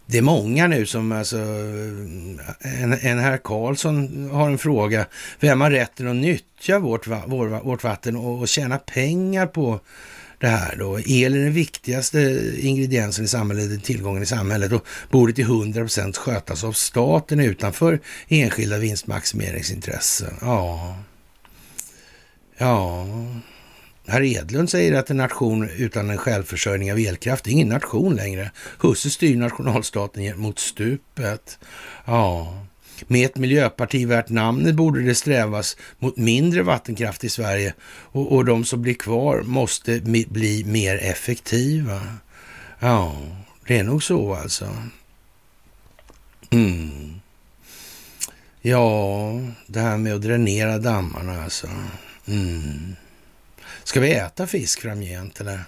det 0.05 0.17
är 0.17 0.21
många 0.21 0.67
nu 0.67 0.85
som 0.85 1.11
alltså... 1.11 1.37
En, 1.37 2.93
en 3.01 3.19
herr 3.19 3.37
Karlsson 3.37 4.29
har 4.29 4.49
en 4.49 4.57
fråga. 4.57 5.05
Vem 5.39 5.61
har 5.61 5.71
rätten 5.71 6.07
att 6.07 6.15
nyttja 6.15 6.79
vårt, 6.79 7.07
vår, 7.07 7.63
vårt 7.63 7.83
vatten 7.83 8.15
och, 8.15 8.39
och 8.39 8.47
tjäna 8.47 8.77
pengar 8.77 9.47
på 9.47 9.79
det 10.39 10.47
här 10.47 10.75
då? 10.75 10.99
El 10.99 11.35
är 11.35 11.39
den 11.39 11.53
viktigaste 11.53 12.41
ingrediensen 12.59 13.25
i 13.25 13.27
samhället, 13.27 13.83
tillgången 13.83 14.23
i 14.23 14.25
samhället 14.25 14.71
och 14.71 14.85
borde 15.09 15.33
till 15.33 15.43
100 15.43 15.81
procent 15.81 16.17
skötas 16.17 16.63
av 16.63 16.71
staten 16.71 17.39
utanför 17.39 17.99
enskilda 18.27 18.77
vinstmaximeringsintressen. 18.77 20.33
Ja, 20.41 20.95
ja. 22.57 23.05
Herr 24.09 24.21
Edlund 24.21 24.69
säger 24.69 24.93
att 24.93 25.09
en 25.09 25.17
nation 25.17 25.69
utan 25.69 26.09
en 26.09 26.17
självförsörjning 26.17 26.91
av 26.91 26.99
elkraft 26.99 27.47
är 27.47 27.51
ingen 27.51 27.69
nation 27.69 28.15
längre. 28.15 28.51
Husse 28.79 29.09
styr 29.09 29.37
nationalstaten 29.37 30.39
mot 30.39 30.59
stupet. 30.59 31.59
Ja, 32.05 32.59
med 33.07 33.25
ett 33.25 33.37
miljöparti 33.37 34.05
värt 34.05 34.29
namnet 34.29 34.75
borde 34.75 35.01
det 35.01 35.15
strävas 35.15 35.77
mot 35.99 36.17
mindre 36.17 36.63
vattenkraft 36.63 37.23
i 37.23 37.29
Sverige 37.29 37.73
och, 37.87 38.31
och 38.31 38.45
de 38.45 38.65
som 38.65 38.81
blir 38.81 38.93
kvar 38.93 39.41
måste 39.41 39.99
bli 40.29 40.63
mer 40.65 40.95
effektiva. 40.95 42.01
Ja, 42.79 43.15
det 43.67 43.77
är 43.77 43.83
nog 43.83 44.03
så 44.03 44.33
alltså. 44.35 44.67
Mm. 46.49 47.19
Ja, 48.61 49.31
det 49.67 49.79
här 49.79 49.97
med 49.97 50.13
att 50.13 50.21
dränera 50.21 50.77
dammarna 50.77 51.43
alltså. 51.43 51.67
Mm. 52.27 52.95
Ska 53.89 53.99
vi 53.99 54.11
äta 54.11 54.47
fisk 54.47 54.81
framgent 54.81 55.41
eller 55.41 55.63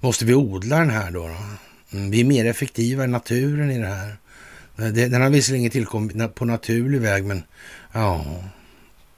måste 0.00 0.24
vi 0.24 0.34
odla 0.34 0.78
den 0.78 0.90
här 0.90 1.10
då? 1.10 1.28
då? 1.28 1.36
Mm, 1.98 2.10
vi 2.10 2.20
är 2.20 2.24
mer 2.24 2.46
effektiva 2.46 3.04
än 3.04 3.10
naturen 3.10 3.70
i 3.70 3.78
det 3.78 3.86
här. 3.86 4.16
Eh, 4.78 4.86
den 4.86 5.22
har 5.22 5.30
visserligen 5.30 5.70
tillkommit 5.70 6.34
på 6.34 6.44
naturlig 6.44 7.00
väg, 7.00 7.24
men 7.24 7.42
ja, 7.92 8.24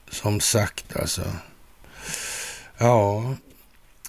som 0.09 0.39
sagt 0.39 0.95
alltså. 0.95 1.23
Ja, 2.77 3.35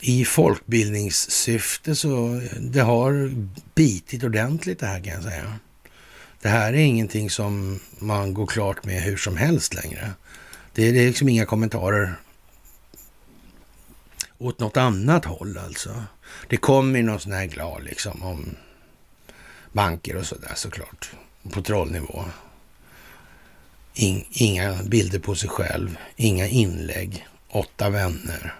i 0.01 0.24
folkbildningssyfte 0.24 1.97
så 1.97 2.43
det 2.61 2.81
har 2.81 3.35
bitit 3.74 4.24
ordentligt 4.24 4.78
det 4.78 4.87
här 4.87 5.01
kan 5.01 5.15
jag 5.15 5.23
säga. 5.23 5.53
Det 6.41 6.49
här 6.49 6.73
är 6.73 6.77
ingenting 6.77 7.31
som 7.31 7.81
man 7.99 8.35
går 8.35 8.47
klart 8.47 8.85
med 8.85 9.03
hur 9.03 9.16
som 9.16 9.37
helst 9.37 9.74
längre. 9.74 10.11
Det 10.74 10.89
är 10.89 10.93
liksom 10.93 11.28
inga 11.28 11.47
kommentarer 11.47 12.16
åt 14.39 14.61
något 14.61 14.77
annat 14.77 15.25
håll 15.25 15.59
alltså. 15.59 16.05
Det 16.49 16.57
kommer 16.57 16.99
ju 16.99 17.05
någon 17.05 17.21
sån 17.21 17.33
här 17.33 17.47
glad 17.47 17.85
liksom 17.85 18.23
om 18.23 18.57
banker 19.73 20.17
och 20.17 20.27
sådär 20.27 20.53
såklart. 20.55 21.11
På 21.53 21.63
trollnivå. 21.63 22.25
In, 23.95 24.25
inga 24.31 24.83
bilder 24.83 25.19
på 25.19 25.35
sig 25.35 25.49
själv, 25.49 25.99
inga 26.17 26.47
inlägg, 26.47 27.27
åtta 27.49 27.91
vänner. 27.91 28.55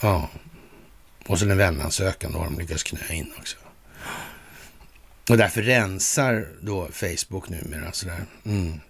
Ja, 0.00 0.28
och 1.26 1.38
så 1.38 1.50
en 1.50 1.58
vänansökan 1.58 2.32
då 2.32 2.38
har 2.38 2.44
de 2.44 2.58
lyckats 2.58 2.82
knö 2.82 3.14
in 3.14 3.32
också. 3.38 3.56
Och 5.30 5.36
därför 5.36 5.62
rensar 5.62 6.48
då 6.60 6.88
Facebook 6.92 7.48
numera 7.48 7.92
sådär. 7.92 8.26
Mm. 8.44 8.80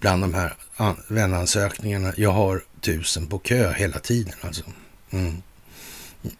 Bland 0.00 0.22
de 0.22 0.34
här 0.34 0.56
vänansökningarna. 1.08 2.12
Jag 2.16 2.32
har 2.32 2.62
tusen 2.80 3.26
på 3.26 3.38
kö 3.38 3.72
hela 3.72 3.98
tiden 3.98 4.34
alltså. 4.40 4.64
Mm. 5.10 5.42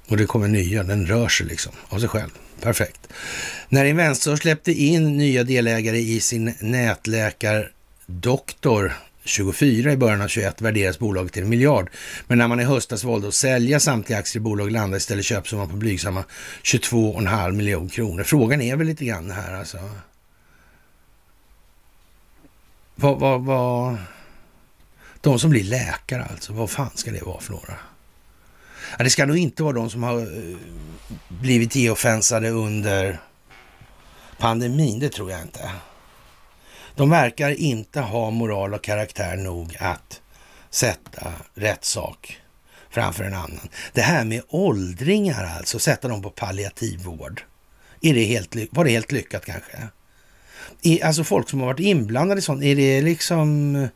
Och 0.09 0.17
det 0.17 0.27
kommer 0.27 0.49
nya, 0.49 0.83
den 0.83 1.07
rör 1.07 1.29
sig 1.29 1.47
liksom 1.47 1.73
av 1.89 1.99
sig 1.99 2.09
själv. 2.09 2.31
Perfekt. 2.61 3.09
När 3.69 3.85
Investor 3.85 4.37
släppte 4.37 4.73
in 4.73 5.17
nya 5.17 5.45
delägare 5.45 5.99
i 5.99 6.21
sin 6.21 6.55
nätläkardoktor 6.61 8.93
24 9.25 9.93
i 9.93 9.97
början 9.97 10.23
av 10.23 10.29
21 10.29 10.61
värderas 10.61 10.99
bolaget 10.99 11.33
till 11.33 11.43
en 11.43 11.49
miljard. 11.49 11.91
Men 12.27 12.39
när 12.39 12.49
man 12.49 12.61
i 12.61 12.65
höstas 12.65 13.05
valde 13.05 13.29
att 13.29 13.35
sälja 13.35 13.81
samtliga 13.81 14.19
aktier 14.19 14.41
i 14.41 14.43
bolaget 14.43 14.73
landade 14.73 14.97
istället 14.97 15.25
köpsumman 15.25 15.69
på 15.69 15.77
blygsamma 15.77 16.25
22,5 16.63 17.53
miljoner 17.53 17.89
kronor. 17.89 18.23
Frågan 18.23 18.61
är 18.61 18.77
väl 18.77 18.87
lite 18.87 19.05
grann 19.05 19.31
här 19.31 19.55
alltså. 19.55 19.79
Vad, 22.95 23.19
vad, 23.19 23.45
vad... 23.45 23.97
De 25.21 25.39
som 25.39 25.51
blir 25.51 25.65
läkare 25.65 26.25
alltså, 26.31 26.53
vad 26.53 26.71
fan 26.71 26.91
ska 26.95 27.11
det 27.11 27.23
vara 27.23 27.41
för 27.41 27.53
några? 27.53 27.75
Ja, 28.99 29.05
det 29.05 29.11
ska 29.11 29.27
nog 29.27 29.37
inte 29.37 29.63
vara 29.63 29.73
de 29.73 29.91
som 29.91 30.03
har 30.03 30.19
eh, 30.21 30.57
blivit 31.29 31.75
geofensade 31.75 32.51
under 32.51 33.21
pandemin, 34.39 34.99
det 34.99 35.09
tror 35.09 35.31
jag 35.31 35.43
inte. 35.43 35.71
De 36.95 37.11
verkar 37.11 37.51
inte 37.51 38.01
ha 38.01 38.31
moral 38.31 38.75
och 38.75 38.85
karaktär 38.85 39.37
nog 39.37 39.77
att 39.81 40.21
sätta 40.71 41.33
rätt 41.55 41.85
sak 41.85 42.41
framför 42.91 43.25
en 43.25 43.35
annan. 43.35 43.69
Det 43.93 44.01
här 44.01 44.25
med 44.25 44.43
åldringar 44.49 45.45
alltså, 45.59 45.79
sätta 45.79 46.09
dem 46.09 46.23
på 46.23 46.31
palliativ 46.31 47.01
vård. 47.05 47.43
Är 48.01 48.15
det 48.15 48.25
helt, 48.25 48.57
var 48.71 48.85
det 48.85 48.91
helt 48.91 49.13
lyckat 49.13 49.45
kanske? 49.45 49.89
I, 50.83 51.03
alltså 51.03 51.25
folk 51.25 51.49
som 51.49 51.61
har 51.61 51.67
varit 51.67 51.81
inblandade 51.81 52.39
i 52.39 52.43
sånt, 52.43 52.63
är 52.63 52.77
det 52.77 53.01
liksom... 53.01 53.89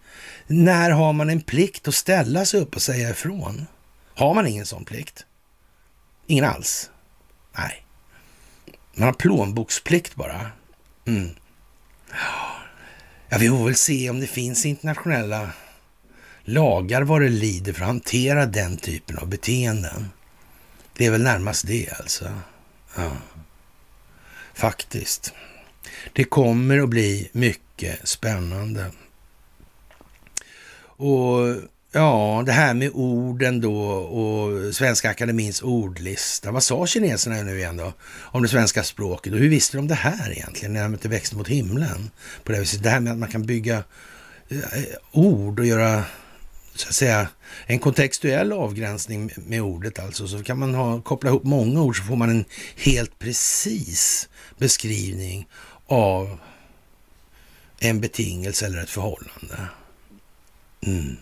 När 0.47 0.91
har 0.91 1.13
man 1.13 1.31
en 1.31 1.41
plikt 1.41 1.89
att 1.89 1.95
ställa 1.95 2.45
sig 2.45 2.61
upp 2.61 2.77
och 2.77 2.83
säga 2.83 3.11
ifrån? 3.11 3.67
Har 4.15 4.35
man 4.35 4.47
ingen 4.47 4.67
sån 4.67 4.85
plikt? 4.85 5.27
Ingen 6.27 6.45
alls? 6.45 6.91
Nej. 7.59 7.87
Man 8.95 9.07
har 9.07 9.13
plånboksplikt 9.13 10.15
bara. 10.15 10.51
Mm. 11.07 11.31
Ja, 13.29 13.39
vi 13.39 13.49
får 13.49 13.65
väl 13.65 13.75
se 13.75 14.11
om 14.11 14.21
det 14.21 14.27
finns 14.27 14.67
internationella 14.67 15.51
lagar 16.45 17.03
vad 17.03 17.21
det 17.23 17.29
lider 17.29 17.73
för 17.73 17.81
att 17.81 17.87
hantera 17.87 18.47
den 18.47 18.77
typen 18.77 19.19
av 19.19 19.29
beteenden. 19.29 20.11
Det 20.97 21.07
är 21.07 21.11
väl 21.11 21.23
närmast 21.23 21.67
det 21.67 21.89
alltså. 21.99 22.33
Ja. 22.97 23.11
Faktiskt. 24.55 25.35
Det 26.13 26.25
kommer 26.25 26.79
att 26.79 26.89
bli 26.89 27.29
mycket 27.33 28.09
spännande. 28.09 28.91
Och 30.97 31.57
ja, 31.93 32.43
det 32.47 32.53
här 32.53 32.75
med 32.75 32.91
orden 32.95 33.61
då 33.61 33.83
och 33.93 34.75
Svenska 34.75 35.11
Akademins 35.11 35.63
ordlista. 35.63 36.53
Vad 36.53 36.63
sa 36.63 36.87
kineserna 36.87 37.43
nu 37.43 37.59
igen 37.59 37.77
då 37.77 37.93
om 38.21 38.43
det 38.43 38.49
svenska 38.49 38.83
språket? 38.83 39.33
Och 39.33 39.39
hur 39.39 39.49
visste 39.49 39.77
de 39.77 39.89
det 39.89 39.95
här 39.95 40.33
egentligen 40.33 40.73
när 40.73 40.83
de 40.83 40.95
inte 40.95 41.09
växte 41.09 41.37
mot 41.37 41.49
himlen? 41.49 42.11
På 42.45 42.53
det, 42.53 42.61
viset. 42.61 42.83
det 42.83 42.91
här 42.91 43.01
med 43.01 43.13
att 43.13 43.19
man 43.19 43.29
kan 43.29 43.47
bygga 43.47 43.85
eh, 44.49 44.59
ord 45.13 45.61
och 45.61 45.67
göra 45.67 46.05
så 46.75 46.89
att 46.89 46.95
säga, 46.95 47.29
en 47.67 47.79
kontextuell 47.79 48.53
avgränsning 48.53 49.31
med 49.37 49.63
ordet 49.63 49.99
alltså. 49.99 50.29
Så 50.29 50.43
kan 50.43 50.59
man 50.59 50.75
ha, 50.75 51.01
koppla 51.01 51.31
ihop 51.31 51.45
många 51.45 51.83
ord 51.83 51.99
så 51.99 52.05
får 52.05 52.17
man 52.17 52.31
en 52.31 52.45
helt 52.77 53.19
precis 53.19 54.29
beskrivning 54.59 55.47
av 55.87 56.39
en 57.81 58.01
betingelse 58.01 58.67
eller 58.67 58.79
ett 58.79 58.91
förhållande. 58.91 59.69
Mm. 60.81 61.17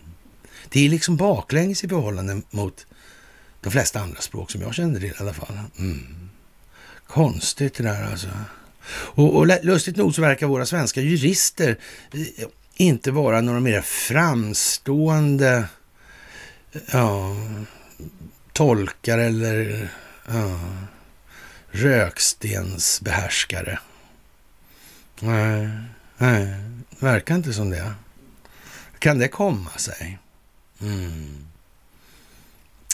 Det 0.69 0.87
är 0.87 0.89
liksom 0.89 1.17
baklänges 1.17 1.85
i 1.85 1.89
förhållande 1.89 2.43
mot 2.51 2.87
de 3.61 3.71
flesta 3.71 4.01
andra 4.01 4.21
språk 4.21 4.51
som 4.51 4.61
jag 4.61 4.75
känner 4.75 5.01
till 5.01 5.09
i 5.09 5.15
alla 5.19 5.35
fall. 5.35 5.59
Mm. 5.79 6.29
Konstigt 7.07 7.75
det 7.75 7.83
där 7.83 8.11
alltså. 8.11 8.29
Och, 8.89 9.37
och 9.37 9.65
lustigt 9.65 9.97
nog 9.97 10.15
så 10.15 10.23
verkar 10.23 10.47
våra 10.47 10.67
svenska 10.67 11.01
jurister 11.01 11.79
eh, 12.13 12.21
inte 12.75 13.11
vara 13.11 13.41
några 13.41 13.61
mer 13.61 13.81
framstående 13.81 15.65
eh, 16.73 16.81
ja, 16.93 17.37
tolkar 18.53 19.19
eller 19.19 19.89
ja, 20.27 20.61
rökstensbehärskare. 21.71 23.79
Nej, 25.25 25.69
nej, 26.19 26.55
verkar 26.99 27.35
inte 27.35 27.53
som 27.53 27.71
det. 27.71 27.95
Kan 28.99 29.19
det 29.19 29.29
komma 29.29 29.71
sig? 29.71 30.19
Mm. 30.81 31.47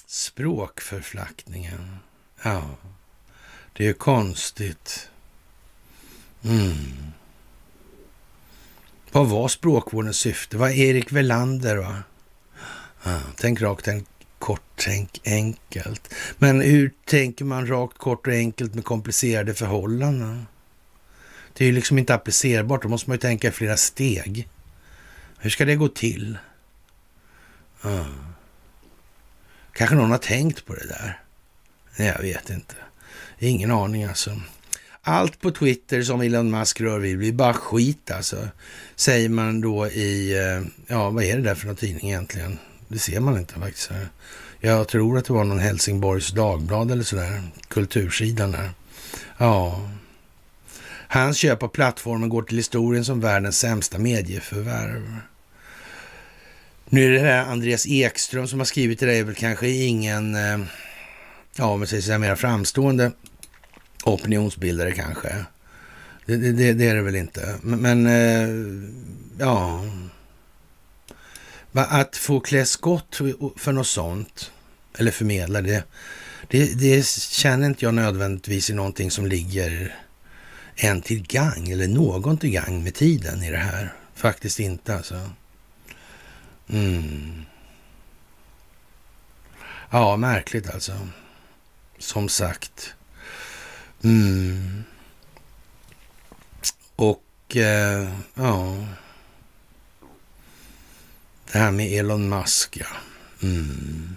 Språkförflackningen. 0.06 1.96
Ja, 2.42 2.76
det 3.72 3.86
är 3.86 3.92
konstigt. 3.92 5.08
Mm. 6.42 7.12
Vad 9.12 9.28
var 9.28 9.48
språkvårdens 9.48 10.16
syfte? 10.16 10.56
Vad 10.56 10.72
Erik 10.72 11.12
Velander? 11.12 11.76
Va? 11.76 12.02
Ja, 13.04 13.20
tänk 13.36 13.60
rakt, 13.60 13.84
tänk 13.84 14.08
kort, 14.38 14.62
tänk 14.76 15.20
enkelt. 15.24 16.14
Men 16.38 16.60
hur 16.60 16.92
tänker 17.04 17.44
man 17.44 17.66
rakt, 17.66 17.98
kort 17.98 18.26
och 18.26 18.32
enkelt 18.32 18.74
med 18.74 18.84
komplicerade 18.84 19.54
förhållanden? 19.54 20.46
Det 21.58 21.64
är 21.64 21.66
ju 21.66 21.74
liksom 21.74 21.98
inte 21.98 22.14
applicerbart. 22.14 22.82
Då 22.82 22.88
måste 22.88 23.10
man 23.10 23.14
ju 23.14 23.20
tänka 23.20 23.48
i 23.48 23.50
flera 23.50 23.76
steg. 23.76 24.48
Hur 25.38 25.50
ska 25.50 25.64
det 25.64 25.76
gå 25.76 25.88
till? 25.88 26.38
Mm. 27.84 28.14
Kanske 29.72 29.96
någon 29.96 30.10
har 30.10 30.18
tänkt 30.18 30.66
på 30.66 30.74
det 30.74 30.86
där. 30.86 31.20
Nej, 31.96 32.08
jag 32.08 32.22
vet 32.22 32.50
inte. 32.50 32.74
Ingen 33.38 33.70
aning 33.70 34.04
alltså. 34.04 34.40
Allt 35.02 35.40
på 35.40 35.50
Twitter 35.50 36.02
som 36.02 36.20
Elon 36.20 36.50
Musk 36.50 36.80
rör 36.80 36.98
vid 36.98 37.18
blir 37.18 37.32
bara 37.32 37.54
skit 37.54 38.10
alltså. 38.10 38.48
Säger 38.96 39.28
man 39.28 39.60
då 39.60 39.86
i, 39.86 40.38
eh, 40.38 40.62
ja 40.86 41.10
vad 41.10 41.24
är 41.24 41.36
det 41.36 41.42
där 41.42 41.54
för 41.54 41.66
någon 41.66 41.76
tidning 41.76 42.08
egentligen? 42.08 42.58
Det 42.88 42.98
ser 42.98 43.20
man 43.20 43.38
inte 43.38 43.54
faktiskt. 43.54 43.90
Jag 44.60 44.88
tror 44.88 45.18
att 45.18 45.24
det 45.24 45.32
var 45.32 45.44
någon 45.44 45.58
Helsingborgs 45.58 46.30
Dagblad 46.30 46.90
eller 46.90 47.04
sådär. 47.04 47.42
Kultursidan 47.68 48.52
där. 48.52 48.70
Ja. 49.38 49.90
Hans 51.08 51.38
köp 51.38 51.62
av 51.62 51.68
plattformen 51.68 52.28
går 52.28 52.42
till 52.42 52.56
historien 52.56 53.04
som 53.04 53.20
världens 53.20 53.58
sämsta 53.58 53.98
medieförvärv. 53.98 55.16
Nu 56.90 57.06
är 57.06 57.10
det 57.10 57.28
här 57.28 57.44
Andreas 57.44 57.86
Ekström 57.86 58.48
som 58.48 58.60
har 58.60 58.64
skrivit 58.64 59.00
det 59.00 59.06
där 59.06 59.12
är 59.12 59.24
väl 59.24 59.34
kanske 59.34 59.68
ingen, 59.68 60.34
eh, 60.34 60.58
ja 61.56 61.64
om 61.64 61.80
man 61.80 61.86
säger 61.86 62.02
så 62.02 62.10
här, 62.10 62.18
mer 62.18 62.34
framstående 62.34 63.12
opinionsbildare 64.04 64.92
kanske. 64.92 65.44
Det, 66.26 66.36
det, 66.36 66.72
det, 66.72 66.86
är 66.86 66.94
det 66.94 67.02
väl 67.02 67.16
inte. 67.16 67.54
Men, 67.62 67.80
men 67.80 68.06
eh, 68.06 68.48
ja, 69.38 69.84
att 71.72 72.16
få 72.16 72.40
klä 72.40 72.64
skott 72.64 73.20
för 73.56 73.72
något 73.72 73.86
sånt, 73.86 74.50
eller 74.98 75.10
förmedla 75.10 75.62
det, 75.62 75.84
det, 76.48 76.80
det 76.80 77.06
känner 77.06 77.66
inte 77.66 77.84
jag 77.84 77.94
nödvändigtvis 77.94 78.70
i 78.70 78.74
någonting 78.74 79.10
som 79.10 79.26
ligger 79.26 79.96
en 80.80 81.02
till 81.02 81.26
gang 81.26 81.68
eller 81.68 81.88
någon 81.88 82.38
till 82.38 82.50
gang 82.50 82.82
med 82.82 82.94
tiden 82.94 83.42
i 83.42 83.50
det 83.50 83.56
här. 83.56 83.92
Faktiskt 84.14 84.60
inte 84.60 84.96
alltså. 84.96 85.30
Mm. 86.68 87.44
Ja, 89.90 90.16
märkligt 90.16 90.70
alltså. 90.70 91.08
Som 91.98 92.28
sagt. 92.28 92.94
Mm. 94.04 94.84
Och 96.96 97.56
eh, 97.56 98.08
ja, 98.34 98.86
det 101.52 101.58
här 101.58 101.70
med 101.70 101.92
Elon 101.92 102.28
Musk, 102.28 102.76
ja. 102.76 102.86
Mm. 103.42 104.16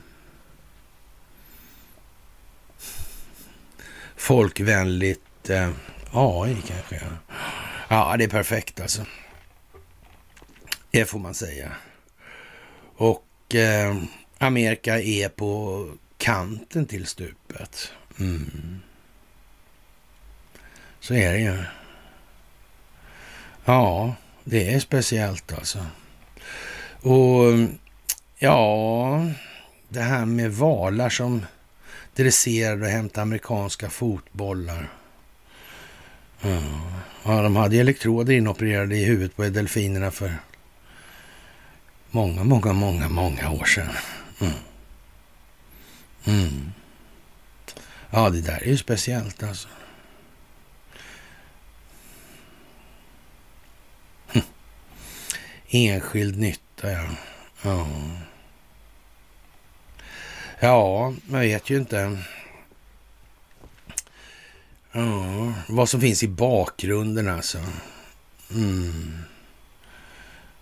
Folkvänligt 4.15 5.49
eh, 5.49 5.71
AI 6.11 6.57
kanske, 6.67 6.95
ja. 6.95 7.35
Ja, 7.87 8.17
det 8.17 8.23
är 8.23 8.27
perfekt 8.27 8.81
alltså. 8.81 9.05
Det 10.91 11.05
får 11.05 11.19
man 11.19 11.33
säga. 11.33 11.71
Och 12.95 13.55
eh, 13.55 13.97
Amerika 14.37 15.01
är 15.01 15.29
på 15.29 15.87
kanten 16.17 16.85
till 16.85 17.05
stupet. 17.05 17.93
Mm. 18.19 18.79
Så 20.99 21.13
är 21.13 21.33
det 21.33 21.39
ju. 21.39 21.63
Ja, 23.65 24.15
det 24.43 24.73
är 24.73 24.79
speciellt 24.79 25.53
alltså. 25.53 25.85
Och 27.01 27.69
ja, 28.37 29.27
det 29.89 30.01
här 30.01 30.25
med 30.25 30.53
valar 30.53 31.09
som 31.09 31.45
dresserade 32.15 32.81
och 32.81 32.91
hämtade 32.91 33.21
amerikanska 33.21 33.89
fotbollar. 33.89 34.89
Ja, 37.23 37.41
de 37.41 37.55
hade 37.55 37.77
elektroder 37.77 38.33
inopererade 38.33 38.95
i 38.95 39.05
huvudet 39.05 39.35
på 39.35 39.43
delfinerna 39.43 40.11
för 40.11 40.37
många, 42.11 42.43
många, 42.43 42.73
många, 42.73 43.09
många 43.09 43.51
år 43.51 43.65
sedan. 43.65 43.89
Mm. 44.41 44.53
Mm. 46.25 46.71
Ja, 48.09 48.29
det 48.29 48.41
där 48.41 48.63
är 48.63 48.67
ju 48.67 48.77
speciellt 48.77 49.43
alltså. 49.43 49.67
Hm. 54.27 54.41
Enskild 55.69 56.39
nytta, 56.39 56.91
ja. 56.91 57.07
Ja. 57.61 57.87
Ja, 60.59 61.13
jag 61.31 61.39
vet 61.39 61.69
ju 61.69 61.77
inte. 61.77 62.17
Ja, 64.91 65.53
vad 65.67 65.89
som 65.89 66.01
finns 66.01 66.23
i 66.23 66.27
bakgrunden 66.27 67.29
alltså. 67.29 67.57
Mm. 68.51 69.17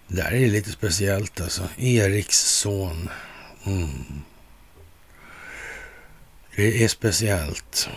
Där 0.07 0.33
är 0.33 0.47
lite 0.47 0.71
speciellt 0.71 1.41
alltså. 1.41 1.69
Eriks 1.77 2.37
son. 2.37 3.09
Mm. 3.65 4.21
Det 6.55 6.83
är 6.83 6.87
speciellt. 6.87 7.89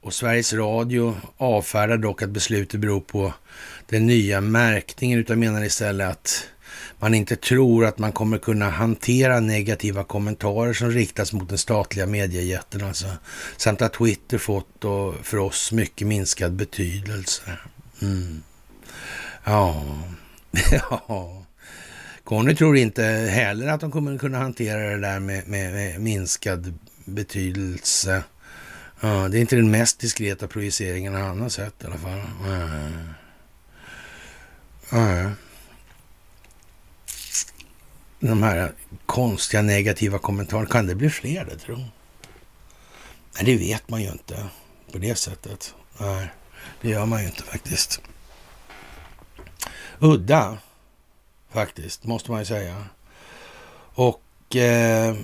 Och 0.00 0.14
Sveriges 0.14 0.52
Radio 0.52 1.16
avfärdar 1.36 1.96
dock 1.96 2.22
att 2.22 2.30
beslutet 2.30 2.80
beror 2.80 3.00
på 3.00 3.32
den 3.86 4.06
nya 4.06 4.40
märkningen 4.40 5.18
utan 5.18 5.40
menar 5.40 5.64
istället 5.64 6.10
att 6.10 6.48
man 6.98 7.14
inte 7.14 7.36
tror 7.36 7.84
att 7.84 7.98
man 7.98 8.12
kommer 8.12 8.38
kunna 8.38 8.70
hantera 8.70 9.40
negativa 9.40 10.04
kommentarer 10.04 10.72
som 10.72 10.90
riktas 10.90 11.32
mot 11.32 11.48
den 11.48 11.58
statliga 11.58 12.06
mediejätten 12.06 12.84
alltså. 12.84 13.06
Samt 13.56 13.82
att 13.82 13.92
Twitter 13.92 14.38
fått 14.38 14.84
och 14.84 15.14
för 15.22 15.36
oss 15.36 15.72
mycket 15.72 16.06
minskad 16.06 16.52
betydelse. 16.52 17.42
Mm. 18.02 18.42
Ja, 19.44 19.84
ja. 21.08 21.44
Conny 22.24 22.54
tror 22.54 22.76
inte 22.76 23.02
heller 23.30 23.66
att 23.66 23.80
de 23.80 23.90
kommer 23.90 24.18
kunna 24.18 24.38
hantera 24.38 24.78
det 24.78 25.00
där 25.00 25.20
med, 25.20 25.48
med, 25.48 25.72
med 25.72 26.00
minskad 26.00 26.78
betydelse. 27.04 28.22
Ja, 29.00 29.28
det 29.28 29.38
är 29.38 29.40
inte 29.40 29.56
den 29.56 29.70
mest 29.70 30.00
diskreta 30.00 30.48
projiceringen 30.48 31.14
han 31.14 31.40
har 31.40 31.48
sett 31.48 31.82
i 31.82 31.86
alla 31.86 31.98
fall. 31.98 32.20
Ja. 34.90 35.30
De 38.20 38.42
här 38.42 38.72
konstiga 39.06 39.62
negativa 39.62 40.18
kommentarerna, 40.18 40.68
kan 40.68 40.86
det 40.86 40.94
bli 40.94 41.10
fler 41.10 41.44
det 41.44 41.58
tror 41.58 41.76
Nej, 41.76 43.44
det 43.44 43.56
vet 43.56 43.88
man 43.88 44.02
ju 44.02 44.08
inte 44.08 44.46
på 44.92 44.98
det 44.98 45.14
sättet. 45.14 45.74
Nej, 45.98 46.28
det 46.80 46.88
gör 46.88 47.06
man 47.06 47.20
ju 47.20 47.26
inte 47.26 47.42
faktiskt. 47.42 48.00
Udda 49.98 50.58
faktiskt, 51.50 52.04
måste 52.04 52.30
man 52.30 52.40
ju 52.40 52.46
säga. 52.46 52.84
Och 53.94 54.56
eh, 54.56 55.16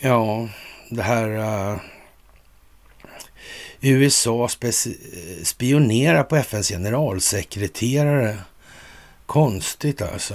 ja, 0.00 0.48
det 0.90 1.02
här 1.02 1.28
Eh, 3.84 3.90
USA 3.90 4.48
spionerar 5.42 6.22
på 6.22 6.36
FNs 6.36 6.68
generalsekreterare. 6.68 8.38
Konstigt 9.26 10.02
alltså. 10.02 10.34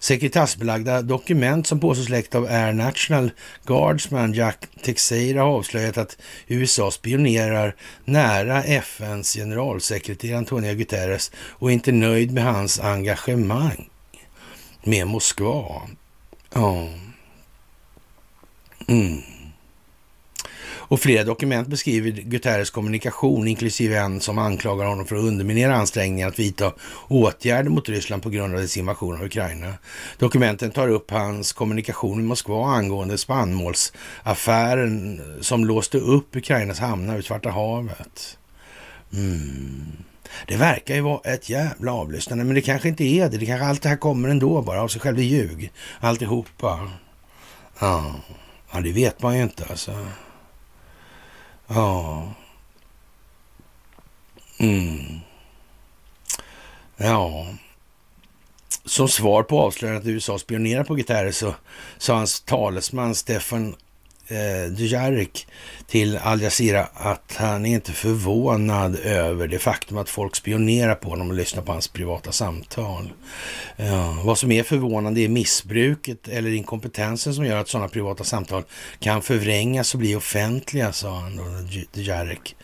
Sekretessbelagda 0.00 1.02
dokument 1.02 1.66
som 1.66 1.80
påstås 1.80 2.08
läckt 2.08 2.34
av 2.34 2.44
Air 2.44 2.72
National 2.72 3.30
Guardsman 3.66 4.32
Jack 4.32 4.66
Teixeira 4.82 5.42
har 5.42 5.48
avslöjat 5.48 5.98
att 5.98 6.16
USA 6.46 6.90
spionerar 6.90 7.76
nära 8.04 8.62
FNs 8.64 9.34
generalsekreterare 9.34 10.38
Antonio 10.38 10.74
Guterres 10.74 11.32
och 11.36 11.70
är 11.70 11.74
inte 11.74 11.92
nöjd 11.92 12.32
med 12.32 12.44
hans 12.44 12.80
engagemang 12.80 13.88
med 14.84 15.06
Moskva. 15.06 15.82
Ja. 16.54 16.88
Mm. 18.88 19.22
Och 20.90 21.00
flera 21.00 21.24
dokument 21.24 21.68
beskriver 21.68 22.10
Guterres 22.10 22.70
kommunikation, 22.70 23.48
inklusive 23.48 23.98
en 23.98 24.20
som 24.20 24.38
anklagar 24.38 24.86
honom 24.86 25.06
för 25.06 25.16
att 25.16 25.24
underminera 25.24 25.76
ansträngningar 25.76 26.28
att 26.28 26.38
vidta 26.38 26.72
åtgärder 27.08 27.70
mot 27.70 27.88
Ryssland 27.88 28.22
på 28.22 28.30
grund 28.30 28.54
av 28.54 28.60
dess 28.60 28.76
invasion 28.76 29.16
av 29.16 29.24
Ukraina. 29.24 29.74
Dokumenten 30.18 30.70
tar 30.70 30.88
upp 30.88 31.10
hans 31.10 31.52
kommunikation 31.52 32.16
med 32.16 32.24
Moskva 32.24 32.66
angående 32.66 33.18
spannmålsaffären 33.18 35.20
som 35.40 35.64
låste 35.64 35.98
upp 35.98 36.36
Ukrainas 36.36 36.78
hamnar 36.78 37.16
vid 37.16 37.24
Svarta 37.24 37.50
havet. 37.50 38.38
Mm. 39.12 39.92
Det 40.46 40.56
verkar 40.56 40.94
ju 40.94 41.00
vara 41.00 41.20
ett 41.20 41.48
jävla 41.48 41.92
avlyssnande, 41.92 42.44
men 42.44 42.54
det 42.54 42.62
kanske 42.62 42.88
inte 42.88 43.04
är 43.04 43.28
det. 43.28 43.38
Det 43.38 43.46
kanske 43.46 43.66
allt 43.66 43.82
det 43.82 43.88
här 43.88 43.96
kommer 43.96 44.28
ändå 44.28 44.62
bara 44.62 44.82
av 44.82 44.88
sig 44.88 45.00
själv. 45.00 45.16
Det 45.16 45.24
ljug, 45.24 45.72
alltihopa. 46.00 46.90
Ja. 47.78 48.14
ja, 48.72 48.80
det 48.80 48.92
vet 48.92 49.22
man 49.22 49.36
ju 49.36 49.42
inte 49.42 49.64
alltså. 49.70 50.06
Ja. 51.74 52.28
Mm. 54.58 55.20
Ja. 56.96 57.46
Som 58.84 59.08
svar 59.08 59.42
på 59.42 59.60
avslöjandet 59.60 60.02
att 60.02 60.08
USA 60.08 60.38
spionerar 60.38 60.84
på 60.84 60.94
Guterres 60.94 61.38
så 61.38 61.54
sa 61.98 62.14
hans 62.14 62.40
talesman 62.40 63.14
Stefan 63.14 63.76
eh, 64.30 64.70
Dujarric 64.70 65.46
till 65.86 66.16
Al 66.16 66.40
Jazeera 66.40 66.88
att 66.94 67.36
han 67.36 67.66
är 67.66 67.74
inte 67.74 67.92
förvånad 67.92 68.96
över 68.96 69.48
det 69.48 69.58
faktum 69.58 69.98
att 69.98 70.08
folk 70.08 70.36
spionerar 70.36 70.94
på 70.94 71.08
honom 71.08 71.30
och 71.30 71.36
lyssnar 71.36 71.62
på 71.62 71.72
hans 71.72 71.88
privata 71.88 72.32
samtal. 72.32 73.12
Ja, 73.76 74.22
vad 74.24 74.38
som 74.38 74.52
är 74.52 74.62
förvånande 74.62 75.20
är 75.20 75.28
missbruket 75.28 76.28
eller 76.28 76.50
inkompetensen 76.50 77.34
som 77.34 77.44
gör 77.44 77.56
att 77.56 77.68
sådana 77.68 77.88
privata 77.88 78.24
samtal 78.24 78.62
kan 78.98 79.22
förvrängas 79.22 79.94
och 79.94 80.00
bli 80.00 80.16
offentliga, 80.16 80.92
sa 80.92 81.18
han 81.18 81.36
då, 81.36 81.44
Dujarric. 81.92 82.54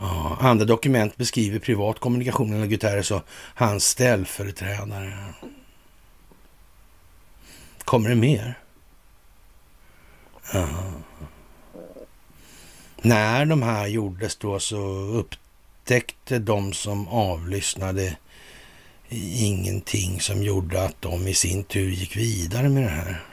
Ja, 0.00 0.36
andra 0.40 0.64
dokument 0.64 1.16
beskriver 1.16 1.58
privat 1.58 1.98
kommunikation 1.98 2.50
mellan 2.50 2.68
Guterres 2.68 3.10
och 3.10 3.22
hans 3.54 3.84
ställföreträdare. 3.84 5.12
Kommer 7.84 8.08
det 8.08 8.14
mer? 8.14 8.58
Ja. 10.52 10.68
När 13.02 13.46
de 13.46 13.62
här 13.62 13.86
gjordes 13.86 14.36
då 14.36 14.60
så 14.60 14.76
upptäckte 14.96 16.38
de 16.38 16.72
som 16.72 17.08
avlyssnade 17.08 18.16
ingenting 19.08 20.20
som 20.20 20.42
gjorde 20.42 20.84
att 20.84 21.02
de 21.02 21.28
i 21.28 21.34
sin 21.34 21.64
tur 21.64 21.90
gick 21.90 22.16
vidare 22.16 22.68
med 22.68 22.82
det 22.82 22.88
här. 22.88 23.24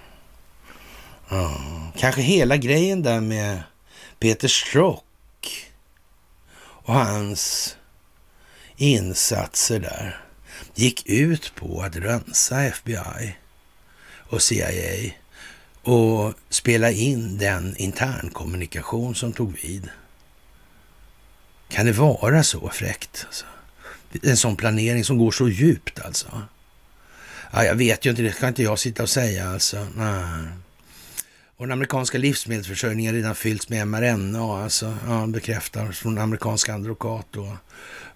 Ja. 1.29 1.61
Kanske 1.97 2.21
hela 2.21 2.57
grejen 2.57 3.03
där 3.03 3.21
med 3.21 3.63
Peter 4.19 4.47
Strock 4.47 5.03
och 6.59 6.93
hans 6.93 7.75
insatser 8.75 9.79
där 9.79 10.23
gick 10.75 11.05
ut 11.05 11.55
på 11.55 11.81
att 11.81 11.95
rensa 11.95 12.63
FBI 12.63 13.35
och 14.29 14.41
CIA 14.41 15.11
och 15.83 16.33
spela 16.49 16.91
in 16.91 17.37
den 17.37 17.75
internkommunikation 17.77 19.15
som 19.15 19.33
tog 19.33 19.59
vid. 19.61 19.89
Kan 21.69 21.85
det 21.85 21.91
vara 21.91 22.43
så 22.43 22.69
fräckt? 22.69 23.25
Alltså? 23.27 23.45
En 24.23 24.37
sån 24.37 24.55
planering 24.55 25.03
som 25.03 25.17
går 25.17 25.31
så 25.31 25.49
djupt 25.49 25.99
alltså. 25.99 26.41
Ja, 27.51 27.63
jag 27.63 27.75
vet 27.75 28.05
ju 28.05 28.09
inte, 28.09 28.21
det 28.21 28.33
ska 28.33 28.47
inte 28.47 28.63
jag 28.63 28.79
sitta 28.79 29.03
och 29.03 29.09
säga 29.09 29.49
alltså. 29.49 29.87
Nej. 29.95 30.47
Och 31.61 31.67
den 31.67 31.73
amerikanska 31.73 32.17
livsmedelsförsörjningen 32.17 33.13
redan 33.13 33.35
fyllts 33.35 33.69
med 33.69 33.87
mRNA, 33.87 34.63
alltså, 34.63 34.97
ja, 35.07 35.27
bekräftar 35.27 35.91
från 35.91 36.17
amerikanska 36.17 36.75
advokat. 36.75 37.27
Då. 37.31 37.57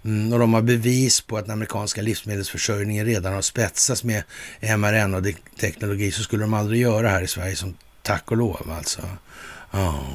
Mm, 0.05 0.33
och 0.33 0.39
de 0.39 0.53
har 0.53 0.61
bevis 0.61 1.21
på 1.21 1.37
att 1.37 1.45
den 1.45 1.53
amerikanska 1.53 2.01
livsmedelsförsörjningen 2.01 3.05
redan 3.05 3.33
har 3.33 3.41
spetsats 3.41 4.03
med 4.03 4.23
mRNA-teknologi, 4.61 6.11
så 6.11 6.23
skulle 6.23 6.43
de 6.43 6.53
aldrig 6.53 6.81
göra 6.81 7.09
här 7.09 7.21
i 7.21 7.27
Sverige, 7.27 7.55
som 7.55 7.77
tack 8.01 8.31
och 8.31 8.37
lov 8.37 8.71
alltså. 8.77 9.01
Ja. 9.71 10.05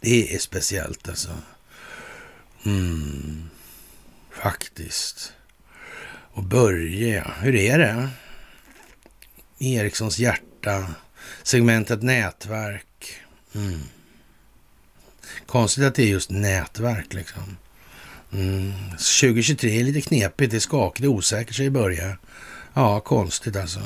Det 0.00 0.34
är 0.34 0.38
speciellt 0.38 1.08
alltså. 1.08 1.30
Mm. 2.64 3.50
Faktiskt. 4.30 5.32
Och 6.32 6.42
Börje, 6.42 7.24
hur 7.40 7.54
är 7.54 7.78
det? 7.78 8.08
Erikssons 9.58 10.18
hjärta 10.18 10.94
segmentet 11.42 12.02
nätverk. 12.02 13.20
Mm. 13.54 13.80
Konstigt 15.46 15.84
att 15.84 15.94
det 15.94 16.02
är 16.02 16.06
just 16.06 16.30
nätverk 16.30 17.14
liksom. 17.14 17.56
Mm. 18.32 18.72
2023 18.90 19.80
är 19.80 19.84
lite 19.84 20.00
knepigt, 20.00 20.50
det 20.50 20.56
är 20.56 20.60
skakigt, 20.60 21.02
det 21.02 21.06
är 21.06 21.08
osäkert, 21.08 21.56
säger 21.56 21.70
Börje. 21.70 22.16
Ja, 22.74 23.00
konstigt 23.00 23.56
alltså. 23.56 23.80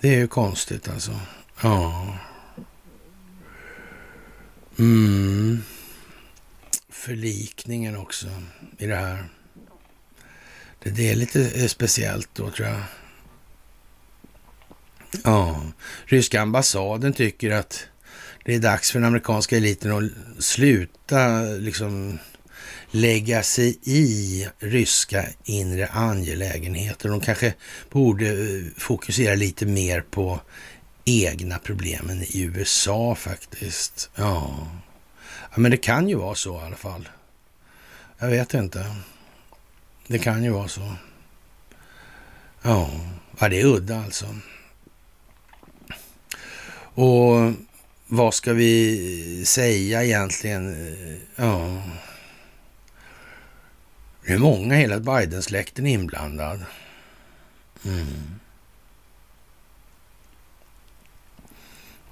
Det 0.00 0.08
är 0.08 0.18
ju 0.18 0.28
konstigt 0.28 0.88
alltså. 0.88 1.20
Ja. 1.62 2.18
Mm. 4.78 5.62
Förlikningen 6.88 7.96
också 7.96 8.26
i 8.78 8.86
det 8.86 8.96
här. 8.96 9.28
Det, 10.82 10.90
det 10.90 11.10
är 11.10 11.14
lite 11.14 11.50
eh, 11.50 11.66
speciellt 11.66 12.28
då 12.34 12.50
tror 12.50 12.68
jag. 12.68 12.82
Ja, 15.24 15.62
ryska 16.04 16.40
ambassaden 16.40 17.12
tycker 17.12 17.50
att 17.50 17.86
det 18.44 18.54
är 18.54 18.58
dags 18.58 18.90
för 18.90 18.98
den 18.98 19.08
amerikanska 19.08 19.56
eliten 19.56 19.92
att 19.92 20.44
sluta 20.44 21.42
liksom 21.42 22.18
lägga 22.90 23.42
sig 23.42 23.78
i 23.82 24.46
ryska 24.58 25.26
inre 25.44 25.86
angelägenheter. 25.86 27.08
De 27.08 27.20
kanske 27.20 27.54
borde 27.90 28.26
eh, 28.26 28.64
fokusera 28.76 29.34
lite 29.34 29.66
mer 29.66 30.00
på 30.00 30.40
egna 31.04 31.58
problemen 31.58 32.22
i 32.22 32.40
USA 32.40 33.14
faktiskt. 33.14 34.10
Ja. 34.14 34.66
ja, 35.50 35.56
men 35.56 35.70
det 35.70 35.76
kan 35.76 36.08
ju 36.08 36.14
vara 36.14 36.34
så 36.34 36.60
i 36.60 36.64
alla 36.64 36.76
fall. 36.76 37.08
Jag 38.18 38.28
vet 38.28 38.54
inte. 38.54 38.96
Det 40.06 40.18
kan 40.18 40.44
ju 40.44 40.50
vara 40.50 40.68
så. 40.68 40.94
Ja, 42.62 42.90
ja 43.38 43.48
det 43.48 43.60
är 43.60 43.64
udda 43.64 44.04
alltså. 44.04 44.26
Och 46.94 47.52
vad 48.06 48.34
ska 48.34 48.52
vi 48.52 49.44
säga 49.46 50.04
egentligen? 50.04 50.76
Ja, 51.36 51.82
det 54.26 54.32
är 54.32 54.38
många, 54.38 54.74
hela 54.74 55.00
Biden-släkten 55.00 55.86
inblandad. 55.86 56.64
Mm. 57.84 58.40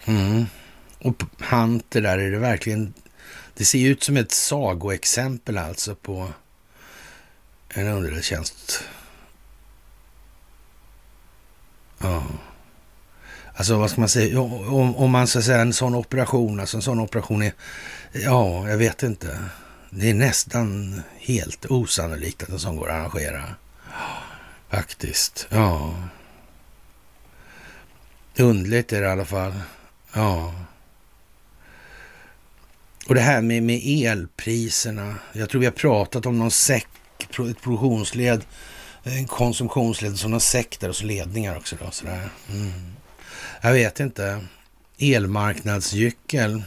Mm. 0.05 0.47
Och 0.99 1.23
Hunter 1.39 2.01
där 2.01 2.19
är 2.19 2.31
det 2.31 2.39
verkligen, 2.39 2.95
det 3.55 3.65
ser 3.65 3.89
ut 3.89 4.03
som 4.03 4.17
ett 4.17 4.33
sagoexempel 4.33 5.59
alltså 5.59 5.95
på 5.95 6.29
en 7.69 7.87
underrättelsetjänst. 7.87 8.85
Ja. 11.99 12.27
Alltså 13.61 13.77
vad 13.77 13.91
ska 13.91 14.01
man 14.01 14.09
säga, 14.09 14.41
om, 14.41 14.97
om 14.97 15.11
man 15.11 15.27
ska 15.27 15.43
säga 15.43 15.61
en 15.61 15.73
sån 15.73 15.95
operation, 15.95 16.61
alltså 16.61 16.77
en 16.77 16.83
sån 16.83 17.01
operation 17.01 17.43
är, 17.43 17.53
ja, 18.13 18.69
jag 18.69 18.77
vet 18.77 19.03
inte. 19.03 19.39
Det 19.91 20.11
är 20.11 20.15
nästan 20.15 21.01
helt 21.19 21.67
osannolikt 21.67 22.43
att 22.43 22.49
en 22.49 22.59
sån 22.59 22.77
går 22.77 22.91
att 22.91 22.95
arrangera. 22.95 23.45
Faktiskt, 24.71 25.47
ja. 25.51 25.95
Undligt 28.39 28.93
är 28.93 29.01
det 29.01 29.07
i 29.07 29.11
alla 29.11 29.25
fall. 29.25 29.55
Ja. 30.13 30.55
Och 33.07 33.15
det 33.15 33.21
här 33.21 33.41
med, 33.41 33.63
med 33.63 33.81
elpriserna. 33.85 35.15
Jag 35.33 35.51
tror 35.51 35.61
vi 35.61 35.67
har 35.67 35.73
pratat 35.73 36.27
om 36.27 36.39
någon 36.39 36.51
säck, 36.51 36.89
ett 37.19 37.61
produktionsled, 37.63 38.45
en 39.03 39.27
konsumtionsled 39.27 40.19
som 40.19 40.31
någon 40.31 40.41
säck 40.41 40.81
där 40.81 40.89
och 40.89 40.97
så 40.97 41.05
ledningar 41.05 41.57
också. 41.57 41.77
Då, 41.81 41.91
sådär. 41.91 42.29
Mm. 42.51 42.73
Jag 43.61 43.73
vet 43.73 44.01
inte. 44.01 44.41
Elmarknadsgyckel 44.99 46.63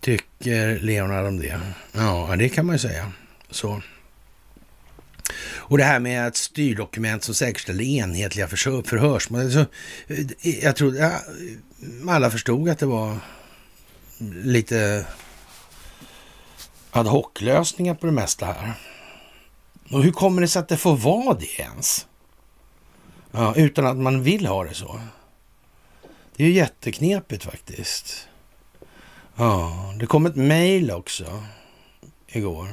tycker 0.00 0.78
Leonard 0.78 1.26
om 1.26 1.38
det. 1.38 1.60
Ja, 1.92 2.34
det 2.38 2.48
kan 2.48 2.66
man 2.66 2.74
ju 2.74 2.78
säga. 2.78 3.12
Så. 3.50 3.82
Och 5.56 5.78
det 5.78 5.84
här 5.84 6.00
med 6.00 6.28
ett 6.28 6.36
styrdokument 6.36 7.24
som 7.24 7.34
säkerställer 7.34 7.84
enhetliga 7.84 8.48
förhörsmål. 8.48 9.56
Eh, 9.56 9.66
jag 10.64 10.76
tror 10.76 10.96
ja, 10.96 11.20
alla 12.08 12.30
förstod 12.30 12.68
att 12.68 12.78
det 12.78 12.86
var 12.86 13.18
lite 14.42 15.06
ad 16.90 17.08
hoc-lösningar 17.08 17.94
på 17.94 18.06
det 18.06 18.12
mesta 18.12 18.46
här. 18.46 18.72
Och 19.90 20.02
hur 20.02 20.12
kommer 20.12 20.42
det 20.42 20.48
sig 20.48 20.60
att 20.60 20.68
det 20.68 20.76
får 20.76 20.96
vara 20.96 21.38
det 21.38 21.60
ens? 21.60 22.06
Ja, 23.30 23.54
utan 23.56 23.86
att 23.86 23.96
man 23.96 24.22
vill 24.22 24.46
ha 24.46 24.64
det 24.64 24.74
så. 24.74 25.00
Det 26.36 26.44
är 26.44 26.48
ju 26.48 26.54
jätteknepigt 26.54 27.44
faktiskt. 27.44 28.28
Ja, 29.36 29.94
det 30.00 30.06
kom 30.06 30.26
ett 30.26 30.36
mejl 30.36 30.90
också 30.90 31.42
igår. 32.28 32.68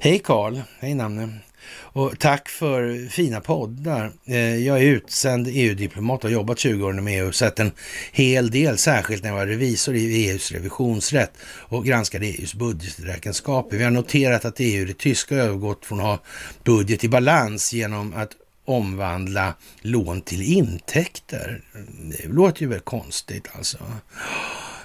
Hej 0.00 0.18
Karl, 0.18 0.60
hej 0.78 0.94
namne. 0.94 1.38
Och 1.72 2.18
tack 2.18 2.48
för 2.48 3.08
fina 3.08 3.40
poddar. 3.40 4.12
Eh, 4.24 4.56
jag 4.56 4.78
är 4.78 4.82
utsänd 4.82 5.48
EU-diplomat 5.50 6.24
och 6.24 6.30
har 6.30 6.34
jobbat 6.34 6.58
20 6.58 6.86
år 6.86 6.92
inom 6.92 7.08
EU 7.08 7.28
och 7.28 7.34
sett 7.34 7.58
en 7.58 7.72
hel 8.12 8.50
del, 8.50 8.78
särskilt 8.78 9.22
när 9.22 9.30
jag 9.30 9.36
var 9.36 9.46
revisor 9.46 9.94
i 9.94 10.28
EUs 10.28 10.52
revisionsrätt 10.52 11.32
och 11.44 11.84
granskade 11.84 12.26
EUs 12.26 12.54
budgeträkenskaper. 12.54 13.76
Vi 13.76 13.84
har 13.84 13.90
noterat 13.90 14.44
att 14.44 14.60
EU, 14.60 14.86
det 14.86 14.98
tyska, 14.98 15.34
övergått 15.34 15.86
från 15.86 16.00
att 16.00 16.06
ha 16.06 16.18
budget 16.64 17.04
i 17.04 17.08
balans 17.08 17.72
genom 17.72 18.14
att 18.14 18.30
omvandla 18.70 19.54
lån 19.80 20.20
till 20.20 20.42
intäkter. 20.42 21.62
Det 22.10 22.28
låter 22.28 22.62
ju 22.62 22.68
väl 22.68 22.80
konstigt 22.80 23.48
alltså. 23.52 23.78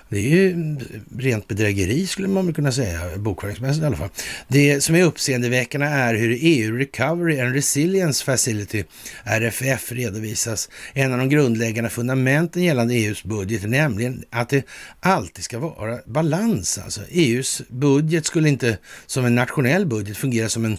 Det 0.09 0.17
är 0.17 0.29
ju 0.29 0.75
rent 1.17 1.47
bedrägeri 1.47 2.07
skulle 2.07 2.27
man 2.27 2.45
väl 2.45 2.55
kunna 2.55 2.71
säga, 2.71 3.17
bokföringsmässigt 3.17 3.83
i 3.83 3.85
alla 3.85 3.97
fall. 3.97 4.09
Det 4.47 4.81
som 4.81 4.95
är 4.95 5.03
uppseendeväckande 5.03 5.87
är 5.87 6.13
hur 6.15 6.37
EU 6.41 6.77
Recovery 6.77 7.39
and 7.39 7.53
Resilience 7.53 8.25
Facility, 8.25 8.83
RFF, 9.23 9.91
redovisas. 9.91 10.69
En 10.93 11.11
av 11.11 11.17
de 11.17 11.29
grundläggande 11.29 11.89
fundamenten 11.89 12.63
gällande 12.63 12.93
EUs 12.93 13.23
budget 13.23 13.69
nämligen 13.69 14.23
att 14.29 14.49
det 14.49 14.65
alltid 14.99 15.43
ska 15.43 15.59
vara 15.59 15.99
balans. 16.05 16.77
Alltså 16.83 17.01
EUs 17.09 17.61
budget 17.67 18.25
skulle 18.25 18.49
inte 18.49 18.77
som 19.05 19.25
en 19.25 19.35
nationell 19.35 19.85
budget 19.85 20.17
fungera 20.17 20.49
som 20.49 20.65
en 20.65 20.77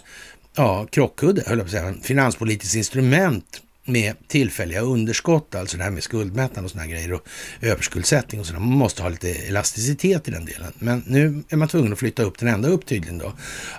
ja, 0.56 0.86
krockkudde, 0.90 1.42
höll 1.46 1.58
jag 1.58 1.66
på 1.70 1.76
att 1.76 1.82
säga, 1.82 1.94
finanspolitiskt 2.02 2.76
instrument 2.76 3.62
med 3.84 4.14
tillfälliga 4.28 4.80
underskott, 4.80 5.54
alltså 5.54 5.76
det 5.76 5.82
här 5.82 5.90
med 5.90 6.02
skuldmättnad 6.02 6.64
och 6.64 6.70
sådana 6.70 6.90
grejer 6.90 7.12
och 7.12 7.28
överskuldsättning 7.60 8.40
och 8.40 8.46
sådär. 8.46 8.60
Man 8.60 8.78
måste 8.78 9.02
ha 9.02 9.08
lite 9.08 9.28
elasticitet 9.28 10.28
i 10.28 10.30
den 10.30 10.44
delen. 10.44 10.72
Men 10.78 11.02
nu 11.06 11.42
är 11.48 11.56
man 11.56 11.68
tvungen 11.68 11.92
att 11.92 11.98
flytta 11.98 12.22
upp 12.22 12.38
den 12.38 12.48
ända 12.48 12.68
upp 12.68 12.86
tydligen 12.86 13.18
då. 13.18 13.32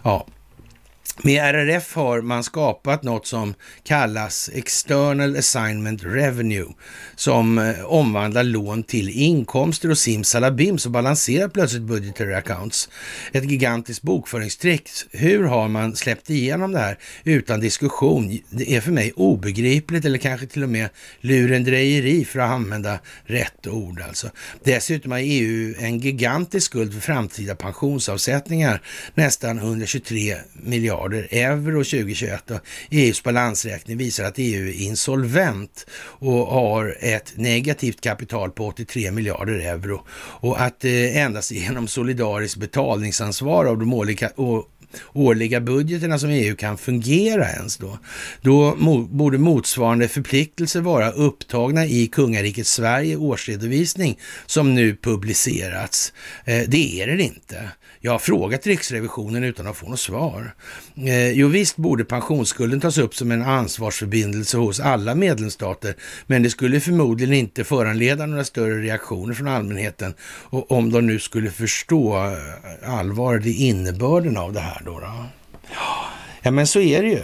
Ja, 0.03 0.27
med 1.23 1.55
RRF 1.55 1.95
har 1.95 2.21
man 2.21 2.43
skapat 2.43 3.03
något 3.03 3.27
som 3.27 3.53
kallas 3.83 4.49
External 4.53 5.35
Assignment 5.37 6.03
Revenue 6.03 6.67
som 7.15 7.57
eh, 7.57 7.85
omvandlar 7.85 8.43
lån 8.43 8.83
till 8.83 9.09
inkomster 9.09 9.91
och 9.91 9.97
simsalabim 9.97 10.77
så 10.77 10.89
balanserar 10.89 11.47
plötsligt 11.47 11.81
budgetary 11.81 12.33
accounts. 12.33 12.89
Ett 13.31 13.51
gigantiskt 13.51 14.01
bokföringstrick. 14.01 14.89
Hur 15.11 15.43
har 15.43 15.67
man 15.67 15.95
släppt 15.95 16.29
igenom 16.29 16.71
det 16.71 16.79
här 16.79 16.97
utan 17.23 17.59
diskussion? 17.59 18.39
Det 18.49 18.75
är 18.75 18.81
för 18.81 18.91
mig 18.91 19.11
obegripligt 19.15 20.05
eller 20.05 20.17
kanske 20.17 20.47
till 20.47 20.63
och 20.63 20.69
med 20.69 20.89
lurendrejeri 21.21 22.25
för 22.25 22.39
att 22.39 22.51
använda 22.51 22.99
rätt 23.25 23.67
ord 23.67 24.01
alltså. 24.01 24.29
Dessutom 24.63 25.11
har 25.11 25.19
EU 25.23 25.75
en 25.79 25.99
gigantisk 25.99 26.65
skuld 26.65 26.93
för 26.93 27.01
framtida 27.01 27.55
pensionsavsättningar, 27.55 28.81
nästan 29.15 29.57
123 29.57 30.35
miljarder 30.53 31.06
miljarder 31.07 31.27
euro 31.31 31.83
2021 31.83 32.51
och 32.51 32.59
EUs 32.91 33.23
balansräkning 33.23 33.97
visar 33.97 34.23
att 34.23 34.33
EU 34.37 34.67
är 34.67 34.81
insolvent 34.81 35.85
och 36.19 36.47
har 36.47 36.97
ett 36.99 37.33
negativt 37.35 38.01
kapital 38.01 38.51
på 38.51 38.67
83 38.67 39.11
miljarder 39.11 39.53
euro 39.53 40.01
och 40.41 40.61
att 40.61 40.85
eh, 40.85 41.17
endast 41.17 41.51
genom 41.51 41.87
solidariskt 41.87 42.57
betalningsansvar 42.57 43.65
av 43.65 43.77
de 43.77 43.93
olika 43.93 44.29
och 44.35 44.69
årliga 45.13 45.61
budgeterna 45.61 46.19
som 46.19 46.29
EU 46.29 46.55
kan 46.55 46.77
fungera 46.77 47.49
ens 47.49 47.77
då. 47.77 47.97
Då 48.41 48.75
mo 48.75 49.01
borde 49.01 49.37
motsvarande 49.37 50.07
förpliktelser 50.07 50.81
vara 50.81 51.11
upptagna 51.11 51.85
i 51.85 52.07
kungariket 52.07 52.67
Sverige 52.67 53.15
årsredovisning 53.15 54.19
som 54.45 54.75
nu 54.75 54.95
publicerats. 54.95 56.13
Eh, 56.45 56.63
det 56.67 57.01
är 57.01 57.07
det 57.07 57.23
inte. 57.23 57.71
Jag 57.99 58.11
har 58.11 58.19
frågat 58.19 58.67
Riksrevisionen 58.67 59.43
utan 59.43 59.67
att 59.67 59.77
få 59.77 59.89
något 59.89 59.99
svar. 59.99 60.53
Eh, 60.95 61.31
jo 61.31 61.47
visst 61.47 61.77
borde 61.77 62.05
pensionsskulden 62.05 62.79
tas 62.79 62.97
upp 62.97 63.15
som 63.15 63.31
en 63.31 63.41
ansvarsförbindelse 63.41 64.57
hos 64.57 64.79
alla 64.79 65.15
medlemsstater, 65.15 65.95
men 66.27 66.43
det 66.43 66.49
skulle 66.49 66.79
förmodligen 66.79 67.33
inte 67.33 67.63
föranleda 67.63 68.25
några 68.25 68.43
större 68.43 68.81
reaktioner 68.81 69.33
från 69.33 69.47
allmänheten 69.47 70.13
och 70.21 70.71
om 70.71 70.91
de 70.91 71.07
nu 71.07 71.19
skulle 71.19 71.51
förstå 71.51 72.17
eh, 72.17 72.99
allvaret 72.99 73.45
i 73.45 73.65
innebörden 73.65 74.37
av 74.37 74.53
det 74.53 74.59
här 74.59 74.81
då. 74.85 74.99
då. 74.99 75.25
Ja, 76.41 76.51
men 76.51 76.67
så 76.67 76.79
är 76.79 77.03
det 77.03 77.09
ju. 77.09 77.23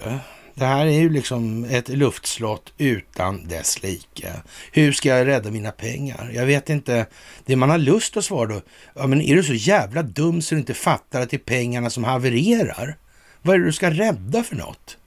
Det 0.56 0.66
här 0.66 0.86
är 0.86 1.00
ju 1.00 1.10
liksom 1.10 1.64
ett 1.64 1.90
luftslott 1.90 2.74
utan 2.78 3.48
dess 3.48 3.84
like. 3.84 4.34
Hur 4.72 4.92
ska 4.92 5.10
jag 5.10 5.28
rädda 5.28 5.52
mina 5.52 5.72
pengar? 5.72 6.32
Jag 6.34 6.46
vet 6.46 6.70
inte. 6.70 7.06
Det 7.46 7.56
man 7.56 7.70
har 7.70 7.78
lust 7.78 8.18
att 8.18 8.26
svara 8.26 8.48
då, 8.48 8.62
ja 8.96 9.08
men 9.08 9.22
är 9.22 9.36
du 9.36 9.44
så 9.44 9.54
jävla 9.54 10.04
dum 10.04 10.42
så 10.42 10.56
du 10.56 10.60
inte 10.60 10.74
fattar 10.74 11.22
att 11.22 11.30
det 11.30 11.38
är 11.38 11.40
pengarna 11.40 11.90
som 11.90 12.04
havererar? 12.04 12.98
Vad 13.42 13.56
är 13.56 13.60
det 13.60 13.66
du 13.66 13.74
ska 13.74 13.90
rädda 13.90 14.44
för 14.44 14.56
något? 14.56 14.98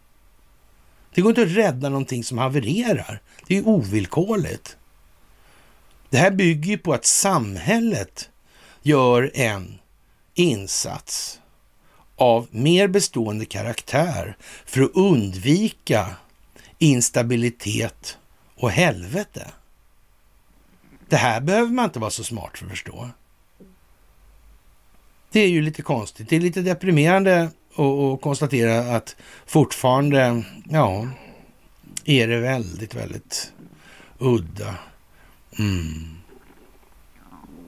Det 1.15 1.21
går 1.21 1.31
inte 1.31 1.43
att 1.43 1.57
rädda 1.57 1.89
någonting 1.89 2.25
som 2.25 2.39
havererar. 2.39 3.21
Det 3.47 3.55
är 3.55 3.59
ju 3.59 3.65
ovillkorligt. 3.65 4.77
Det 6.11 6.17
här 6.17 6.31
bygger 6.31 6.71
ju 6.71 6.79
på 6.79 6.95
att 6.95 7.07
samhället 7.07 8.31
gör 8.83 9.31
en 9.35 9.79
insats 10.35 11.41
av 12.17 12.47
mer 12.51 12.89
bestående 12.89 13.45
karaktär 13.45 14.37
för 14.65 14.83
att 14.83 14.91
undvika 14.95 16.17
instabilitet 16.79 18.19
och 18.57 18.71
helvete. 18.71 19.51
Det 21.09 21.17
här 21.17 21.41
behöver 21.41 21.73
man 21.73 21.85
inte 21.85 21.99
vara 21.99 22.11
så 22.11 22.25
smart 22.25 22.59
för 22.59 22.65
att 22.65 22.71
förstå. 22.71 23.09
Det 25.31 25.41
är 25.41 25.49
ju 25.49 25.63
lite 25.63 25.83
konstigt. 25.83 26.29
Det 26.29 26.37
är 26.37 26.41
lite 26.41 26.63
deprimerande 26.63 27.51
att 27.71 28.21
konstatera 28.21 28.97
att 28.97 29.17
fortfarande, 29.47 30.45
ja, 30.71 31.09
är 32.05 32.29
det 32.29 32.41
väldigt, 32.41 32.95
väldigt 32.95 33.53
udda. 34.19 34.75
Mm. 35.59 36.17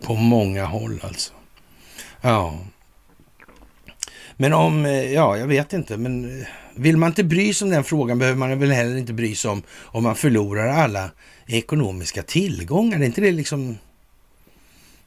På 0.03 0.15
många 0.15 0.65
håll 0.65 1.01
alltså. 1.03 1.33
Ja, 2.20 2.59
men 4.40 4.52
om, 4.52 4.86
eh, 4.86 5.12
ja, 5.12 5.36
jag 5.36 5.47
vet 5.47 5.73
inte, 5.73 5.97
men 5.97 6.40
eh, 6.40 6.47
vill 6.74 6.97
man 6.97 7.09
inte 7.09 7.24
bry 7.24 7.55
sig 7.55 7.66
om 7.66 7.70
den 7.70 7.85
frågan 7.85 8.19
behöver 8.19 8.39
man 8.39 8.59
väl 8.59 8.70
heller 8.70 8.97
inte 8.97 9.12
bry 9.12 9.35
sig 9.35 9.51
om 9.51 9.62
om 9.70 10.02
man 10.02 10.16
förlorar 10.16 10.69
alla 10.69 11.10
ekonomiska 11.47 12.23
tillgångar. 12.23 13.01
Är 13.01 13.05
inte 13.05 13.20
det 13.20 13.32
liksom... 13.32 13.78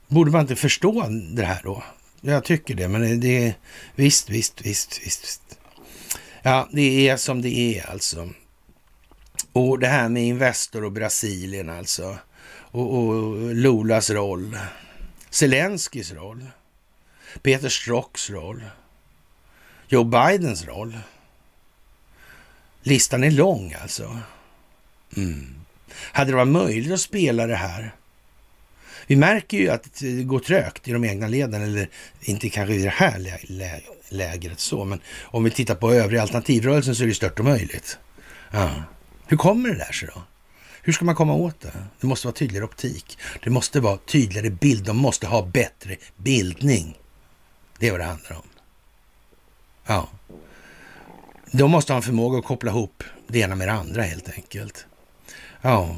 Borde 0.07 0.31
man 0.31 0.41
inte 0.41 0.55
förstå 0.55 1.07
det 1.33 1.45
här 1.45 1.61
då? 1.63 1.83
Jag 2.21 2.43
tycker 2.43 2.75
det, 2.75 2.87
men 2.87 3.19
det 3.19 3.47
är 3.47 3.53
visst, 3.95 4.29
visst, 4.29 4.61
visst, 4.65 4.99
visst. 5.05 5.25
visst. 5.25 5.41
Ja, 6.41 6.69
det 6.71 7.09
är 7.09 7.17
som 7.17 7.41
det 7.41 7.79
är 7.79 7.89
alltså. 7.91 8.29
Och 9.53 9.79
det 9.79 9.87
här 9.87 10.09
med 10.09 10.23
Investor 10.23 10.83
och 10.83 10.91
Brasilien 10.91 11.69
alltså. 11.69 12.17
Och, 12.51 12.97
och 12.97 13.55
Lulas 13.55 14.09
roll. 14.09 14.57
Zelenskis 15.29 16.13
roll. 16.13 16.45
Peter 17.41 17.69
Strocks 17.69 18.29
roll. 18.29 18.63
Joe 19.91 20.03
Bidens 20.03 20.65
roll. 20.65 20.99
Listan 22.83 23.23
är 23.23 23.31
lång 23.31 23.75
alltså. 23.81 24.17
Mm. 25.17 25.55
Hade 25.91 26.31
det 26.31 26.35
varit 26.35 26.47
möjligt 26.47 26.93
att 26.93 27.01
spela 27.01 27.47
det 27.47 27.55
här? 27.55 27.95
Vi 29.07 29.15
märker 29.15 29.57
ju 29.57 29.69
att 29.69 29.99
det 29.99 30.23
går 30.23 30.39
trögt 30.39 30.87
i 30.87 30.91
de 30.91 31.05
egna 31.05 31.27
leden, 31.27 31.61
eller 31.61 31.89
inte 32.21 32.49
kanske 32.49 32.73
i 32.75 32.83
det 32.83 32.89
här 32.89 33.19
lä 33.19 33.37
lä 33.43 33.81
lägret 34.09 34.59
så, 34.59 34.85
men 34.85 35.01
om 35.21 35.43
vi 35.43 35.51
tittar 35.51 35.75
på 35.75 35.93
övriga 35.93 36.21
alternativrörelsen 36.21 36.95
så 36.95 37.03
är 37.03 37.07
det 37.07 37.13
stört 37.13 37.39
omöjligt. 37.39 37.97
Ja. 38.51 38.83
Hur 39.27 39.37
kommer 39.37 39.69
det 39.69 39.75
där 39.75 39.91
sig 39.91 40.09
då? 40.15 40.21
Hur 40.81 40.93
ska 40.93 41.05
man 41.05 41.15
komma 41.15 41.33
åt 41.33 41.61
det? 41.61 41.73
Det 41.99 42.07
måste 42.07 42.27
vara 42.27 42.35
tydligare 42.35 42.65
optik. 42.65 43.17
Det 43.43 43.49
måste 43.49 43.79
vara 43.79 43.97
tydligare 43.97 44.49
bild. 44.49 44.85
De 44.85 44.97
måste 44.97 45.27
ha 45.27 45.45
bättre 45.45 45.97
bildning. 46.17 46.97
Det 47.79 47.87
är 47.87 47.91
vad 47.91 47.99
det 47.99 48.05
handlar 48.05 48.35
om. 48.35 48.50
Ja. 49.91 50.09
De 51.51 51.71
måste 51.71 51.93
ha 51.93 51.97
en 51.97 52.03
förmåga 52.03 52.39
att 52.39 52.45
koppla 52.45 52.71
ihop 52.71 53.03
det 53.27 53.39
ena 53.39 53.55
med 53.55 53.67
det 53.67 53.71
andra 53.71 54.01
helt 54.01 54.29
enkelt. 54.29 54.85
Ja. 55.61 55.95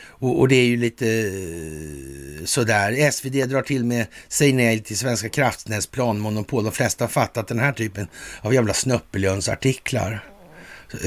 Och, 0.00 0.40
och, 0.40 0.48
det 0.48 0.56
är 0.56 0.64
ju 0.64 0.76
lite 0.76 1.06
eh, 1.08 2.44
sådär. 2.44 3.10
SvD 3.10 3.48
drar 3.48 3.62
till 3.62 3.84
med 3.84 4.06
säg 4.28 4.52
nej 4.52 4.82
till 4.82 4.98
Svenska 4.98 5.28
kraftnäts 5.28 5.86
planmonopol. 5.86 6.64
De 6.64 6.72
flesta 6.72 7.04
har 7.04 7.08
fattat 7.08 7.48
den 7.48 7.58
här 7.58 7.72
typen 7.72 8.08
av 8.40 8.54
jävla 8.54 8.74
snöppeljönsartiklar. 8.74 10.24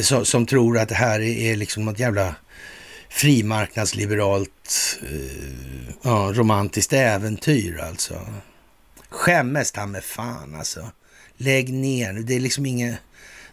Som, 0.02 0.26
som 0.26 0.46
tror 0.46 0.78
att 0.78 0.90
det 0.90 0.96
här 0.96 1.20
är 1.20 1.56
liksom 1.56 1.86
något 1.86 2.00
jävla 2.00 2.36
frimarknadsliberalt 3.10 5.00
eh, 5.02 5.94
ja, 6.02 6.32
romantiskt 6.34 6.94
äventyr 6.94 7.78
alltså. 7.78 8.28
Skämmes 9.12 9.72
ta 9.72 9.86
med 9.86 10.04
fan 10.04 10.56
alltså. 10.56 10.92
Lägg 11.38 11.74
ner. 11.74 12.14
Det 12.14 12.36
är 12.36 12.40
liksom 12.40 12.66
inget... 12.66 12.96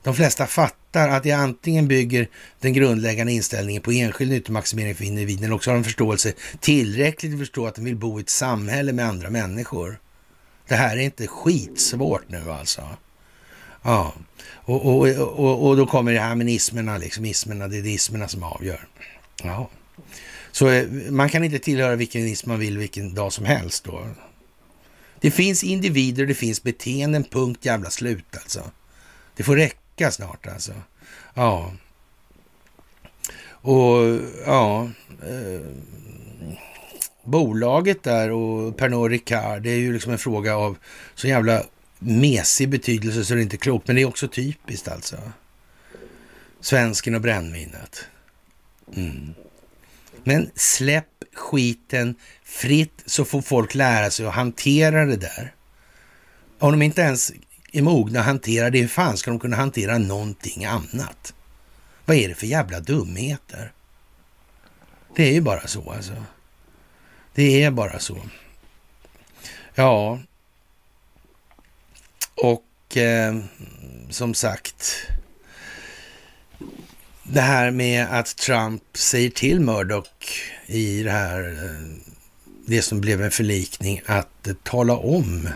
De 0.03 0.15
flesta 0.15 0.47
fattar 0.47 1.09
att 1.09 1.23
det 1.23 1.33
antingen 1.33 1.89
bygger 1.89 2.29
den 2.61 2.73
grundläggande 2.73 3.33
inställningen 3.33 3.83
på 3.83 3.93
enskild 3.93 4.31
nyttomaximering 4.31 4.95
för 4.95 5.05
individen 5.05 5.45
eller 5.45 5.55
också 5.55 5.71
har 5.71 5.75
de 5.75 5.85
förståelse 5.85 6.33
tillräckligt 6.61 7.33
att 7.33 7.39
förstå 7.39 7.67
att 7.67 7.75
de 7.75 7.85
vill 7.85 7.97
bo 7.97 8.19
i 8.19 8.23
ett 8.23 8.31
samhälle 8.31 8.93
med 8.93 9.09
andra 9.09 9.31
människor. 9.31 10.01
Det 10.69 10.75
här 10.75 10.97
är 10.97 11.01
inte 11.01 11.27
skitsvårt 11.27 12.29
nu 12.29 12.51
alltså. 12.51 12.83
Ja, 13.83 14.15
och, 14.55 14.87
och, 14.87 15.09
och, 15.39 15.69
och 15.69 15.77
då 15.77 15.87
kommer 15.87 16.13
det 16.13 16.21
här 16.21 16.35
med 16.35 16.49
ismerna, 16.49 16.99
liksom 16.99 17.25
ismerna, 17.25 17.69
det 17.69 17.77
är 17.77 17.87
ismerna 17.87 18.29
som 18.29 18.43
avgör. 18.43 18.89
Ja. 19.43 19.71
Så 20.53 20.69
eh, 20.69 20.89
man 21.11 21.29
kan 21.29 21.45
inte 21.45 21.59
tillhöra 21.59 21.97
vilken 21.97 22.27
ism 22.27 22.51
man 22.51 22.59
vill 22.59 22.79
vilken 22.79 23.15
dag 23.15 23.33
som 23.33 23.45
helst 23.45 23.85
då. 23.85 24.07
Det 25.21 25.31
finns 25.31 25.65
individer 25.65 26.23
och 26.23 26.29
det 26.29 26.35
finns 26.35 26.63
beteenden, 26.63 27.25
punkt 27.25 27.65
jävla 27.65 27.91
slut 27.91 28.37
alltså. 28.37 28.71
Det 29.37 29.43
får 29.43 29.57
räcka 29.57 30.11
snart 30.11 30.47
alltså. 30.47 30.73
Ja. 31.35 31.73
Och 33.49 34.21
ja, 34.47 34.91
eh, 35.23 35.67
bolaget 37.25 38.03
där 38.03 38.31
och 38.31 38.77
Pernod 38.77 39.11
Ricard, 39.11 39.63
det 39.63 39.71
är 39.71 39.79
ju 39.79 39.93
liksom 39.93 40.13
en 40.13 40.19
fråga 40.19 40.57
av 40.57 40.77
så 41.15 41.29
jävla 41.29 41.63
mesig 41.99 42.69
betydelse 42.69 43.25
så 43.25 43.35
det 43.35 43.41
är 43.41 43.43
inte 43.43 43.57
klokt. 43.57 43.87
Men 43.87 43.97
det 43.97 44.03
är 44.03 44.07
också 44.07 44.29
typiskt 44.29 44.89
alltså. 44.89 45.17
Svensken 46.61 47.15
och 47.15 47.21
brännvinet. 47.21 48.07
Mm. 48.97 49.35
Men 50.25 50.51
släpp 50.55 51.25
skiten 51.35 52.15
fritt 52.49 53.03
så 53.07 53.25
får 53.25 53.43
folk 53.43 53.75
lära 53.75 54.11
sig 54.11 54.27
att 54.27 54.35
hantera 54.35 55.05
det 55.05 55.17
där. 55.17 55.55
Om 56.59 56.71
de 56.71 56.83
inte 56.83 57.01
ens 57.01 57.33
är 57.73 57.83
mogna 57.83 58.21
att 58.21 58.27
hantera 58.27 58.71
det, 58.71 58.81
hur 58.81 58.89
fan 58.89 59.17
ska 59.17 59.31
de 59.31 59.41
kunna 59.41 59.57
hantera 59.57 59.99
någonting 59.99 60.65
annat? 60.65 61.35
Vad 62.05 62.17
är 62.17 62.29
det 62.29 62.35
för 62.35 62.47
jävla 62.47 62.81
dumheter? 62.81 63.73
Det 65.17 65.29
är 65.29 65.33
ju 65.33 65.41
bara 65.41 65.67
så 65.67 65.91
alltså. 65.91 66.25
Det 67.35 67.63
är 67.63 67.71
bara 67.71 67.99
så. 67.99 68.19
Ja, 69.75 70.19
och 72.35 72.97
eh, 72.97 73.39
som 74.11 74.35
sagt, 74.35 75.07
det 77.23 77.41
här 77.41 77.71
med 77.71 78.07
att 78.11 78.37
Trump 78.37 78.83
säger 78.95 79.31
till 79.31 79.61
Murdoch 79.61 80.43
i 80.67 81.03
det 81.03 81.11
här, 81.11 81.41
eh, 81.65 82.08
det 82.69 82.83
som 82.83 83.01
blev 83.01 83.23
en 83.23 83.31
förlikning, 83.31 84.01
att 84.07 84.47
eh, 84.47 84.55
tala 84.63 84.97
om 84.97 85.49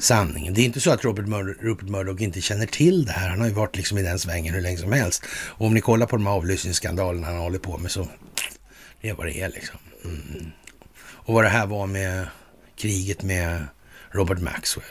sanningen. 0.00 0.54
Det 0.54 0.60
är 0.60 0.64
inte 0.64 0.80
så 0.80 0.90
att 0.90 1.04
Robert, 1.04 1.26
Mur 1.26 1.58
Rupert 1.60 1.88
Murdoch 1.88 2.20
inte 2.20 2.40
känner 2.40 2.66
till 2.66 3.04
det 3.04 3.12
här. 3.12 3.28
Han 3.28 3.40
har 3.40 3.48
ju 3.48 3.54
varit 3.54 3.76
liksom 3.76 3.98
i 3.98 4.02
den 4.02 4.18
svängen 4.18 4.54
hur 4.54 4.60
länge 4.60 4.78
som 4.78 4.92
helst. 4.92 5.24
Och 5.28 5.66
om 5.66 5.74
ni 5.74 5.80
kollar 5.80 6.06
på 6.06 6.16
de 6.16 6.26
här 6.26 6.32
avlyssningsskandalerna 6.32 7.26
han 7.26 7.36
håller 7.36 7.58
på 7.58 7.78
med 7.78 7.90
så 7.90 8.08
det 9.00 9.08
är 9.08 9.14
vad 9.14 9.26
det 9.26 9.40
är 9.40 9.48
liksom. 9.48 9.78
Mm. 10.04 10.50
Och 11.00 11.34
vad 11.34 11.44
det 11.44 11.48
här 11.48 11.66
var 11.66 11.86
med 11.86 12.26
kriget 12.76 13.22
med 13.22 13.66
Robert 14.10 14.40
Maxwell. 14.40 14.86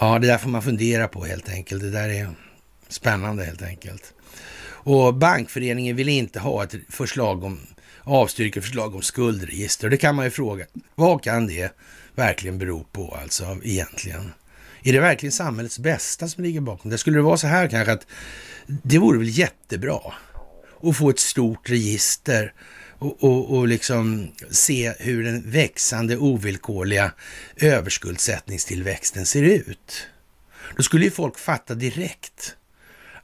Ja, 0.00 0.18
det 0.18 0.26
där 0.26 0.38
får 0.38 0.50
man 0.50 0.62
fundera 0.62 1.08
på 1.08 1.24
helt 1.24 1.48
enkelt. 1.48 1.82
Det 1.82 1.90
där 1.90 2.08
är 2.08 2.30
spännande 2.88 3.44
helt 3.44 3.62
enkelt. 3.62 4.14
Och 4.82 5.14
bankföreningen 5.14 5.96
vill 5.96 6.08
inte 6.08 6.40
ha 6.40 6.64
ett 6.64 6.74
förslag 6.88 7.44
om 7.44 7.60
avstyrker 8.10 8.60
förslag 8.60 8.94
om 8.94 9.02
skuldregister. 9.02 9.88
Det 9.90 9.96
kan 9.96 10.14
man 10.14 10.24
ju 10.24 10.30
fråga. 10.30 10.66
Vad 10.94 11.22
kan 11.22 11.46
det 11.46 11.72
verkligen 12.14 12.58
bero 12.58 12.84
på 12.92 13.18
alltså 13.22 13.58
egentligen? 13.62 14.32
Är 14.82 14.92
det 14.92 15.00
verkligen 15.00 15.32
samhällets 15.32 15.78
bästa 15.78 16.28
som 16.28 16.44
ligger 16.44 16.60
bakom 16.60 16.90
det? 16.90 16.98
Skulle 16.98 17.18
det 17.18 17.22
vara 17.22 17.36
så 17.36 17.46
här 17.46 17.68
kanske 17.68 17.92
att 17.92 18.06
det 18.66 18.98
vore 18.98 19.18
väl 19.18 19.38
jättebra 19.38 20.00
att 20.82 20.96
få 20.96 21.10
ett 21.10 21.18
stort 21.18 21.70
register 21.70 22.52
och, 22.98 23.24
och, 23.24 23.56
och 23.56 23.68
liksom 23.68 24.28
se 24.50 24.94
hur 24.98 25.24
den 25.24 25.50
växande 25.50 26.16
ovillkorliga 26.16 27.12
överskuldsättningstillväxten 27.56 29.26
ser 29.26 29.42
ut. 29.42 30.06
Då 30.76 30.82
skulle 30.82 31.04
ju 31.04 31.10
folk 31.10 31.38
fatta 31.38 31.74
direkt 31.74 32.56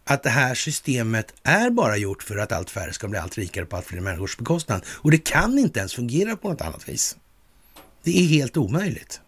att 0.08 0.22
det 0.22 0.30
här 0.30 0.54
systemet 0.54 1.34
är 1.42 1.70
bara 1.70 1.96
gjort 1.96 2.22
för 2.22 2.36
att 2.36 2.52
allt 2.52 2.70
färre 2.70 2.92
ska 2.92 3.08
bli 3.08 3.18
allt 3.18 3.38
rikare 3.38 3.64
på 3.64 3.76
allt 3.76 3.86
fler 3.86 4.00
människors 4.00 4.36
bekostnad. 4.36 4.84
Och 4.88 5.10
det 5.10 5.18
kan 5.18 5.58
inte 5.58 5.78
ens 5.78 5.94
fungera 5.94 6.36
på 6.36 6.48
något 6.48 6.60
annat 6.60 6.88
vis. 6.88 7.16
Det 8.02 8.18
är 8.18 8.26
helt 8.26 8.56
omöjligt. 8.56 9.20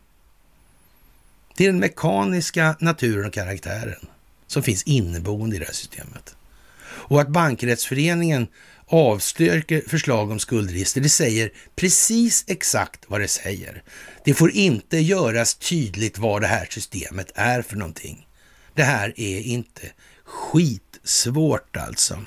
Det 1.56 1.64
är 1.64 1.68
den 1.68 1.78
mekaniska 1.78 2.76
naturen 2.80 3.26
och 3.26 3.32
karaktären 3.32 4.06
som 4.46 4.62
finns 4.62 4.82
inneboende 4.82 5.56
i 5.56 5.59
det 5.59 5.64
här 5.64 5.72
systemet. 5.72 6.36
Och 6.80 7.20
att 7.20 7.28
bankrättsföreningen 7.28 8.46
avstyrker 8.86 9.82
förslag 9.88 10.30
om 10.30 10.38
skuldregister. 10.38 11.00
Det 11.00 11.09
säger 11.09 11.52
precis 11.76 12.44
exakt 12.46 13.05
vad 13.09 13.20
det 13.20 13.28
säger. 13.28 13.82
Det 14.24 14.34
får 14.34 14.50
inte 14.50 14.98
göras 14.98 15.55
tydligt 15.55 16.18
vad 16.18 16.42
det 16.42 16.46
här 16.46 16.66
systemet 16.70 17.32
är 17.34 17.62
för 17.62 17.76
någonting. 17.76 18.26
Det 18.74 18.82
här 18.82 19.14
är 19.16 19.40
inte 19.40 19.82
skitsvårt 20.28 21.76
alltså. 21.76 22.24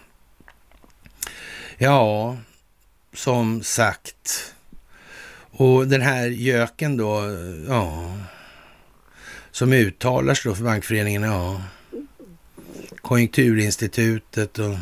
Ja, 1.78 2.38
som 3.14 3.64
sagt. 3.64 4.54
Och 5.52 5.88
den 5.88 6.02
här 6.02 6.28
göken 6.28 6.98
då, 6.98 7.22
ja, 7.68 8.18
som 9.52 9.74
uttalar 9.74 10.34
sig 10.34 10.50
då 10.50 10.56
för 10.56 10.64
bankföreningen, 10.64 11.24
ja, 11.24 11.62
Konjunkturinstitutet 13.02 14.60
och 14.60 14.78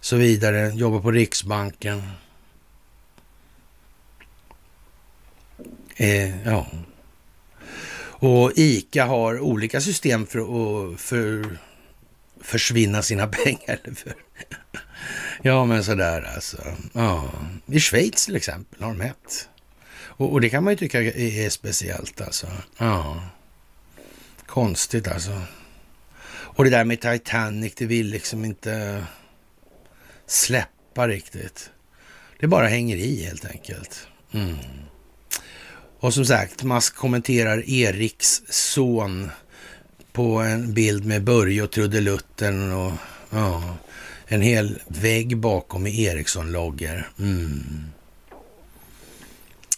så 0.00 0.16
vidare, 0.16 0.72
jobbar 0.74 1.00
på 1.00 1.10
Riksbanken. 1.10 2.02
Eh, 5.96 6.46
ja. 6.46 6.66
Och 8.26 8.52
ICA 8.56 9.04
har 9.04 9.40
olika 9.40 9.80
system 9.80 10.26
för 10.26 10.38
att 10.38 11.00
för, 11.00 11.58
försvinna 12.44 13.02
sina 13.02 13.26
pengar. 13.44 13.80
För, 13.94 14.14
ja, 15.42 15.64
men 15.64 15.84
sådär 15.84 16.32
alltså. 16.34 16.76
Ja. 16.92 17.30
I 17.66 17.80
Schweiz 17.80 18.24
till 18.24 18.36
exempel 18.36 18.82
har 18.82 18.88
de 18.88 19.00
ett. 19.00 19.48
Och, 19.96 20.32
och, 20.32 20.40
det 20.40 20.50
kan 20.50 20.64
man 20.64 20.72
ju 20.72 20.76
tycka 20.76 21.02
är, 21.02 21.18
är 21.18 21.50
speciellt 21.50 22.20
alltså. 22.20 22.46
Ja. 22.78 23.24
Konstigt 24.46 25.08
alltså. 25.08 25.42
Och 26.26 26.64
det 26.64 26.70
där 26.70 26.84
med 26.84 27.00
Titanic, 27.00 27.74
det 27.74 27.86
vill 27.86 28.06
liksom 28.06 28.44
inte 28.44 29.04
släppa 30.26 31.08
riktigt. 31.08 31.70
Det 32.40 32.46
bara 32.46 32.66
hänger 32.68 32.96
i 32.96 33.24
helt 33.24 33.44
enkelt. 33.44 34.06
Mm. 34.32 34.56
Och 36.00 36.14
som 36.14 36.24
sagt, 36.24 36.62
Musk 36.62 36.94
kommenterar 36.94 37.70
Eriks 37.70 38.42
son 38.48 39.30
på 40.14 40.38
en 40.38 40.74
bild 40.74 41.04
med 41.04 41.24
Börje 41.24 41.62
och 41.62 41.70
trudelutten 41.70 42.72
och 42.72 42.92
ja, 43.30 43.76
en 44.26 44.42
hel 44.42 44.78
vägg 44.86 45.36
bakom 45.36 45.82
med 45.82 45.94
Ericsson-loggor. 45.94 47.10
Mm. 47.18 47.84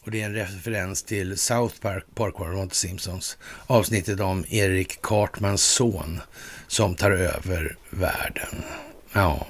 Och 0.02 0.10
det 0.10 0.22
är 0.22 0.26
en 0.26 0.34
referens 0.34 1.02
till 1.02 1.38
South 1.38 1.80
Park, 1.80 2.04
Park, 2.14 2.38
var 2.38 2.52
det 2.52 2.62
inte 2.62 2.76
Simpsons. 2.76 3.36
Avsnittet 3.66 4.20
om 4.20 4.44
Erik 4.48 5.02
Cartmans 5.02 5.62
son 5.62 6.20
som 6.66 6.94
tar 6.94 7.10
över 7.10 7.76
världen. 7.90 8.62
Ja. 9.12 9.46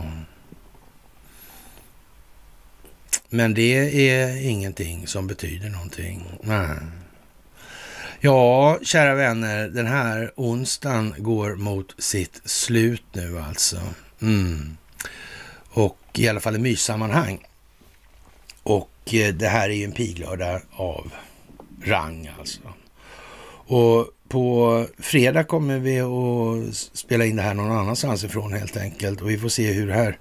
Men 3.29 3.55
det 3.55 4.09
är 4.11 4.37
ingenting 4.37 5.07
som 5.07 5.27
betyder 5.27 5.69
någonting. 5.69 6.39
Nej. 6.43 6.77
Ja, 8.21 8.79
kära 8.83 9.15
vänner, 9.15 9.69
den 9.69 9.87
här 9.87 10.33
onsdagen 10.37 11.15
går 11.19 11.57
mot 11.57 11.95
sitt 11.99 12.41
slut 12.45 13.05
nu 13.13 13.39
alltså. 13.39 13.81
Mm. 14.23 14.77
Och 15.71 15.99
i 16.15 16.29
alla 16.29 16.41
fall 16.41 16.57
i 16.57 16.59
myssammanhang. 16.59 17.47
Och 18.63 19.15
eh, 19.15 19.35
det 19.35 19.49
här 19.49 19.71
är 19.71 19.75
ju 19.75 19.85
en 19.85 19.93
piglördag 19.93 20.61
av 20.73 21.13
rang 21.85 22.31
alltså. 22.39 22.61
Och 23.69 24.09
på 24.29 24.87
fredag 24.99 25.45
kommer 25.45 25.79
vi 25.79 26.01
att 26.01 26.77
spela 26.77 27.25
in 27.25 27.37
det 27.37 27.43
här 27.43 27.55
någon 27.55 27.79
annanstans 27.79 28.25
ifrån 28.25 28.53
helt 28.53 28.77
enkelt. 28.77 29.21
Och 29.21 29.31
vi 29.31 29.39
får 29.39 29.49
se 29.49 29.73
hur 29.73 29.87
det 29.87 29.95
här 29.95 30.19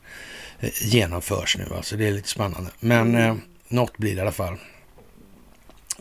eh, 0.59 0.69
genomförs 0.81 1.57
nu. 1.57 1.65
Alltså 1.75 1.95
det 1.95 2.07
är 2.07 2.11
lite 2.11 2.29
spännande. 2.29 2.71
Men 2.79 3.15
eh, 3.15 3.35
något 3.67 3.97
blir 3.97 4.11
det 4.11 4.17
i 4.17 4.21
alla 4.21 4.31
fall. 4.31 4.57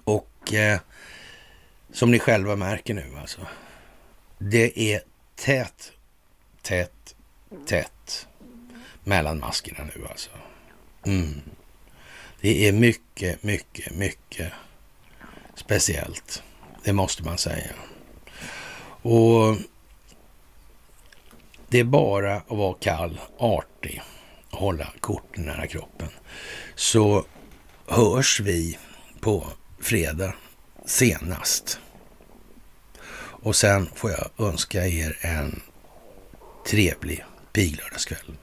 Och 0.04 0.54
eh, 0.54 0.78
som 1.94 2.10
ni 2.10 2.18
själva 2.18 2.56
märker 2.56 2.94
nu 2.94 3.04
alltså. 3.20 3.40
Det 4.38 4.92
är 4.94 5.00
tätt, 5.34 5.92
tätt, 6.62 7.14
tätt 7.66 8.26
mellan 9.04 9.38
maskerna 9.38 9.84
nu 9.96 10.06
alltså. 10.06 10.30
Mm. 11.06 11.40
Det 12.40 12.68
är 12.68 12.72
mycket, 12.72 13.42
mycket, 13.42 13.94
mycket 13.94 14.52
speciellt. 15.54 16.42
Det 16.84 16.92
måste 16.92 17.22
man 17.22 17.38
säga. 17.38 17.70
Och 19.02 19.56
det 21.68 21.80
är 21.80 21.84
bara 21.84 22.36
att 22.36 22.50
vara 22.50 22.74
kall, 22.80 23.20
artig, 23.38 24.02
hålla 24.50 24.92
korten 25.00 25.44
nära 25.44 25.66
kroppen. 25.66 26.08
Så 26.74 27.24
hörs 27.86 28.40
vi 28.40 28.78
på 29.20 29.46
fredag 29.80 30.34
senast. 30.84 31.80
Och 33.44 33.56
sen 33.56 33.88
får 33.94 34.10
jag 34.10 34.48
önska 34.48 34.86
er 34.86 35.18
en 35.20 35.60
trevlig 36.66 37.24
piglördagskväll. 37.52 38.36